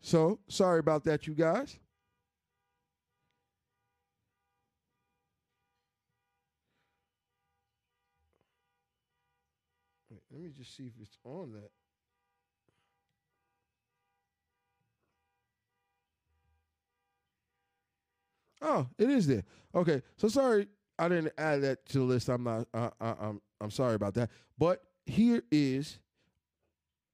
So 0.00 0.38
sorry 0.48 0.78
about 0.80 1.04
that, 1.04 1.26
you 1.26 1.34
guys. 1.34 1.78
Wait, 10.10 10.20
let 10.30 10.40
me 10.42 10.50
just 10.56 10.76
see 10.76 10.84
if 10.84 10.92
it's 11.00 11.18
on 11.24 11.52
that. 11.52 11.70
Oh, 18.62 18.86
it 18.98 19.10
is 19.10 19.26
there. 19.26 19.44
Okay, 19.74 20.02
so 20.16 20.28
sorry 20.28 20.68
I 20.98 21.08
didn't 21.08 21.32
add 21.36 21.62
that 21.62 21.86
to 21.86 21.98
the 21.98 22.04
list. 22.04 22.28
I'm 22.28 22.44
not. 22.44 22.66
Uh, 22.72 22.90
uh, 23.00 23.14
I'm. 23.20 23.40
I'm 23.60 23.70
sorry 23.70 23.94
about 23.94 24.14
that. 24.14 24.30
But 24.58 24.82
here 25.06 25.42
is 25.50 25.98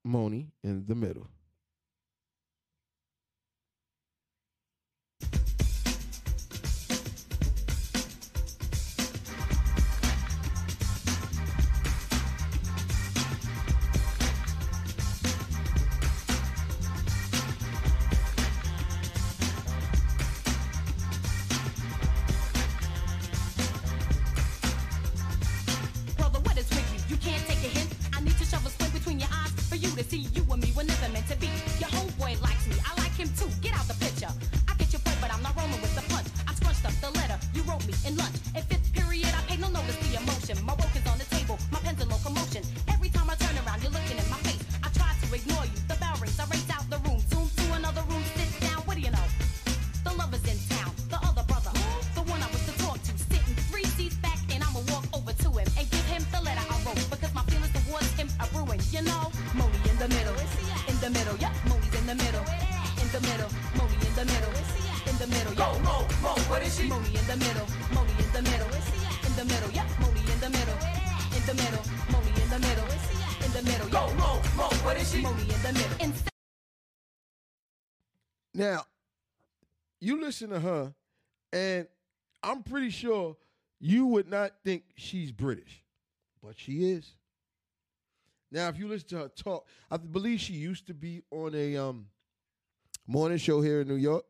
Monie 0.06 0.48
in 0.62 0.84
the 0.86 0.94
middle. 0.94 1.28
Listen 80.32 80.48
to 80.48 80.60
her, 80.60 80.94
and 81.52 81.86
I'm 82.42 82.62
pretty 82.62 82.88
sure 82.88 83.36
you 83.78 84.06
would 84.06 84.30
not 84.30 84.52
think 84.64 84.84
she's 84.96 85.30
British, 85.30 85.84
but 86.42 86.58
she 86.58 86.90
is. 86.90 87.12
Now, 88.50 88.68
if 88.68 88.78
you 88.78 88.88
listen 88.88 89.08
to 89.10 89.18
her 89.18 89.28
talk, 89.28 89.66
I 89.90 89.98
believe 89.98 90.40
she 90.40 90.54
used 90.54 90.86
to 90.86 90.94
be 90.94 91.20
on 91.30 91.54
a 91.54 91.76
um, 91.76 92.06
morning 93.06 93.36
show 93.36 93.60
here 93.60 93.82
in 93.82 93.88
New 93.88 93.96
York. 93.96 94.24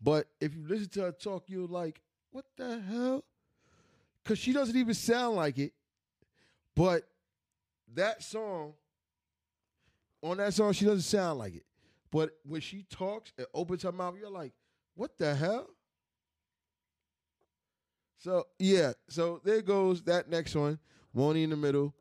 But 0.00 0.28
if 0.40 0.54
you 0.54 0.64
listen 0.64 0.90
to 0.90 1.00
her 1.00 1.12
talk, 1.12 1.46
you're 1.48 1.66
like, 1.66 2.00
what 2.30 2.44
the 2.56 2.80
hell? 2.80 3.24
Because 4.22 4.38
she 4.38 4.52
doesn't 4.52 4.76
even 4.76 4.94
sound 4.94 5.34
like 5.34 5.58
it. 5.58 5.72
But 6.76 7.02
that 7.94 8.22
song, 8.22 8.74
on 10.22 10.36
that 10.36 10.54
song, 10.54 10.72
she 10.72 10.84
doesn't 10.84 11.00
sound 11.00 11.40
like 11.40 11.56
it. 11.56 11.64
But 12.10 12.30
when 12.44 12.60
she 12.60 12.84
talks 12.88 13.32
and 13.36 13.46
opens 13.52 13.82
her 13.82 13.92
mouth, 13.92 14.14
you're 14.18 14.30
like, 14.30 14.52
what 14.94 15.16
the 15.18 15.34
hell? 15.34 15.68
So 18.18 18.46
yeah, 18.58 18.92
so 19.08 19.40
there 19.44 19.62
goes 19.62 20.02
that 20.02 20.28
next 20.28 20.54
one, 20.54 20.78
Monie 21.16 21.44
in 21.44 21.50
the 21.50 21.56
middle, 21.56 21.94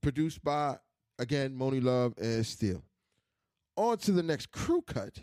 produced 0.00 0.42
by 0.44 0.76
again 1.18 1.56
Monie 1.56 1.82
Love 1.82 2.14
and 2.18 2.44
Steel. 2.44 2.82
On 3.76 3.96
to 3.98 4.12
the 4.12 4.22
next 4.22 4.50
crew 4.50 4.82
cut. 4.82 5.18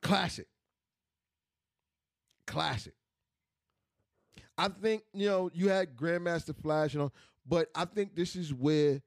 Classic. 0.00 0.46
Classic. 2.46 2.94
I 4.56 4.68
think, 4.68 5.02
you 5.12 5.26
know, 5.26 5.50
you 5.52 5.68
had 5.68 5.96
Grandmaster 5.96 6.54
Flash 6.54 6.94
and 6.94 7.02
all, 7.02 7.12
but 7.46 7.68
I 7.74 7.84
think 7.84 8.14
this 8.14 8.36
is 8.36 8.54
where 8.54 9.02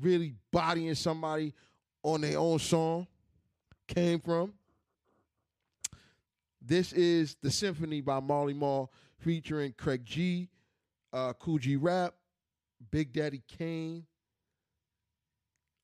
really 0.00 0.34
bodying 0.50 0.94
somebody 0.94 1.54
on 2.02 2.20
their 2.20 2.38
own 2.38 2.58
song 2.58 3.06
came 3.86 4.20
from. 4.20 4.52
This 6.60 6.92
is 6.92 7.36
The 7.42 7.50
Symphony 7.50 8.00
by 8.00 8.20
Marley 8.20 8.54
Marl 8.54 8.90
featuring 9.18 9.74
Craig 9.76 10.04
G, 10.04 10.48
uh, 11.12 11.32
Kool 11.34 11.58
G 11.58 11.76
Rap, 11.76 12.14
Big 12.90 13.12
Daddy 13.12 13.42
Kane. 13.46 14.04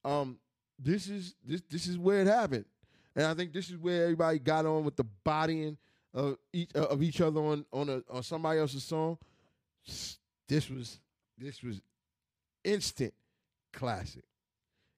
Um, 0.05 0.39
this 0.79 1.09
is 1.09 1.35
this 1.45 1.63
this 1.69 1.87
is 1.87 1.99
where 1.99 2.23
it 2.23 2.27
happened, 2.27 2.65
and 3.15 3.27
I 3.27 3.35
think 3.35 3.53
this 3.53 3.69
is 3.69 3.77
where 3.77 4.05
everybody 4.05 4.39
got 4.39 4.65
on 4.65 4.85
with 4.85 4.97
the 4.97 5.05
bodying 5.05 5.77
of 6.15 6.39
each 6.53 6.71
uh, 6.75 6.85
of 6.85 7.03
each 7.03 7.21
other 7.21 7.41
on 7.41 7.67
on 7.71 7.91
a 7.91 8.03
on 8.11 8.23
somebody 8.23 8.61
else's 8.61 8.83
song. 8.83 9.19
This 10.49 10.71
was 10.71 10.99
this 11.37 11.63
was 11.63 11.83
instant 12.65 13.13
classic, 13.73 14.25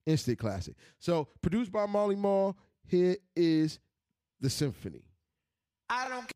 instant 0.06 0.38
classic. 0.38 0.74
So 0.98 1.28
produced 1.40 1.72
by 1.72 1.86
Marley 1.86 2.16
Marl. 2.16 2.56
Here 2.86 3.16
is 3.36 3.78
the 4.40 4.50
symphony. 4.50 5.04
I 5.88 6.08
don't 6.08 6.30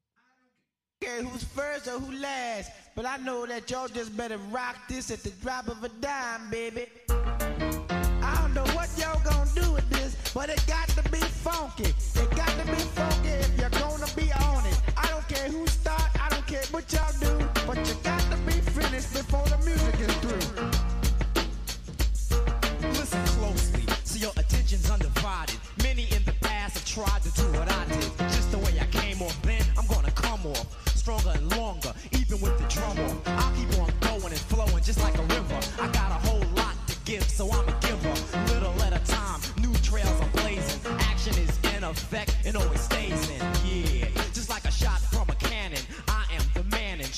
care 1.01 1.23
who's 1.23 1.45
first 1.45 1.89
or 1.89 1.99
who 1.99 2.17
last, 2.17 2.71
but 2.95 3.05
I 3.05 3.17
know 3.19 3.47
that 3.47 3.71
y'all 3.71 3.89
just 3.89 4.17
better 4.17 4.39
rock 4.51 4.77
this 4.89 5.11
at 5.11 5.23
the 5.23 5.31
drop 5.43 5.69
of 5.69 5.83
a 5.83 5.89
dime, 5.89 6.49
baby. 6.51 6.87
I 7.09 8.39
don't 8.41 8.55
know 8.55 8.65
what 8.75 8.89
y'all 8.99 9.21
gonna 9.25 9.51
do 9.55 9.73
with 9.73 9.89
this, 9.91 10.17
but 10.33 10.49
it 10.49 10.65
got 10.67 10.89
to 10.91 11.03
be 11.11 11.19
funky. 11.19 11.85
It 11.85 12.31
got 12.37 12.49
to 12.49 12.67
be 12.67 12.79
funky 12.95 13.29
if 13.29 13.59
you're 13.59 13.71
gonna 13.71 14.07
be 14.15 14.33
on 14.33 14.65
it. 14.67 14.81
I 14.97 15.09
don't 15.09 15.27
care 15.29 15.49
who 15.49 15.67
start, 15.67 16.11
I 16.21 16.29
don't 16.31 16.47
care 16.47 16.63
what 16.71 16.91
y'all 16.93 17.13
do, 17.21 17.49
but 17.67 17.77
you 17.87 17.95
got 18.03 18.21
to 18.31 18.37
be 18.47 18.53
finished 18.53 19.13
before 19.13 19.45
the 19.47 19.59
music 19.59 19.96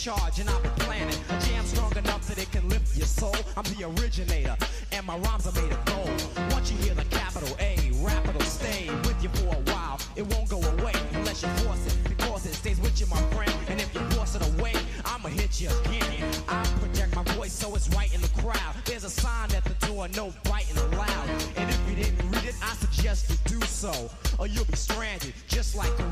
charge, 0.09 0.39
and 0.39 0.49
I've 0.49 0.63
been 0.63 0.73
planning. 0.87 1.19
Jam 1.41 1.65
strong 1.67 1.95
enough 1.97 2.27
that 2.29 2.39
it 2.39 2.51
can 2.51 2.67
lift 2.71 2.97
your 2.97 3.07
soul. 3.07 3.37
I'm 3.59 3.65
the 3.65 3.85
originator, 3.85 4.57
and 4.93 5.05
my 5.07 5.19
rhymes 5.19 5.47
are 5.47 5.53
made 5.61 5.71
of 5.71 5.85
gold. 5.85 6.25
Once 6.51 6.73
you 6.73 6.79
hear 6.79 6.95
the 6.95 7.05
capital 7.05 7.55
A, 7.61 7.77
rap 8.01 8.27
it'll 8.27 8.41
stay 8.41 8.89
with 9.05 9.23
you 9.23 9.29
for 9.29 9.55
a 9.55 9.61
while. 9.71 10.01
It 10.17 10.25
won't 10.33 10.49
go 10.49 10.63
away 10.63 10.95
unless 11.13 11.43
you 11.43 11.51
force 11.63 11.85
it, 11.87 11.95
because 12.09 12.47
it 12.47 12.55
stays 12.55 12.81
with 12.81 12.99
you, 12.99 13.07
my 13.09 13.21
friend. 13.37 13.53
And 13.69 13.81
if 13.81 13.93
you 13.95 14.01
force 14.17 14.35
it 14.35 14.43
away, 14.55 14.73
I'ma 15.05 15.29
hit 15.29 15.61
you 15.61 15.69
again. 15.85 16.25
I 16.49 16.65
project 16.81 17.15
my 17.15 17.25
voice 17.35 17.53
so 17.53 17.75
it's 17.75 17.91
right 17.95 18.13
in 18.15 18.23
the 18.23 18.33
crowd. 18.41 18.75
There's 18.87 19.05
a 19.05 19.11
sign 19.11 19.53
at 19.53 19.65
the 19.65 19.77
door, 19.87 20.09
no 20.17 20.33
biting 20.45 20.79
allowed. 20.89 21.29
And 21.57 21.69
if 21.69 21.81
you 21.87 21.97
didn't 22.03 22.31
read 22.31 22.45
it, 22.45 22.55
I 22.63 22.73
suggest 22.77 23.29
you 23.29 23.37
do 23.45 23.61
so, 23.67 23.93
or 24.39 24.47
you'll 24.47 24.65
be 24.65 24.77
stranded, 24.77 25.35
just 25.49 25.77
like 25.77 25.91
Caruso. 25.99 26.08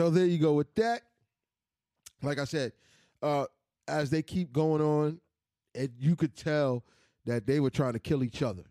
So 0.00 0.08
there 0.08 0.24
you 0.24 0.38
go 0.38 0.54
with 0.54 0.74
that. 0.76 1.02
Like 2.22 2.38
I 2.38 2.44
said, 2.44 2.72
uh, 3.22 3.44
as 3.86 4.08
they 4.08 4.22
keep 4.22 4.50
going 4.50 4.80
on, 4.80 5.20
it, 5.74 5.90
you 5.98 6.16
could 6.16 6.34
tell 6.34 6.86
that 7.26 7.46
they 7.46 7.60
were 7.60 7.68
trying 7.68 7.92
to 7.92 7.98
kill 7.98 8.24
each 8.24 8.42
other 8.42 8.62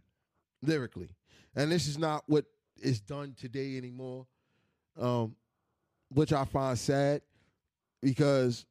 lyrically, 0.64 1.10
and 1.56 1.72
this 1.72 1.88
is 1.88 2.00
not 2.00 2.24
what 2.26 2.46
is 2.82 3.00
done 3.00 3.36
today 3.40 3.78
anymore, 3.78 4.26
um, 5.00 5.36
which 6.12 6.34
I 6.34 6.46
find 6.46 6.80
sad 6.80 7.22
because 8.02 8.66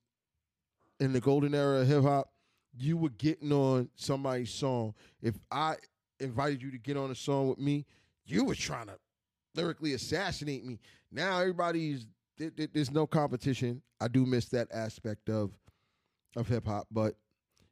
in 0.99 1.13
the 1.13 1.21
golden 1.21 1.55
era 1.55 1.83
of 1.83 1.87
hip 1.87 2.03
hop, 2.03 2.29
you 2.77 2.97
were 2.97 3.11
getting 3.11 3.53
on 3.53 3.89
somebody's 3.95 4.51
song. 4.51 4.95
If 5.23 5.37
I 5.49 5.77
invited 6.19 6.61
you 6.61 6.73
to 6.73 6.79
get 6.79 6.97
on 6.97 7.13
a 7.13 7.15
song 7.15 7.51
with 7.51 7.61
me, 7.61 7.87
you 8.27 8.45
were 8.45 8.57
trying 8.57 8.89
to 8.89 8.99
lyrically 9.55 9.93
assassinate 9.93 10.65
me. 10.65 10.81
Now 11.13 11.39
everybody's 11.39 12.05
there- 12.39 12.51
there- 12.51 12.69
there's 12.69 12.91
no 12.91 13.07
competition. 13.07 13.83
I 14.01 14.09
do 14.09 14.25
miss 14.25 14.49
that 14.51 14.69
aspect 14.73 15.29
of 15.29 15.53
of 16.37 16.47
hip 16.47 16.67
hop, 16.67 16.87
but 16.91 17.17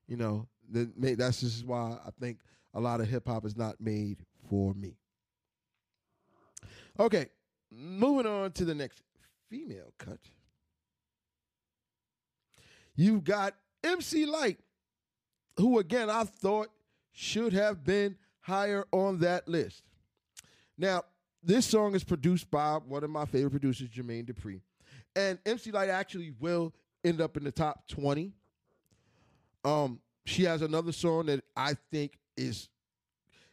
you 0.09 0.17
know 0.17 0.49
the, 0.69 0.87
that's 1.17 1.41
just 1.41 1.65
why 1.65 1.99
I 2.05 2.11
think 2.19 2.41
a 2.75 2.81
lot 2.81 3.01
of 3.01 3.09
hip 3.09 3.27
hop 3.27 3.45
is 3.45 3.57
not 3.57 3.81
made 3.81 4.25
for 4.49 4.75
me. 4.75 4.97
Okay, 6.99 7.31
moving 7.71 8.27
on 8.27 8.53
to 8.53 8.65
the 8.65 8.75
next 8.75 9.03
female 9.49 9.93
cut. 9.99 10.19
You've 12.95 13.25
got 13.25 13.55
MC 13.85 14.25
Lyte, 14.27 14.61
who 15.59 15.79
again 15.79 16.09
I 16.11 16.25
thought 16.25 16.71
should 17.13 17.53
have 17.53 17.85
been 17.85 18.17
higher 18.41 18.85
on 18.93 19.19
that 19.21 19.47
list. 19.49 19.83
Now, 20.79 21.05
this 21.47 21.65
song 21.65 21.95
is 21.95 22.03
produced 22.03 22.51
by 22.51 22.79
one 22.89 23.05
of 23.05 23.11
my 23.11 23.25
favorite 23.25 23.51
producers, 23.51 23.89
Jermaine 23.89 24.27
Dupri. 24.27 24.61
And 25.15 25.39
MC 25.47 25.71
Lyte 25.71 25.91
actually 25.91 26.35
will 26.41 26.75
end 27.05 27.21
up 27.21 27.37
in 27.37 27.45
the 27.45 27.53
top 27.53 27.87
20. 27.87 28.33
Um, 29.65 30.01
she 30.25 30.43
has 30.43 30.61
another 30.63 30.91
song 30.91 31.27
that 31.27 31.45
I 31.57 31.75
think 31.93 32.19
is 32.37 32.69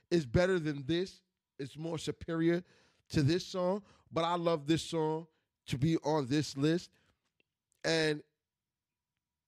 is 0.10 0.26
better 0.26 0.60
than 0.60 0.84
this. 0.88 1.22
It's 1.60 1.78
more 1.78 1.98
superior 1.98 2.64
to 3.12 3.22
this 3.22 3.46
song, 3.46 3.84
but 4.12 4.24
I 4.24 4.36
love 4.36 4.66
this 4.66 4.82
song 4.82 5.28
to 5.68 5.78
be 5.78 5.98
on 5.98 6.26
this 6.28 6.58
list. 6.58 6.90
And 7.86 8.24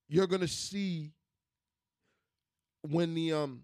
you're 0.08 0.26
gonna 0.28 0.48
see 0.48 1.10
when 2.82 3.12
the 3.14 3.32
um 3.32 3.62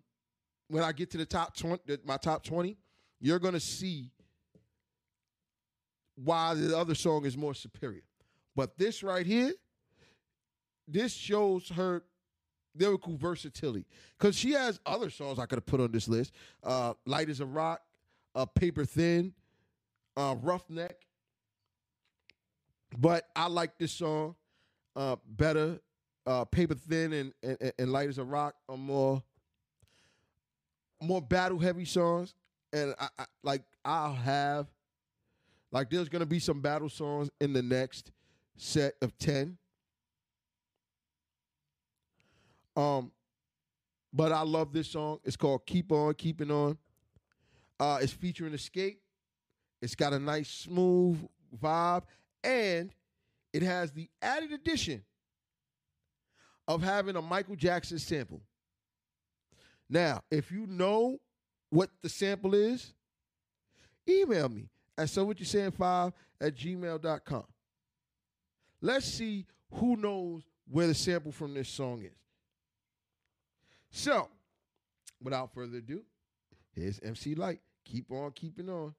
when 0.69 0.83
I 0.83 0.91
get 0.91 1.11
to 1.13 1.19
the 1.19 1.27
top 1.27 1.57
twenty, 1.57 1.99
my 2.05 2.17
top 2.17 2.43
twenty, 2.43 2.77
you're 3.21 3.39
gonna 3.39 3.61
see 3.61 4.11
why 6.17 6.55
the 6.55 6.77
other 6.77 6.95
song 6.95 7.25
is 7.25 7.37
more 7.37 7.55
superior. 7.55 8.03
But 8.55 8.77
this 8.79 9.03
right 9.03 9.27
here, 9.27 9.53
this 10.87 11.13
shows 11.13 11.69
her 11.71 12.03
lyrical 12.75 13.17
versatility 13.17 13.87
because 14.19 14.37
she 14.37 14.53
has 14.53 14.81
other 14.87 15.11
songs 15.11 15.39
I 15.39 15.47
could 15.47 15.59
have 15.59 15.67
put 15.67 15.81
on 15.81 15.93
this 15.93 16.09
list. 16.09 16.33
Uh, 16.63 16.95
Lyte 17.07 17.31
as 17.31 17.41
a 17.41 17.47
Rock, 17.47 17.81
uh, 18.35 18.47
Paper 18.47 18.85
Thin, 18.85 19.33
uh, 20.17 20.37
Roughneck. 20.41 20.97
But 22.99 23.29
I 23.35 23.47
like 23.47 23.79
this 23.79 23.93
song 23.93 24.35
uh, 24.97 25.17
better. 25.27 25.81
Uh, 26.25 26.45
Paper 26.45 26.75
Thin 26.75 27.13
and, 27.13 27.33
and 27.43 27.73
and 27.79 27.93
Lyte 27.93 28.11
as 28.11 28.19
a 28.19 28.25
Rock 28.25 28.55
are 28.69 28.77
more 28.77 29.23
more 31.01 31.21
battle 31.21 31.59
heavy 31.59 31.85
songs, 31.85 32.35
and 32.73 32.95
I, 33.01 33.09
I 33.19 33.25
like 33.43 33.63
I'll 33.85 34.15
have 34.15 34.69
like 35.73 35.91
there's 35.91 36.09
gonna 36.09 36.27
be 36.27 36.39
some 36.39 36.61
battle 36.61 36.89
songs 36.89 37.31
in 37.41 37.53
the 37.53 37.63
next 37.63 38.13
set 38.57 38.95
of 39.03 39.17
ten. 39.19 39.57
Um, 42.77 43.11
but 44.13 44.33
I 44.33 44.43
love 44.43 44.73
this 44.73 44.89
song. 44.89 45.19
It's 45.25 45.37
called 45.37 45.67
"Keep 45.67 45.91
On 45.91 46.15
Keeping 46.15 46.51
On." 46.51 46.79
Uh, 47.81 47.99
it's 48.01 48.13
featuring 48.13 48.53
Xscape. 48.53 48.99
It's 49.81 49.97
got 49.97 50.13
a 50.13 50.19
nice 50.19 50.49
smooth 50.49 51.19
vibe, 51.61 52.05
and 52.45 52.95
it 53.53 53.63
has 53.63 53.91
the 53.91 54.09
added 54.21 54.53
addition 54.53 55.03
of 56.69 56.83
having 56.83 57.17
a 57.17 57.23
Michael 57.23 57.57
Jackson 57.57 57.99
sample. 57.99 58.41
Now, 59.91 60.23
if 60.31 60.53
you 60.53 60.67
know 60.67 61.19
what 61.71 61.91
the 62.03 62.09
sample 62.09 62.55
is, 62.55 62.95
email 64.09 64.49
me 64.49 64.69
at 64.99 65.09
so 65.09 65.25
what 65.25 65.39
you 65.39 65.47
saying 65.47 65.71
five 65.73 66.13
at 66.41 66.57
gmail.com. 66.57 67.45
Let's 68.81 69.07
see 69.07 69.47
who 69.75 69.97
knows 69.97 70.43
where 70.71 70.87
the 70.87 70.95
sample 70.95 71.33
from 71.33 71.55
this 71.55 71.69
song 71.69 72.03
is. 72.03 72.13
So, 73.91 74.29
without 75.23 75.53
further 75.55 75.79
ado, 75.79 76.03
here's 76.75 76.99
MC 77.01 77.35
Lyte. 77.35 77.61
Keep 77.85 78.11
on 78.11 78.33
keeping 78.33 78.69
on. 78.69 78.95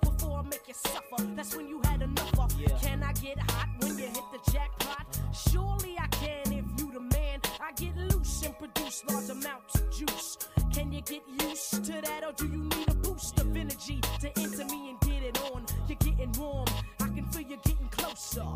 Before 0.00 0.38
I 0.38 0.42
make 0.42 0.66
you 0.66 0.74
suffer. 0.74 1.22
That's 1.34 1.54
when 1.56 1.68
you 1.68 1.80
had 1.84 2.02
enough 2.02 2.38
of. 2.38 2.52
Can 2.82 3.02
I 3.02 3.12
get 3.12 3.38
hot 3.50 3.68
when 3.78 3.98
you 3.98 4.06
hit 4.06 4.24
the 4.32 4.52
jackpot? 4.52 5.06
Surely 5.32 5.96
I 5.98 6.06
can 6.08 6.52
if 6.52 6.64
you 6.78 6.92
the 6.92 7.00
man. 7.00 7.40
I 7.60 7.72
get 7.72 7.96
loose 7.96 8.42
and 8.44 8.58
produce 8.58 9.04
large 9.08 9.30
amounts 9.30 9.74
of 9.76 9.90
juice. 9.90 10.38
Can 10.72 10.92
you 10.92 11.00
get 11.02 11.22
used 11.42 11.84
to 11.84 11.92
that, 11.92 12.24
or 12.24 12.32
do 12.32 12.46
you 12.46 12.64
need 12.64 12.88
a 12.88 12.94
boost 12.94 13.38
of 13.40 13.56
energy 13.56 14.00
to 14.20 14.28
enter 14.38 14.64
me 14.66 14.90
and 14.90 15.00
get 15.00 15.22
it 15.22 15.40
on? 15.52 15.64
You're 15.86 15.96
getting 15.98 16.32
warm. 16.32 16.66
I 17.00 17.08
can 17.08 17.26
feel 17.26 17.42
you 17.42 17.58
getting 17.64 17.88
closer. 17.90 18.46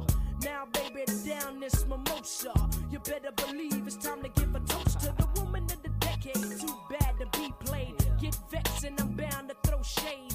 Now, 0.44 0.66
baby, 0.72 1.04
down 1.26 1.60
this 1.60 1.86
mimosa. 1.86 2.52
You 2.90 2.98
better 2.98 3.32
believe 3.32 3.86
it's 3.86 3.96
time 3.96 4.22
to 4.22 4.28
give 4.28 4.54
a 4.54 4.60
toast 4.60 5.00
to 5.00 5.14
the 5.16 5.40
woman 5.40 5.64
of 5.64 5.82
the 5.82 5.90
decade. 6.00 6.34
Too 6.34 6.74
bad 6.90 7.14
to 7.20 7.38
be 7.38 7.52
played. 7.60 7.94
Get 8.20 8.36
vexed 8.50 8.84
and 8.84 9.00
I'm 9.00 9.14
bound 9.14 9.48
to 9.50 9.56
throw 9.62 9.82
shade 9.82 10.32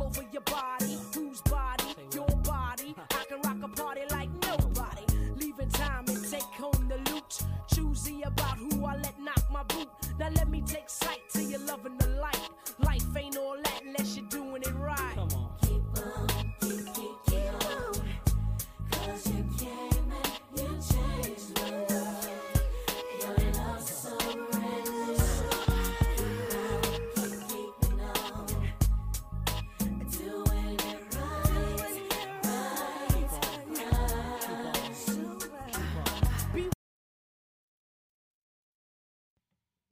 all 0.00 0.06
over 0.06 0.22
your 0.32 0.42
body. 0.42 0.98
Whose 1.14 1.40
body? 1.42 1.84
Your 2.14 2.26
body. 2.44 2.94
I 3.10 3.24
can 3.28 3.40
rock 3.42 3.58
a 3.62 3.68
party 3.68 4.02
like 4.10 4.30
nobody. 4.42 5.04
Leaving 5.36 5.68
time 5.70 6.04
and 6.08 6.30
take 6.30 6.42
home 6.42 6.88
the 6.88 6.98
loot. 7.10 7.40
Choosy 7.72 8.22
about 8.22 8.58
who 8.58 8.84
I 8.84 8.96
let 8.96 9.18
knock 9.20 9.42
my 9.50 9.62
boot. 9.64 9.88
Now 10.18 10.30
let 10.30 10.48
me 10.48 10.62
take 10.62 10.88
sight 10.88 11.28
to 11.34 11.42
your 11.42 11.60
loving 11.60 11.96
the 11.98 12.08
light. 12.20 12.59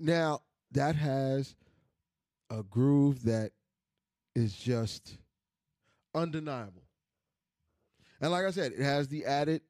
Now, 0.09 0.40
that 0.72 0.97
has 0.97 1.55
a 2.48 2.62
groove 2.62 3.24
that 3.24 3.52
is 4.35 4.55
just 4.55 5.18
undeniable. 6.14 6.85
And 8.18 8.30
like 8.30 8.47
I 8.47 8.51
said, 8.51 8.72
it 8.72 8.82
has 8.82 9.09
the 9.09 9.26
added 9.26 9.60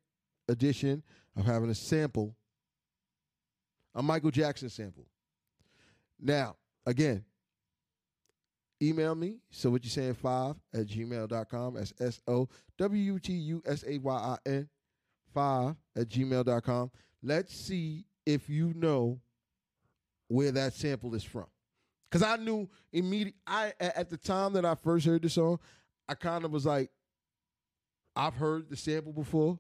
addition 0.49 1.03
of 1.37 1.45
having 1.45 1.71
a 1.71 1.75
sample, 1.75 2.37
a 3.97 4.01
Michael 4.01 4.31
Jackson 4.31 4.69
sample. 4.69 5.09
Now, 6.21 6.55
again, 6.87 7.25
email 8.81 9.17
me, 9.17 9.39
so 9.51 9.71
what 9.71 9.83
you 9.83 9.91
saying 9.91 10.15
five 10.15 10.55
at 10.73 10.87
gmail.com. 10.87 11.75
That's 11.75 11.93
S 12.01 12.21
O 12.29 12.49
W 12.79 13.03
U 13.15 13.19
T 13.19 13.33
U 13.33 13.61
S 13.67 13.83
A 13.85 13.99
Y 13.99 14.15
I 14.15 14.37
N 14.47 14.69
five 15.35 15.75
at 15.97 16.09
gmail.com. 16.09 16.93
Let's 17.25 17.53
see 17.53 18.05
if 18.25 18.49
you 18.49 18.73
know 18.77 19.19
where 20.29 20.53
that 20.53 20.75
sample 20.75 21.15
is 21.15 21.25
from. 21.25 21.47
Cause 22.11 22.23
I 22.23 22.37
knew 22.37 22.69
immediately 22.93 23.35
I 23.47 23.73
at 23.81 24.09
the 24.09 24.17
time 24.17 24.55
that 24.55 24.65
I 24.65 24.75
first 24.75 25.05
heard 25.05 25.23
the 25.23 25.29
song, 25.29 25.59
I 26.09 26.15
kind 26.15 26.45
of 26.45 26.51
was 26.51 26.65
like, 26.65 26.91
I've 28.17 28.35
heard 28.35 28.71
the 28.71 28.77
sample 28.77 29.13
before. 29.13 29.59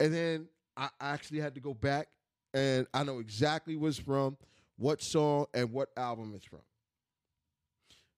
And 0.00 0.14
then 0.14 0.48
I 0.76 0.88
actually 1.00 1.40
had 1.40 1.54
to 1.54 1.60
go 1.60 1.74
back 1.74 2.08
and 2.54 2.86
I 2.94 3.04
know 3.04 3.18
exactly 3.18 3.76
what's 3.76 3.98
from, 3.98 4.36
what 4.76 5.02
song, 5.02 5.46
and 5.52 5.72
what 5.72 5.90
album 5.96 6.32
it's 6.34 6.46
from. 6.46 6.62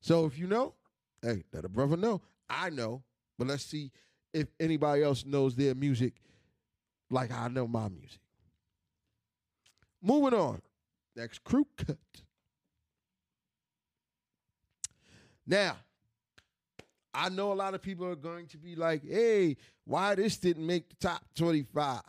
So 0.00 0.26
if 0.26 0.38
you 0.38 0.46
know, 0.46 0.74
hey, 1.22 1.42
let 1.52 1.64
a 1.64 1.68
brother 1.68 1.96
know. 1.96 2.20
I 2.48 2.70
know, 2.70 3.02
but 3.36 3.48
let's 3.48 3.64
see 3.64 3.90
if 4.32 4.48
anybody 4.60 5.02
else 5.02 5.24
knows 5.24 5.56
their 5.56 5.74
music 5.74 6.14
like 7.10 7.32
I 7.32 7.48
know 7.48 7.66
my 7.66 7.88
music. 7.88 8.20
Moving 10.00 10.38
on. 10.38 10.62
Next 11.18 11.42
crew 11.42 11.66
cut. 11.76 11.98
Now, 15.44 15.76
I 17.12 17.28
know 17.28 17.52
a 17.52 17.54
lot 17.54 17.74
of 17.74 17.82
people 17.82 18.06
are 18.06 18.14
going 18.14 18.46
to 18.46 18.56
be 18.56 18.76
like, 18.76 19.02
hey, 19.02 19.56
why 19.84 20.14
this 20.14 20.36
didn't 20.36 20.64
make 20.64 20.88
the 20.88 20.94
top 20.94 21.24
25? 21.34 22.02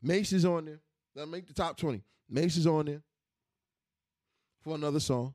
Mase 0.00 0.32
is 0.32 0.44
on 0.44 0.66
there. 0.66 0.80
That'll 1.12 1.28
make 1.28 1.48
the 1.48 1.52
top 1.52 1.76
20. 1.76 2.04
Mase 2.28 2.56
is 2.56 2.68
on 2.68 2.86
there 2.86 3.02
for 4.60 4.76
another 4.76 5.00
song. 5.00 5.34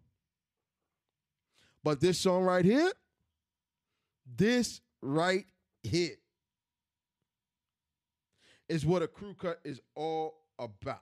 But 1.84 2.00
this 2.00 2.18
song 2.18 2.44
right 2.44 2.64
here, 2.64 2.94
this 4.38 4.80
right 5.02 5.46
here 5.84 6.16
is 8.70 8.86
what 8.86 9.04
a 9.04 9.08
crew 9.10 9.34
cut 9.34 9.60
is 9.66 9.82
all 9.96 10.36
about. 10.58 11.02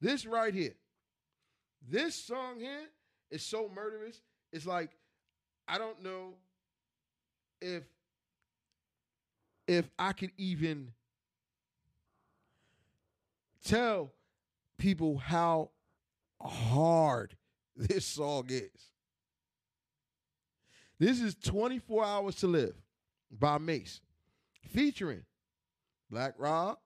This 0.00 0.26
right 0.26 0.52
here, 0.52 0.74
this 1.88 2.14
song 2.14 2.58
here 2.58 2.88
is 3.30 3.42
so 3.42 3.70
murderous. 3.74 4.20
It's 4.52 4.66
like 4.66 4.90
I 5.68 5.78
don't 5.78 6.02
know 6.02 6.34
if 7.60 7.82
if 9.66 9.88
I 9.98 10.12
could 10.12 10.30
even 10.36 10.92
tell 13.64 14.12
people 14.78 15.18
how 15.18 15.70
hard 16.40 17.36
this 17.76 18.04
song 18.04 18.46
is. 18.48 18.70
This 20.98 21.20
is 21.20 21.34
24 21.34 22.04
Hours 22.04 22.36
to 22.36 22.46
Live 22.46 22.74
by 23.30 23.58
Mase, 23.58 24.00
featuring 24.70 25.24
Black 26.10 26.34
Rob, 26.38 26.78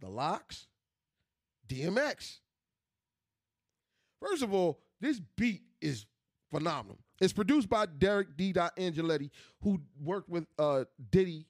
The 0.00 0.08
Lox, 0.08 0.66
DMX. 1.68 2.38
First 4.20 4.42
of 4.42 4.52
all, 4.52 4.80
this 5.00 5.20
beat 5.36 5.62
is 5.80 6.06
phenomenal. 6.50 6.98
It's 7.20 7.32
produced 7.32 7.68
by 7.68 7.86
Deric 7.86 8.36
D. 8.36 8.52
Angelettie, 8.52 9.30
who 9.62 9.80
worked 10.00 10.28
with 10.28 10.46
uh, 10.58 10.84
Diddy 11.10 11.46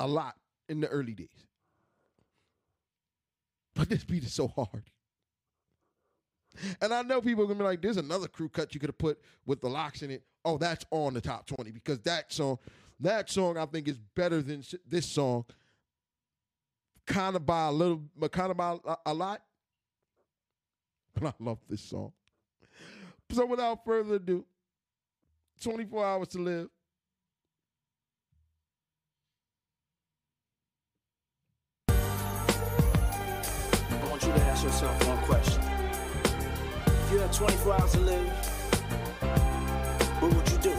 a 0.00 0.06
lot 0.06 0.34
in 0.68 0.80
the 0.80 0.88
early 0.88 1.14
days. 1.14 1.28
But 3.74 3.88
this 3.88 4.04
beat 4.04 4.24
is 4.24 4.32
so 4.32 4.48
hard. 4.48 4.84
And 6.80 6.94
I 6.94 7.02
know 7.02 7.20
people 7.20 7.44
are 7.44 7.46
gonna 7.48 7.58
be 7.58 7.64
like, 7.64 7.82
there's 7.82 7.96
another 7.96 8.28
crew 8.28 8.48
cut 8.48 8.74
you 8.74 8.80
could 8.80 8.88
have 8.88 8.98
put 8.98 9.18
with 9.44 9.60
the 9.60 9.68
Lox 9.68 10.02
in 10.02 10.10
it. 10.10 10.22
Oh, 10.44 10.56
that's 10.56 10.84
on 10.90 11.14
the 11.14 11.20
top 11.20 11.46
20 11.46 11.72
because 11.72 11.98
that 12.00 12.32
song, 12.32 12.58
that 13.00 13.28
song 13.28 13.58
I 13.58 13.66
think 13.66 13.88
is 13.88 13.98
better 14.14 14.40
than 14.40 14.62
this 14.86 15.06
song. 15.06 15.44
Kind 17.06 17.36
of 17.36 17.44
by 17.44 17.66
a 17.66 17.72
little, 17.72 18.02
but 18.16 18.32
kind 18.32 18.50
of 18.50 18.56
by 18.56 18.76
a, 19.06 19.14
lot. 19.14 19.42
But 21.14 21.28
I 21.28 21.32
love 21.38 21.58
this 21.68 21.80
song. 21.80 22.12
So 23.30 23.46
without 23.46 23.84
further 23.84 24.16
ado, 24.16 24.44
24 25.62 26.04
hours 26.04 26.28
to 26.28 26.38
live. 26.38 26.68
I 31.88 31.92
want 34.10 34.22
you 34.22 34.32
to 34.32 34.42
ask 34.42 34.64
yourself 34.64 35.08
one 35.08 35.18
question. 35.18 35.62
If 36.86 37.12
you 37.12 37.18
had 37.18 37.32
24 37.32 37.80
hours 37.80 37.92
to 37.92 38.00
live, 38.00 38.28
what 40.20 40.34
would 40.34 40.50
you 40.50 40.58
do? 40.58 40.74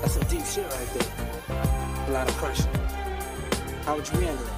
That's 0.00 0.14
some 0.14 0.24
deep 0.24 0.44
shit 0.44 0.64
right 0.64 0.88
there. 0.94 2.06
A 2.08 2.10
lot 2.10 2.28
of 2.28 2.34
pressure. 2.36 2.91
How 3.84 3.96
would 3.96 4.08
you 4.08 4.20
handle 4.20 4.46
it? 4.46 4.52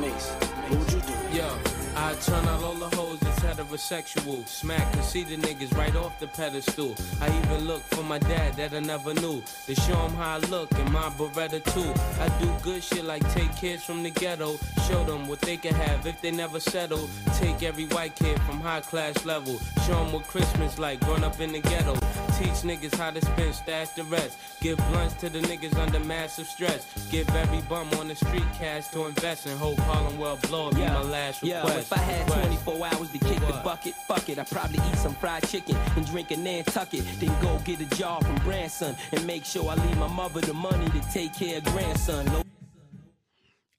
Mase, 0.00 0.30
what 0.68 0.78
would 0.78 0.92
you 0.92 1.00
do? 1.00 1.36
Yo, 1.36 1.48
I 1.94 2.14
turn 2.14 2.48
out 2.48 2.62
all 2.62 2.74
the 2.74 2.96
hoes 2.96 3.35
heterosexual. 3.46 4.46
Smack 4.48 4.94
and 4.94 5.04
see 5.04 5.24
the 5.24 5.36
niggas 5.36 5.76
right 5.76 5.94
off 5.96 6.18
the 6.18 6.26
pedestal. 6.26 6.94
I 7.20 7.28
even 7.28 7.66
look 7.66 7.82
for 7.82 8.02
my 8.02 8.18
dad 8.18 8.56
that 8.56 8.74
I 8.74 8.80
never 8.80 9.14
knew. 9.14 9.42
To 9.66 9.74
show 9.74 9.96
him 10.06 10.14
how 10.14 10.36
I 10.36 10.38
look 10.48 10.70
in 10.72 10.92
my 10.92 11.08
Beretta 11.10 11.62
too. 11.74 11.92
I 12.20 12.28
do 12.40 12.50
good 12.62 12.82
shit 12.82 13.04
like 13.04 13.22
take 13.32 13.54
kids 13.56 13.84
from 13.84 14.02
the 14.02 14.10
ghetto. 14.10 14.58
Show 14.88 15.04
them 15.04 15.26
what 15.28 15.40
they 15.40 15.56
can 15.56 15.74
have 15.74 16.06
if 16.06 16.20
they 16.20 16.30
never 16.30 16.60
settle. 16.60 17.08
Take 17.34 17.62
every 17.62 17.86
white 17.86 18.14
kid 18.16 18.40
from 18.42 18.60
high 18.60 18.80
class 18.80 19.24
level. 19.24 19.58
Show 19.86 19.94
them 19.94 20.12
what 20.12 20.26
Christmas 20.26 20.78
like 20.78 21.00
growing 21.00 21.24
up 21.24 21.40
in 21.40 21.52
the 21.52 21.60
ghetto. 21.60 21.94
Teach 22.38 22.62
niggas 22.68 22.94
how 22.96 23.10
to 23.10 23.20
spend, 23.24 23.54
stash 23.54 23.90
the 23.90 24.04
rest. 24.04 24.38
Give 24.60 24.76
blunts 24.88 25.14
to 25.14 25.28
the 25.30 25.40
niggas 25.40 25.76
under 25.78 26.00
massive 26.00 26.46
stress. 26.46 26.84
Give 27.10 27.28
every 27.36 27.60
bum 27.62 27.88
on 27.98 28.08
the 28.08 28.14
street 28.14 28.44
cash 28.58 28.88
to 28.88 29.06
invest 29.06 29.46
in. 29.46 29.56
Hope 29.56 29.78
Harlem 29.78 30.18
will 30.18 30.36
blow. 30.48 30.68
up. 30.68 30.74
Be 30.74 30.80
my 30.80 31.02
last 31.02 31.42
request. 31.42 31.78
if 31.78 31.92
I 31.92 31.98
had 31.98 32.28
Request. 32.28 32.64
24 32.64 32.86
hours 32.86 33.10
to 33.12 33.18
kick 33.38 33.46
the 33.46 33.60
bucket, 33.62 33.94
fuck 34.06 34.28
it. 34.28 34.38
I'd 34.38 34.50
probably 34.50 34.78
eat 34.88 34.96
some 34.96 35.14
fried 35.14 35.48
chicken 35.48 35.76
and 35.96 36.06
drink 36.06 36.30
a 36.30 36.36
Nantucket. 36.36 37.04
Then 37.18 37.34
go 37.42 37.58
get 37.64 37.80
a 37.80 37.96
job 37.96 38.24
from 38.24 38.36
Branson 38.36 38.96
and 39.12 39.26
make 39.26 39.44
sure 39.44 39.68
I 39.70 39.74
leave 39.74 39.98
my 39.98 40.08
mother 40.08 40.40
the 40.40 40.54
money 40.54 40.88
to 40.90 41.00
take 41.12 41.34
care 41.34 41.58
of 41.58 41.64
grandson. 41.64 42.44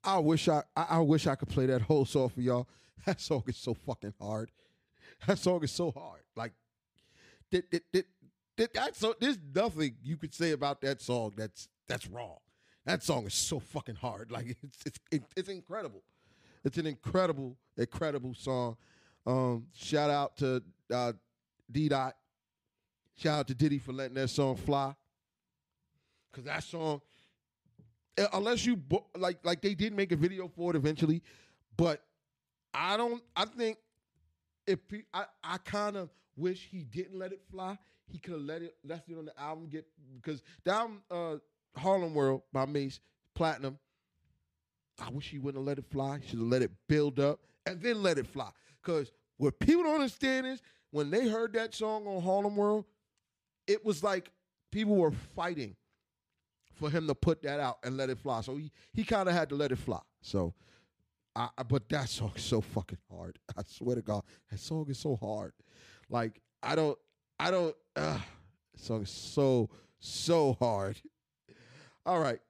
I 0.04 0.18
wish 0.18 0.48
I, 0.48 0.62
I 0.76 0.86
I 0.90 0.98
wish 1.00 1.26
I 1.26 1.34
could 1.34 1.48
play 1.48 1.66
that 1.66 1.82
whole 1.82 2.04
song 2.04 2.28
for 2.30 2.40
y'all. 2.40 2.68
That 3.06 3.20
song 3.22 3.42
is 3.46 3.56
so 3.56 3.72
fucking 3.72 4.12
hard. 4.20 4.50
That 5.26 5.38
song 5.38 5.64
is 5.64 5.70
so 5.70 5.90
hard. 5.90 6.20
Like 6.36 6.52
that 7.50 7.70
that 7.70 7.82
that, 7.92 8.04
that, 8.56 8.74
that 8.74 8.96
so 8.96 9.14
there's 9.18 9.38
nothing 9.54 9.96
you 10.02 10.18
could 10.18 10.34
say 10.34 10.52
about 10.52 10.82
that 10.82 11.00
song 11.00 11.32
that's 11.36 11.68
that's 11.86 12.06
wrong. 12.06 12.36
That 12.84 13.02
song 13.02 13.26
is 13.26 13.34
so 13.34 13.60
fucking 13.60 13.94
hard. 13.94 14.30
Like 14.30 14.56
it's 14.62 14.82
it's 14.84 14.98
it, 15.10 15.22
it's 15.36 15.48
incredible. 15.48 16.02
It's 16.64 16.76
an 16.76 16.86
incredible 16.86 17.56
incredible 17.78 18.34
song. 18.34 18.76
Um, 19.28 19.66
shout 19.74 20.08
out 20.08 20.38
to 20.38 20.62
uh, 20.90 21.12
D 21.70 21.90
Dot. 21.90 22.16
Shout 23.14 23.40
out 23.40 23.48
to 23.48 23.54
Diddy 23.54 23.78
for 23.78 23.92
letting 23.92 24.14
that 24.14 24.28
song 24.28 24.56
fly. 24.56 24.94
Cause 26.32 26.44
that 26.44 26.64
song, 26.64 27.02
unless 28.32 28.64
you 28.64 28.80
like 29.14 29.38
like 29.44 29.60
they 29.60 29.74
did 29.74 29.92
make 29.92 30.12
a 30.12 30.16
video 30.16 30.48
for 30.48 30.70
it 30.70 30.76
eventually, 30.76 31.22
but 31.76 32.02
I 32.72 32.96
don't. 32.96 33.22
I 33.36 33.44
think 33.44 33.76
if 34.66 34.78
he, 34.90 35.02
I 35.12 35.24
I 35.44 35.58
kind 35.58 35.96
of 35.96 36.08
wish 36.34 36.66
he 36.70 36.84
didn't 36.84 37.18
let 37.18 37.32
it 37.32 37.42
fly. 37.50 37.76
He 38.06 38.18
could 38.18 38.32
have 38.34 38.42
let 38.42 38.62
it 38.62 38.76
left 38.82 39.10
it 39.10 39.18
on 39.18 39.26
the 39.26 39.38
album 39.38 39.68
get 39.68 39.86
because 40.22 40.42
down 40.64 41.00
uh, 41.10 41.36
Harlem 41.76 42.14
World 42.14 42.42
by 42.50 42.64
Mase 42.64 43.00
Platinum. 43.34 43.78
I 44.98 45.10
wish 45.10 45.28
he 45.28 45.38
wouldn't 45.38 45.60
have 45.60 45.66
let 45.66 45.78
it 45.78 45.84
fly. 45.90 46.20
Should 46.26 46.38
have 46.38 46.48
let 46.48 46.62
it 46.62 46.70
build 46.88 47.20
up 47.20 47.40
and 47.66 47.82
then 47.82 48.02
let 48.02 48.16
it 48.16 48.26
fly. 48.26 48.48
Because 48.82 49.12
what 49.38 49.58
people 49.58 49.82
don't 49.84 49.94
understand 49.96 50.46
is 50.46 50.60
when 50.90 51.10
they 51.10 51.28
heard 51.28 51.52
that 51.54 51.74
song 51.74 52.06
on 52.06 52.22
Harlem 52.22 52.56
World, 52.56 52.84
it 53.66 53.84
was 53.84 54.02
like 54.02 54.30
people 54.70 54.96
were 54.96 55.12
fighting 55.34 55.76
for 56.74 56.90
him 56.90 57.06
to 57.08 57.14
put 57.14 57.42
that 57.42 57.58
out 57.60 57.78
and 57.84 57.96
let 57.96 58.10
it 58.10 58.18
fly. 58.18 58.40
So 58.42 58.56
he 58.56 58.70
he 58.92 59.04
kind 59.04 59.28
of 59.28 59.34
had 59.34 59.48
to 59.48 59.54
let 59.56 59.72
it 59.72 59.78
fly. 59.78 60.00
So, 60.22 60.54
I, 61.34 61.48
I- 61.58 61.62
but 61.62 61.88
that 61.88 62.08
song 62.08 62.32
is 62.36 62.42
so 62.42 62.60
fucking 62.60 62.98
hard. 63.10 63.38
I 63.56 63.62
swear 63.66 63.96
to 63.96 64.02
God, 64.02 64.22
that 64.50 64.58
song 64.60 64.86
is 64.88 64.98
so 64.98 65.16
hard. 65.16 65.52
Like 66.08 66.40
I 66.62 66.74
don't 66.74 66.98
I 67.38 67.50
don't. 67.50 67.74
Uh, 67.96 68.18
song 68.76 69.02
is 69.02 69.10
so 69.10 69.70
so 70.00 70.54
hard. 70.60 71.00
All 72.06 72.20
right, 72.20 72.40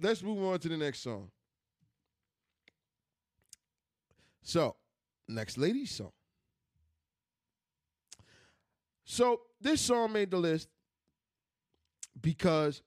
let's 0.00 0.22
move 0.22 0.42
on 0.42 0.58
to 0.58 0.68
the 0.68 0.76
next 0.76 1.00
song. 1.00 1.30
So, 4.42 4.76
next 5.28 5.58
lady 5.58 5.84
song. 5.86 6.12
So 9.10 9.40
this 9.58 9.80
song 9.80 10.12
made 10.12 10.30
the 10.30 10.36
list 10.36 10.68
because 12.20 12.82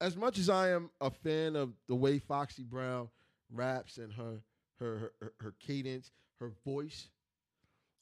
as 0.00 0.16
much 0.16 0.38
as 0.38 0.48
I 0.48 0.70
am 0.70 0.88
a 0.98 1.10
fan 1.10 1.56
of 1.56 1.74
the 1.86 1.94
way 1.94 2.18
Foxy 2.18 2.62
Brown 2.62 3.10
raps 3.52 3.98
and 3.98 4.14
her 4.14 4.40
her 4.78 5.12
her, 5.20 5.32
her 5.40 5.54
cadence, 5.60 6.10
her 6.40 6.52
voice, 6.64 7.10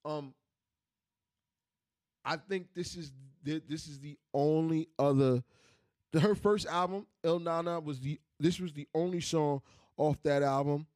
um, 0.04 0.32
I 2.24 2.36
think 2.36 2.68
this 2.72 2.94
is 2.94 3.10
the, 3.42 3.60
this 3.68 3.88
is 3.88 3.98
the 3.98 4.16
only 4.32 4.86
other. 4.96 5.42
Her 6.12 6.36
first 6.36 6.68
album, 6.68 7.04
Ill 7.24 7.40
Na 7.40 7.62
Na, 7.62 7.80
was 7.80 7.98
the 7.98 8.20
this 8.38 8.60
was 8.60 8.72
the 8.74 8.86
only 8.94 9.20
song 9.20 9.62
off 9.96 10.22
that 10.22 10.44
album. 10.44 10.86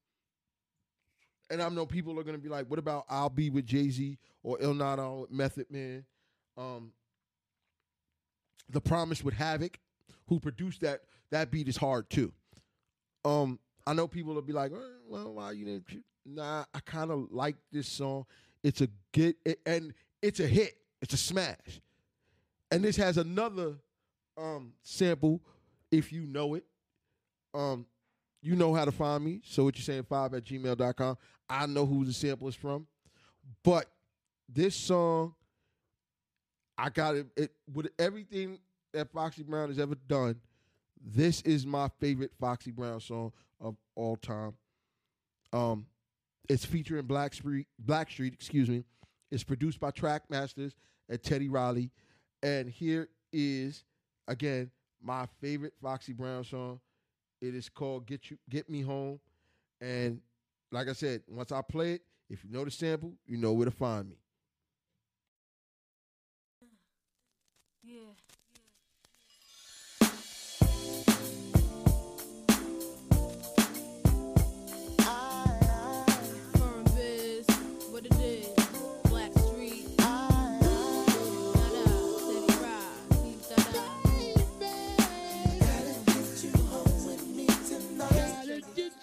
And 1.52 1.62
I 1.62 1.68
know 1.68 1.84
people 1.84 2.18
are 2.18 2.22
gonna 2.24 2.38
be 2.38 2.48
like, 2.48 2.66
"What 2.68 2.78
about 2.78 3.04
I'll 3.10 3.28
Be 3.28 3.50
with 3.50 3.66
Jay 3.66 3.90
Z 3.90 4.18
or 4.42 4.58
Nana 4.58 5.20
with 5.20 5.30
Method 5.30 5.70
Man?" 5.70 6.04
Um, 6.56 6.94
The 8.70 8.80
Promise 8.80 9.22
with 9.22 9.34
Havoc, 9.34 9.78
who 10.28 10.40
produced 10.40 10.80
that 10.80 11.02
that 11.30 11.50
beat 11.50 11.68
is 11.68 11.76
hard 11.76 12.08
too. 12.08 12.32
Um, 13.24 13.58
I 13.86 13.92
know 13.92 14.08
people 14.08 14.34
will 14.34 14.40
be 14.42 14.54
like, 14.54 14.72
"Eh, 14.72 14.98
"Well, 15.06 15.34
why 15.34 15.52
you 15.52 15.66
didn't?" 15.66 16.04
Nah, 16.24 16.64
I 16.72 16.80
kind 16.80 17.10
of 17.10 17.30
like 17.30 17.56
this 17.70 17.86
song. 17.86 18.24
It's 18.62 18.80
a 18.80 18.88
it- 19.14 19.60
and 19.66 19.92
it's 20.22 20.40
a 20.40 20.46
hit. 20.46 20.78
It's 21.02 21.12
a 21.12 21.18
smash. 21.18 21.82
And 22.70 22.82
this 22.82 22.96
has 22.96 23.18
another 23.18 23.78
um 24.38 24.72
sample 24.82 25.42
if 25.90 26.12
you 26.12 26.24
know 26.24 26.54
it. 26.54 26.64
Um, 27.52 27.86
you 28.42 28.56
know 28.56 28.74
how 28.74 28.84
to 28.84 28.92
find 28.92 29.24
me. 29.24 29.40
So 29.44 29.64
what 29.64 29.76
you 29.76 29.82
saying 29.82 30.04
five 30.04 30.34
at 30.34 30.44
gmail.com. 30.44 31.16
I 31.48 31.66
know 31.66 31.86
who 31.86 32.04
the 32.04 32.12
sample 32.12 32.48
is 32.48 32.54
from. 32.54 32.86
But 33.62 33.86
this 34.48 34.74
song, 34.74 35.34
I 36.76 36.90
got 36.90 37.14
it, 37.14 37.26
it 37.36 37.52
with 37.72 37.88
everything 37.98 38.58
that 38.92 39.12
Foxy 39.12 39.42
Brown 39.42 39.68
has 39.68 39.78
ever 39.78 39.94
done. 39.94 40.40
This 41.04 41.40
is 41.42 41.66
my 41.66 41.88
favorite 42.00 42.32
Foxy 42.40 42.70
Brown 42.70 43.00
song 43.00 43.32
of 43.60 43.76
all 43.94 44.16
time. 44.16 44.54
Um, 45.52 45.86
it's 46.48 46.64
featuring 46.64 47.04
Blackstreet, 47.04 47.66
Blackstreet, 47.84 48.34
excuse 48.34 48.68
me. 48.68 48.84
It's 49.30 49.44
produced 49.44 49.80
by 49.80 49.90
Trackmasters 49.90 50.74
and 51.08 51.22
Teddy 51.22 51.48
Riley. 51.48 51.90
And 52.42 52.68
here 52.68 53.08
is 53.32 53.84
again 54.28 54.70
my 55.02 55.26
favorite 55.40 55.74
Foxy 55.80 56.12
Brown 56.12 56.44
song. 56.44 56.80
It 57.42 57.54
is 57.56 57.68
called 57.68 58.06
"Get 58.06 58.30
You 58.30 58.38
Get 58.48 58.70
Me 58.70 58.80
Home," 58.82 59.20
and 59.80 60.20
like 60.70 60.88
I 60.88 60.92
said, 60.92 61.22
once 61.28 61.52
I 61.52 61.60
play 61.60 61.94
it, 61.94 62.02
if 62.30 62.44
you 62.44 62.50
know 62.50 62.64
the 62.64 62.70
sample, 62.70 63.14
you 63.26 63.36
know 63.36 63.52
where 63.52 63.66
to 63.66 63.70
find 63.70 64.08
me. 64.08 64.16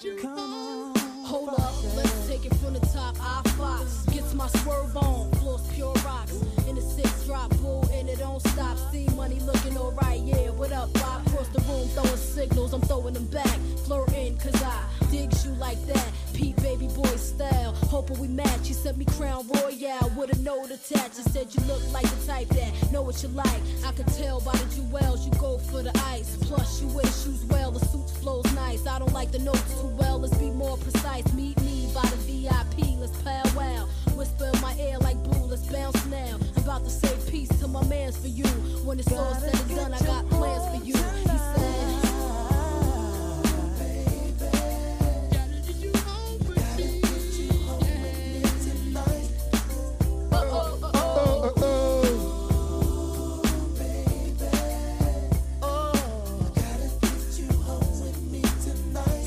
Hold 0.02 1.50
up, 1.50 1.74
let's 1.98 2.28
take 2.28 2.46
it 2.46 2.56
from 2.56 2.74
the 2.74 2.80
top. 2.80 3.18
I 3.20 3.42
Fox 3.58 3.99
my 4.34 4.48
swerve 4.48 4.96
on, 4.98 5.32
floors 5.36 5.62
pure 5.74 5.94
rocks. 6.06 6.34
In 6.68 6.76
the 6.76 6.82
six 6.82 7.26
drop 7.26 7.50
bull, 7.58 7.90
and 7.94 8.08
it 8.10 8.20
don't 8.20 8.42
stop. 8.42 8.78
See 8.92 9.08
money 9.16 9.40
looking 9.40 9.78
alright, 9.78 10.22
yeah. 10.22 10.50
What 10.50 10.72
up, 10.72 10.92
Bob? 10.94 11.26
Across 11.28 11.50
the 11.50 11.62
room, 11.62 11.88
throwing 11.90 12.18
signals, 12.18 12.74
I'm 12.74 12.82
throwing 12.82 13.14
them 13.14 13.26
back. 13.28 13.58
Flirting, 13.86 14.38
cause 14.38 14.62
I 14.62 14.84
digs 15.12 15.46
you 15.46 15.52
like 15.54 15.84
that. 15.88 16.12
Pete 16.34 16.56
baby 16.58 16.88
boy 16.88 17.16
style. 17.18 17.74
Hoping 17.90 18.20
we 18.20 18.28
match. 18.28 18.68
You 18.68 18.74
sent 18.74 18.98
me 18.98 19.06
crown 19.06 19.48
royale 19.48 20.12
with 20.16 20.38
a 20.38 20.42
note 20.42 20.72
attached. 20.72 21.18
You 21.18 21.24
said 21.24 21.48
you 21.54 21.64
look 21.66 21.82
like 21.92 22.10
the 22.10 22.28
type 22.28 22.48
that 22.50 22.92
know 22.92 23.02
what 23.02 23.22
you 23.24 23.30
like. 23.30 23.62
I 23.86 23.92
could 23.92 24.08
tell 24.08 24.40
by 24.42 24.54
the 24.54 24.76
jewels 24.76 25.26
you 25.26 25.32
go 25.40 25.58
for 25.58 25.82
the 25.82 25.92
ice. 26.06 26.38
Plus, 26.42 26.82
you 26.82 26.88
wear 26.90 27.06
shoes 27.06 27.44
well, 27.46 27.72
the 27.72 27.80
suit 27.80 28.10
flows 28.22 28.46
nice. 28.54 28.86
I 28.88 29.00
don't 29.00 29.14
like 29.14 29.32
the 29.32 29.40
notes 29.40 29.82
too 29.82 29.88
well, 29.88 30.20
let's 30.20 30.38
be 30.38 30.50
more 30.52 30.78
precise. 30.78 31.32
Meet 31.34 31.60
me 31.62 31.90
by 31.94 32.02
the 32.02 32.18
VIP, 32.18 33.00
let's 33.00 33.22
powwow. 33.22 33.88
Whisper 34.20 34.52
in 34.54 34.62
my 34.62 34.76
ear 34.76 34.98
like 35.00 35.16
boo, 35.24 35.46
let's 35.46 35.62
bounce 35.68 36.06
now. 36.08 36.38
I'm 36.58 36.64
about 36.64 36.84
to 36.84 36.90
say 36.90 37.16
peace 37.32 37.48
to 37.62 37.70
my 37.70 37.82
mans 37.86 38.18
for 38.18 38.28
you. 38.28 38.44
When 38.84 39.00
it's 39.00 39.10
all 39.14 39.34
said 39.36 39.56
and 39.56 39.76
done, 39.78 39.94
I 39.94 40.00
got 40.00 40.28
plans 40.30 40.78
for 40.78 40.86
you. 40.86 40.94
He 40.94 41.38
said. 41.56 41.96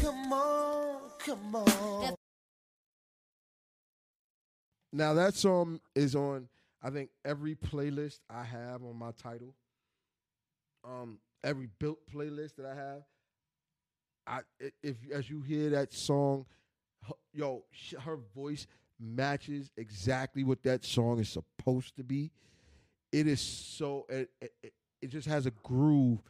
Come 0.02 0.32
on, 0.34 1.00
come 1.18 1.56
on. 1.56 2.21
Now 4.92 5.14
that 5.14 5.34
song 5.34 5.80
is 5.94 6.14
on, 6.14 6.48
I 6.82 6.90
think 6.90 7.10
every 7.24 7.54
playlist 7.54 8.20
I 8.28 8.44
have 8.44 8.82
on 8.82 8.96
my 8.96 9.12
title. 9.12 9.54
Um, 10.84 11.18
every 11.44 11.68
built 11.78 11.98
playlist 12.12 12.56
that 12.56 12.66
I 12.66 12.74
have. 12.74 13.02
I 14.26 14.40
if 14.82 14.96
as 15.12 15.28
you 15.30 15.40
hear 15.42 15.70
that 15.70 15.92
song, 15.92 16.46
h- 17.06 17.14
yo, 17.32 17.64
her 18.00 18.18
voice 18.34 18.66
matches 19.00 19.70
exactly 19.76 20.44
what 20.44 20.62
that 20.62 20.84
song 20.84 21.18
is 21.18 21.28
supposed 21.28 21.96
to 21.96 22.04
be. 22.04 22.30
It 23.10 23.26
is 23.26 23.40
so 23.40 24.06
it, 24.08 24.30
it, 24.40 24.52
it- 24.62 24.72
just 25.08 25.26
has 25.26 25.46
a 25.46 25.50
groove 25.64 26.20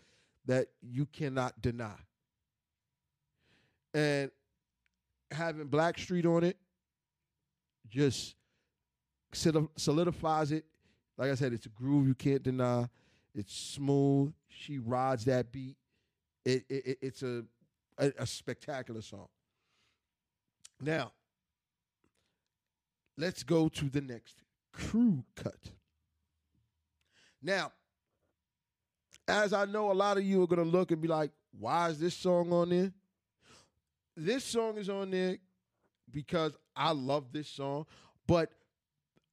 that 0.46 0.68
you 0.80 1.04
cannot 1.04 1.60
deny. 1.60 1.94
And 3.92 4.30
having 5.30 5.68
Blackstreet 5.68 6.24
on 6.24 6.42
it 6.44 6.56
just 7.88 8.34
solidifies 9.32 10.52
it. 10.52 10.64
Like 11.18 11.30
I 11.30 11.34
said, 11.34 11.52
it's 11.52 11.66
a 11.66 11.70
groove 11.70 12.06
you 12.06 12.14
can't 12.14 12.42
deny. 12.42 12.88
It's 13.34 13.54
smooth. 13.54 14.32
She 14.48 14.78
rides 14.78 15.24
that 15.26 15.50
beat. 15.52 15.76
It, 16.44 16.64
it, 16.68 16.86
it- 16.86 16.98
it's 17.02 17.22
a, 17.22 17.44
a 17.98 18.12
a 18.18 18.26
spectacular 18.26 19.02
song. 19.02 19.28
Now, 20.80 21.12
let's 23.16 23.42
go 23.42 23.68
to 23.68 23.84
the 23.88 24.00
next 24.00 24.36
crew 24.72 25.24
cut. 25.36 25.70
Now, 27.42 27.72
as 29.28 29.52
I 29.52 29.64
know, 29.66 29.90
a 29.90 29.94
lot 29.94 30.16
of 30.16 30.24
you 30.24 30.42
are 30.42 30.46
gonna 30.46 30.62
look 30.64 30.90
and 30.90 31.00
be 31.00 31.08
like, 31.08 31.30
"Why 31.58 31.88
is 31.90 31.98
this 31.98 32.14
song 32.14 32.52
on 32.52 32.70
there?" 32.70 32.92
This 34.16 34.44
song 34.44 34.76
is 34.78 34.88
on 34.88 35.10
there 35.10 35.38
because 36.10 36.56
I 36.76 36.92
love 36.92 37.32
this 37.32 37.48
song, 37.48 37.86
but 38.26 38.50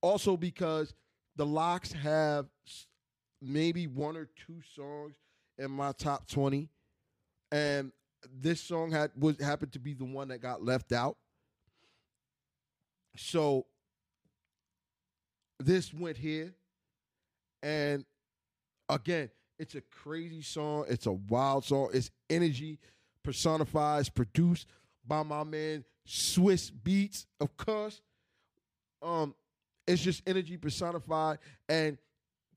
also 0.01 0.38
because 0.38 0.93
the 1.35 1.45
Lox 1.45 1.91
have 1.91 2.47
maybe 3.41 3.88
one 3.88 4.17
or 4.17 4.30
two 4.35 4.59
songs 4.76 5.15
in 5.57 5.71
my 5.71 5.91
top 5.93 6.27
20 6.30 6.69
and 7.51 7.91
this 8.41 8.61
song 8.61 8.91
had 8.91 9.11
was 9.17 9.39
happened 9.39 9.71
to 9.73 9.80
be 9.80 9.93
the 9.93 10.05
one 10.05 10.27
that 10.27 10.41
got 10.41 10.63
left 10.63 10.91
out. 10.91 11.17
So 13.15 13.65
this 15.59 15.93
went 15.93 16.17
here 16.17 16.53
and 17.63 18.05
again, 18.88 19.30
it's 19.57 19.76
a 19.76 19.81
crazy 19.81 20.41
song, 20.41 20.85
it's 20.88 21.05
a 21.05 21.11
wild 21.11 21.65
song, 21.65 21.89
it's 21.93 22.11
energy 22.30 22.80
personifies, 23.23 24.09
produced 24.09 24.67
by 25.05 25.23
my 25.23 25.43
man 25.43 25.84
Swizz 26.07 26.71
Beatz, 26.71 27.26
of 27.39 27.55
course. 27.57 28.01
Um, 29.01 29.35
it's 29.90 30.03
just 30.03 30.22
energy 30.28 30.56
personified, 30.56 31.40
and 31.68 31.98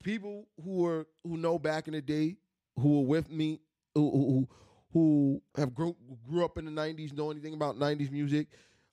people 0.03 0.47
who 0.63 0.85
are 0.85 1.07
who 1.23 1.35
know 1.35 1.57
back 1.57 1.87
in 1.87 1.93
the 1.93 2.01
day, 2.01 2.37
who 2.79 2.99
were 2.99 3.07
with 3.07 3.31
me, 3.31 3.59
who 3.95 4.11
who, 4.11 4.47
who 4.93 5.41
have 5.57 5.73
grew 5.73 5.95
grew 6.29 6.45
up 6.45 6.59
in 6.59 6.65
the 6.65 6.71
'90s, 6.71 7.11
know 7.11 7.31
anything 7.31 7.55
about 7.55 7.75
'90s 7.75 8.11
music, 8.11 8.47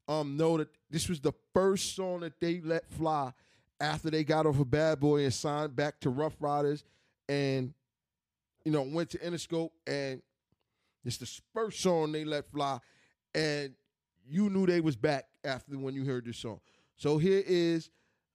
um, 0.09 0.39
know 0.39 0.57
that 0.57 0.69
this 0.91 1.07
was 1.07 1.21
the 1.21 1.33
first 1.53 1.95
song 1.95 2.21
that 2.21 2.41
they 2.41 2.63
let 2.63 2.91
fly 2.91 3.31
after 3.79 4.11
they 4.11 4.25
got 4.25 4.47
off 4.47 4.59
of 4.59 4.71
Bad 4.71 5.01
Boy 5.01 5.25
and 5.25 5.35
signed 5.35 5.77
back 5.77 6.01
to 6.01 6.09
Ruff 6.09 6.33
Ryders, 6.41 6.83
and 7.29 7.75
you 8.65 8.73
know 8.73 8.83
went 8.83 9.11
to 9.11 9.19
Interscope, 9.19 9.71
and 9.87 10.23
it's 11.05 11.19
the 11.19 11.31
first 11.53 11.81
song 11.81 12.11
they 12.13 12.25
let 12.25 12.51
fly, 12.51 12.79
and 13.35 13.75
you 14.27 14.49
knew 14.49 14.65
they 14.65 14.81
was 14.81 14.97
back 14.97 15.27
after 15.45 15.77
when 15.77 15.95
you 15.95 16.07
heard 16.07 16.25
this 16.25 16.39
song. 16.39 16.61
So 16.97 17.19
here 17.19 17.43
is 17.47 17.91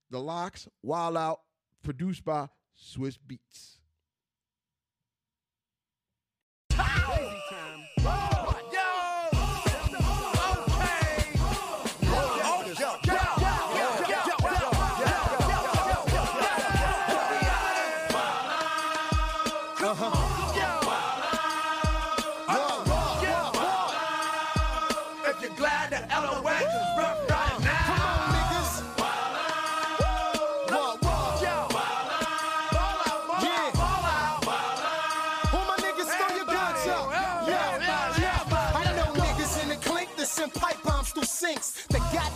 the 0.10 0.20
Lox, 0.20 0.68
Wild 0.84 1.18
Out, 1.18 1.40
produced 1.84 2.26
by 2.26 2.50
Swizz 2.78 3.18
Beatz. 3.28 3.78
Sinks. 41.46 41.86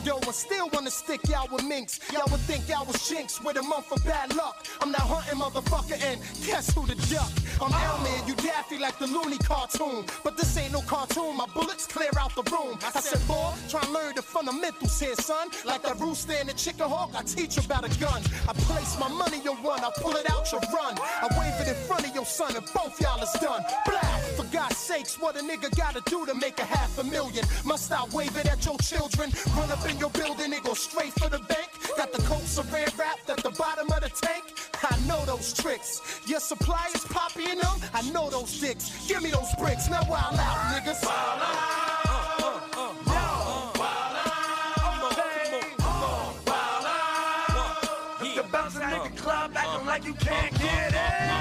Got 0.06 0.24
dough 0.24 0.32
still 0.32 0.70
wanna 0.74 0.92
stick 0.92 1.20
y'all 1.28 1.48
with 1.52 1.64
minks. 1.64 2.00
Y'all 2.14 2.28
would 2.32 2.40
think 2.42 2.68
y'all 2.70 2.86
was 2.86 3.08
chinks 3.08 3.42
with 3.44 3.58
a 3.58 3.62
month 3.62 3.86
for 3.88 4.00
bad 4.02 4.36
luck. 4.36 4.66
I'm 4.82 4.92
not 4.92 5.02
hunting 5.02 5.40
motherfucker 5.40 6.02
and 6.04 6.22
guess 6.46 6.74
who 6.74 6.86
the 6.86 6.96
duck? 7.14 7.32
I'm 7.62 7.74
Elman, 7.74 8.28
you 8.28 8.36
daffy 8.36 8.78
like 8.78 8.98
the 9.00 9.08
loony 9.08 9.38
cartoon. 9.40 10.06
But 10.24 10.38
this 10.38 10.58
ain't 10.58 10.72
no 10.72 10.82
cartoon, 10.82 11.36
my 11.36 11.46
bullets 11.54 11.86
clear 11.88 12.12
out 12.20 12.36
the 12.36 12.44
room. 12.52 12.78
I 12.82 13.00
said, 13.02 13.26
boy, 13.28 13.52
try 13.68 13.82
and 13.82 13.94
learn 13.94 14.16
the 14.16 14.22
fundamentals 14.22 15.00
here, 15.00 15.16
son. 15.16 15.50
Like 15.66 15.82
that 15.84 16.00
rooster 16.00 16.34
and 16.34 16.48
the 16.48 16.54
chicken 16.54 16.88
hawk, 16.88 17.12
I 17.16 17.24
teach 17.24 17.58
about 17.58 17.84
a 17.84 18.00
gun. 18.00 18.22
I 18.48 18.54
place 18.54 18.98
my 19.00 19.10
money 19.10 19.40
on 19.48 19.62
one, 19.64 19.84
I 19.84 19.92
pull 19.98 20.16
it 20.16 20.30
out, 20.32 20.52
you 20.52 20.60
run. 20.74 20.96
I 20.98 21.28
wave 21.38 21.60
it 21.60 21.68
in 21.68 21.76
front 21.88 22.08
of 22.08 22.16
your 22.16 22.26
son, 22.26 22.56
and 22.56 22.66
both 22.74 23.00
y'all 23.02 23.22
is 23.22 23.34
done. 23.42 23.64
Blah! 23.86 24.20
For 24.38 24.46
God's 24.46 24.78
sakes, 24.78 25.20
what 25.20 25.36
a 25.36 25.40
nigga 25.40 25.76
gotta 25.76 26.02
do 26.06 26.26
to 26.26 26.34
make 26.34 26.60
a 26.60 26.66
half 26.66 26.98
a 26.98 27.04
million? 27.04 27.44
Must 27.66 27.92
I 27.92 28.06
wave 28.14 28.38
it 28.38 28.46
at 28.46 28.66
your 28.66 28.78
children? 28.78 29.32
Run 29.58 29.70
up 29.72 29.89
in 29.90 29.98
your 29.98 30.10
building 30.12 30.54
and 30.54 30.64
go 30.64 30.74
straight 30.74 31.14
for 31.14 31.30
the 31.30 31.40
bank? 31.40 31.70
Got 31.98 32.14
the 32.14 32.22
coat 32.24 32.44
saran 32.44 32.98
wrapped 32.98 33.30
at 33.30 33.44
the 33.44 33.50
bottom 33.52 33.92
of 33.92 34.02
the 34.02 34.10
tank? 34.10 34.44
I 34.84 34.98
know 35.08 35.26
those 35.26 35.54
tricks. 35.54 36.22
Your 36.28 36.40
supply 36.40 36.90
is 36.96 37.04
poppy 37.06 37.46
them? 37.46 37.76
I 37.94 38.02
know 38.12 38.30
those 38.30 38.60
dicks. 38.60 39.08
Give 39.08 39.22
me 39.22 39.32
those 39.32 39.54
bricks, 39.58 39.90
now 39.90 40.04
wild 40.08 40.40
out, 40.40 40.58
niggas. 40.74 41.02
You're 48.36 48.44
bouncing 48.46 48.84
in 48.84 48.90
the 48.90 49.22
club, 49.22 49.52
acting 49.56 49.86
like 49.86 50.06
you 50.06 50.14
can't 50.14 50.54
get 50.60 50.94
it. 50.94 51.39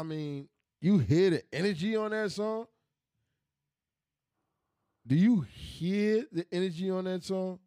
I 0.00 0.02
mean, 0.02 0.48
you 0.80 0.96
hear 0.96 1.28
the 1.28 1.42
energy 1.52 1.94
on 1.94 2.10
that 2.12 2.32
song? 2.32 2.66
Do 5.06 5.14
you 5.14 5.42
hear 5.42 6.24
the 6.32 6.46
energy 6.50 6.90
on 6.90 7.04
that 7.04 7.22
song? 7.22 7.58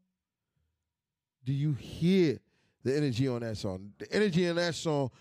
Do 1.46 1.54
you 1.54 1.74
hear 1.74 2.40
the 2.84 2.98
energy 2.98 3.28
on 3.28 3.42
that 3.42 3.58
song? 3.58 3.92
The 4.00 4.12
energy 4.12 4.46
in 4.46 4.56
that 4.56 4.74
song 4.74 5.12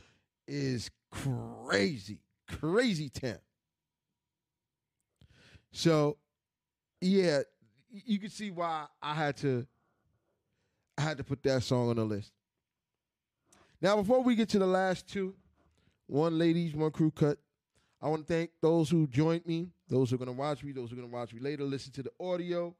is 0.49 0.91
crazy, 1.11 2.21
crazy 2.49 3.11
town. 3.11 3.41
So, 5.71 6.17
yeah, 6.99 7.41
you 7.91 8.19
can 8.19 8.31
see 8.31 8.51
why 8.51 8.87
I 9.03 9.13
had 9.13 9.37
to 9.39 9.67
I 10.97 11.03
had 11.03 11.19
to 11.19 11.25
put 11.25 11.43
that 11.43 11.63
song 11.63 11.91
on 11.91 11.97
the 11.97 12.05
list. 12.05 12.33
Now, 13.83 13.97
before 13.97 14.23
we 14.23 14.35
get 14.35 14.49
to 14.51 14.59
the 14.59 14.67
last 14.67 15.07
two, 15.09 15.35
one 16.13 16.39
ladies, 16.39 16.75
one 16.75 16.91
crew 16.91 17.11
cut. 17.11 17.39
I 18.01 18.09
want 18.09 18.27
to 18.27 18.33
thank 18.33 18.51
those 18.61 18.91
who 18.91 19.07
joined 19.07 19.47
me, 19.47 19.69
those 19.89 20.11
who 20.11 20.17
are 20.17 20.19
going 20.19 20.27
to 20.27 20.39
watch 20.39 20.63
me, 20.63 20.73
those 20.73 20.91
who 20.91 20.97
are 20.97 21.01
going 21.01 21.11
to 21.11 21.15
watch 21.15 21.33
me 21.33 21.41
later, 21.41 21.65
listen 21.65 21.91
to 21.93 22.03
the 22.03 22.11
audio. 22.21 22.75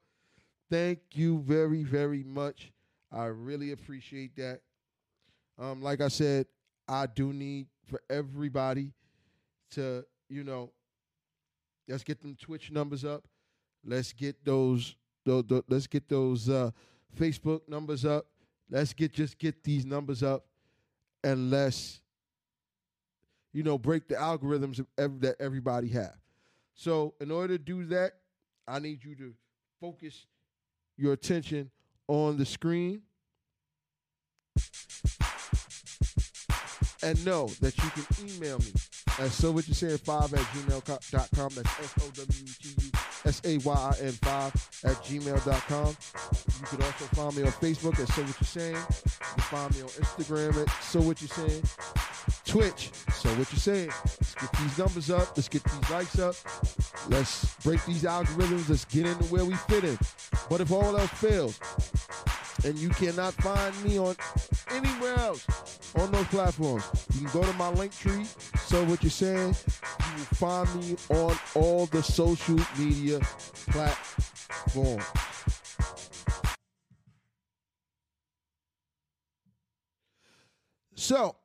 Thank 0.71 0.99
you 1.15 1.39
very, 1.41 1.83
very 1.83 2.23
much. 2.23 2.73
I 3.11 3.27
really 3.27 3.73
appreciate 3.73 4.37
that. 4.37 4.61
Um, 5.59 5.81
like 5.81 6.03
I 6.03 6.09
said, 6.09 6.47
I 6.87 7.07
do 7.07 7.33
need 7.33 7.69
for 7.87 8.03
everybody 8.11 8.93
to, 9.71 10.05
you 10.29 10.45
know, 10.45 10.71
let's 11.89 12.05
get 12.05 12.21
them 12.21 12.37
Twitch 12.39 12.71
numbers 12.71 13.03
up. 13.03 13.25
Let's 13.83 14.13
get 14.13 14.45
those, 14.45 14.95
tho- 15.25 15.41
tho- 15.41 15.65
let's 15.71 15.87
get 15.87 16.07
those 16.07 16.51
uh, 16.51 16.71
Facebook 17.19 17.67
numbers 17.67 18.05
up. 18.05 18.27
Let's 18.69 18.93
get 18.93 19.15
just 19.15 19.39
get 19.39 19.65
these 19.65 19.87
numbers 19.87 20.23
up, 20.23 20.45
and 21.25 21.51
let's 21.51 22.02
you 23.53 23.63
know, 23.63 23.79
break 23.79 24.09
the 24.09 24.15
algorithms 24.15 24.85
that 24.97 25.37
everybody 25.41 25.89
have. 25.89 26.15
So, 26.75 27.15
in 27.21 27.31
order 27.31 27.59
to 27.59 27.63
do 27.63 27.85
that, 27.87 28.15
I 28.67 28.79
need 28.79 29.05
you 29.05 29.15
to 29.17 29.35
focus 29.81 30.27
your 30.97 31.13
attention 31.13 31.71
on 32.09 32.39
the 32.39 32.47
screen 32.47 33.03
and 37.03 37.25
know 37.25 37.49
that 37.61 37.77
you 37.77 37.91
can 37.91 38.29
email 38.29 38.59
me 38.59 38.73
at 39.19 39.31
so 39.31 39.51
what 39.51 39.67
you're 39.69 39.75
saying 39.75 39.99
5 39.99 40.35
at 40.35 40.41
gmail.com. 40.41 41.51
That's 41.55 41.81
S 41.81 41.95
O 42.01 42.11
W 42.15 42.27
T 42.27 42.75
U 42.79 42.91
S 43.25 43.43
A 43.45 43.59
Y 43.59 43.75
I 43.75 44.05
N 44.05 44.13
5 44.13 44.81
at 44.85 44.97
gmail.com. 45.05 45.97
You 46.61 46.67
can 46.67 46.83
also 46.83 47.05
find 47.15 47.37
me 47.37 47.43
on 47.43 47.53
Facebook 47.53 47.99
at 48.01 48.09
So 48.09 48.23
What 48.23 48.41
You're 48.41 48.47
Saying. 48.47 48.77
You 48.77 49.35
can 49.35 49.43
find 49.45 49.75
me 49.75 49.83
on 49.83 49.89
Instagram 49.89 50.63
at 50.63 50.83
So 50.83 51.01
What 51.01 51.21
You're 51.21 51.29
Saying. 51.29 51.63
Twitch, 52.53 52.91
So 53.15 53.31
What 53.31 53.51
You're 53.51 53.61
Saying. 53.61 53.89
Let's 54.05 54.35
get 54.35 54.53
these 54.53 54.77
numbers 54.77 55.11
up. 55.11 55.35
Let's 55.35 55.49
get 55.49 55.65
these 55.65 55.91
likes 55.91 56.19
up. 56.19 56.35
Let's 57.09 57.55
break 57.65 57.83
these 57.87 58.03
algorithms. 58.03 58.69
Let's 58.69 58.85
get 58.85 59.07
into 59.07 59.25
where 59.33 59.47
we 59.47 59.55
fit 59.55 59.85
in. 59.85 59.99
But 60.51 60.61
if 60.61 60.71
all 60.71 60.95
else 60.99 61.11
fails, 61.13 61.59
and 62.67 62.77
you 62.77 62.91
cannot 62.91 63.33
find 63.33 63.75
me 63.83 63.99
on 63.99 64.15
anywhere 64.71 65.15
else 65.15 65.47
on 65.97 66.13
those 66.13 66.27
platforms. 66.27 66.85
You 67.15 67.27
can 67.27 67.41
go 67.41 67.47
to 67.47 67.57
my 67.57 67.73
Linktree. 67.73 68.27
So 68.59 68.85
what 68.85 69.03
you're 69.03 69.09
saying, 69.09 69.57
you 69.57 70.15
will 70.15 70.37
find 70.37 70.75
me 70.75 70.97
on 71.09 71.35
all 71.55 71.87
the 71.87 72.03
social 72.03 72.59
media 72.77 73.19
platforms. 73.71 75.05
So 80.95 81.37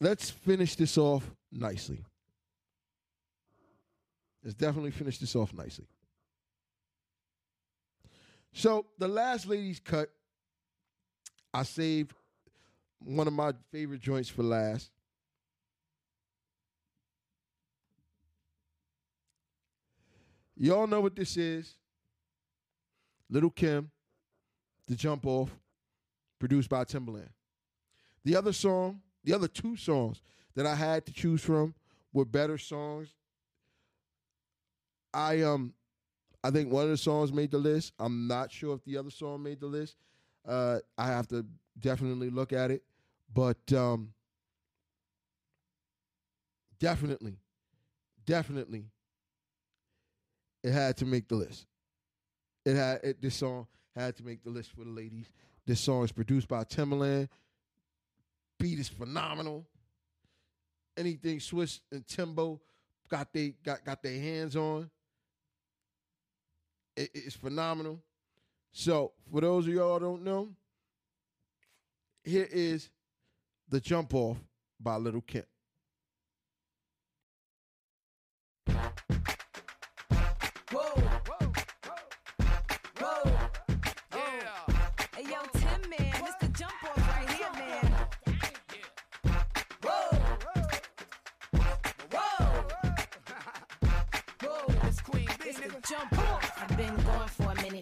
let's 0.00 0.30
finish 0.30 0.74
this 0.74 0.96
off 0.98 1.28
nicely. 1.50 2.04
Let's 4.42 4.54
definitely 4.54 4.92
finish 4.92 5.18
this 5.18 5.34
off 5.34 5.52
nicely. 5.52 5.86
So 8.52 8.86
the 8.98 9.08
last 9.08 9.46
ladies 9.46 9.80
cut, 9.80 10.10
I 11.52 11.62
saved 11.62 12.12
one 13.04 13.26
of 13.26 13.32
my 13.32 13.52
favorite 13.70 14.00
joints 14.00 14.28
for 14.28 14.42
last. 14.42 14.90
Y'all 20.56 20.86
know 20.86 21.00
what 21.00 21.14
this 21.14 21.36
is. 21.36 21.74
Little 23.30 23.50
Kim, 23.50 23.90
The 24.86 24.96
Jump 24.96 25.26
Off, 25.26 25.50
produced 26.38 26.68
by 26.68 26.84
Timbaland. 26.84 27.28
The 28.24 28.34
other 28.34 28.52
song, 28.52 29.00
the 29.28 29.34
other 29.34 29.48
two 29.48 29.76
songs 29.76 30.22
that 30.54 30.64
I 30.64 30.74
had 30.74 31.04
to 31.04 31.12
choose 31.12 31.42
from 31.42 31.74
were 32.14 32.24
better 32.24 32.56
songs. 32.56 33.08
I 35.12 35.42
um 35.42 35.74
I 36.42 36.50
think 36.50 36.72
one 36.72 36.84
of 36.84 36.90
the 36.90 36.96
songs 36.96 37.30
made 37.30 37.50
the 37.50 37.58
list. 37.58 37.92
I'm 37.98 38.26
not 38.26 38.50
sure 38.50 38.74
if 38.74 38.82
the 38.84 38.96
other 38.96 39.10
song 39.10 39.42
made 39.42 39.60
the 39.60 39.66
list. 39.66 39.96
Uh, 40.46 40.78
I 40.96 41.08
have 41.08 41.28
to 41.28 41.44
definitely 41.78 42.30
look 42.30 42.54
at 42.54 42.70
it, 42.70 42.82
but 43.34 43.58
um, 43.72 44.14
definitely, 46.78 47.36
definitely, 48.24 48.86
it 50.62 50.72
had 50.72 50.96
to 50.98 51.04
make 51.04 51.28
the 51.28 51.34
list. 51.34 51.66
It 52.64 52.76
had 52.76 53.00
it, 53.02 53.20
this 53.20 53.34
song 53.34 53.66
had 53.94 54.16
to 54.16 54.24
make 54.24 54.42
the 54.42 54.50
list 54.50 54.70
for 54.72 54.84
the 54.84 54.90
ladies. 54.90 55.30
This 55.66 55.80
song 55.80 56.04
is 56.04 56.12
produced 56.12 56.48
by 56.48 56.64
Timbaland. 56.64 57.28
Beat 58.58 58.78
is 58.78 58.88
phenomenal. 58.88 59.66
Anything 60.96 61.38
Swizz 61.38 61.80
and 61.92 62.06
Timbo 62.06 62.60
got 63.08 63.32
they 63.32 63.50
got 63.62 63.84
got 63.84 64.02
their 64.02 64.20
hands 64.20 64.56
on 64.56 64.90
it- 66.98 67.10
it's 67.14 67.36
phenomenal. 67.36 68.02
So, 68.72 69.14
for 69.30 69.40
those 69.40 69.66
of 69.66 69.72
y'all 69.72 69.98
don't 69.98 70.22
know, 70.24 70.54
here 72.24 72.48
is 72.50 72.90
the 73.68 73.80
jump 73.80 74.14
off 74.14 74.38
by 74.80 74.96
Lil' 74.96 75.20
Kim. 75.22 75.46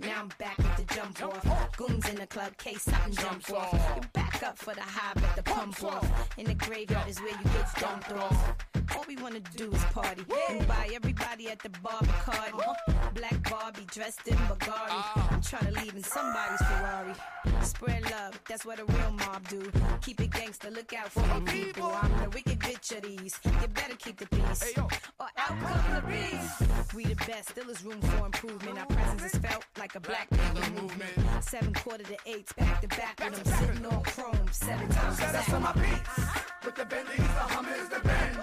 Minute, 0.01 0.09
now 0.09 0.23
I'm 0.23 0.29
back 0.39 0.59
with 0.59 0.77
the 0.77 0.95
jump 0.95 1.23
off. 1.23 1.77
Goons 1.77 2.09
in 2.09 2.17
the 2.17 2.27
club, 2.27 2.57
case 2.57 2.83
something 2.83 3.15
jump 3.15 3.51
off. 3.53 3.73
You 3.97 4.03
back 4.13 4.43
up 4.43 4.59
for 4.59 4.75
the 4.75 4.81
high, 4.81 5.13
but 5.15 5.37
the 5.37 5.43
pump 5.43 5.83
off. 5.85 6.39
In 6.39 6.47
the 6.47 6.55
graveyard 6.55 7.09
is 7.09 7.21
where 7.21 7.31
you 7.31 7.45
get 7.45 7.75
dumped 7.81 8.13
off. 8.13 8.76
All 8.95 9.05
we 9.09 9.17
wanna 9.17 9.41
do 9.57 9.71
is 9.73 9.85
party 9.85 10.23
and 10.51 10.67
buy 10.69 10.89
everybody 10.95 11.49
at 11.49 11.59
the 11.61 11.71
bar 11.83 12.01
Bacardi. 12.03 12.55
Uh-huh. 12.55 13.11
Black 13.15 13.51
Barbie 13.51 13.87
dressed 13.91 14.27
in 14.29 14.37
Bugatti. 14.37 15.33
I'm 15.33 15.41
trying 15.41 15.73
to 15.73 15.81
leave 15.81 15.95
in 15.95 16.03
somebody's 16.03 16.61
Ferrari. 16.61 17.15
Spread 17.63 18.03
love, 18.11 18.41
that's 18.49 18.65
what 18.65 18.79
a 18.79 18.85
real 18.85 19.13
mob 19.13 19.49
do. 19.49 19.71
Keep 20.03 20.21
it 20.21 20.31
gangster, 20.31 20.71
look 20.71 20.93
out 20.93 21.11
for 21.11 21.21
the 21.21 21.41
people. 21.51 21.91
I'm 22.03 22.11
the 22.23 22.31
wicked 22.31 22.59
bitch 22.61 22.97
of 22.97 23.03
these. 23.03 23.39
You 23.45 23.69
better 23.69 23.97
keep 23.97 24.19
the 24.19 24.27
peace. 24.27 24.75
Or 24.77 25.29
out 25.37 25.59
comes 25.61 25.95
the 25.95 26.07
beast. 26.09 26.95
We 26.95 27.05
the 27.05 27.15
best, 27.27 27.51
still 27.51 27.69
is 27.71 27.83
room 27.85 28.01
for 28.01 28.27
improvement. 28.27 28.79
Our 28.79 28.87
presence 28.87 29.35
is 29.35 29.41
felt 29.41 29.65
like 29.79 29.95
a 29.95 30.01
black 30.01 30.29
people 30.31 30.83
movement. 30.83 31.45
Seven 31.45 31.73
quarter 31.75 32.05
to 32.05 32.17
eights, 32.27 32.53
back 32.53 32.81
to 32.83 32.89
back 32.89 33.21
with 33.25 33.43
them 33.43 33.55
sitting 33.59 33.87
on 33.87 34.03
chrome. 34.03 34.49
Seven 34.53 34.89
times 34.89 35.19
Set 35.19 35.35
us 35.35 35.53
on 35.53 35.63
my 35.63 35.73
beats. 35.73 36.56
With 36.67 36.75
the 36.75 36.85
Bentleys, 36.85 37.19
the 37.19 37.25
Hummers, 37.25 37.89
the 37.89 38.01
Benz. 38.01 38.39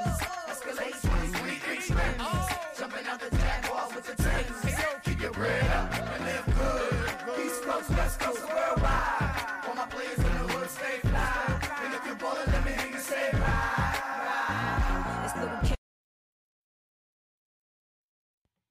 Escalade 0.47 0.93
23 1.03 1.93
Benz. 1.93 2.23
Jumping 2.79 3.05
out 3.05 3.19
the 3.19 3.29
Jaguar 3.35 3.89
with 3.93 4.05
the 4.05 4.23
Tens. 4.23 4.75
Keep 5.03 5.21
your 5.23 5.31
bread 5.31 5.69
up 5.71 5.93
and 5.93 6.23
live 6.23 6.45
good. 6.55 7.45
East 7.45 7.63
Coast, 7.63 7.89
West 7.89 8.19
Coast, 8.21 8.41
worldwide. 8.47 9.65
All 9.67 9.75
my 9.75 9.85
players 9.87 10.17
in 10.17 10.23
the 10.23 10.53
hood 10.53 10.69
stay 10.69 10.99
fly. 11.01 11.59
And 11.83 11.93
if 11.93 12.05
you're 12.05 12.15
ballin', 12.15 12.49
let 12.49 12.63
me 12.63 12.71
hear 12.71 12.91
you 12.91 12.99
say 12.99 13.29
ride. 13.33 15.25
It's 15.25 15.35
Lil' 15.35 15.59
Kim. 15.63 15.75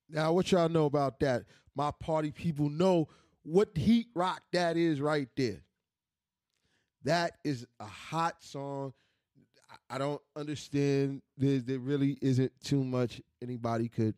Now, 0.08 0.32
what 0.32 0.50
y'all 0.50 0.70
know 0.70 0.86
about 0.86 1.20
that? 1.20 1.44
My 1.76 1.90
party 2.00 2.30
people 2.30 2.70
know 2.70 3.06
what 3.42 3.76
heat 3.76 4.06
rock 4.14 4.40
that 4.54 4.78
is 4.78 4.98
right 4.98 5.28
there. 5.36 5.62
That 7.04 7.32
is 7.44 7.66
a 7.78 7.84
hot 7.84 8.42
song. 8.42 8.94
I- 9.92 9.98
don't 9.98 10.22
understand. 10.36 11.22
There, 11.36 11.58
there 11.58 11.78
really 11.78 12.18
isn't 12.22 12.52
too 12.62 12.82
much 12.82 13.20
anybody 13.42 13.88
could 13.88 14.14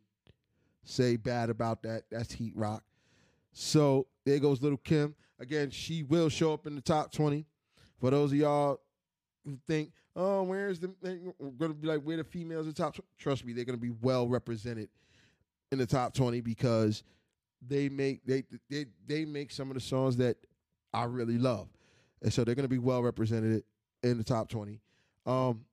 say 0.84 1.16
bad 1.16 1.50
about 1.50 1.82
that. 1.82 2.04
That's 2.10 2.32
heat 2.32 2.52
rock. 2.54 2.84
So 3.52 4.06
there 4.24 4.38
goes 4.38 4.62
Lil' 4.62 4.76
Kim. 4.78 5.14
Again, 5.38 5.70
she 5.70 6.02
will 6.02 6.28
show 6.28 6.52
up 6.52 6.66
in 6.66 6.74
the 6.74 6.80
top 6.80 7.12
20. 7.12 7.44
For 8.00 8.10
those 8.10 8.32
of 8.32 8.38
y'all 8.38 8.80
who 9.44 9.58
think, 9.66 9.92
oh, 10.16 10.42
where's 10.42 10.78
the, 10.78 10.88
going 11.58 11.72
to 11.72 11.74
be 11.74 11.88
like, 11.88 12.02
where 12.02 12.16
the 12.16 12.24
females 12.24 12.68
are 12.68 12.72
top 12.72 12.96
Trust 13.18 13.44
me, 13.44 13.52
they're 13.52 13.64
going 13.64 13.78
to 13.78 13.82
be 13.82 13.94
well 14.02 14.28
represented 14.28 14.88
in 15.72 15.78
the 15.78 15.86
top 15.86 16.14
20 16.14 16.40
because 16.40 17.02
they 17.66 17.88
make 17.88 18.24
they 18.26 18.44
they 18.68 18.86
they 19.06 19.24
make 19.24 19.50
some 19.50 19.70
of 19.70 19.74
the 19.74 19.80
songs 19.80 20.16
that 20.18 20.36
I 20.92 21.04
really 21.04 21.38
love. 21.38 21.68
And 22.22 22.32
so 22.32 22.44
they're 22.44 22.54
going 22.54 22.64
to 22.64 22.68
be 22.68 22.78
well 22.78 23.02
represented 23.02 23.64
in 24.02 24.18
the 24.18 24.24
top 24.24 24.48
20. 24.48 24.80
Um 25.26 25.64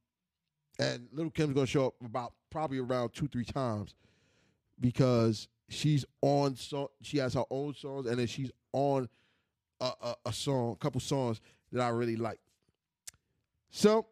and 0.79 1.07
Lil' 1.11 1.29
Kim's 1.29 1.55
to 1.55 1.65
show 1.65 1.87
up 1.87 1.93
about 2.03 2.33
probably 2.49 2.79
around 2.79 3.13
2 3.13 3.27
3 3.27 3.45
times 3.45 3.95
because 4.79 5.47
she's 5.69 6.05
on 6.21 6.55
song 6.55 6.87
she 7.01 7.17
has 7.17 7.33
her 7.33 7.43
own 7.49 7.73
songs 7.75 8.07
and 8.07 8.17
then 8.17 8.27
she's 8.27 8.51
on 8.73 9.07
a, 9.79 9.91
a, 10.01 10.15
a 10.27 10.33
song, 10.33 10.73
a 10.73 10.75
couple 10.75 11.01
songs 11.01 11.41
that 11.71 11.81
I 11.81 11.89
really 11.89 12.15
like. 12.15 12.39
So 13.71 14.05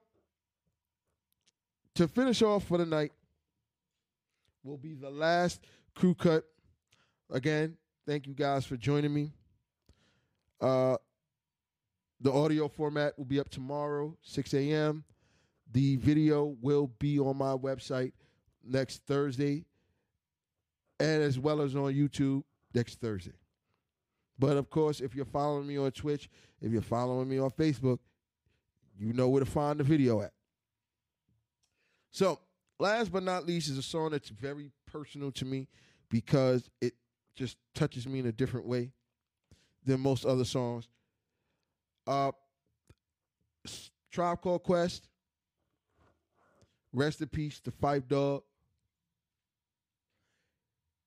to 1.96 2.08
finish 2.08 2.42
off 2.42 2.66
for 2.66 2.78
the 2.78 2.86
night 2.86 3.12
will 4.64 4.78
be 4.78 4.94
the 4.94 5.10
last 5.10 5.62
crew 5.96 6.16
cut. 6.16 6.44
Again, 7.30 7.78
thank 8.08 8.26
you 8.26 8.34
guys 8.34 8.66
for 8.66 8.78
joining 8.78 9.14
me. 9.14 9.32
Uh, 10.60 10.98
the 12.22 12.32
audio 12.32 12.68
format 12.68 13.18
will 13.18 13.26
be 13.26 13.40
up 13.40 13.50
tomorrow, 13.50 14.18
6 14.24 14.54
a.m. 14.54 15.04
The 15.72 15.98
video 15.98 16.56
will 16.62 16.88
be 17.00 17.20
on 17.20 17.38
my 17.38 17.56
website 17.56 18.14
next 18.64 19.04
Thursday, 19.06 19.66
and 21.00 21.22
as 21.22 21.38
well 21.38 21.62
as 21.62 21.76
on 21.76 21.94
YouTube 21.94 22.44
next 22.74 23.00
Thursday. 23.00 23.34
But 24.38 24.58
of 24.58 24.70
course, 24.70 25.02
if 25.02 25.16
you're 25.16 25.26
following 25.26 25.68
me 25.68 25.78
on 25.78 25.92
Twitch, 25.92 26.30
if 26.62 26.72
you're 26.72 26.82
following 26.82 27.30
me 27.30 27.40
on 27.40 27.52
Facebook, 27.52 28.00
you 28.98 29.14
know 29.14 29.30
where 29.30 29.44
to 29.44 29.50
find 29.50 29.80
the 29.80 29.84
video 29.84 30.22
at. 30.22 30.32
So, 32.12 32.40
last 32.80 33.12
but 33.12 33.24
not 33.24 33.46
least, 33.46 33.70
is 33.70 33.78
a 33.78 33.84
song 33.84 34.12
that's 34.12 34.30
very 34.30 34.72
personal 34.92 35.32
to 35.34 35.46
me 35.46 35.68
because 36.10 36.70
it 36.82 36.94
just 37.36 37.58
touches 37.76 38.08
me 38.08 38.20
in 38.20 38.26
a 38.26 38.32
different 38.32 38.66
way 38.66 38.92
than 39.86 40.00
most 40.00 40.26
other 40.26 40.46
songs. 40.46 40.88
Uh, 42.08 42.32
Tribe 44.12 44.42
Called 44.42 44.64
Quest. 44.64 45.09
Rest 46.94 47.22
in 47.22 47.28
peace 47.28 47.60
to 47.62 47.72
Phife 47.72 48.08
Dawg. 48.08 48.44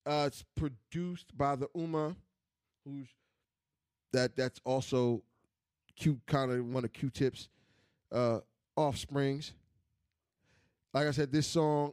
Uh, 0.04 0.24
it's 0.26 0.44
produced 0.56 1.36
by 1.36 1.54
the 1.56 1.68
Ummah, 1.76 2.16
who's 2.84 3.09
that 4.12 4.36
that's 4.36 4.60
also 4.64 5.22
Q 5.96 6.20
kind 6.26 6.50
of 6.50 6.64
one 6.66 6.84
of 6.84 6.92
Q-Tip's 6.92 7.48
uh, 8.10 8.40
offsprings. 8.76 9.52
Like 10.92 11.06
I 11.06 11.12
said, 11.12 11.32
this 11.32 11.46
song 11.46 11.92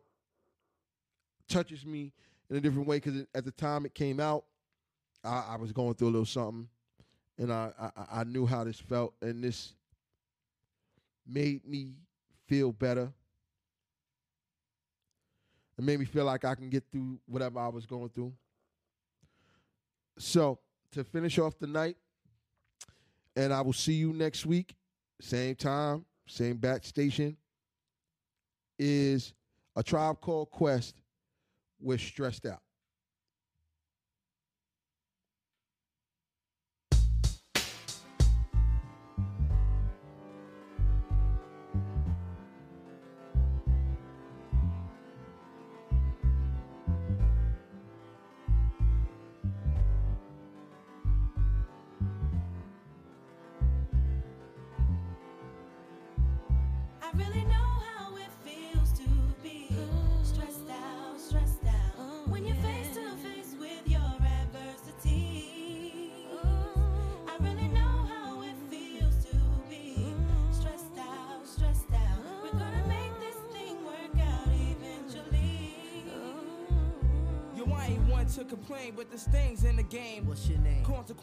touches 1.47 1.85
me 1.85 2.11
in 2.49 2.57
a 2.57 2.59
different 2.59 2.87
way 2.87 2.97
because 2.97 3.25
at 3.33 3.45
the 3.45 3.51
time 3.51 3.85
it 3.85 3.93
came 3.93 4.19
out, 4.19 4.43
I, 5.23 5.49
I 5.51 5.55
was 5.57 5.71
going 5.71 5.93
through 5.93 6.09
a 6.09 6.11
little 6.11 6.25
something, 6.25 6.67
and 7.37 7.53
I, 7.53 7.71
I 7.79 8.21
I 8.21 8.23
knew 8.23 8.45
how 8.45 8.63
this 8.63 8.79
felt, 8.79 9.13
and 9.21 9.43
this 9.43 9.73
made 11.27 11.65
me 11.67 11.93
feel 12.47 12.71
better. 12.71 13.13
It 15.79 15.85
made 15.85 15.97
me 15.97 16.03
feel 16.03 16.25
like 16.25 16.43
I 16.43 16.55
can 16.55 16.69
get 16.69 16.83
through 16.91 17.21
whatever 17.25 17.57
I 17.57 17.69
was 17.69 17.85
going 17.85 18.09
through. 18.09 18.33
So 20.17 20.59
to 20.91 21.05
finish 21.05 21.39
off 21.39 21.57
the 21.57 21.67
night, 21.67 21.95
and 23.37 23.53
I 23.53 23.61
will 23.61 23.71
see 23.71 23.93
you 23.93 24.11
next 24.11 24.45
week, 24.45 24.75
same 25.21 25.55
time, 25.55 26.03
same 26.27 26.57
bat 26.57 26.83
station. 26.83 27.37
Is 28.77 29.33
a 29.77 29.81
tribe 29.81 30.19
called 30.19 30.51
Quest 30.51 30.95
with 31.79 32.01
stressed 32.01 32.45
out. 32.45 32.61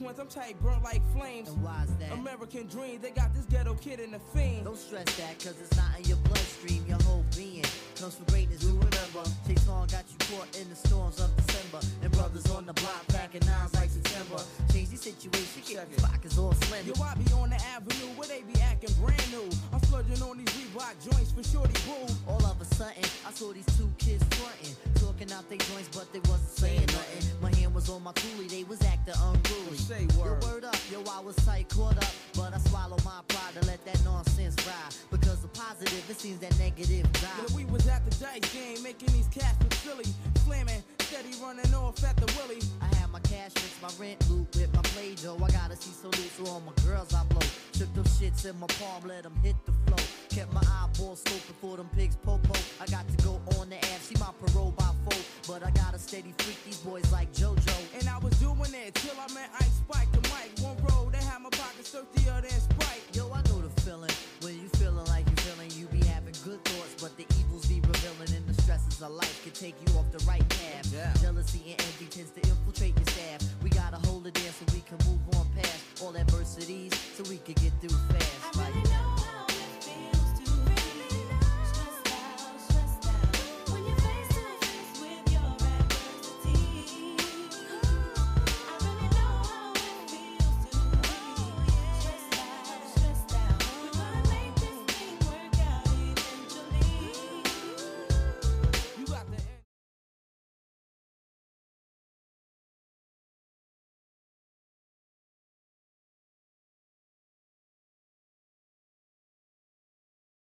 Consequence, 0.07 0.37
I'm 0.37 0.43
tight, 0.43 0.62
burnt 0.62 0.85
like 0.85 1.03
flames. 1.12 1.49
And 1.49 1.62
why's 1.65 1.89
that? 1.97 2.12
American 2.12 2.69
dream, 2.69 3.01
they 3.03 3.11
got 3.11 3.35
this 3.35 3.45
ghetto 3.47 3.74
kid 3.74 3.99
in 3.99 4.12
the 4.12 4.20
fiend. 4.20 4.65
Don't 4.65 4.78
stress 4.78 5.05
that, 5.16 5.39
cause 5.41 5.61
it's 5.61 5.77
not 5.77 5.99
in 5.99 6.05
your 6.05 6.19
bloodstream, 6.19 6.85
your 6.87 7.03
whole 7.03 7.24
being 7.37 7.65
comes 7.97 8.15
from 8.15 8.27
greatness, 8.27 8.61
do 8.61 8.69
remember. 8.69 9.24
Chase 9.49 9.69
on 9.69 9.89
got 9.89 10.05
you 10.07 10.19
caught 10.28 10.47
in 10.61 10.69
the 10.69 10.77
storms 10.77 11.19
of 11.19 11.35
December. 11.37 11.81
And 12.03 12.12
brothers 12.12 12.47
on 12.53 12.66
the 12.66 12.74
block 12.74 13.07
packing 13.09 13.41
nines 13.47 13.74
like 13.74 13.91
September. 13.91 14.43
Change 14.73 14.91
the 14.91 14.97
situation, 14.97 15.62
get 15.66 15.89
these 15.91 16.01
pockets 16.01 16.39
all 16.39 16.53
slender. 16.53 16.93
Yo, 16.93 17.03
I 17.03 17.15
be 17.15 17.33
on 17.33 17.51
the 17.51 17.61
avenue 17.74 18.12
where 18.16 18.28
they 18.28 18.43
be 18.43 18.61
acting 18.61 18.93
brand 19.01 19.31
new. 19.33 19.49
I'm 19.73 19.81
splurging 19.83 20.23
on 20.23 20.39
these 20.39 20.53
Reebok 20.55 20.95
joints 21.03 21.33
for 21.33 21.43
shorty 21.43 21.73
boo. 21.89 22.07
All 22.28 22.45
of 22.45 22.61
a 22.61 22.65
sudden, 22.77 23.05
I 23.27 23.33
saw 23.33 23.53
these 23.53 23.66
two 23.77 23.91
kids 23.99 24.23
frontin', 24.37 24.77
talking 25.01 25.33
out 25.33 25.49
their 25.49 25.59
joints, 25.59 25.89
but 25.97 26.12
they 26.12 26.20
wasn't 26.28 26.53
saying 26.53 26.87
nothing. 26.93 27.24
My 27.41 27.55
hand 27.57 27.65
was 27.87 27.97
on 27.97 28.03
my 28.03 28.13
coolie, 28.13 28.49
they 28.49 28.65
was 28.65 28.83
acting 28.83 29.15
unruly. 29.23 29.77
Say 29.77 30.07
word. 30.19 30.43
Yo, 30.43 30.49
word 30.49 30.65
up, 30.65 30.77
yo, 30.91 31.03
I 31.11 31.21
was 31.21 31.37
tight, 31.37 31.69
caught 31.69 31.97
up, 31.97 32.13
but 32.35 32.55
I 32.55 32.59
swallowed 32.59 33.05
my 33.05 33.21
pride 33.29 33.55
to 33.61 33.67
let 33.67 33.85
that 33.85 34.03
nonsense 34.05 34.57
ride. 34.67 34.95
Because 35.11 35.41
the 35.43 35.49
positive, 35.49 36.11
it 36.11 36.19
seems 36.19 36.41
that 36.41 36.57
negative 36.59 37.11
die. 37.13 37.29
we 37.55 37.65
was 37.67 37.87
at 37.89 38.05
the 38.09 38.17
dice 38.25 38.53
game, 38.53 38.83
making 38.83 39.13
these 39.13 39.29
cats 39.29 39.57
look 39.63 39.75
silly. 39.75 40.05
Slamming, 40.45 40.83
steady 41.01 41.31
running 41.43 41.73
off 41.75 42.03
at 42.05 42.17
the 42.17 42.27
willy. 42.39 42.61
I 42.81 42.95
had 42.97 43.11
my 43.11 43.21
cash 43.21 43.53
fix 43.53 43.77
my 43.83 43.91
rent 44.03 44.19
loop 44.31 44.55
with 44.55 44.73
my 44.75 44.83
play 44.83 45.15
dough. 45.15 45.39
I 45.43 45.51
gotta 45.51 45.77
see 45.77 45.93
so 45.93 46.09
loose, 46.09 46.33
so 46.33 46.47
all 46.47 46.61
my 46.61 46.73
girls 46.85 47.13
I 47.15 47.25
blow. 47.25 47.47
Shook 47.77 47.93
them 47.95 48.05
shits 48.05 48.49
in 48.49 48.59
my 48.59 48.67
palm, 48.79 49.07
let 49.07 49.23
them 49.23 49.35
hit 49.43 49.57
the 49.65 49.73
flow. 49.87 50.05
Kept 50.31 50.53
my 50.53 50.63
eyeballs 50.63 51.23
scoping 51.23 51.57
for 51.61 51.77
them 51.77 51.89
pigs 51.95 52.17
popo. 52.17 52.55
I 52.81 52.87
got 52.87 53.09
to 53.09 53.17
go 53.25 53.41
on 53.59 53.71
the 53.71 53.77
app, 53.77 54.01
see 54.01 54.17
my 54.19 54.31
parole 54.41 54.73
by 54.77 54.91
four. 55.05 55.21
But 55.47 55.67
I 55.67 55.71
gotta 55.71 55.99
steady 55.99 56.35
freak 56.39 56.63
these 56.65 56.79
boys 56.79 57.11
like 57.13 57.33
JoJo. 57.33 57.76
And 57.98 58.09
I 58.10 58.18
was 58.18 58.39
doing 58.39 58.74
it 58.74 58.94
till 58.94 59.16
I 59.18 59.32
met 59.32 59.48
Ice 59.59 59.81
Spike 59.81 60.12
the 60.12 60.20
mic. 60.28 60.52
One 60.60 60.77
roll, 60.85 61.09
they 61.09 61.16
had 61.18 61.40
my 61.40 61.48
pockets 61.48 61.89
thirstier 61.89 62.43
than 62.43 62.51
Sprite. 62.51 63.01
Yo, 63.14 63.32
I 63.32 63.40
know 63.48 63.62
the 63.64 63.73
feeling. 63.81 64.10
When 64.43 64.60
you 64.60 64.68
feeling 64.77 65.06
like 65.06 65.24
you 65.31 65.36
feeling, 65.36 65.70
you 65.73 65.86
be 65.86 66.05
having 66.05 66.35
good 66.44 66.62
thoughts, 66.64 66.94
but 67.01 67.16
the 67.16 67.24
evils 67.40 67.64
be 67.64 67.81
revealing 67.81 68.36
and 68.36 68.47
the 68.47 68.60
stresses 68.62 69.01
of 69.01 69.12
life 69.12 69.43
can 69.44 69.52
take 69.52 69.77
you 69.81 69.98
off 69.98 70.12
the 70.12 70.23
right 70.27 70.47
path. 70.47 70.93
Yeah. 70.93 71.12
Jealousy 71.23 71.62
and 71.73 71.81
envy 71.81 72.05
tends 72.10 72.32
to 72.32 72.40
infiltrate 72.44 72.97
your 72.97 73.06
staff. 73.06 73.40
We 73.62 73.70
gotta 73.70 73.97
hold 74.06 74.27
it 74.27 74.35
there 74.35 74.52
so 74.52 74.66
we 74.74 74.82
can 74.85 74.98
move 75.09 75.23
on 75.36 75.47
past 75.56 76.02
all 76.02 76.14
adversities 76.16 76.93
so 77.16 77.24
we 77.31 77.39
can 77.39 77.55
get 77.55 77.73
through 77.81 77.97
fast. 78.12 78.15